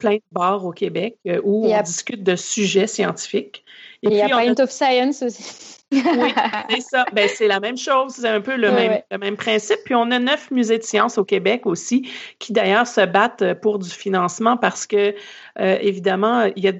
plein 0.00 0.16
de 0.16 0.22
bars 0.32 0.64
au 0.64 0.72
Québec 0.72 1.16
où 1.44 1.66
on 1.66 1.82
discute 1.82 2.22
de 2.22 2.34
sujets 2.34 2.88
scientifiques. 2.88 3.64
Et, 4.02 4.08
il 4.08 4.16
y 4.16 4.22
a 4.22 4.28
Point 4.28 4.54
of 4.58 4.70
Science 4.70 5.22
aussi. 5.22 5.76
oui, 5.92 6.00
c'est 6.70 6.80
ça. 6.80 7.04
Ben, 7.12 7.28
c'est 7.28 7.46
la 7.46 7.60
même 7.60 7.76
chose, 7.76 8.14
c'est 8.14 8.28
un 8.28 8.40
peu 8.40 8.56
le, 8.56 8.72
même, 8.72 9.02
le 9.10 9.18
même 9.18 9.36
principe. 9.36 9.78
Puis 9.84 9.94
on 9.94 10.10
a 10.10 10.18
neuf 10.18 10.50
musées 10.50 10.78
de 10.78 10.82
sciences 10.82 11.18
au 11.18 11.24
Québec 11.24 11.66
aussi, 11.66 12.08
qui 12.38 12.52
d'ailleurs 12.52 12.86
se 12.86 13.04
battent 13.04 13.54
pour 13.60 13.78
du 13.78 13.90
financement 13.90 14.56
parce 14.56 14.86
que, 14.86 15.14
évidemment, 15.58 16.50
il 16.56 16.64
y 16.64 16.68
a 16.68 16.72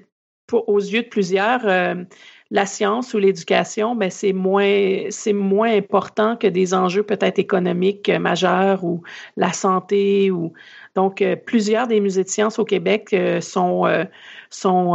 aux 0.52 0.78
yeux 0.78 1.02
de 1.02 1.08
plusieurs, 1.08 1.66
euh, 1.66 1.94
la 2.50 2.66
science 2.66 3.14
ou 3.14 3.18
l'éducation, 3.18 3.94
ben, 3.94 4.10
c'est 4.10 4.32
moins, 4.32 5.04
c'est 5.10 5.32
moins 5.32 5.72
important 5.76 6.36
que 6.36 6.46
des 6.46 6.74
enjeux 6.74 7.04
peut-être 7.04 7.38
économiques 7.38 8.08
euh, 8.08 8.18
majeurs 8.18 8.84
ou 8.84 9.02
la 9.36 9.52
santé 9.52 10.30
ou 10.30 10.52
donc 10.96 11.22
euh, 11.22 11.36
plusieurs 11.36 11.86
des 11.86 12.00
musées 12.00 12.24
de 12.24 12.28
sciences 12.28 12.58
au 12.58 12.64
Québec 12.64 13.14
sont 13.40 13.84
sont 14.50 14.94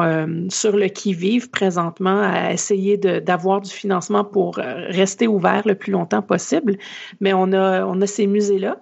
sur 0.50 0.76
le 0.76 0.88
qui 0.88 1.14
vive 1.14 1.50
présentement 1.50 2.22
à 2.22 2.52
essayer 2.52 2.98
d'avoir 2.98 3.62
du 3.62 3.72
financement 3.72 4.26
pour 4.26 4.56
rester 4.56 5.28
ouverts 5.28 5.66
le 5.66 5.76
plus 5.76 5.92
longtemps 5.92 6.22
possible. 6.22 6.78
Mais 7.22 7.34
on 7.34 7.54
a 7.54 7.86
on 7.86 8.02
a 8.02 8.08
ces 8.08 8.28
musées 8.28 8.60
là. 8.60 8.82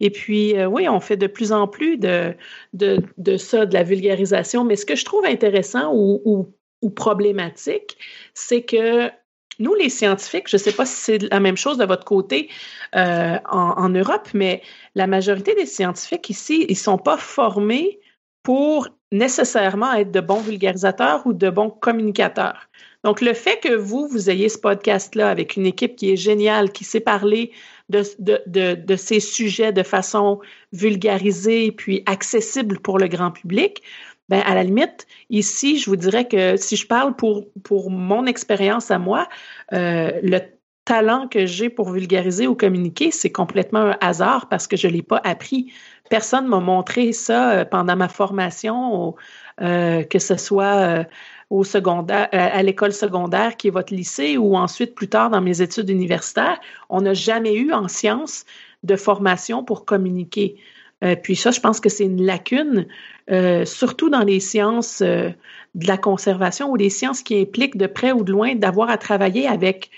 Et 0.00 0.10
puis, 0.10 0.54
oui, 0.66 0.88
on 0.88 1.00
fait 1.00 1.16
de 1.16 1.26
plus 1.26 1.52
en 1.52 1.68
plus 1.68 1.98
de, 1.98 2.34
de, 2.72 3.02
de, 3.18 3.36
ça, 3.36 3.66
de 3.66 3.74
la 3.74 3.82
vulgarisation. 3.82 4.64
Mais 4.64 4.76
ce 4.76 4.86
que 4.86 4.96
je 4.96 5.04
trouve 5.04 5.24
intéressant 5.24 5.92
ou, 5.94 6.20
ou 6.24 6.48
ou 6.82 6.90
problématique, 6.90 7.96
c'est 8.34 8.62
que 8.62 9.10
nous, 9.58 9.74
les 9.74 9.88
scientifiques, 9.88 10.48
je 10.48 10.56
ne 10.56 10.60
sais 10.60 10.72
pas 10.72 10.86
si 10.86 10.96
c'est 10.96 11.22
la 11.30 11.40
même 11.40 11.56
chose 11.56 11.78
de 11.78 11.84
votre 11.84 12.04
côté 12.04 12.50
euh, 12.96 13.38
en, 13.48 13.88
Europe, 13.88 14.28
mais 14.34 14.62
la 14.94 15.06
majorité 15.06 15.54
des 15.54 15.66
scientifiques 15.66 16.30
ici, 16.30 16.66
ils 16.68 16.72
ne 16.72 16.76
sont 16.76 16.98
pas 16.98 17.16
formés 17.16 18.00
pour 18.42 18.88
nécessairement 19.12 19.92
être 19.94 20.10
de 20.10 20.20
bons 20.20 20.40
vulgarisateurs 20.40 21.26
ou 21.26 21.32
de 21.32 21.48
bons 21.50 21.70
communicateurs. 21.70 22.68
Donc, 23.04 23.20
le 23.20 23.34
fait 23.34 23.60
que 23.60 23.74
vous, 23.74 24.08
vous 24.08 24.30
ayez 24.30 24.48
ce 24.48 24.58
podcast-là 24.58 25.28
avec 25.28 25.56
une 25.56 25.66
équipe 25.66 25.94
qui 25.94 26.10
est 26.10 26.16
géniale, 26.16 26.72
qui 26.72 26.84
sait 26.84 27.00
parler 27.00 27.52
de, 27.90 28.02
de, 28.18 28.74
de, 28.74 28.96
ces 28.96 29.20
sujets 29.20 29.72
de 29.72 29.82
façon 29.82 30.40
vulgarisée 30.72 31.70
puis 31.70 32.02
accessible 32.06 32.80
pour 32.80 32.98
le 32.98 33.08
grand 33.08 33.30
public, 33.30 33.82
ben 34.28 34.40
à 34.46 34.54
la 34.54 34.62
limite, 34.62 35.06
ici, 35.30 35.78
je 35.78 35.90
vous 35.90 35.96
dirais 35.96 36.26
que 36.26 36.56
si 36.56 36.76
je 36.76 36.86
parle 36.86 37.14
pour, 37.14 37.44
pour 37.62 37.90
mon 37.90 38.26
expérience 38.26 38.90
à 38.90 38.98
moi, 38.98 39.28
euh, 39.72 40.12
le 40.22 40.40
talent 40.84 41.28
que 41.28 41.46
j'ai 41.46 41.68
pour 41.68 41.90
vulgariser 41.90 42.46
ou 42.46 42.54
communiquer, 42.54 43.10
c'est 43.10 43.32
complètement 43.32 43.80
un 43.80 43.96
hasard 44.00 44.48
parce 44.48 44.66
que 44.66 44.76
je 44.76 44.86
ne 44.86 44.92
l'ai 44.92 45.02
pas 45.02 45.20
appris. 45.24 45.72
Personne 46.10 46.46
m'a 46.46 46.60
montré 46.60 47.12
ça 47.12 47.52
euh, 47.52 47.64
pendant 47.64 47.96
ma 47.96 48.08
formation, 48.08 49.14
euh, 49.60 50.02
que 50.04 50.18
ce 50.18 50.36
soit 50.36 51.06
au 51.50 51.62
secondaire, 51.62 52.28
à 52.32 52.62
l'école 52.62 52.92
secondaire 52.92 53.56
qui 53.56 53.68
est 53.68 53.70
votre 53.70 53.94
lycée 53.94 54.36
ou 54.38 54.56
ensuite 54.56 54.94
plus 54.94 55.08
tard 55.08 55.30
dans 55.30 55.40
mes 55.42 55.60
études 55.60 55.90
universitaires. 55.90 56.58
On 56.88 57.02
n'a 57.02 57.14
jamais 57.14 57.54
eu 57.54 57.72
en 57.72 57.88
sciences 57.88 58.44
de 58.82 58.96
formation 58.96 59.64
pour 59.64 59.84
communiquer. 59.84 60.56
Euh, 61.04 61.16
puis 61.16 61.36
ça, 61.36 61.50
je 61.50 61.60
pense 61.60 61.80
que 61.80 61.88
c'est 61.88 62.04
une 62.04 62.24
lacune, 62.24 62.86
euh, 63.30 63.64
surtout 63.64 64.10
dans 64.10 64.22
les 64.22 64.40
sciences 64.40 65.02
euh, 65.02 65.30
de 65.74 65.86
la 65.86 65.98
conservation 65.98 66.70
ou 66.70 66.76
les 66.76 66.90
sciences 66.90 67.22
qui 67.22 67.40
impliquent 67.40 67.76
de 67.76 67.86
près 67.86 68.12
ou 68.12 68.24
de 68.24 68.32
loin 68.32 68.54
d'avoir 68.54 68.90
à 68.90 68.98
travailler 68.98 69.46
avec 69.46 69.90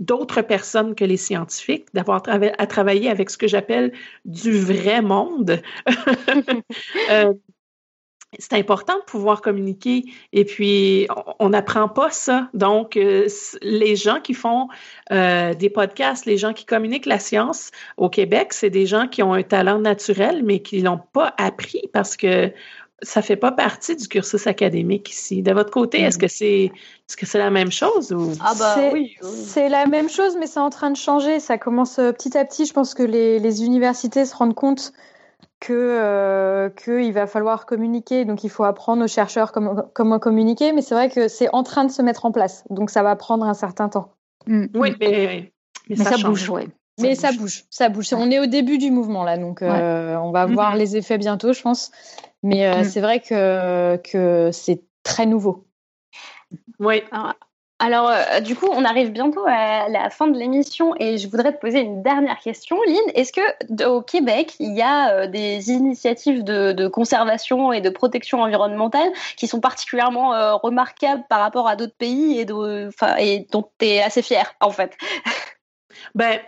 d'autres 0.00 0.42
personnes 0.42 0.96
que 0.96 1.04
les 1.04 1.16
scientifiques, 1.16 1.86
d'avoir 1.94 2.22
à 2.26 2.66
travailler 2.66 3.08
avec 3.08 3.30
ce 3.30 3.38
que 3.38 3.46
j'appelle 3.46 3.92
du 4.24 4.58
vrai 4.58 5.02
monde. 5.02 5.62
c'est 8.38 8.52
important 8.54 8.96
de 8.98 9.04
pouvoir 9.04 9.40
communiquer 9.40 10.04
et 10.32 10.44
puis 10.44 11.08
on 11.38 11.48
n'apprend 11.48 11.88
pas 11.88 12.10
ça. 12.10 12.48
Donc, 12.52 12.96
euh, 12.96 13.26
les 13.62 13.96
gens 13.96 14.20
qui 14.20 14.34
font 14.34 14.68
euh, 15.10 15.54
des 15.54 15.70
podcasts, 15.70 16.26
les 16.26 16.36
gens 16.36 16.52
qui 16.52 16.66
communiquent 16.66 17.06
la 17.06 17.18
science 17.18 17.70
au 17.96 18.10
Québec, 18.10 18.52
c'est 18.52 18.70
des 18.70 18.86
gens 18.86 19.08
qui 19.08 19.22
ont 19.22 19.32
un 19.32 19.42
talent 19.42 19.78
naturel, 19.78 20.42
mais 20.44 20.60
qui 20.60 20.80
l'ont 20.80 21.00
pas 21.12 21.34
appris 21.38 21.82
parce 21.92 22.16
que 22.16 22.52
ça 23.00 23.22
fait 23.22 23.36
pas 23.36 23.52
partie 23.52 23.94
du 23.96 24.08
cursus 24.08 24.46
académique 24.46 25.10
ici. 25.10 25.40
De 25.42 25.52
votre 25.52 25.70
côté, 25.70 26.00
est-ce 26.00 26.18
mm. 26.18 26.20
que 26.20 26.28
c'est 26.28 26.64
est-ce 26.64 27.16
que 27.16 27.26
c'est 27.26 27.38
la 27.38 27.50
même 27.50 27.70
chose 27.70 28.12
ou? 28.12 28.32
Ah 28.40 28.54
bah 28.58 28.76
oui, 28.92 29.16
c'est 29.22 29.68
la 29.68 29.86
même 29.86 30.10
chose, 30.10 30.36
mais 30.38 30.46
c'est 30.46 30.60
en 30.60 30.70
train 30.70 30.90
de 30.90 30.96
changer. 30.96 31.40
Ça 31.40 31.56
commence 31.58 31.98
euh, 31.98 32.12
petit 32.12 32.36
à 32.36 32.44
petit. 32.44 32.66
Je 32.66 32.72
pense 32.74 32.94
que 32.94 33.04
les, 33.04 33.38
les 33.38 33.64
universités 33.64 34.24
se 34.24 34.34
rendent 34.34 34.54
compte 34.54 34.92
que 35.60 35.72
euh, 35.72 36.70
qu'il 36.70 37.12
va 37.12 37.26
falloir 37.26 37.66
communiquer, 37.66 38.24
donc 38.24 38.44
il 38.44 38.50
faut 38.50 38.64
apprendre 38.64 39.04
aux 39.04 39.08
chercheurs 39.08 39.52
comment, 39.52 39.76
comment 39.92 40.18
communiquer, 40.18 40.72
mais 40.72 40.82
c'est 40.82 40.94
vrai 40.94 41.10
que 41.10 41.28
c'est 41.28 41.48
en 41.52 41.62
train 41.62 41.84
de 41.84 41.90
se 41.90 42.02
mettre 42.02 42.26
en 42.26 42.32
place, 42.32 42.64
donc 42.70 42.90
ça 42.90 43.02
va 43.02 43.16
prendre 43.16 43.44
un 43.44 43.54
certain 43.54 43.88
temps. 43.88 44.12
Mm. 44.46 44.66
Oui, 44.74 44.94
mais, 45.00 45.52
mais, 45.88 45.96
ça, 45.96 46.16
bouge, 46.18 46.48
oui. 46.48 46.68
Mais 47.00 47.14
ça 47.14 47.32
bouge, 47.32 47.64
ça 47.70 47.88
bouge. 47.88 48.12
On 48.12 48.30
est 48.30 48.38
au 48.38 48.46
début 48.46 48.78
du 48.78 48.90
mouvement 48.90 49.24
là, 49.24 49.36
donc 49.36 49.62
euh, 49.62 50.16
on 50.16 50.30
va 50.30 50.46
voir 50.46 50.74
mm-hmm. 50.74 50.78
les 50.78 50.96
effets 50.96 51.18
bientôt, 51.18 51.52
je 51.52 51.62
pense. 51.62 51.90
Mais 52.42 52.66
euh, 52.66 52.80
mm. 52.80 52.84
c'est 52.84 53.00
vrai 53.00 53.20
que, 53.20 53.96
que 53.96 54.50
c'est 54.52 54.82
très 55.02 55.26
nouveau. 55.26 55.66
Oui. 56.78 57.02
Alors, 57.80 58.10
euh, 58.10 58.40
du 58.40 58.56
coup, 58.56 58.66
on 58.72 58.84
arrive 58.84 59.12
bientôt 59.12 59.44
à 59.46 59.88
la 59.88 60.10
fin 60.10 60.26
de 60.26 60.36
l'émission 60.36 60.94
et 60.98 61.16
je 61.16 61.28
voudrais 61.28 61.52
te 61.52 61.60
poser 61.60 61.80
une 61.80 62.02
dernière 62.02 62.40
question, 62.40 62.76
Lynn. 62.86 63.12
Est-ce 63.14 63.32
que 63.32 63.84
au 63.86 64.02
Québec, 64.02 64.54
il 64.58 64.74
y 64.74 64.82
a 64.82 65.12
euh, 65.12 65.26
des 65.28 65.70
initiatives 65.70 66.42
de, 66.42 66.88
conservation 66.88 67.72
et 67.72 67.80
de 67.80 67.90
protection 67.90 68.42
environnementale 68.42 69.12
qui 69.36 69.46
sont 69.46 69.60
particulièrement 69.60 70.34
euh, 70.34 70.56
remarquables 70.56 71.22
par 71.28 71.38
rapport 71.38 71.68
à 71.68 71.76
d'autres 71.76 71.96
pays 71.96 72.40
et, 72.40 72.44
dont 72.44 72.90
tu 73.78 73.86
es 73.86 74.02
assez 74.02 74.22
fier, 74.22 74.52
en 74.60 74.70
fait? 74.70 74.96
Ben, 76.14 76.38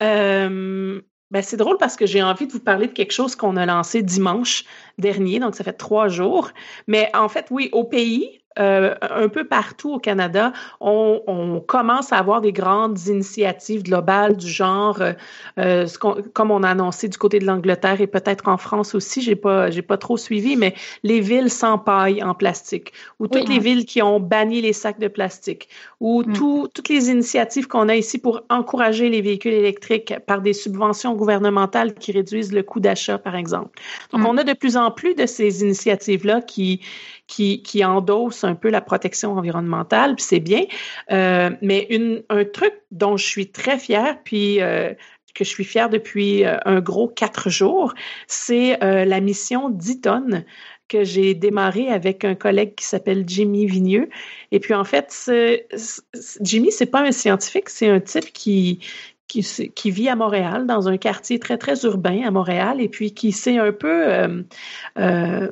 ben, 0.00 1.42
c'est 1.42 1.56
drôle 1.56 1.78
parce 1.78 1.96
que 1.96 2.06
j'ai 2.06 2.22
envie 2.22 2.46
de 2.46 2.52
vous 2.52 2.60
parler 2.60 2.86
de 2.86 2.92
quelque 2.92 3.12
chose 3.12 3.34
qu'on 3.34 3.56
a 3.56 3.66
lancé 3.66 4.02
dimanche 4.02 4.64
dernier, 4.98 5.40
donc 5.40 5.56
ça 5.56 5.64
fait 5.64 5.72
trois 5.72 6.08
jours. 6.08 6.50
Mais 6.86 7.10
en 7.14 7.28
fait, 7.28 7.46
oui, 7.50 7.70
au 7.72 7.84
pays, 7.84 8.43
euh, 8.58 8.94
un 9.00 9.28
peu 9.28 9.44
partout 9.44 9.94
au 9.94 9.98
Canada, 9.98 10.52
on, 10.80 11.60
commence 11.66 12.12
à 12.12 12.18
avoir 12.18 12.40
des 12.40 12.52
grandes 12.52 12.98
initiatives 13.08 13.82
globales 13.82 14.36
du 14.36 14.48
genre, 14.48 15.00
euh, 15.00 15.12
euh, 15.58 15.86
comme 16.32 16.50
on 16.50 16.62
a 16.62 16.70
annoncé 16.70 17.08
du 17.08 17.18
côté 17.18 17.40
de 17.40 17.46
l'Angleterre 17.46 18.00
et 18.00 18.06
peut-être 18.06 18.46
en 18.46 18.56
France 18.56 18.94
aussi, 18.94 19.22
j'ai 19.22 19.34
pas, 19.34 19.70
j'ai 19.70 19.82
pas 19.82 19.96
trop 19.96 20.16
suivi, 20.16 20.56
mais 20.56 20.74
les 21.02 21.20
villes 21.20 21.50
sans 21.50 21.78
paille 21.78 22.22
en 22.22 22.34
plastique, 22.34 22.92
ou 23.18 23.26
toutes 23.26 23.48
les 23.48 23.58
villes 23.58 23.86
qui 23.86 24.02
ont 24.02 24.20
banni 24.20 24.60
les 24.60 24.72
sacs 24.72 25.00
de 25.00 25.08
plastique, 25.08 25.68
ou 25.98 26.22
mm. 26.22 26.32
toutes 26.34 26.88
les 26.88 27.10
initiatives 27.10 27.66
qu'on 27.66 27.88
a 27.88 27.96
ici 27.96 28.18
pour 28.18 28.42
encourager 28.50 29.08
les 29.08 29.20
véhicules 29.20 29.54
électriques 29.54 30.14
par 30.26 30.42
des 30.42 30.52
subventions 30.52 31.14
gouvernementales 31.14 31.94
qui 31.94 32.12
réduisent 32.12 32.52
le 32.52 32.62
coût 32.62 32.80
d'achat, 32.80 33.18
par 33.18 33.34
exemple. 33.34 33.80
Donc, 34.12 34.20
mm. 34.20 34.26
on 34.26 34.36
a 34.36 34.44
de 34.44 34.52
plus 34.52 34.76
en 34.76 34.92
plus 34.92 35.14
de 35.14 35.26
ces 35.26 35.62
initiatives-là 35.62 36.40
qui, 36.40 36.80
qui, 37.26 37.62
qui 37.62 37.84
endossent 37.84 38.44
un 38.44 38.54
peu 38.54 38.70
la 38.70 38.80
protection 38.80 39.32
environnementale, 39.36 40.16
puis 40.16 40.24
c'est 40.24 40.40
bien. 40.40 40.64
Euh, 41.10 41.50
mais 41.62 41.86
une, 41.90 42.22
un 42.28 42.44
truc 42.44 42.74
dont 42.90 43.16
je 43.16 43.24
suis 43.24 43.50
très 43.50 43.78
fière, 43.78 44.18
puis 44.24 44.60
euh, 44.60 44.92
que 45.34 45.44
je 45.44 45.48
suis 45.48 45.64
fière 45.64 45.88
depuis 45.88 46.44
euh, 46.44 46.56
un 46.64 46.80
gros 46.80 47.08
quatre 47.08 47.50
jours, 47.50 47.94
c'est 48.26 48.78
la 48.80 49.20
mission 49.20 49.68
10 49.68 50.00
tonnes 50.02 50.44
que 50.86 51.02
j'ai 51.02 51.34
démarré 51.34 51.88
avec 51.88 52.24
un 52.26 52.34
collègue 52.34 52.74
qui 52.74 52.84
s'appelle 52.84 53.24
Jimmy 53.26 53.66
Vigneux. 53.66 54.10
Et 54.52 54.60
puis 54.60 54.74
en 54.74 54.84
fait, 54.84 55.30
Jimmy, 56.40 56.70
c'est 56.70 56.86
pas 56.86 57.00
un 57.00 57.10
scientifique, 57.10 57.70
c'est 57.70 57.88
un 57.88 58.00
type 58.00 58.32
qui, 58.32 58.80
qui, 59.28 59.70
qui, 59.74 59.90
vit 59.90 60.08
à 60.08 60.16
Montréal, 60.16 60.66
dans 60.66 60.88
un 60.88 60.96
quartier 60.96 61.38
très, 61.38 61.58
très 61.58 61.84
urbain 61.84 62.22
à 62.24 62.30
Montréal, 62.30 62.80
et 62.80 62.88
puis 62.88 63.14
qui 63.14 63.32
s'est 63.32 63.58
un 63.58 63.72
peu 63.72 64.08
euh, 64.08 64.42
euh, 64.98 65.50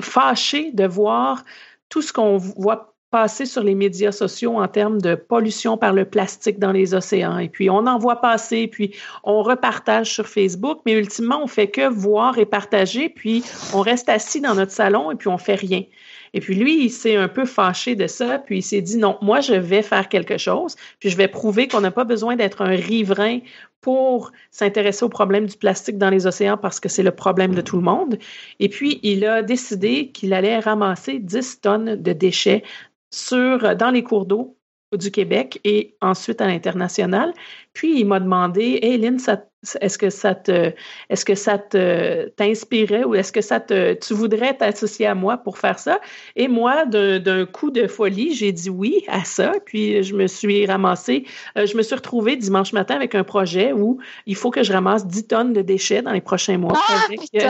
fâché 0.00 0.72
de 0.72 0.84
voir 0.84 1.44
tout 1.88 2.02
ce 2.02 2.12
qu'on 2.12 2.36
voit 2.36 2.94
passer 3.10 3.44
sur 3.44 3.64
les 3.64 3.74
médias 3.74 4.12
sociaux 4.12 4.60
en 4.60 4.68
termes 4.68 5.00
de 5.00 5.16
pollution 5.16 5.76
par 5.76 5.92
le 5.92 6.04
plastique 6.04 6.58
dans 6.58 6.70
les 6.70 6.94
océans. 6.94 7.38
Et 7.38 7.48
puis, 7.48 7.68
on 7.68 7.86
en 7.86 7.98
voit 7.98 8.20
passer, 8.20 8.68
puis 8.68 8.94
on 9.24 9.42
repartage 9.42 10.12
sur 10.14 10.28
Facebook, 10.28 10.80
mais 10.86 10.92
ultimement, 10.92 11.42
on 11.42 11.48
fait 11.48 11.68
que 11.68 11.88
voir 11.88 12.38
et 12.38 12.46
partager, 12.46 13.08
puis 13.08 13.42
on 13.74 13.80
reste 13.80 14.08
assis 14.08 14.40
dans 14.40 14.54
notre 14.54 14.72
salon 14.72 15.10
et 15.10 15.16
puis 15.16 15.28
on 15.28 15.38
fait 15.38 15.56
rien. 15.56 15.82
Et 16.34 16.40
puis 16.40 16.54
lui, 16.54 16.84
il 16.84 16.90
s'est 16.90 17.16
un 17.16 17.28
peu 17.28 17.44
fâché 17.44 17.94
de 17.94 18.06
ça, 18.06 18.38
puis 18.38 18.58
il 18.58 18.62
s'est 18.62 18.80
dit 18.80 18.96
non, 18.96 19.18
moi 19.20 19.40
je 19.40 19.54
vais 19.54 19.82
faire 19.82 20.08
quelque 20.08 20.38
chose, 20.38 20.76
puis 20.98 21.10
je 21.10 21.16
vais 21.16 21.28
prouver 21.28 21.68
qu'on 21.68 21.80
n'a 21.80 21.90
pas 21.90 22.04
besoin 22.04 22.36
d'être 22.36 22.62
un 22.62 22.76
riverain 22.76 23.40
pour 23.80 24.32
s'intéresser 24.50 25.04
au 25.04 25.08
problème 25.08 25.46
du 25.46 25.56
plastique 25.56 25.98
dans 25.98 26.10
les 26.10 26.26
océans 26.26 26.58
parce 26.58 26.80
que 26.80 26.88
c'est 26.88 27.02
le 27.02 27.12
problème 27.12 27.54
de 27.54 27.60
tout 27.60 27.76
le 27.76 27.82
monde. 27.82 28.18
Et 28.58 28.68
puis 28.68 29.00
il 29.02 29.24
a 29.24 29.42
décidé 29.42 30.08
qu'il 30.08 30.32
allait 30.34 30.58
ramasser 30.58 31.18
10 31.18 31.60
tonnes 31.60 31.96
de 31.96 32.12
déchets 32.12 32.62
sur 33.10 33.74
dans 33.76 33.90
les 33.90 34.02
cours 34.02 34.26
d'eau 34.26 34.56
du 34.96 35.10
Québec 35.10 35.60
et 35.64 35.94
ensuite 36.00 36.40
à 36.40 36.46
l'international. 36.46 37.32
Puis 37.72 38.00
il 38.00 38.06
m'a 38.06 38.20
demandé, 38.20 38.80
Hey 38.82 38.98
Lynn, 38.98 39.18
est-ce 39.80 39.98
que 39.98 40.10
ça 40.10 40.34
te, 40.34 40.72
est-ce 41.08 41.24
que 41.24 41.34
ça 41.34 41.58
te 41.58 42.28
t'inspirait 42.30 43.04
ou 43.04 43.14
est-ce 43.14 43.30
que 43.30 43.40
ça 43.40 43.60
te, 43.60 43.94
tu 43.94 44.14
voudrais 44.14 44.56
t'associer 44.56 45.06
à 45.06 45.14
moi 45.14 45.36
pour 45.38 45.58
faire 45.58 45.78
ça 45.78 46.00
Et 46.34 46.48
moi, 46.48 46.86
d'un 46.86 47.46
coup 47.46 47.70
de 47.70 47.86
folie, 47.86 48.34
j'ai 48.34 48.52
dit 48.52 48.70
oui 48.70 49.04
à 49.06 49.24
ça. 49.24 49.52
Puis 49.64 50.02
je 50.02 50.14
me 50.14 50.26
suis 50.26 50.66
ramassée, 50.66 51.24
euh, 51.56 51.66
je 51.66 51.76
me 51.76 51.82
suis 51.82 51.94
retrouvée 51.94 52.36
dimanche 52.36 52.72
matin 52.72 52.96
avec 52.96 53.14
un 53.14 53.24
projet 53.24 53.72
où 53.72 53.98
il 54.26 54.34
faut 54.34 54.50
que 54.50 54.62
je 54.62 54.72
ramasse 54.72 55.06
10 55.06 55.26
tonnes 55.26 55.52
de 55.52 55.62
déchets 55.62 56.02
dans 56.02 56.12
les 56.12 56.20
prochains 56.20 56.58
mois 56.58 56.72
ah, 56.74 57.04
avec, 57.06 57.20
euh, 57.34 57.48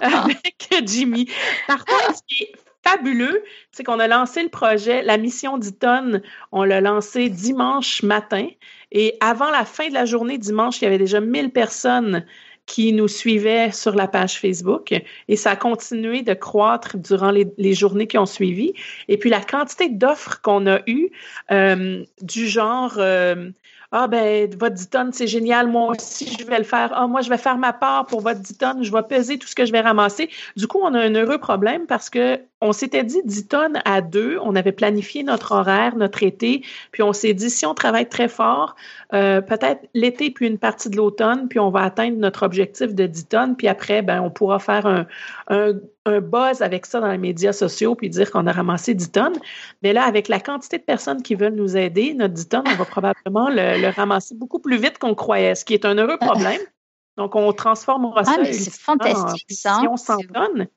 avec 0.00 0.82
Jimmy. 0.86 1.28
Par 1.66 1.84
contre, 1.84 2.16
ce 2.16 2.22
qui 2.26 2.44
est 2.44 2.52
fabuleux, 2.88 3.42
c'est 3.72 3.84
qu'on 3.84 3.98
a 3.98 4.08
lancé 4.08 4.42
le 4.42 4.48
projet, 4.48 5.02
la 5.02 5.18
mission 5.18 5.58
10 5.58 5.78
tonnes, 5.78 6.22
on 6.52 6.64
l'a 6.64 6.80
lancé 6.80 7.28
dimanche 7.28 8.02
matin. 8.02 8.46
Et 8.92 9.16
avant 9.20 9.50
la 9.50 9.64
fin 9.64 9.88
de 9.88 9.94
la 9.94 10.04
journée 10.04 10.38
dimanche, 10.38 10.80
il 10.80 10.84
y 10.84 10.86
avait 10.86 10.98
déjà 10.98 11.20
1000 11.20 11.50
personnes 11.50 12.24
qui 12.68 12.92
nous 12.92 13.08
suivaient 13.08 13.72
sur 13.72 13.94
la 13.94 14.06
page 14.06 14.38
Facebook 14.38 14.94
et 15.26 15.36
ça 15.36 15.52
a 15.52 15.56
continué 15.56 16.20
de 16.20 16.34
croître 16.34 16.98
durant 16.98 17.30
les, 17.30 17.72
journées 17.72 18.06
qui 18.06 18.18
ont 18.18 18.26
suivi. 18.26 18.74
Et 19.08 19.16
puis 19.16 19.30
la 19.30 19.40
quantité 19.40 19.88
d'offres 19.88 20.40
qu'on 20.42 20.66
a 20.66 20.80
eues, 20.86 21.10
euh, 21.50 22.04
du 22.20 22.46
genre 22.46 22.96
euh, 22.98 23.50
ah 23.90 24.06
ben 24.06 24.50
votre 24.58 24.74
10 24.74 24.90
tonnes, 24.90 25.12
c'est 25.12 25.26
génial, 25.26 25.66
moi 25.66 25.92
aussi 25.92 26.36
je 26.38 26.44
vais 26.44 26.58
le 26.58 26.64
faire. 26.64 26.90
Ah 26.94 27.06
moi 27.06 27.22
je 27.22 27.30
vais 27.30 27.38
faire 27.38 27.56
ma 27.56 27.72
part 27.72 28.06
pour 28.06 28.20
votre 28.20 28.40
10 28.40 28.58
tonnes, 28.58 28.82
je 28.82 28.92
vais 28.92 29.02
peser 29.02 29.38
tout 29.38 29.48
ce 29.48 29.54
que 29.54 29.64
je 29.64 29.72
vais 29.72 29.80
ramasser. 29.80 30.28
Du 30.56 30.66
coup, 30.66 30.78
on 30.82 30.92
a 30.92 31.00
un 31.00 31.14
heureux 31.14 31.38
problème 31.38 31.86
parce 31.86 32.10
que 32.10 32.38
on 32.60 32.72
s'était 32.72 33.04
dit 33.04 33.20
10 33.24 33.48
tonnes 33.48 33.80
à 33.84 34.00
deux, 34.02 34.38
on 34.42 34.56
avait 34.56 34.72
planifié 34.72 35.22
notre 35.22 35.52
horaire, 35.52 35.96
notre 35.96 36.22
été, 36.22 36.62
puis 36.90 37.02
on 37.02 37.12
s'est 37.12 37.32
dit 37.32 37.50
si 37.50 37.64
on 37.64 37.74
travaille 37.74 38.08
très 38.08 38.28
fort, 38.28 38.74
euh, 39.14 39.40
peut-être 39.40 39.88
l'été 39.94 40.30
puis 40.30 40.48
une 40.48 40.58
partie 40.58 40.90
de 40.90 40.96
l'automne, 40.96 41.48
puis 41.48 41.58
on 41.60 41.70
va 41.70 41.82
atteindre 41.82 42.18
notre 42.18 42.44
objectif 42.44 42.94
de 42.94 43.06
10 43.06 43.26
tonnes, 43.28 43.56
puis 43.56 43.68
après 43.68 44.02
ben 44.02 44.20
on 44.20 44.30
pourra 44.30 44.58
faire 44.58 44.86
un, 44.86 45.06
un, 45.48 45.72
un 46.08 46.20
buzz 46.20 46.62
avec 46.62 46.86
ça 46.86 47.00
dans 47.00 47.10
les 47.10 47.18
médias 47.18 47.52
sociaux 47.52 47.94
puis 47.94 48.10
dire 48.10 48.30
qu'on 48.30 48.46
a 48.46 48.52
ramassé 48.52 48.94
10 48.94 49.12
tonnes. 49.12 49.38
Mais 49.82 49.92
là, 49.92 50.04
avec 50.04 50.28
la 50.28 50.40
quantité 50.40 50.78
de 50.78 50.82
personnes 50.82 51.22
qui 51.22 51.34
veulent 51.34 51.54
nous 51.54 51.76
aider, 51.76 52.14
notre 52.14 52.34
10 52.34 52.48
tonnes, 52.48 52.64
on 52.66 52.74
va 52.74 52.84
probablement 52.84 53.48
le, 53.50 53.90
ramasser 53.90 54.34
beaucoup 54.34 54.58
plus 54.58 54.78
vite 54.78 54.98
qu'on 54.98 55.14
croyait, 55.14 55.54
ce 55.54 55.64
qui 55.64 55.74
est 55.74 55.84
un 55.84 55.96
heureux 55.96 56.18
problème. 56.18 56.60
Donc, 57.16 57.34
on 57.34 57.52
transformera 57.52 58.20
ah, 58.20 58.24
ça 58.24 58.44
c'est 58.44 58.70
fantastique, 58.70 59.46
ça. 59.50 59.80
100 59.96 60.18
tonnes. 60.32 60.68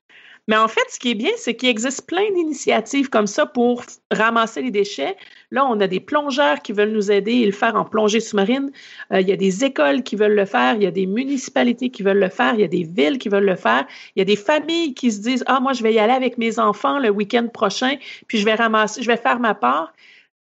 Mais 0.51 0.57
en 0.57 0.67
fait, 0.67 0.83
ce 0.89 0.99
qui 0.99 1.11
est 1.11 1.15
bien, 1.15 1.31
c'est 1.37 1.55
qu'il 1.55 1.69
existe 1.69 2.05
plein 2.05 2.29
d'initiatives 2.35 3.09
comme 3.09 3.25
ça 3.25 3.45
pour 3.45 3.83
ramasser 4.11 4.61
les 4.61 4.69
déchets. 4.69 5.15
Là, 5.49 5.65
on 5.65 5.79
a 5.79 5.87
des 5.87 6.01
plongeurs 6.01 6.61
qui 6.61 6.73
veulent 6.73 6.91
nous 6.91 7.09
aider 7.09 7.31
et 7.31 7.45
le 7.45 7.53
faire 7.53 7.77
en 7.77 7.85
plongée 7.85 8.19
sous-marine. 8.19 8.69
Euh, 9.13 9.21
il 9.21 9.29
y 9.29 9.31
a 9.31 9.37
des 9.37 9.63
écoles 9.63 10.03
qui 10.03 10.17
veulent 10.17 10.35
le 10.35 10.43
faire. 10.43 10.75
Il 10.75 10.83
y 10.83 10.87
a 10.87 10.91
des 10.91 11.05
municipalités 11.05 11.89
qui 11.89 12.03
veulent 12.03 12.19
le 12.19 12.27
faire. 12.27 12.53
Il 12.55 12.59
y 12.59 12.65
a 12.65 12.67
des 12.67 12.83
villes 12.83 13.17
qui 13.17 13.29
veulent 13.29 13.45
le 13.45 13.55
faire. 13.55 13.87
Il 14.17 14.19
y 14.19 14.21
a 14.23 14.25
des 14.25 14.35
familles 14.35 14.93
qui 14.93 15.13
se 15.13 15.21
disent, 15.21 15.45
ah, 15.47 15.61
moi, 15.61 15.71
je 15.71 15.83
vais 15.83 15.93
y 15.93 15.99
aller 15.99 16.11
avec 16.11 16.37
mes 16.37 16.59
enfants 16.59 16.99
le 16.99 17.09
week-end 17.09 17.47
prochain, 17.47 17.95
puis 18.27 18.37
je 18.37 18.43
vais 18.43 18.55
ramasser, 18.55 19.01
je 19.01 19.07
vais 19.07 19.15
faire 19.15 19.39
ma 19.39 19.55
part. 19.55 19.93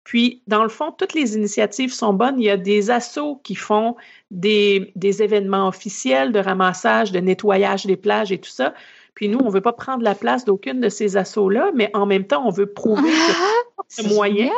Puis, 0.04 0.40
dans 0.46 0.62
le 0.62 0.70
fond, 0.70 0.90
toutes 0.90 1.12
les 1.12 1.36
initiatives 1.36 1.92
sont 1.92 2.14
bonnes. 2.14 2.40
Il 2.40 2.46
y 2.46 2.50
a 2.50 2.56
des 2.56 2.90
assos 2.90 3.42
qui 3.44 3.54
font 3.54 3.94
des, 4.30 4.90
des 4.96 5.22
événements 5.22 5.68
officiels 5.68 6.32
de 6.32 6.38
ramassage, 6.38 7.12
de 7.12 7.18
nettoyage 7.18 7.84
des 7.84 7.98
plages 7.98 8.32
et 8.32 8.38
tout 8.38 8.48
ça. 8.48 8.72
Puis 9.18 9.28
nous, 9.28 9.40
on 9.40 9.46
ne 9.46 9.50
veut 9.50 9.60
pas 9.60 9.72
prendre 9.72 10.04
la 10.04 10.14
place 10.14 10.44
d'aucune 10.44 10.80
de 10.80 10.88
ces 10.88 11.16
assauts-là, 11.16 11.72
mais 11.74 11.90
en 11.92 12.06
même 12.06 12.24
temps, 12.24 12.46
on 12.46 12.50
veut 12.50 12.72
prouver 12.72 13.10
que 13.10 14.02
le 14.04 14.14
moyen, 14.14 14.52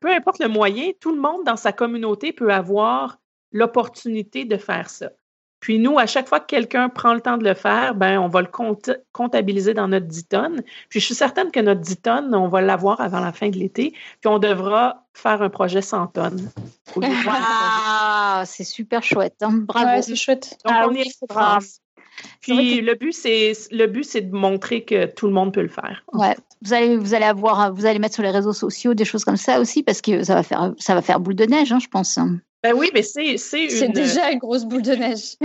peu 0.00 0.10
importe 0.10 0.38
le 0.38 0.48
moyen, 0.48 0.92
tout 0.98 1.14
le 1.14 1.20
monde 1.20 1.44
dans 1.44 1.58
sa 1.58 1.72
communauté 1.72 2.32
peut 2.32 2.54
avoir 2.54 3.18
l'opportunité 3.52 4.46
de 4.46 4.56
faire 4.56 4.88
ça. 4.88 5.10
Puis 5.60 5.78
nous, 5.78 5.98
à 5.98 6.06
chaque 6.06 6.26
fois 6.26 6.40
que 6.40 6.46
quelqu'un 6.46 6.88
prend 6.88 7.12
le 7.12 7.20
temps 7.20 7.36
de 7.36 7.44
le 7.44 7.52
faire, 7.52 7.94
ben 7.94 8.18
on 8.18 8.28
va 8.28 8.40
le 8.40 8.48
comptabiliser 9.12 9.74
dans 9.74 9.88
notre 9.88 10.06
10 10.06 10.28
tonnes. 10.28 10.62
Puis 10.88 11.00
je 11.00 11.04
suis 11.04 11.14
certaine 11.14 11.50
que 11.50 11.60
notre 11.60 11.82
10 11.82 11.98
tonnes, 11.98 12.34
on 12.34 12.48
va 12.48 12.62
l'avoir 12.62 13.02
avant 13.02 13.20
la 13.20 13.32
fin 13.32 13.50
de 13.50 13.58
l'été. 13.58 13.90
Puis 14.22 14.28
on 14.28 14.38
devra 14.38 15.04
faire 15.12 15.42
un 15.42 15.50
projet 15.50 15.82
100 15.82 16.06
tonnes. 16.06 16.50
c'est 18.46 18.64
super 18.64 19.02
chouette. 19.02 19.36
Hein. 19.42 19.52
Bravo. 19.52 20.00
c'est 20.00 20.16
chouette. 20.16 20.56
Donc 20.64 20.74
ah 20.74 20.86
on 20.88 20.94
est 20.94 21.10
puis 22.40 22.80
le 22.80 22.94
but, 22.94 23.12
c'est 23.12 23.52
le 23.70 23.86
but, 23.86 24.04
c'est 24.04 24.22
de 24.22 24.34
montrer 24.34 24.84
que 24.84 25.06
tout 25.06 25.26
le 25.26 25.32
monde 25.32 25.52
peut 25.52 25.62
le 25.62 25.68
faire. 25.68 26.04
Ouais. 26.12 26.36
Vous 26.62 26.72
allez, 26.72 26.96
vous 26.96 27.14
allez 27.14 27.24
avoir, 27.24 27.72
vous 27.74 27.86
allez 27.86 27.98
mettre 27.98 28.14
sur 28.14 28.22
les 28.22 28.30
réseaux 28.30 28.52
sociaux 28.52 28.94
des 28.94 29.04
choses 29.04 29.24
comme 29.24 29.36
ça 29.36 29.60
aussi 29.60 29.82
parce 29.82 30.00
que 30.00 30.22
ça 30.22 30.34
va 30.34 30.42
faire, 30.42 30.72
ça 30.78 30.94
va 30.94 31.02
faire 31.02 31.20
boule 31.20 31.34
de 31.34 31.44
neige, 31.44 31.72
hein, 31.72 31.78
je 31.80 31.88
pense. 31.88 32.18
Ben 32.66 32.74
oui, 32.74 32.90
mais 32.92 33.02
c'est 33.02 33.36
c'est 33.36 33.68
C'est 33.68 33.90
déjà 33.90 34.32
une 34.32 34.40
grosse 34.40 34.64
boule 34.64 34.82
de 34.82 34.90
neige. 34.90 35.36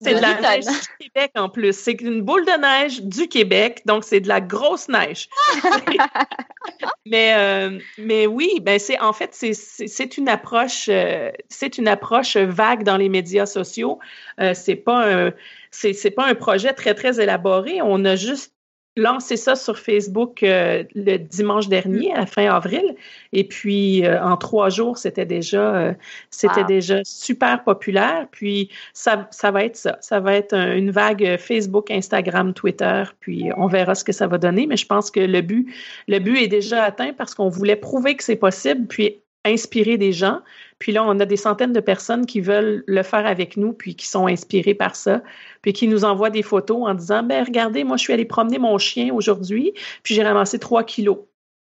c'est 0.00 0.14
de 0.14 0.20
la 0.20 0.40
neige 0.40 0.64
du 0.64 1.08
Québec 1.08 1.32
en 1.34 1.48
plus. 1.48 1.76
C'est 1.76 2.00
une 2.00 2.22
boule 2.22 2.44
de 2.46 2.60
neige 2.60 3.02
du 3.02 3.26
Québec, 3.26 3.82
donc 3.84 4.04
c'est 4.04 4.20
de 4.20 4.28
la 4.28 4.40
grosse 4.40 4.88
neige. 4.88 5.28
mais 7.06 7.34
euh, 7.34 7.80
mais 7.98 8.28
oui, 8.28 8.60
ben 8.62 8.78
c'est 8.78 9.00
en 9.00 9.12
fait 9.12 9.34
c'est 9.34 10.16
une 10.16 10.28
approche 10.28 10.86
euh, 10.88 11.32
c'est 11.48 11.78
une 11.78 11.88
approche 11.88 12.36
vague 12.36 12.84
dans 12.84 12.96
les 12.96 13.08
médias 13.08 13.46
sociaux. 13.46 13.98
Euh, 14.40 14.54
c'est 14.54 14.76
pas 14.76 15.12
un 15.12 15.32
c'est 15.72 16.12
pas 16.12 16.26
un 16.26 16.36
projet 16.36 16.74
très 16.74 16.94
très 16.94 17.20
élaboré. 17.20 17.82
On 17.82 18.04
a 18.04 18.14
juste 18.14 18.53
lancé 18.96 19.36
ça 19.36 19.56
sur 19.56 19.78
Facebook 19.78 20.42
euh, 20.42 20.84
le 20.94 21.16
dimanche 21.16 21.68
dernier, 21.68 22.12
à 22.12 22.20
la 22.20 22.26
fin 22.26 22.46
avril. 22.54 22.94
Et 23.32 23.44
puis, 23.44 24.06
euh, 24.06 24.22
en 24.22 24.36
trois 24.36 24.70
jours, 24.70 24.98
c'était 24.98 25.26
déjà, 25.26 25.74
euh, 25.74 25.94
c'était 26.30 26.64
déjà 26.64 27.00
super 27.04 27.64
populaire. 27.64 28.28
Puis, 28.30 28.70
ça, 28.92 29.26
ça 29.30 29.50
va 29.50 29.64
être 29.64 29.76
ça. 29.76 29.98
Ça 30.00 30.20
va 30.20 30.34
être 30.34 30.54
une 30.54 30.90
vague 30.90 31.36
Facebook, 31.38 31.90
Instagram, 31.90 32.54
Twitter. 32.54 33.02
Puis, 33.18 33.50
on 33.56 33.66
verra 33.66 33.94
ce 33.94 34.04
que 34.04 34.12
ça 34.12 34.28
va 34.28 34.38
donner. 34.38 34.66
Mais 34.66 34.76
je 34.76 34.86
pense 34.86 35.10
que 35.10 35.20
le 35.20 35.40
but, 35.40 35.74
le 36.06 36.20
but 36.20 36.38
est 36.38 36.48
déjà 36.48 36.84
atteint 36.84 37.12
parce 37.12 37.34
qu'on 37.34 37.48
voulait 37.48 37.76
prouver 37.76 38.14
que 38.14 38.22
c'est 38.22 38.36
possible. 38.36 38.86
Puis, 38.86 39.18
inspirer 39.44 39.98
des 39.98 40.12
gens. 40.12 40.40
Puis 40.78 40.92
là, 40.92 41.04
on 41.04 41.18
a 41.20 41.24
des 41.24 41.36
centaines 41.36 41.72
de 41.72 41.80
personnes 41.80 42.26
qui 42.26 42.40
veulent 42.40 42.82
le 42.86 43.02
faire 43.02 43.26
avec 43.26 43.56
nous, 43.56 43.72
puis 43.72 43.94
qui 43.94 44.06
sont 44.06 44.26
inspirées 44.26 44.74
par 44.74 44.96
ça, 44.96 45.22
puis 45.62 45.72
qui 45.72 45.86
nous 45.86 46.04
envoient 46.04 46.30
des 46.30 46.42
photos 46.42 46.88
en 46.88 46.94
disant, 46.94 47.22
ben 47.22 47.44
regardez, 47.44 47.84
moi, 47.84 47.96
je 47.96 48.02
suis 48.02 48.12
allée 48.12 48.24
promener 48.24 48.58
mon 48.58 48.78
chien 48.78 49.14
aujourd'hui, 49.14 49.72
puis 50.02 50.14
j'ai 50.14 50.22
ramassé 50.22 50.58
trois 50.58 50.84
kilos. 50.84 51.18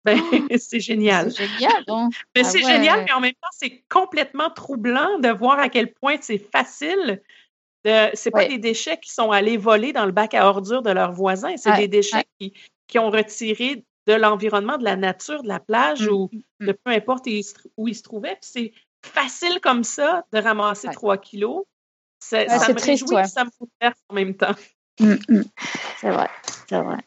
Ben, 0.07 0.21
c'est 0.57 0.79
génial. 0.79 1.33
C'est 1.33 1.49
génial, 1.49 1.83
hein? 1.89 2.09
Mais 2.37 2.45
c'est 2.45 2.63
génial, 2.63 3.05
mais 3.05 3.13
en 3.13 3.19
même 3.19 3.33
temps, 3.33 3.49
c'est 3.51 3.83
complètement 3.89 4.51
troublant 4.51 5.19
de 5.19 5.29
voir 5.31 5.59
à 5.59 5.69
quel 5.69 5.93
point 5.93 6.15
c'est 6.21 6.39
facile. 6.39 7.21
De... 7.85 8.11
C'est 8.15 8.31
pas 8.31 8.45
des 8.45 8.59
déchets 8.59 8.99
qui 8.99 9.11
sont 9.11 9.33
allés 9.33 9.57
voler 9.57 9.93
dans 9.93 10.07
le 10.07 10.13
bac 10.13 10.35
à 10.35 10.47
ordures 10.47 10.83
de 10.83 10.93
leurs 10.93 11.11
voisins, 11.11 11.57
c'est 11.57 11.77
des 11.77 11.89
déchets 11.89 12.25
qui, 12.39 12.53
qui 12.87 13.01
ont 13.01 13.11
retiré 13.11 13.85
de 14.07 14.15
l'environnement, 14.15 14.79
de 14.79 14.85
la 14.85 14.97
nature, 14.97 15.43
de 15.43 15.49
la 15.49 15.61
plage 15.61 16.07
mmh, 16.07 16.13
ou 16.13 16.31
de 16.61 16.73
mmh. 16.73 16.75
peu 16.85 16.91
importe 16.93 17.29
où 17.77 17.89
ils 17.89 17.95
se 17.95 18.03
trouvaient. 18.03 18.39
c'est 18.41 18.73
facile 19.03 19.61
comme 19.61 19.85
ça 19.85 20.25
de 20.33 20.39
ramasser 20.39 20.89
trois 20.93 21.19
kilos. 21.19 21.65
Ça, 22.19 22.39
me 22.39 22.75
triste, 22.75 23.09
réjouit 23.09 23.29
ça 23.29 23.45
me 23.45 23.51
bouleverse 23.59 24.01
en 24.09 24.15
même 24.15 24.35
temps. 24.35 24.55
C'est 24.99 26.11
vrai, 26.11 26.29
c'est 26.69 26.81
vrai. 26.81 26.99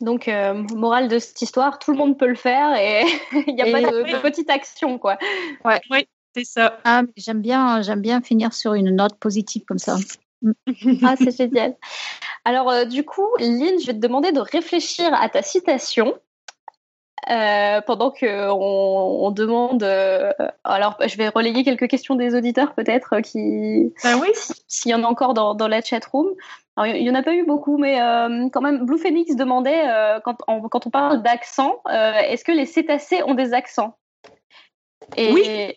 Donc, 0.00 0.28
euh, 0.28 0.54
morale 0.74 1.08
de 1.08 1.18
cette 1.18 1.40
histoire, 1.42 1.78
tout 1.78 1.90
le 1.90 1.96
monde 1.96 2.18
peut 2.18 2.28
le 2.28 2.34
faire 2.34 2.76
et 2.76 3.04
il 3.46 3.54
n'y 3.54 3.62
a 3.62 3.72
pas 3.72 3.80
de, 3.80 4.20
petite 4.20 4.50
action, 4.50 4.98
quoi. 4.98 5.18
Ouais. 5.64 5.80
Oui, 5.90 6.06
c'est 6.36 6.44
ça. 6.44 6.78
Ah, 6.84 7.02
j'aime 7.16 7.40
bien, 7.40 7.82
j'aime 7.82 8.00
bien 8.00 8.20
finir 8.20 8.52
sur 8.52 8.74
une 8.74 8.94
note 8.94 9.18
positive 9.18 9.64
comme 9.66 9.78
ça. 9.78 9.96
ah, 11.02 11.16
c'est 11.16 11.36
génial. 11.36 11.74
Alors, 12.48 12.70
euh, 12.70 12.86
du 12.86 13.04
coup, 13.04 13.28
Lynn, 13.40 13.78
je 13.78 13.88
vais 13.88 13.92
te 13.92 13.98
demander 13.98 14.32
de 14.32 14.40
réfléchir 14.40 15.12
à 15.12 15.28
ta 15.28 15.42
citation. 15.42 16.14
Euh, 17.28 17.82
pendant 17.82 18.10
qu'on 18.10 18.26
on 18.26 19.30
demande. 19.30 19.82
Euh, 19.82 20.32
alors, 20.64 20.96
je 21.06 21.14
vais 21.18 21.28
relayer 21.28 21.62
quelques 21.62 21.88
questions 21.88 22.14
des 22.14 22.34
auditeurs, 22.34 22.72
peut-être, 22.72 23.20
qui. 23.20 23.92
Ben 24.02 24.18
oui. 24.18 24.28
S'il 24.66 24.92
y 24.92 24.94
en 24.94 25.04
a 25.04 25.06
encore 25.06 25.34
dans, 25.34 25.54
dans 25.54 25.68
la 25.68 25.82
chat 25.82 26.02
room. 26.06 26.28
Alors, 26.76 26.96
il 26.96 27.02
n'y 27.02 27.10
en 27.10 27.14
a 27.14 27.22
pas 27.22 27.34
eu 27.34 27.44
beaucoup, 27.44 27.76
mais 27.76 27.96
quand 28.50 28.62
même, 28.62 28.86
Blue 28.86 28.98
Phoenix 28.98 29.36
demandait, 29.36 29.82
quand, 30.24 30.36
on, 30.46 30.62
quand 30.70 30.86
on 30.86 30.90
parle 30.90 31.22
d'accent, 31.22 31.82
est-ce 31.90 32.44
que 32.44 32.52
les 32.52 32.64
cétacés 32.64 33.22
ont 33.24 33.34
des 33.34 33.52
accents? 33.52 33.94
Oui. 35.18 35.76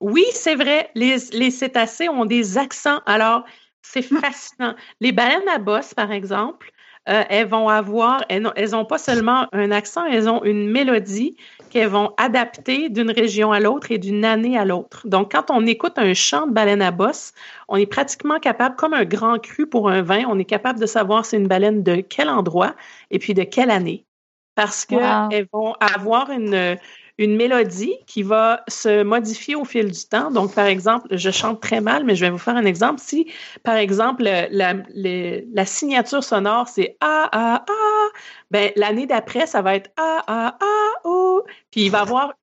Oui, 0.00 0.24
c'est 0.32 0.54
vrai. 0.54 0.90
Les, 0.94 1.16
les 1.32 1.50
cétacés 1.50 2.10
ont 2.10 2.26
des 2.26 2.58
accents. 2.58 3.00
Alors, 3.06 3.44
c'est 3.84 4.02
fascinant. 4.02 4.74
Les 5.00 5.12
baleines 5.12 5.48
à 5.48 5.58
bosse, 5.58 5.94
par 5.94 6.10
exemple, 6.10 6.72
euh, 7.08 7.22
elles 7.28 7.46
vont 7.46 7.68
avoir, 7.68 8.24
elles 8.30 8.70
n'ont 8.70 8.84
pas 8.86 8.96
seulement 8.96 9.46
un 9.52 9.70
accent, 9.70 10.06
elles 10.06 10.26
ont 10.28 10.42
une 10.42 10.70
mélodie 10.70 11.36
qu'elles 11.68 11.88
vont 11.88 12.14
adapter 12.16 12.88
d'une 12.88 13.10
région 13.10 13.52
à 13.52 13.60
l'autre 13.60 13.92
et 13.92 13.98
d'une 13.98 14.24
année 14.24 14.56
à 14.56 14.64
l'autre. 14.64 15.06
Donc, 15.06 15.32
quand 15.32 15.50
on 15.50 15.66
écoute 15.66 15.98
un 15.98 16.14
chant 16.14 16.46
de 16.46 16.52
baleine 16.52 16.80
à 16.80 16.92
bosse, 16.92 17.34
on 17.68 17.76
est 17.76 17.86
pratiquement 17.86 18.38
capable, 18.40 18.76
comme 18.76 18.94
un 18.94 19.04
grand 19.04 19.38
cru 19.38 19.66
pour 19.66 19.90
un 19.90 20.00
vin, 20.00 20.24
on 20.28 20.38
est 20.38 20.46
capable 20.46 20.80
de 20.80 20.86
savoir 20.86 21.26
c'est 21.26 21.36
une 21.36 21.48
baleine 21.48 21.82
de 21.82 21.96
quel 21.96 22.30
endroit 22.30 22.74
et 23.10 23.18
puis 23.18 23.34
de 23.34 23.42
quelle 23.42 23.70
année. 23.70 24.06
Parce 24.54 24.86
qu'elles 24.86 25.48
vont 25.52 25.74
avoir 25.80 26.30
une, 26.30 26.78
une 27.18 27.36
mélodie 27.36 27.96
qui 28.06 28.22
va 28.22 28.64
se 28.68 29.02
modifier 29.02 29.54
au 29.54 29.64
fil 29.64 29.90
du 29.90 30.04
temps. 30.06 30.30
Donc, 30.30 30.54
par 30.54 30.66
exemple, 30.66 31.06
je 31.12 31.30
chante 31.30 31.60
très 31.60 31.80
mal, 31.80 32.04
mais 32.04 32.16
je 32.16 32.24
vais 32.24 32.30
vous 32.30 32.38
faire 32.38 32.56
un 32.56 32.64
exemple. 32.64 33.00
Si, 33.00 33.30
par 33.62 33.76
exemple, 33.76 34.24
la, 34.24 35.66
signature 35.66 36.24
sonore, 36.24 36.68
c'est 36.68 36.96
A, 37.00 37.28
A, 37.32 37.56
A, 37.56 38.08
ben, 38.50 38.72
l'année 38.76 39.06
d'après, 39.06 39.46
ça 39.46 39.62
va 39.62 39.76
être 39.76 39.90
A, 39.96 40.24
A, 40.26 40.48
A, 40.60 41.08
O. 41.08 41.44
Puis, 41.70 41.82
il 41.82 41.90
va 41.90 41.98
y 41.98 42.02
avoir 42.02 42.34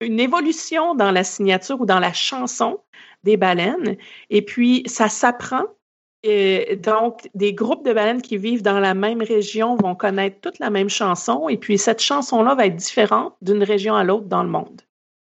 une 0.00 0.20
évolution 0.20 0.94
dans 0.94 1.10
la 1.10 1.24
signature 1.24 1.80
ou 1.80 1.86
dans 1.86 2.00
la 2.00 2.12
chanson 2.12 2.80
des 3.24 3.36
baleines. 3.36 3.96
Et 4.28 4.42
puis, 4.42 4.82
ça 4.86 5.08
s'apprend 5.08 5.64
et 6.22 6.76
donc, 6.76 7.30
des 7.34 7.54
groupes 7.54 7.84
de 7.84 7.94
baleines 7.94 8.20
qui 8.20 8.36
vivent 8.36 8.62
dans 8.62 8.78
la 8.78 8.92
même 8.92 9.22
région 9.22 9.76
vont 9.76 9.94
connaître 9.94 10.40
toute 10.40 10.58
la 10.58 10.68
même 10.68 10.90
chanson, 10.90 11.48
et 11.48 11.56
puis 11.56 11.78
cette 11.78 12.00
chanson-là 12.00 12.54
va 12.54 12.66
être 12.66 12.76
différente 12.76 13.34
d'une 13.40 13.62
région 13.62 13.94
à 13.94 14.04
l'autre 14.04 14.26
dans 14.26 14.42
le 14.42 14.50
monde. 14.50 14.82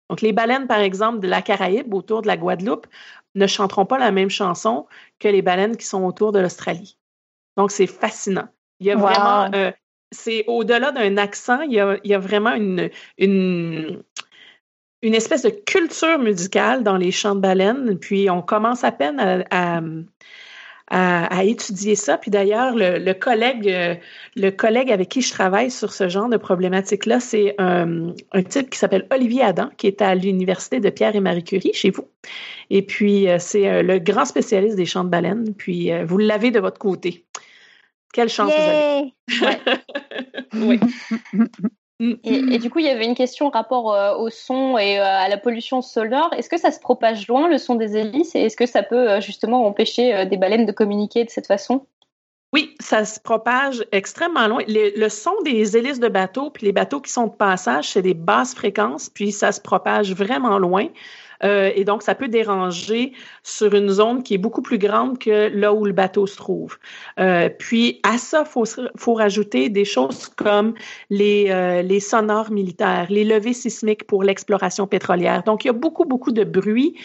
Donc, 0.09 0.21
les 0.21 0.33
baleines, 0.33 0.67
par 0.67 0.81
exemple, 0.81 1.21
de 1.21 1.29
la 1.29 1.43
Caraïbe, 1.43 1.95
autour 1.95 2.23
de 2.23 2.27
la 2.27 2.37
Guadeloupe, 2.37 2.89
ne 3.37 3.47
chanteront 3.47 3.87
pas 3.87 3.99
la 3.99 4.11
même 4.11 4.31
chanson 4.31 4.87
que 5.21 5.29
les 5.29 5.43
baleines 5.43 5.77
qui 5.77 5.87
sont 5.87 6.03
autour 6.03 6.33
de 6.33 6.41
l'Australie. 6.41 6.97
Donc, 7.57 7.71
c'est 7.71 7.87
fascinant. 7.87 8.49
Il 8.81 8.87
y 8.87 8.91
a 8.91 8.97
vraiment, 8.97 9.49
euh, 9.55 9.71
c'est 10.11 10.45
au-delà 10.49 10.91
d'un 10.91 11.17
accent, 11.19 11.61
il 11.61 11.73
y, 11.73 11.79
a, 11.79 11.99
il 12.03 12.11
y 12.11 12.15
a, 12.15 12.19
vraiment 12.19 12.53
une, 12.55 12.91
une, 13.19 14.03
une 15.03 15.15
espèce 15.15 15.43
de 15.43 15.51
culture 15.51 16.19
musicale 16.19 16.83
dans 16.83 16.97
les 16.97 17.13
chants 17.13 17.37
de 17.37 17.41
baleines. 17.41 17.97
Puis, 18.01 18.29
on 18.29 18.43
commence 18.43 18.83
à 18.83 18.91
peine 18.91 19.21
à 19.21 19.77
à, 19.77 19.81
étudier 20.91 21.95
ça. 21.95 22.19
Puis 22.19 22.31
d'ailleurs, 22.31 22.75
le, 22.75 23.13
collègue, 23.13 23.69
euh, 23.69 23.95
le 24.37 24.51
collègue 24.51 24.91
avec 24.91 25.09
qui 25.09 25.23
je 25.23 25.31
travaille 25.33 25.71
sur 25.71 25.93
ce 25.93 26.09
genre 26.09 26.29
de 26.29 26.37
problématique-là, 26.37 27.21
c'est 27.21 27.55
un, 27.59 28.09
un, 28.33 28.43
type 28.43 28.71
qui 28.71 28.79
s'appelle 28.79 29.07
Olivier 29.11 29.43
Adam, 29.43 29.71
qui 29.77 29.87
est 29.87 30.03
à 30.03 30.15
l'université 30.15 30.81
de 30.81 30.91
Pierre 30.91 31.15
et 31.15 31.21
Marie 31.21 31.45
Curie 31.45 31.73
chez 31.73 31.91
vous. 31.91 32.09
Et 32.71 32.83
puis 32.83 33.29
euh, 33.29 33.37
c'est 33.39 33.69
euh, 33.69 33.83
le 33.83 33.99
grand 33.99 34.25
spécialiste 34.25 34.77
des 34.77 34.87
champs 34.87 35.05
de 35.05 35.11
baleines. 35.11 35.55
Puis 35.55 35.91
vous 36.05 36.19
l'avez 36.19 36.51
de 36.51 36.61
votre 36.61 36.79
côté. 36.79 37.25
Quelle 38.13 38.29
chance 38.29 38.53
vous 38.53 39.41
avez. 39.41 39.79
oui. 40.55 40.81
Mm. 42.01 42.15
Et, 42.25 42.59
du 42.59 42.71
coup, 42.71 42.79
il 42.79 42.87
y 42.87 42.89
avait 42.89 43.05
une 43.05 43.15
question 43.15 43.51
rapport 43.51 43.93
euh, 43.93 44.17
au 44.17 44.31
son 44.31 44.79
et 44.79 44.99
euh, 44.99 45.05
à 45.05 45.29
la 45.29 45.37
pollution 45.37 45.83
sonore. 45.83 46.33
Est-ce 46.33 46.49
que 46.49 46.59
ça 46.59 46.71
se 46.71 46.81
propage 46.81 47.29
loin, 47.29 47.49
le 47.49 47.59
son 47.59 47.75
des 47.75 47.97
hélices, 47.99 48.35
et 48.35 48.41
est-ce 48.41 48.57
que 48.57 48.65
ça 48.65 48.83
peut 48.83 49.11
euh, 49.11 49.21
justement 49.21 49.67
empêcher 49.67 50.25
des 50.25 50.39
baleines 50.39 50.65
de 50.65 50.73
communiquer 50.73 51.25
de 51.25 51.31
cette 51.31 51.47
façon? 51.47 51.87
Oui, 52.55 52.75
ça 52.81 53.05
se 53.05 53.21
propage 53.21 53.85
extrêmement 53.93 54.49
loin. 54.49 54.63
le 54.67 55.09
son 55.09 55.31
des 55.45 55.77
hélices 55.77 56.01
de 56.01 56.09
bateaux, 56.09 56.51
puis 56.51 56.67
les 56.67 56.73
bateaux 56.73 57.01
qui 57.01 57.13
sont 57.13 57.27
de 57.27 57.33
passage, 57.33 57.91
c'est 57.91 58.03
des 58.03 58.15
basses 58.15 58.55
fréquences, 58.55 59.09
puis 59.11 59.31
ça 59.31 59.53
se 59.53 59.61
propage 59.61 60.13
vraiment 60.15 60.59
loin. 60.59 60.89
Euh, 61.45 61.71
et 61.75 61.85
donc, 61.85 62.03
ça 62.03 62.15
peut 62.15 62.29
déranger 62.29 63.13
sur 63.43 63.75
une 63.75 63.89
zone 63.89 64.23
qui 64.23 64.35
est 64.35 64.39
beaucoup 64.39 64.63
plus 64.63 64.79
grande 64.79 65.19
que 65.19 65.49
là 65.49 65.73
où 65.73 65.85
le 65.85 65.93
bateau 65.93 66.27
se 66.27 66.37
trouve. 66.37 66.79
Euh, 67.19 67.49
puis, 67.49 68.01
à 68.03 68.19
ça, 68.19 68.45
il 68.47 68.51
faut, 68.51 68.65
faut 68.97 69.15
rajouter 69.15 69.69
des 69.69 69.85
choses 69.85 70.29
comme 70.29 70.75
les, 71.09 71.47
euh, 71.51 71.83
les 71.83 72.01
sonores 72.01 72.51
militaires, 72.51 73.07
les 73.11 73.25
levées 73.25 73.53
sismiques 73.53 74.07
pour 74.07 74.23
l'exploration 74.23 74.87
pétrolière. 74.87 75.43
Donc, 75.43 75.65
il 75.65 75.69
y 75.69 75.71
a 75.71 75.75
beaucoup, 75.75 76.05
beaucoup 76.05 76.33
de 76.33 76.45
bruit 76.45 76.97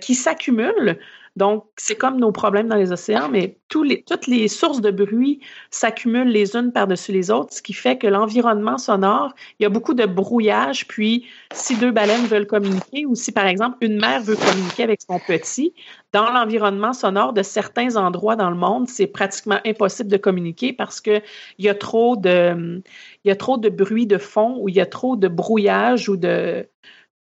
qui 0.00 0.14
s'accumulent 0.14 0.98
donc, 1.36 1.64
c'est 1.78 1.96
comme 1.96 2.20
nos 2.20 2.30
problèmes 2.30 2.68
dans 2.68 2.76
les 2.76 2.92
océans, 2.92 3.30
mais 3.30 3.58
toutes 3.70 4.26
les 4.26 4.48
sources 4.48 4.82
de 4.82 4.90
bruit 4.90 5.40
s'accumulent 5.70 6.28
les 6.28 6.56
unes 6.56 6.72
par-dessus 6.72 7.12
les 7.12 7.30
autres, 7.30 7.54
ce 7.54 7.62
qui 7.62 7.72
fait 7.72 7.96
que 7.96 8.06
l'environnement 8.06 8.76
sonore, 8.76 9.32
il 9.58 9.62
y 9.62 9.66
a 9.66 9.70
beaucoup 9.70 9.94
de 9.94 10.04
brouillage. 10.04 10.86
Puis, 10.88 11.26
si 11.52 11.76
deux 11.76 11.90
baleines 11.90 12.26
veulent 12.26 12.46
communiquer 12.46 13.06
ou 13.06 13.14
si, 13.14 13.32
par 13.32 13.46
exemple, 13.46 13.78
une 13.80 13.98
mère 13.98 14.20
veut 14.20 14.36
communiquer 14.36 14.82
avec 14.82 15.00
son 15.00 15.18
petit, 15.18 15.72
dans 16.12 16.30
l'environnement 16.30 16.92
sonore 16.92 17.32
de 17.32 17.42
certains 17.42 17.96
endroits 17.96 18.36
dans 18.36 18.50
le 18.50 18.56
monde, 18.56 18.88
c'est 18.88 19.06
pratiquement 19.06 19.58
impossible 19.64 20.10
de 20.10 20.18
communiquer 20.18 20.74
parce 20.74 21.00
qu'il 21.00 21.22
y 21.58 21.70
a 21.70 21.74
trop 21.74 22.16
de, 22.16 22.82
y 23.24 23.30
a 23.30 23.36
trop 23.36 23.56
de 23.56 23.70
bruit 23.70 24.06
de 24.06 24.18
fond 24.18 24.58
ou 24.60 24.68
il 24.68 24.74
y 24.74 24.80
a 24.80 24.86
trop 24.86 25.16
de 25.16 25.28
brouillage 25.28 26.10
ou 26.10 26.18
de, 26.18 26.66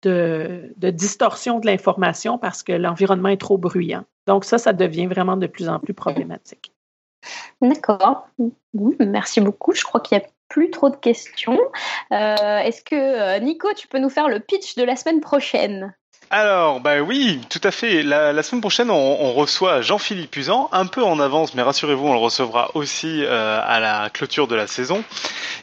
de, 0.03 0.73
distorsion 0.77 1.59
de 1.59 1.65
l'information 1.65 2.37
parce 2.37 2.63
que 2.63 2.71
l'environnement 2.71 3.29
est 3.29 3.41
trop 3.41 3.57
bruyant. 3.57 4.05
Donc 4.27 4.45
ça, 4.45 4.57
ça 4.57 4.73
devient 4.73 5.07
vraiment 5.07 5.37
de 5.37 5.47
plus 5.47 5.69
en 5.69 5.79
plus 5.79 5.93
problématique. 5.93 6.73
D'accord. 7.61 8.27
Merci 8.99 9.41
beaucoup. 9.41 9.73
Je 9.73 9.83
crois 9.83 9.99
qu'il 9.99 10.17
n'y 10.17 10.23
a 10.23 10.27
plus 10.47 10.71
trop 10.71 10.89
de 10.89 10.95
questions. 10.95 11.59
Euh, 12.11 12.57
est-ce 12.59 12.83
que, 12.83 12.95
euh, 12.95 13.39
Nico, 13.39 13.67
tu 13.75 13.87
peux 13.87 13.99
nous 13.99 14.09
faire 14.09 14.29
le 14.29 14.39
pitch 14.39 14.75
de 14.75 14.83
la 14.83 14.95
semaine 14.95 15.21
prochaine? 15.21 15.93
Alors, 16.31 16.79
bah 16.79 17.01
oui, 17.01 17.41
tout 17.49 17.61
à 17.63 17.71
fait. 17.71 18.03
La, 18.03 18.43
semaine 18.43 18.61
prochaine, 18.61 18.91
on, 18.91 19.33
reçoit 19.33 19.81
Jean-Philippe 19.81 20.35
Usan, 20.35 20.69
un 20.71 20.85
peu 20.85 21.03
en 21.03 21.19
avance, 21.19 21.55
mais 21.55 21.63
rassurez-vous, 21.63 22.05
on 22.05 22.13
le 22.13 22.19
recevra 22.19 22.69
aussi 22.75 23.23
euh, 23.23 23.59
à 23.65 23.79
la 23.79 24.11
clôture 24.11 24.47
de 24.47 24.53
la 24.53 24.67
saison. 24.67 25.03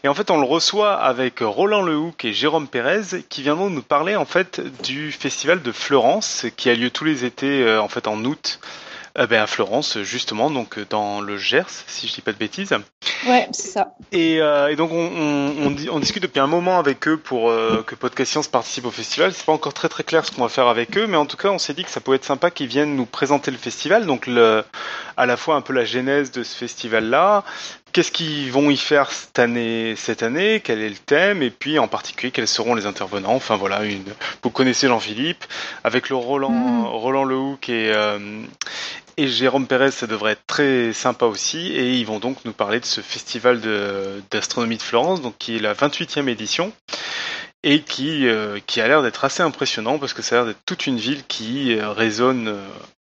Et 0.02 0.09
en 0.09 0.14
fait, 0.14 0.28
on 0.28 0.38
le 0.40 0.47
reçoit 0.47 0.94
avec 0.94 1.38
Roland 1.40 1.82
Lehoucq 1.82 2.24
et 2.24 2.32
Jérôme 2.32 2.66
Pérez, 2.66 3.22
qui 3.28 3.43
viendront 3.43 3.70
nous 3.70 3.82
parler 3.82 4.16
en 4.16 4.24
fait 4.24 4.60
du 4.82 5.12
festival 5.12 5.62
de 5.62 5.70
Florence, 5.70 6.47
qui 6.56 6.68
a 6.68 6.74
lieu 6.74 6.90
tous 6.90 7.05
les 7.05 7.24
étés, 7.24 7.62
euh, 7.62 7.80
en 7.80 7.88
fait 7.88 8.09
en 8.09 8.24
août, 8.24 8.59
euh, 9.18 9.26
ben, 9.26 9.43
à 9.43 9.47
Florence, 9.47 9.98
justement, 10.02 10.51
donc 10.51 10.78
dans 10.90 11.20
le 11.20 11.36
Gers, 11.36 11.84
si 11.86 12.06
je 12.09 12.14
dis 12.14 12.20
pas 12.20 12.32
de 12.32 12.38
bêtises. 12.38 12.74
Ouais, 13.26 13.48
c'est 13.52 13.68
ça. 13.68 13.94
Et, 14.12 14.40
euh, 14.40 14.68
et 14.68 14.76
donc 14.76 14.93
on, 14.93 14.97
on, 14.97 15.76
on, 15.90 15.98
discute 16.01 16.22
depuis 16.22 16.40
un 16.40 16.47
moment 16.47 16.78
avec 16.78 17.09
eux 17.09 17.16
pour 17.16 17.51
euh, 17.51 17.82
que 17.86 17.94
Podcast 17.94 18.32
Science 18.32 18.48
participe 18.48 18.84
au 18.84 18.90
festival. 18.90 19.32
C'est 19.32 19.47
pas 19.47 19.52
encore 19.52 19.74
très 19.74 19.88
très 19.88 20.05
clair 20.05 20.24
ce 20.24 20.32
qu'on 20.32 20.43
va 20.43 20.48
faire 20.48 20.68
avec 20.68 20.97
eux, 20.98 21.06
mais 21.06 21.16
en 21.16 21.26
tout 21.26 21.36
cas 21.36 21.48
on 21.48 21.59
s'est 21.59 21.74
dit 21.74 21.84
que 21.84 21.90
ça 21.90 22.01
pouvait 22.01 22.16
être 22.16 22.24
sympa 22.24 22.51
qu'ils 22.51 22.66
viennent 22.66 22.94
nous 22.94 23.06
présenter 23.06 23.51
le 23.51 23.56
festival, 23.56 24.06
donc 24.06 24.26
le, 24.26 24.64
à 25.16 25.26
la 25.26 25.36
fois 25.36 25.56
un 25.56 25.60
peu 25.60 25.72
la 25.72 25.84
genèse 25.84 26.30
de 26.30 26.43
ce 26.43 26.55
festival-là, 26.56 27.44
qu'est-ce 27.93 28.12
qu'ils 28.12 28.52
vont 28.52 28.70
y 28.70 28.76
faire 28.76 29.10
cette 29.10 29.38
année, 29.38 29.94
cette 29.97 30.22
année, 30.22 30.60
quel 30.62 30.80
est 30.80 30.90
le 30.90 30.97
thème, 30.97 31.43
et 31.43 31.51
puis 31.51 31.78
en 31.78 31.88
particulier 31.88 32.30
quels 32.30 32.48
seront 32.48 32.74
les 32.74 32.86
intervenants. 32.86 33.34
Enfin 33.34 33.56
voilà, 33.56 33.84
une... 33.84 34.05
vous 34.43 34.51
connaissez 34.51 34.86
Jean-Philippe, 34.86 35.44
avec 35.82 36.10
le 36.10 36.16
Roland, 36.16 36.51
mm. 36.51 36.86
Roland 36.86 37.24
Lehoucq 37.24 37.70
et, 37.70 37.93
euh, 37.94 38.18
et 39.16 39.28
Jérôme 39.28 39.66
Pérez, 39.66 39.90
ça 39.90 40.06
devrait 40.06 40.32
être 40.32 40.47
très 40.47 40.93
sympa 40.93 41.26
aussi, 41.26 41.72
et 41.72 41.94
ils 41.94 42.06
vont 42.06 42.18
donc 42.18 42.44
nous 42.44 42.52
parler 42.52 42.80
de 42.80 42.84
ce 42.84 43.01
festival 43.01 43.60
d'astronomie 44.30 44.76
de, 44.76 44.82
Florence, 44.82 45.22
donc 45.22 45.36
qui 45.38 45.56
est 45.56 45.60
la 45.60 45.74
28e 45.74 46.28
édition 46.28 46.72
et 47.62 47.82
qui, 47.82 48.26
euh, 48.26 48.60
qui 48.66 48.80
a 48.80 48.88
l'air 48.88 49.02
d'être 49.02 49.24
assez 49.24 49.43
impressionnant 49.43 49.98
parce 49.98 50.12
que 50.12 50.22
ça 50.22 50.36
a 50.36 50.38
l'air 50.38 50.47
d'être 50.47 50.64
toute 50.66 50.86
une 50.86 50.98
ville 50.98 51.24
qui 51.26 51.76
euh, 51.76 51.90
résonne 51.90 52.55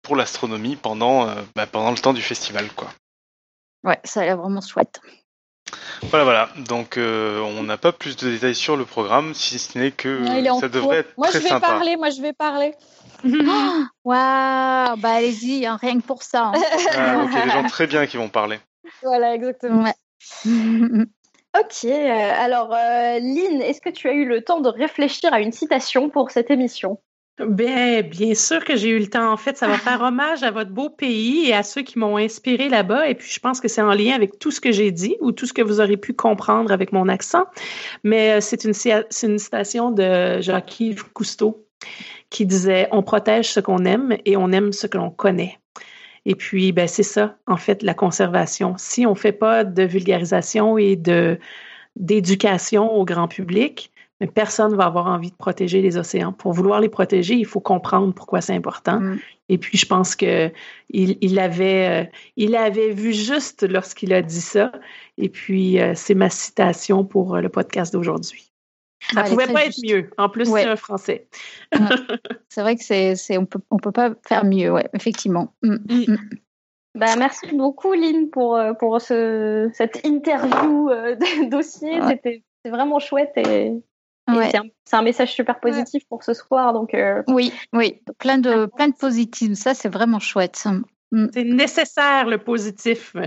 pour 0.02 0.16
l'astronomie 0.16 0.76
pendant, 0.76 1.28
bah, 1.54 1.66
pendant 1.66 1.90
le 1.90 1.98
temps 1.98 2.14
du 2.14 2.22
festival. 2.22 2.68
quoi. 2.74 2.88
Ouais, 3.84 3.98
ça 4.04 4.20
a 4.20 4.24
l'air 4.24 4.38
vraiment 4.38 4.60
chouette. 4.60 5.00
Voilà, 6.02 6.24
voilà. 6.24 6.48
Donc, 6.56 6.96
euh, 6.96 7.40
on 7.40 7.62
n'a 7.62 7.76
pas 7.76 7.92
plus 7.92 8.16
de 8.16 8.30
détails 8.30 8.54
sur 8.54 8.76
le 8.76 8.84
programme, 8.84 9.34
si 9.34 9.58
ce 9.58 9.78
n'est 9.78 9.90
que 9.90 10.24
ça 10.60 10.68
devrait 10.68 10.98
être 10.98 11.12
moi, 11.16 11.28
très 11.28 11.38
je 11.38 11.44
vais 11.44 11.50
sympa. 11.50 11.66
Parler, 11.66 11.96
moi, 11.96 12.10
je 12.10 12.20
vais 12.20 12.32
parler. 12.32 12.74
Waouh, 14.04 14.96
bah 14.96 15.10
allez-y, 15.10 15.66
hein, 15.66 15.76
rien 15.80 16.00
que 16.00 16.06
pour 16.06 16.22
ça. 16.22 16.46
Hein. 16.46 16.52
Ah, 16.96 17.26
il 17.30 17.34
y 17.34 17.40
a 17.40 17.44
des 17.44 17.50
gens 17.50 17.64
très 17.64 17.86
bien 17.86 18.06
qui 18.06 18.16
vont 18.16 18.28
parler. 18.28 18.58
Voilà, 19.02 19.34
exactement. 19.34 19.84
ok, 20.44 21.84
euh, 21.84 22.32
alors 22.36 22.74
euh, 22.74 23.18
Lynn, 23.20 23.62
est-ce 23.62 23.80
que 23.80 23.90
tu 23.90 24.08
as 24.08 24.12
eu 24.12 24.26
le 24.26 24.42
temps 24.42 24.60
de 24.60 24.68
réfléchir 24.68 25.32
à 25.32 25.40
une 25.40 25.52
citation 25.52 26.08
pour 26.08 26.30
cette 26.30 26.50
émission? 26.50 26.98
Bien, 27.38 28.02
bien 28.02 28.34
sûr 28.34 28.64
que 28.64 28.76
j'ai 28.76 28.90
eu 28.90 28.98
le 28.98 29.06
temps. 29.06 29.32
En 29.32 29.36
fait, 29.38 29.56
ça 29.56 29.66
va 29.66 29.78
faire 29.78 30.02
hommage 30.02 30.42
à 30.42 30.50
votre 30.50 30.70
beau 30.70 30.90
pays 30.90 31.48
et 31.48 31.54
à 31.54 31.62
ceux 31.62 31.80
qui 31.80 31.98
m'ont 31.98 32.18
inspiré 32.18 32.68
là-bas. 32.68 33.08
Et 33.08 33.14
puis, 33.14 33.30
je 33.30 33.40
pense 33.40 33.62
que 33.62 33.68
c'est 33.68 33.80
en 33.80 33.94
lien 33.94 34.14
avec 34.14 34.38
tout 34.38 34.50
ce 34.50 34.60
que 34.60 34.72
j'ai 34.72 34.90
dit 34.90 35.16
ou 35.20 35.32
tout 35.32 35.46
ce 35.46 35.54
que 35.54 35.62
vous 35.62 35.80
aurez 35.80 35.96
pu 35.96 36.12
comprendre 36.12 36.70
avec 36.70 36.92
mon 36.92 37.08
accent. 37.08 37.46
Mais 38.04 38.32
euh, 38.32 38.40
c'est 38.42 38.64
une, 38.64 38.74
une 39.22 39.38
citation 39.38 39.90
de 39.90 40.40
Jacques-Yves 40.42 41.04
Cousteau 41.14 41.66
qui 42.30 42.46
disait 42.46 42.88
On 42.92 43.02
protège 43.02 43.52
ce 43.52 43.60
qu'on 43.60 43.84
aime 43.84 44.16
et 44.24 44.36
on 44.36 44.50
aime 44.52 44.72
ce 44.72 44.86
que 44.86 44.96
l'on 44.96 45.10
connaît. 45.10 45.58
Et 46.26 46.34
puis, 46.34 46.72
ben, 46.72 46.86
c'est 46.86 47.02
ça, 47.02 47.36
en 47.46 47.56
fait, 47.56 47.82
la 47.82 47.94
conservation. 47.94 48.74
Si 48.78 49.06
on 49.06 49.10
ne 49.10 49.16
fait 49.16 49.32
pas 49.32 49.64
de 49.64 49.82
vulgarisation 49.82 50.78
et 50.78 50.96
de 50.96 51.38
d'éducation 51.96 52.92
au 52.94 53.04
grand 53.04 53.26
public, 53.26 53.90
mais 54.20 54.28
personne 54.28 54.72
ne 54.72 54.76
va 54.76 54.84
avoir 54.84 55.06
envie 55.06 55.30
de 55.30 55.36
protéger 55.36 55.82
les 55.82 55.96
océans. 55.96 56.32
Pour 56.32 56.52
vouloir 56.52 56.80
les 56.80 56.88
protéger, 56.88 57.34
il 57.34 57.46
faut 57.46 57.60
comprendre 57.60 58.14
pourquoi 58.14 58.40
c'est 58.40 58.54
important. 58.54 59.00
Mm. 59.00 59.18
Et 59.48 59.58
puis, 59.58 59.76
je 59.76 59.86
pense 59.86 60.14
que 60.14 60.52
il, 60.90 61.38
avait, 61.40 62.04
euh, 62.04 62.10
il 62.36 62.54
avait 62.54 62.90
vu 62.90 63.12
juste 63.12 63.66
lorsqu'il 63.68 64.12
a 64.12 64.22
dit 64.22 64.40
ça. 64.40 64.70
Et 65.18 65.28
puis, 65.28 65.80
euh, 65.80 65.94
c'est 65.96 66.14
ma 66.14 66.30
citation 66.30 67.04
pour 67.04 67.38
le 67.38 67.48
podcast 67.48 67.92
d'aujourd'hui. 67.92 68.49
Ça 69.12 69.22
ne 69.22 69.28
pouvait 69.28 69.52
pas 69.52 69.64
être 69.64 69.78
mieux. 69.82 70.10
En 70.18 70.28
plus, 70.28 70.46
c'est 70.46 70.64
un 70.64 70.76
français. 70.76 71.28
c'est 72.48 72.60
vrai 72.60 72.76
que 72.76 72.84
c'est, 72.84 73.16
c'est 73.16 73.38
on 73.38 73.46
peut, 73.46 73.60
on 73.70 73.78
peut 73.78 73.92
pas 73.92 74.10
faire 74.26 74.44
mieux, 74.44 74.70
ouais, 74.70 74.88
effectivement. 74.92 75.54
Mm. 75.62 75.76
Mm. 75.88 76.16
Bah, 76.96 77.16
merci 77.16 77.46
beaucoup, 77.54 77.92
Lynn, 77.94 78.30
pour, 78.30 78.60
pour 78.78 79.00
ce, 79.00 79.70
cette 79.74 80.04
interview 80.04 80.90
de 80.90 81.48
dossier. 81.50 82.00
C'était 82.08 82.42
vraiment 82.64 82.98
chouette 82.98 83.32
et 83.36 83.80
c'est 84.86 84.96
un, 84.96 85.02
message 85.02 85.34
super 85.34 85.60
positif 85.60 86.06
pour 86.08 86.22
ce 86.22 86.34
soir. 86.34 86.72
Donc, 86.72 86.94
euh, 86.94 87.22
Oui, 87.28 87.52
oui, 87.72 88.00
plein 88.18 88.38
de, 88.38 88.66
plein 88.66 88.88
de 88.88 88.94
positifs. 88.94 89.54
Ça, 89.54 89.74
c'est 89.74 89.88
vraiment 89.88 90.18
chouette. 90.18 90.64
Mm. 91.12 91.26
C'est 91.32 91.44
nécessaire, 91.44 92.26
le 92.26 92.38
positif. 92.38 93.14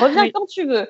Reviens 0.00 0.30
quand 0.30 0.46
tu 0.46 0.66
veux. 0.66 0.86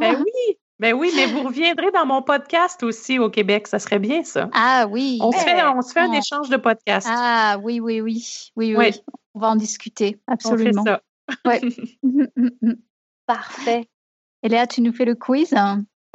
ben 0.00 0.22
oui. 0.22 0.58
Ben 0.80 0.94
oui, 0.94 1.10
mais 1.16 1.26
vous 1.26 1.42
reviendrez 1.42 1.90
dans 1.90 2.06
mon 2.06 2.22
podcast 2.22 2.82
aussi 2.84 3.18
au 3.18 3.30
Québec, 3.30 3.66
ça 3.66 3.80
serait 3.80 3.98
bien 3.98 4.22
ça. 4.22 4.48
Ah 4.52 4.86
oui. 4.88 5.18
On 5.20 5.32
se 5.32 5.38
fait, 5.38 5.62
on 5.64 5.82
se 5.82 5.92
fait 5.92 6.00
un 6.00 6.12
échange 6.12 6.48
de 6.50 6.56
podcast. 6.56 7.08
Ah 7.10 7.58
oui, 7.62 7.80
oui, 7.80 8.00
oui, 8.00 8.24
oui, 8.54 8.76
oui. 8.76 9.02
On 9.34 9.40
va 9.40 9.48
en 9.48 9.56
discuter, 9.56 10.18
absolument. 10.28 10.82
On 10.82 10.84
fait 10.84 10.90
ça. 10.90 11.02
Ouais. 11.44 11.60
Parfait. 13.26 13.88
Et 14.44 14.48
Léa, 14.48 14.66
tu 14.68 14.80
nous 14.80 14.92
fais 14.92 15.04
le 15.04 15.16
quiz? 15.16 15.54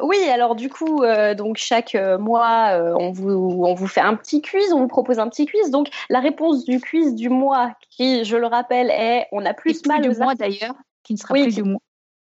Oui, 0.02 0.18
alors 0.30 0.56
du 0.56 0.70
coup, 0.70 1.04
euh, 1.04 1.36
donc 1.36 1.58
chaque 1.58 1.94
euh, 1.94 2.18
mois, 2.18 2.70
euh, 2.72 2.96
on, 2.98 3.12
vous, 3.12 3.30
on 3.32 3.74
vous 3.74 3.88
fait 3.88 4.02
un 4.02 4.16
petit 4.16 4.42
quiz, 4.42 4.74
on 4.74 4.80
vous 4.80 4.88
propose 4.88 5.20
un 5.20 5.30
petit 5.30 5.46
quiz. 5.46 5.70
Donc 5.72 5.90
la 6.10 6.20
réponse 6.20 6.64
du 6.64 6.80
quiz 6.80 7.14
du 7.16 7.30
mois, 7.30 7.74
qui, 7.90 8.24
je 8.24 8.38
le 8.38 8.48
rappelle, 8.48 8.90
est 8.90 9.28
on 9.32 9.46
a 9.46 9.54
plus, 9.54 9.86
mal 9.86 10.02
du 10.02 10.18
mois 10.18 10.36
d'ailleurs, 10.36 10.76
qui 11.04 11.14
ne 11.14 11.18
sera 11.20 11.34
plus 11.34 11.54
du 11.54 11.64
mois 11.64 11.82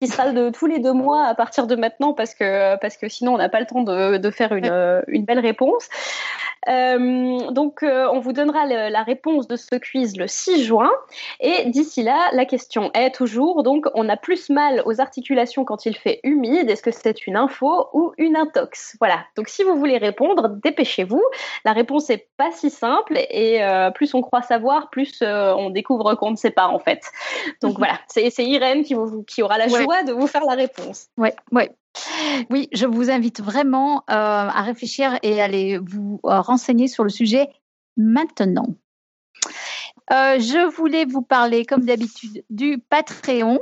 qui 0.04 0.12
sera 0.12 0.32
de 0.32 0.50
tous 0.50 0.66
les 0.66 0.80
deux 0.80 0.94
mois 0.94 1.26
à 1.26 1.36
partir 1.36 1.68
de 1.68 1.76
maintenant 1.76 2.14
parce 2.14 2.34
que 2.34 2.76
parce 2.78 2.98
que 2.98 3.08
sinon 3.08 3.36
on 3.36 3.38
n'a 3.38 3.50
pas 3.50 3.60
le 3.60 3.66
temps 3.66 3.84
de, 3.84 4.18
de 4.18 4.32
faire 4.32 4.54
une, 4.54 5.02
une 5.08 5.24
belle 5.24 5.40
réponse. 5.40 5.88
Euh, 6.70 7.52
donc, 7.52 7.84
euh, 7.84 8.08
on 8.12 8.20
vous 8.20 8.34
donnera 8.34 8.66
la 8.66 9.04
réponse 9.04 9.48
de 9.48 9.56
ce 9.56 9.76
quiz 9.76 10.18
le 10.18 10.28
6 10.28 10.64
juin. 10.64 10.92
Et 11.40 11.70
d'ici 11.70 12.04
là, 12.04 12.30
la 12.34 12.46
question 12.46 12.92
est 12.94 13.14
toujours, 13.14 13.64
donc, 13.64 13.86
on 13.94 14.08
a 14.10 14.18
plus 14.18 14.50
mal 14.50 14.82
aux 14.86 15.02
articulations 15.02 15.66
quand 15.66 15.86
il 15.86 15.96
fait 15.96 16.20
humide. 16.24 16.70
Est-ce 16.70 16.84
que 16.84 16.92
c'est 16.92 17.28
une 17.28 17.36
info 17.36 17.88
ou 17.94 18.14
une 18.18 18.36
intox? 18.36 18.96
Voilà. 19.00 19.20
Donc, 19.36 19.50
si 19.50 19.64
vous 19.64 19.76
voulez 19.76 19.98
répondre, 19.98 20.50
dépêchez-vous. 20.64 21.24
La 21.66 21.74
réponse 21.74 22.10
est 22.10 22.28
pas 22.38 22.52
si 22.52 22.70
simple 22.70 23.18
et 23.30 23.64
euh, 23.64 23.92
plus 23.92 24.14
on 24.14 24.22
croit 24.22 24.42
savoir, 24.42 24.90
plus 24.90 25.22
on 25.22 25.70
découvre 25.70 26.16
qu'on 26.16 26.32
ne 26.32 26.36
sait 26.36 26.52
pas 26.52 26.68
en 26.68 26.80
fait. 26.80 27.04
Donc 27.62 27.78
voilà, 27.78 28.00
c'est 28.08 28.32
Irène 28.40 28.84
qui, 28.84 28.94
vous, 28.94 29.24
qui 29.24 29.42
aura 29.42 29.58
la 29.58 29.68
joie 29.68 29.93
de 30.02 30.14
vous 30.14 30.26
faire 30.26 30.44
la 30.46 30.56
réponse. 30.56 31.10
Ouais, 31.18 31.36
ouais. 31.52 31.72
Oui, 32.50 32.70
je 32.72 32.88
vous 32.88 33.12
invite 33.12 33.42
vraiment 33.42 33.98
euh, 33.98 34.02
à 34.10 34.62
réfléchir 34.64 35.20
et 35.22 35.42
à 35.42 35.46
aller 35.46 35.78
vous 35.78 36.20
euh, 36.26 36.42
renseigner 36.42 36.88
sur 36.88 37.04
le 37.04 37.12
sujet 37.12 37.50
maintenant. 37.98 38.68
Euh, 40.12 40.40
je 40.40 40.76
voulais 40.76 41.06
vous 41.06 41.22
parler, 41.22 41.66
comme 41.66 41.86
d'habitude, 41.86 42.44
du 42.50 42.80
Patreon. 42.80 43.60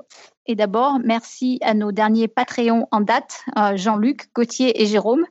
Et 0.48 0.56
d'abord, 0.56 1.00
merci 1.04 1.60
à 1.62 1.74
nos 1.74 1.92
derniers 1.92 2.28
Patreons 2.28 2.88
en 2.92 3.02
date, 3.02 3.44
Jean-Luc, 3.76 4.34
Gauthier 4.34 4.82
et 4.82 4.88
Jérôme. 4.88 5.26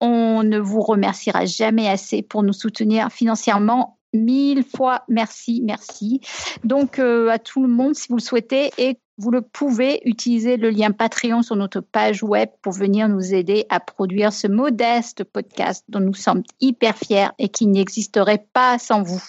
On 0.00 0.42
ne 0.42 0.58
vous 0.58 0.80
remerciera 0.80 1.46
jamais 1.46 1.88
assez 1.88 2.22
pour 2.22 2.42
nous 2.42 2.52
soutenir 2.52 3.10
financièrement 3.10 3.98
mille 4.14 4.64
fois 4.64 5.02
merci, 5.08 5.60
merci. 5.64 6.20
Donc 6.64 6.98
à 6.98 7.38
tout 7.38 7.62
le 7.62 7.68
monde, 7.68 7.94
si 7.94 8.08
vous 8.08 8.16
le 8.16 8.22
souhaitez, 8.22 8.70
et 8.78 8.98
vous 9.16 9.30
le 9.30 9.42
pouvez 9.42 10.00
utiliser 10.04 10.56
le 10.56 10.70
lien 10.70 10.90
Patreon 10.90 11.42
sur 11.42 11.54
notre 11.54 11.80
page 11.80 12.22
web 12.22 12.48
pour 12.62 12.72
venir 12.72 13.08
nous 13.08 13.32
aider 13.32 13.64
à 13.68 13.78
produire 13.78 14.32
ce 14.32 14.48
modeste 14.48 15.22
podcast 15.22 15.84
dont 15.88 16.00
nous 16.00 16.14
sommes 16.14 16.42
hyper 16.60 16.96
fiers 16.96 17.28
et 17.38 17.48
qui 17.48 17.66
n'existerait 17.66 18.46
pas 18.52 18.78
sans 18.78 19.02
vous. 19.02 19.22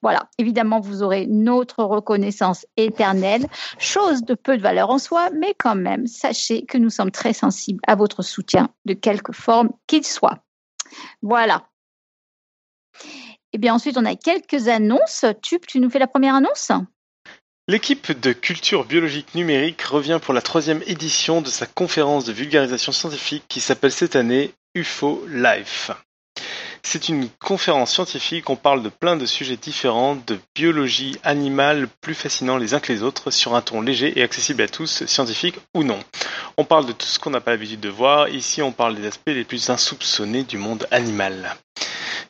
Voilà, 0.00 0.30
évidemment, 0.38 0.80
vous 0.80 1.02
aurez 1.02 1.26
notre 1.26 1.84
reconnaissance 1.84 2.64
éternelle, 2.78 3.46
chose 3.78 4.22
de 4.22 4.34
peu 4.34 4.56
de 4.56 4.62
valeur 4.62 4.88
en 4.88 4.98
soi, 4.98 5.28
mais 5.38 5.54
quand 5.58 5.76
même, 5.76 6.06
sachez 6.06 6.64
que 6.64 6.78
nous 6.78 6.88
sommes 6.88 7.10
très 7.10 7.34
sensibles 7.34 7.80
à 7.86 7.96
votre 7.96 8.22
soutien, 8.22 8.70
de 8.86 8.94
quelque 8.94 9.32
forme 9.32 9.68
qu'il 9.86 10.04
soit. 10.04 10.38
Voilà. 11.20 11.64
Et 13.52 13.56
eh 13.56 13.58
bien 13.58 13.74
ensuite, 13.74 13.98
on 13.98 14.04
a 14.04 14.14
quelques 14.14 14.68
annonces. 14.68 15.24
Tube, 15.42 15.62
tu 15.66 15.80
nous 15.80 15.90
fais 15.90 15.98
la 15.98 16.06
première 16.06 16.36
annonce? 16.36 16.70
L'équipe 17.66 18.12
de 18.20 18.32
culture 18.32 18.84
biologique 18.84 19.34
numérique 19.34 19.82
revient 19.82 20.20
pour 20.22 20.34
la 20.34 20.40
troisième 20.40 20.84
édition 20.86 21.40
de 21.40 21.48
sa 21.48 21.66
conférence 21.66 22.24
de 22.24 22.32
vulgarisation 22.32 22.92
scientifique 22.92 23.42
qui 23.48 23.60
s'appelle 23.60 23.90
cette 23.90 24.14
année 24.14 24.54
UFO 24.76 25.24
Life. 25.28 25.90
C'est 26.82 27.08
une 27.08 27.28
conférence 27.28 27.92
scientifique, 27.92 28.50
on 28.50 28.56
parle 28.56 28.84
de 28.84 28.88
plein 28.88 29.16
de 29.16 29.26
sujets 29.26 29.56
différents, 29.56 30.14
de 30.14 30.38
biologie 30.54 31.16
animale 31.24 31.88
plus 32.00 32.14
fascinants 32.14 32.56
les 32.56 32.74
uns 32.74 32.80
que 32.80 32.92
les 32.92 33.02
autres, 33.02 33.30
sur 33.30 33.54
un 33.54 33.62
ton 33.62 33.80
léger 33.80 34.18
et 34.18 34.22
accessible 34.22 34.62
à 34.62 34.68
tous, 34.68 35.04
scientifique 35.06 35.58
ou 35.74 35.82
non. 35.82 35.98
On 36.56 36.64
parle 36.64 36.86
de 36.86 36.92
tout 36.92 37.06
ce 37.06 37.18
qu'on 37.18 37.30
n'a 37.30 37.40
pas 37.40 37.50
l'habitude 37.50 37.80
de 37.80 37.88
voir, 37.88 38.28
ici 38.28 38.62
on 38.62 38.72
parle 38.72 38.94
des 38.94 39.06
aspects 39.06 39.26
les 39.26 39.44
plus 39.44 39.70
insoupçonnés 39.70 40.44
du 40.44 40.56
monde 40.56 40.86
animal. 40.90 41.56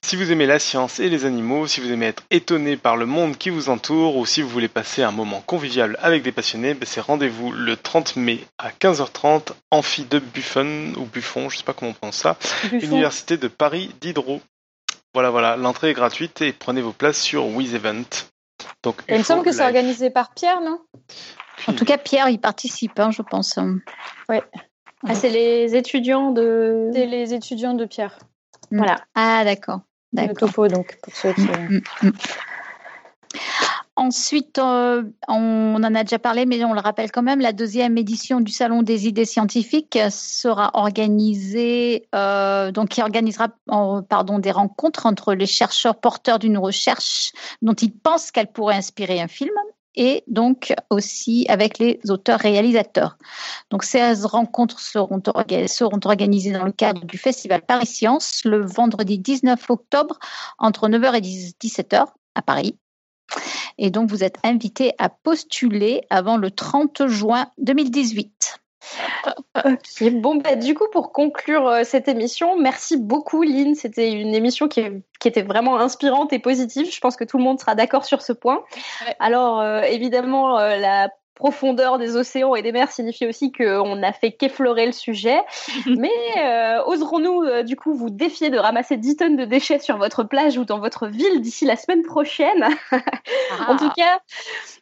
Si 0.02 0.16
vous 0.16 0.32
aimez 0.32 0.46
la 0.46 0.58
science 0.58 0.98
et 0.98 1.08
les 1.08 1.24
animaux, 1.24 1.66
si 1.66 1.80
vous 1.80 1.92
aimez 1.92 2.06
être 2.06 2.24
étonné 2.30 2.76
par 2.76 2.96
le 2.96 3.06
monde 3.06 3.36
qui 3.36 3.50
vous 3.50 3.68
entoure, 3.68 4.16
ou 4.16 4.26
si 4.26 4.42
vous 4.42 4.48
voulez 4.48 4.68
passer 4.68 5.02
un 5.02 5.12
moment 5.12 5.40
convivial 5.40 5.96
avec 6.00 6.22
des 6.22 6.32
passionnés, 6.32 6.74
ben, 6.74 6.86
c'est 6.86 7.00
rendez-vous 7.00 7.52
le 7.52 7.76
30 7.76 8.16
mai 8.16 8.40
à 8.58 8.70
15h30, 8.70 9.52
amphi 9.70 10.04
de 10.04 10.18
Buffon, 10.18 10.94
ou 10.96 11.04
Buffon, 11.04 11.48
je 11.48 11.58
sais 11.58 11.64
pas 11.64 11.74
comment 11.74 11.92
on 11.92 11.94
prononce 11.94 12.16
ça, 12.16 12.36
Université 12.72 13.36
de 13.36 13.46
Paris 13.46 13.94
Diderot. 14.00 14.40
Voilà, 15.14 15.30
voilà, 15.30 15.56
l'entrée 15.56 15.90
est 15.90 15.94
gratuite 15.94 16.40
et 16.40 16.52
prenez 16.52 16.80
vos 16.80 16.92
places 16.92 17.20
sur 17.20 17.46
WizEvent. 17.46 18.04
Donc, 18.82 19.02
il 19.08 19.18
me 19.18 19.22
semble 19.22 19.44
que 19.44 19.52
c'est 19.52 19.64
organisé 19.64 20.10
par 20.10 20.32
Pierre, 20.34 20.60
non? 20.60 20.80
En 21.66 21.72
tout 21.72 21.84
cas, 21.84 21.98
Pierre, 21.98 22.28
il 22.28 22.40
participe, 22.40 22.98
hein, 22.98 23.10
je 23.10 23.22
pense. 23.22 23.58
Ouais. 24.28 24.42
Ah, 25.06 25.14
c'est 25.14 25.30
les 25.30 25.76
étudiants 25.76 26.30
de. 26.30 26.90
C'est 26.92 27.06
les 27.06 27.34
étudiants 27.34 27.74
de 27.74 27.84
Pierre. 27.84 28.18
Voilà. 28.70 29.04
Ah, 29.14 29.44
d'accord. 29.44 29.80
Le 30.12 30.34
topo, 30.34 30.68
donc, 30.68 30.98
pour 31.02 31.14
ceux 31.14 31.32
qui. 31.32 31.42
Mm, 31.42 31.80
mm, 32.02 32.06
mm. 32.08 32.12
Ensuite, 33.96 34.58
euh, 34.58 35.02
on 35.28 35.74
en 35.76 35.94
a 35.94 36.04
déjà 36.04 36.18
parlé, 36.18 36.46
mais 36.46 36.64
on 36.64 36.72
le 36.72 36.80
rappelle 36.80 37.12
quand 37.12 37.22
même, 37.22 37.40
la 37.40 37.52
deuxième 37.52 37.98
édition 37.98 38.40
du 38.40 38.50
Salon 38.50 38.82
des 38.82 39.06
idées 39.06 39.26
scientifiques 39.26 39.98
sera 40.10 40.70
organisée, 40.72 42.08
euh, 42.14 42.72
donc 42.72 42.88
qui 42.88 43.02
organisera 43.02 43.48
pardon, 44.08 44.38
des 44.38 44.52
rencontres 44.52 45.04
entre 45.04 45.34
les 45.34 45.44
chercheurs 45.44 45.96
porteurs 45.96 46.38
d'une 46.38 46.56
recherche 46.56 47.32
dont 47.60 47.74
ils 47.74 47.92
pensent 47.92 48.30
qu'elle 48.30 48.50
pourrait 48.50 48.76
inspirer 48.76 49.20
un 49.20 49.28
film 49.28 49.52
et 49.94 50.22
donc 50.26 50.74
aussi 50.90 51.46
avec 51.48 51.78
les 51.78 52.00
auteurs-réalisateurs. 52.08 53.18
Donc 53.70 53.84
ces 53.84 54.12
rencontres 54.24 54.80
seront, 54.80 55.22
organisées 56.04 56.52
dans 56.52 56.64
le 56.64 56.72
cadre 56.72 57.04
du 57.04 57.18
Festival 57.18 57.62
Paris 57.62 57.86
Science 57.86 58.42
le 58.44 58.64
vendredi 58.64 59.18
19 59.18 59.70
octobre 59.70 60.18
entre 60.58 60.88
9h 60.88 61.16
et 61.16 61.20
17h 61.20 62.06
à 62.34 62.42
Paris. 62.42 62.76
Et 63.78 63.90
donc, 63.90 64.10
vous 64.10 64.24
êtes 64.24 64.38
invité 64.42 64.92
à 64.98 65.08
postuler 65.08 66.02
avant 66.10 66.36
le 66.36 66.50
30 66.50 67.06
juin 67.06 67.46
2018. 67.58 68.59
Ok, 69.64 70.10
bon, 70.12 70.36
bah, 70.36 70.56
du 70.56 70.74
coup, 70.74 70.86
pour 70.92 71.12
conclure 71.12 71.68
euh, 71.68 71.84
cette 71.84 72.08
émission, 72.08 72.58
merci 72.58 72.96
beaucoup, 72.96 73.42
Lynn. 73.42 73.74
C'était 73.74 74.12
une 74.12 74.34
émission 74.34 74.68
qui, 74.68 74.82
était 75.24 75.42
vraiment 75.42 75.78
inspirante 75.78 76.32
et 76.32 76.38
positive. 76.38 76.90
Je 76.90 77.00
pense 77.00 77.16
que 77.16 77.24
tout 77.24 77.36
le 77.36 77.44
monde 77.44 77.60
sera 77.60 77.74
d'accord 77.74 78.04
sur 78.04 78.22
ce 78.22 78.32
point. 78.32 78.64
Alors, 79.18 79.60
euh, 79.60 79.82
évidemment, 79.82 80.58
euh, 80.58 80.76
la 80.76 81.10
profondeur 81.40 81.96
des 81.96 82.16
océans 82.16 82.54
et 82.54 82.60
des 82.60 82.70
mers 82.70 82.92
signifie 82.92 83.26
aussi 83.26 83.50
qu'on 83.50 83.96
n'a 83.96 84.12
fait 84.12 84.30
qu'effleurer 84.30 84.84
le 84.84 84.92
sujet. 84.92 85.38
Mais 85.86 86.10
euh, 86.36 86.84
oserons-nous 86.84 87.42
euh, 87.44 87.62
du 87.62 87.76
coup 87.76 87.94
vous 87.94 88.10
défier 88.10 88.50
de 88.50 88.58
ramasser 88.58 88.98
10 88.98 89.16
tonnes 89.16 89.36
de 89.36 89.46
déchets 89.46 89.78
sur 89.78 89.96
votre 89.96 90.22
plage 90.22 90.58
ou 90.58 90.66
dans 90.66 90.78
votre 90.78 91.06
ville 91.06 91.40
d'ici 91.40 91.64
la 91.64 91.76
semaine 91.76 92.02
prochaine? 92.02 92.68
En 93.66 93.76
tout 93.76 93.90
cas, 93.96 94.20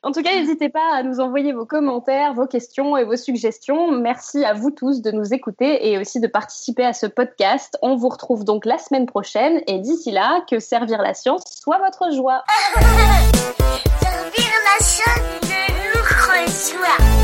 en 0.02 0.10
tout 0.10 0.22
cas, 0.22 0.34
n'hésitez 0.34 0.68
pas 0.68 0.94
à 0.94 1.02
nous 1.04 1.20
envoyer 1.20 1.52
vos 1.52 1.64
commentaires, 1.64 2.34
vos 2.34 2.46
questions 2.46 2.96
et 2.96 3.04
vos 3.04 3.16
suggestions. 3.16 3.92
Merci 3.92 4.44
à 4.44 4.52
vous 4.52 4.72
tous 4.72 5.00
de 5.00 5.12
nous 5.12 5.32
écouter 5.32 5.88
et 5.88 5.98
aussi 5.98 6.18
de 6.18 6.26
participer 6.26 6.84
à 6.84 6.92
ce 6.92 7.06
podcast. 7.06 7.78
On 7.82 7.94
vous 7.94 8.08
retrouve 8.08 8.44
donc 8.44 8.66
la 8.66 8.78
semaine 8.78 9.06
prochaine 9.06 9.62
et 9.68 9.78
d'ici 9.78 10.10
là, 10.10 10.44
que 10.50 10.58
servir 10.58 11.02
la 11.02 11.14
science 11.14 11.42
soit 11.46 11.78
votre 11.78 12.12
joie. 12.12 12.42
servir 14.00 14.50
la 14.64 14.84
science 14.84 15.47
always 16.38 16.70
true. 16.70 17.17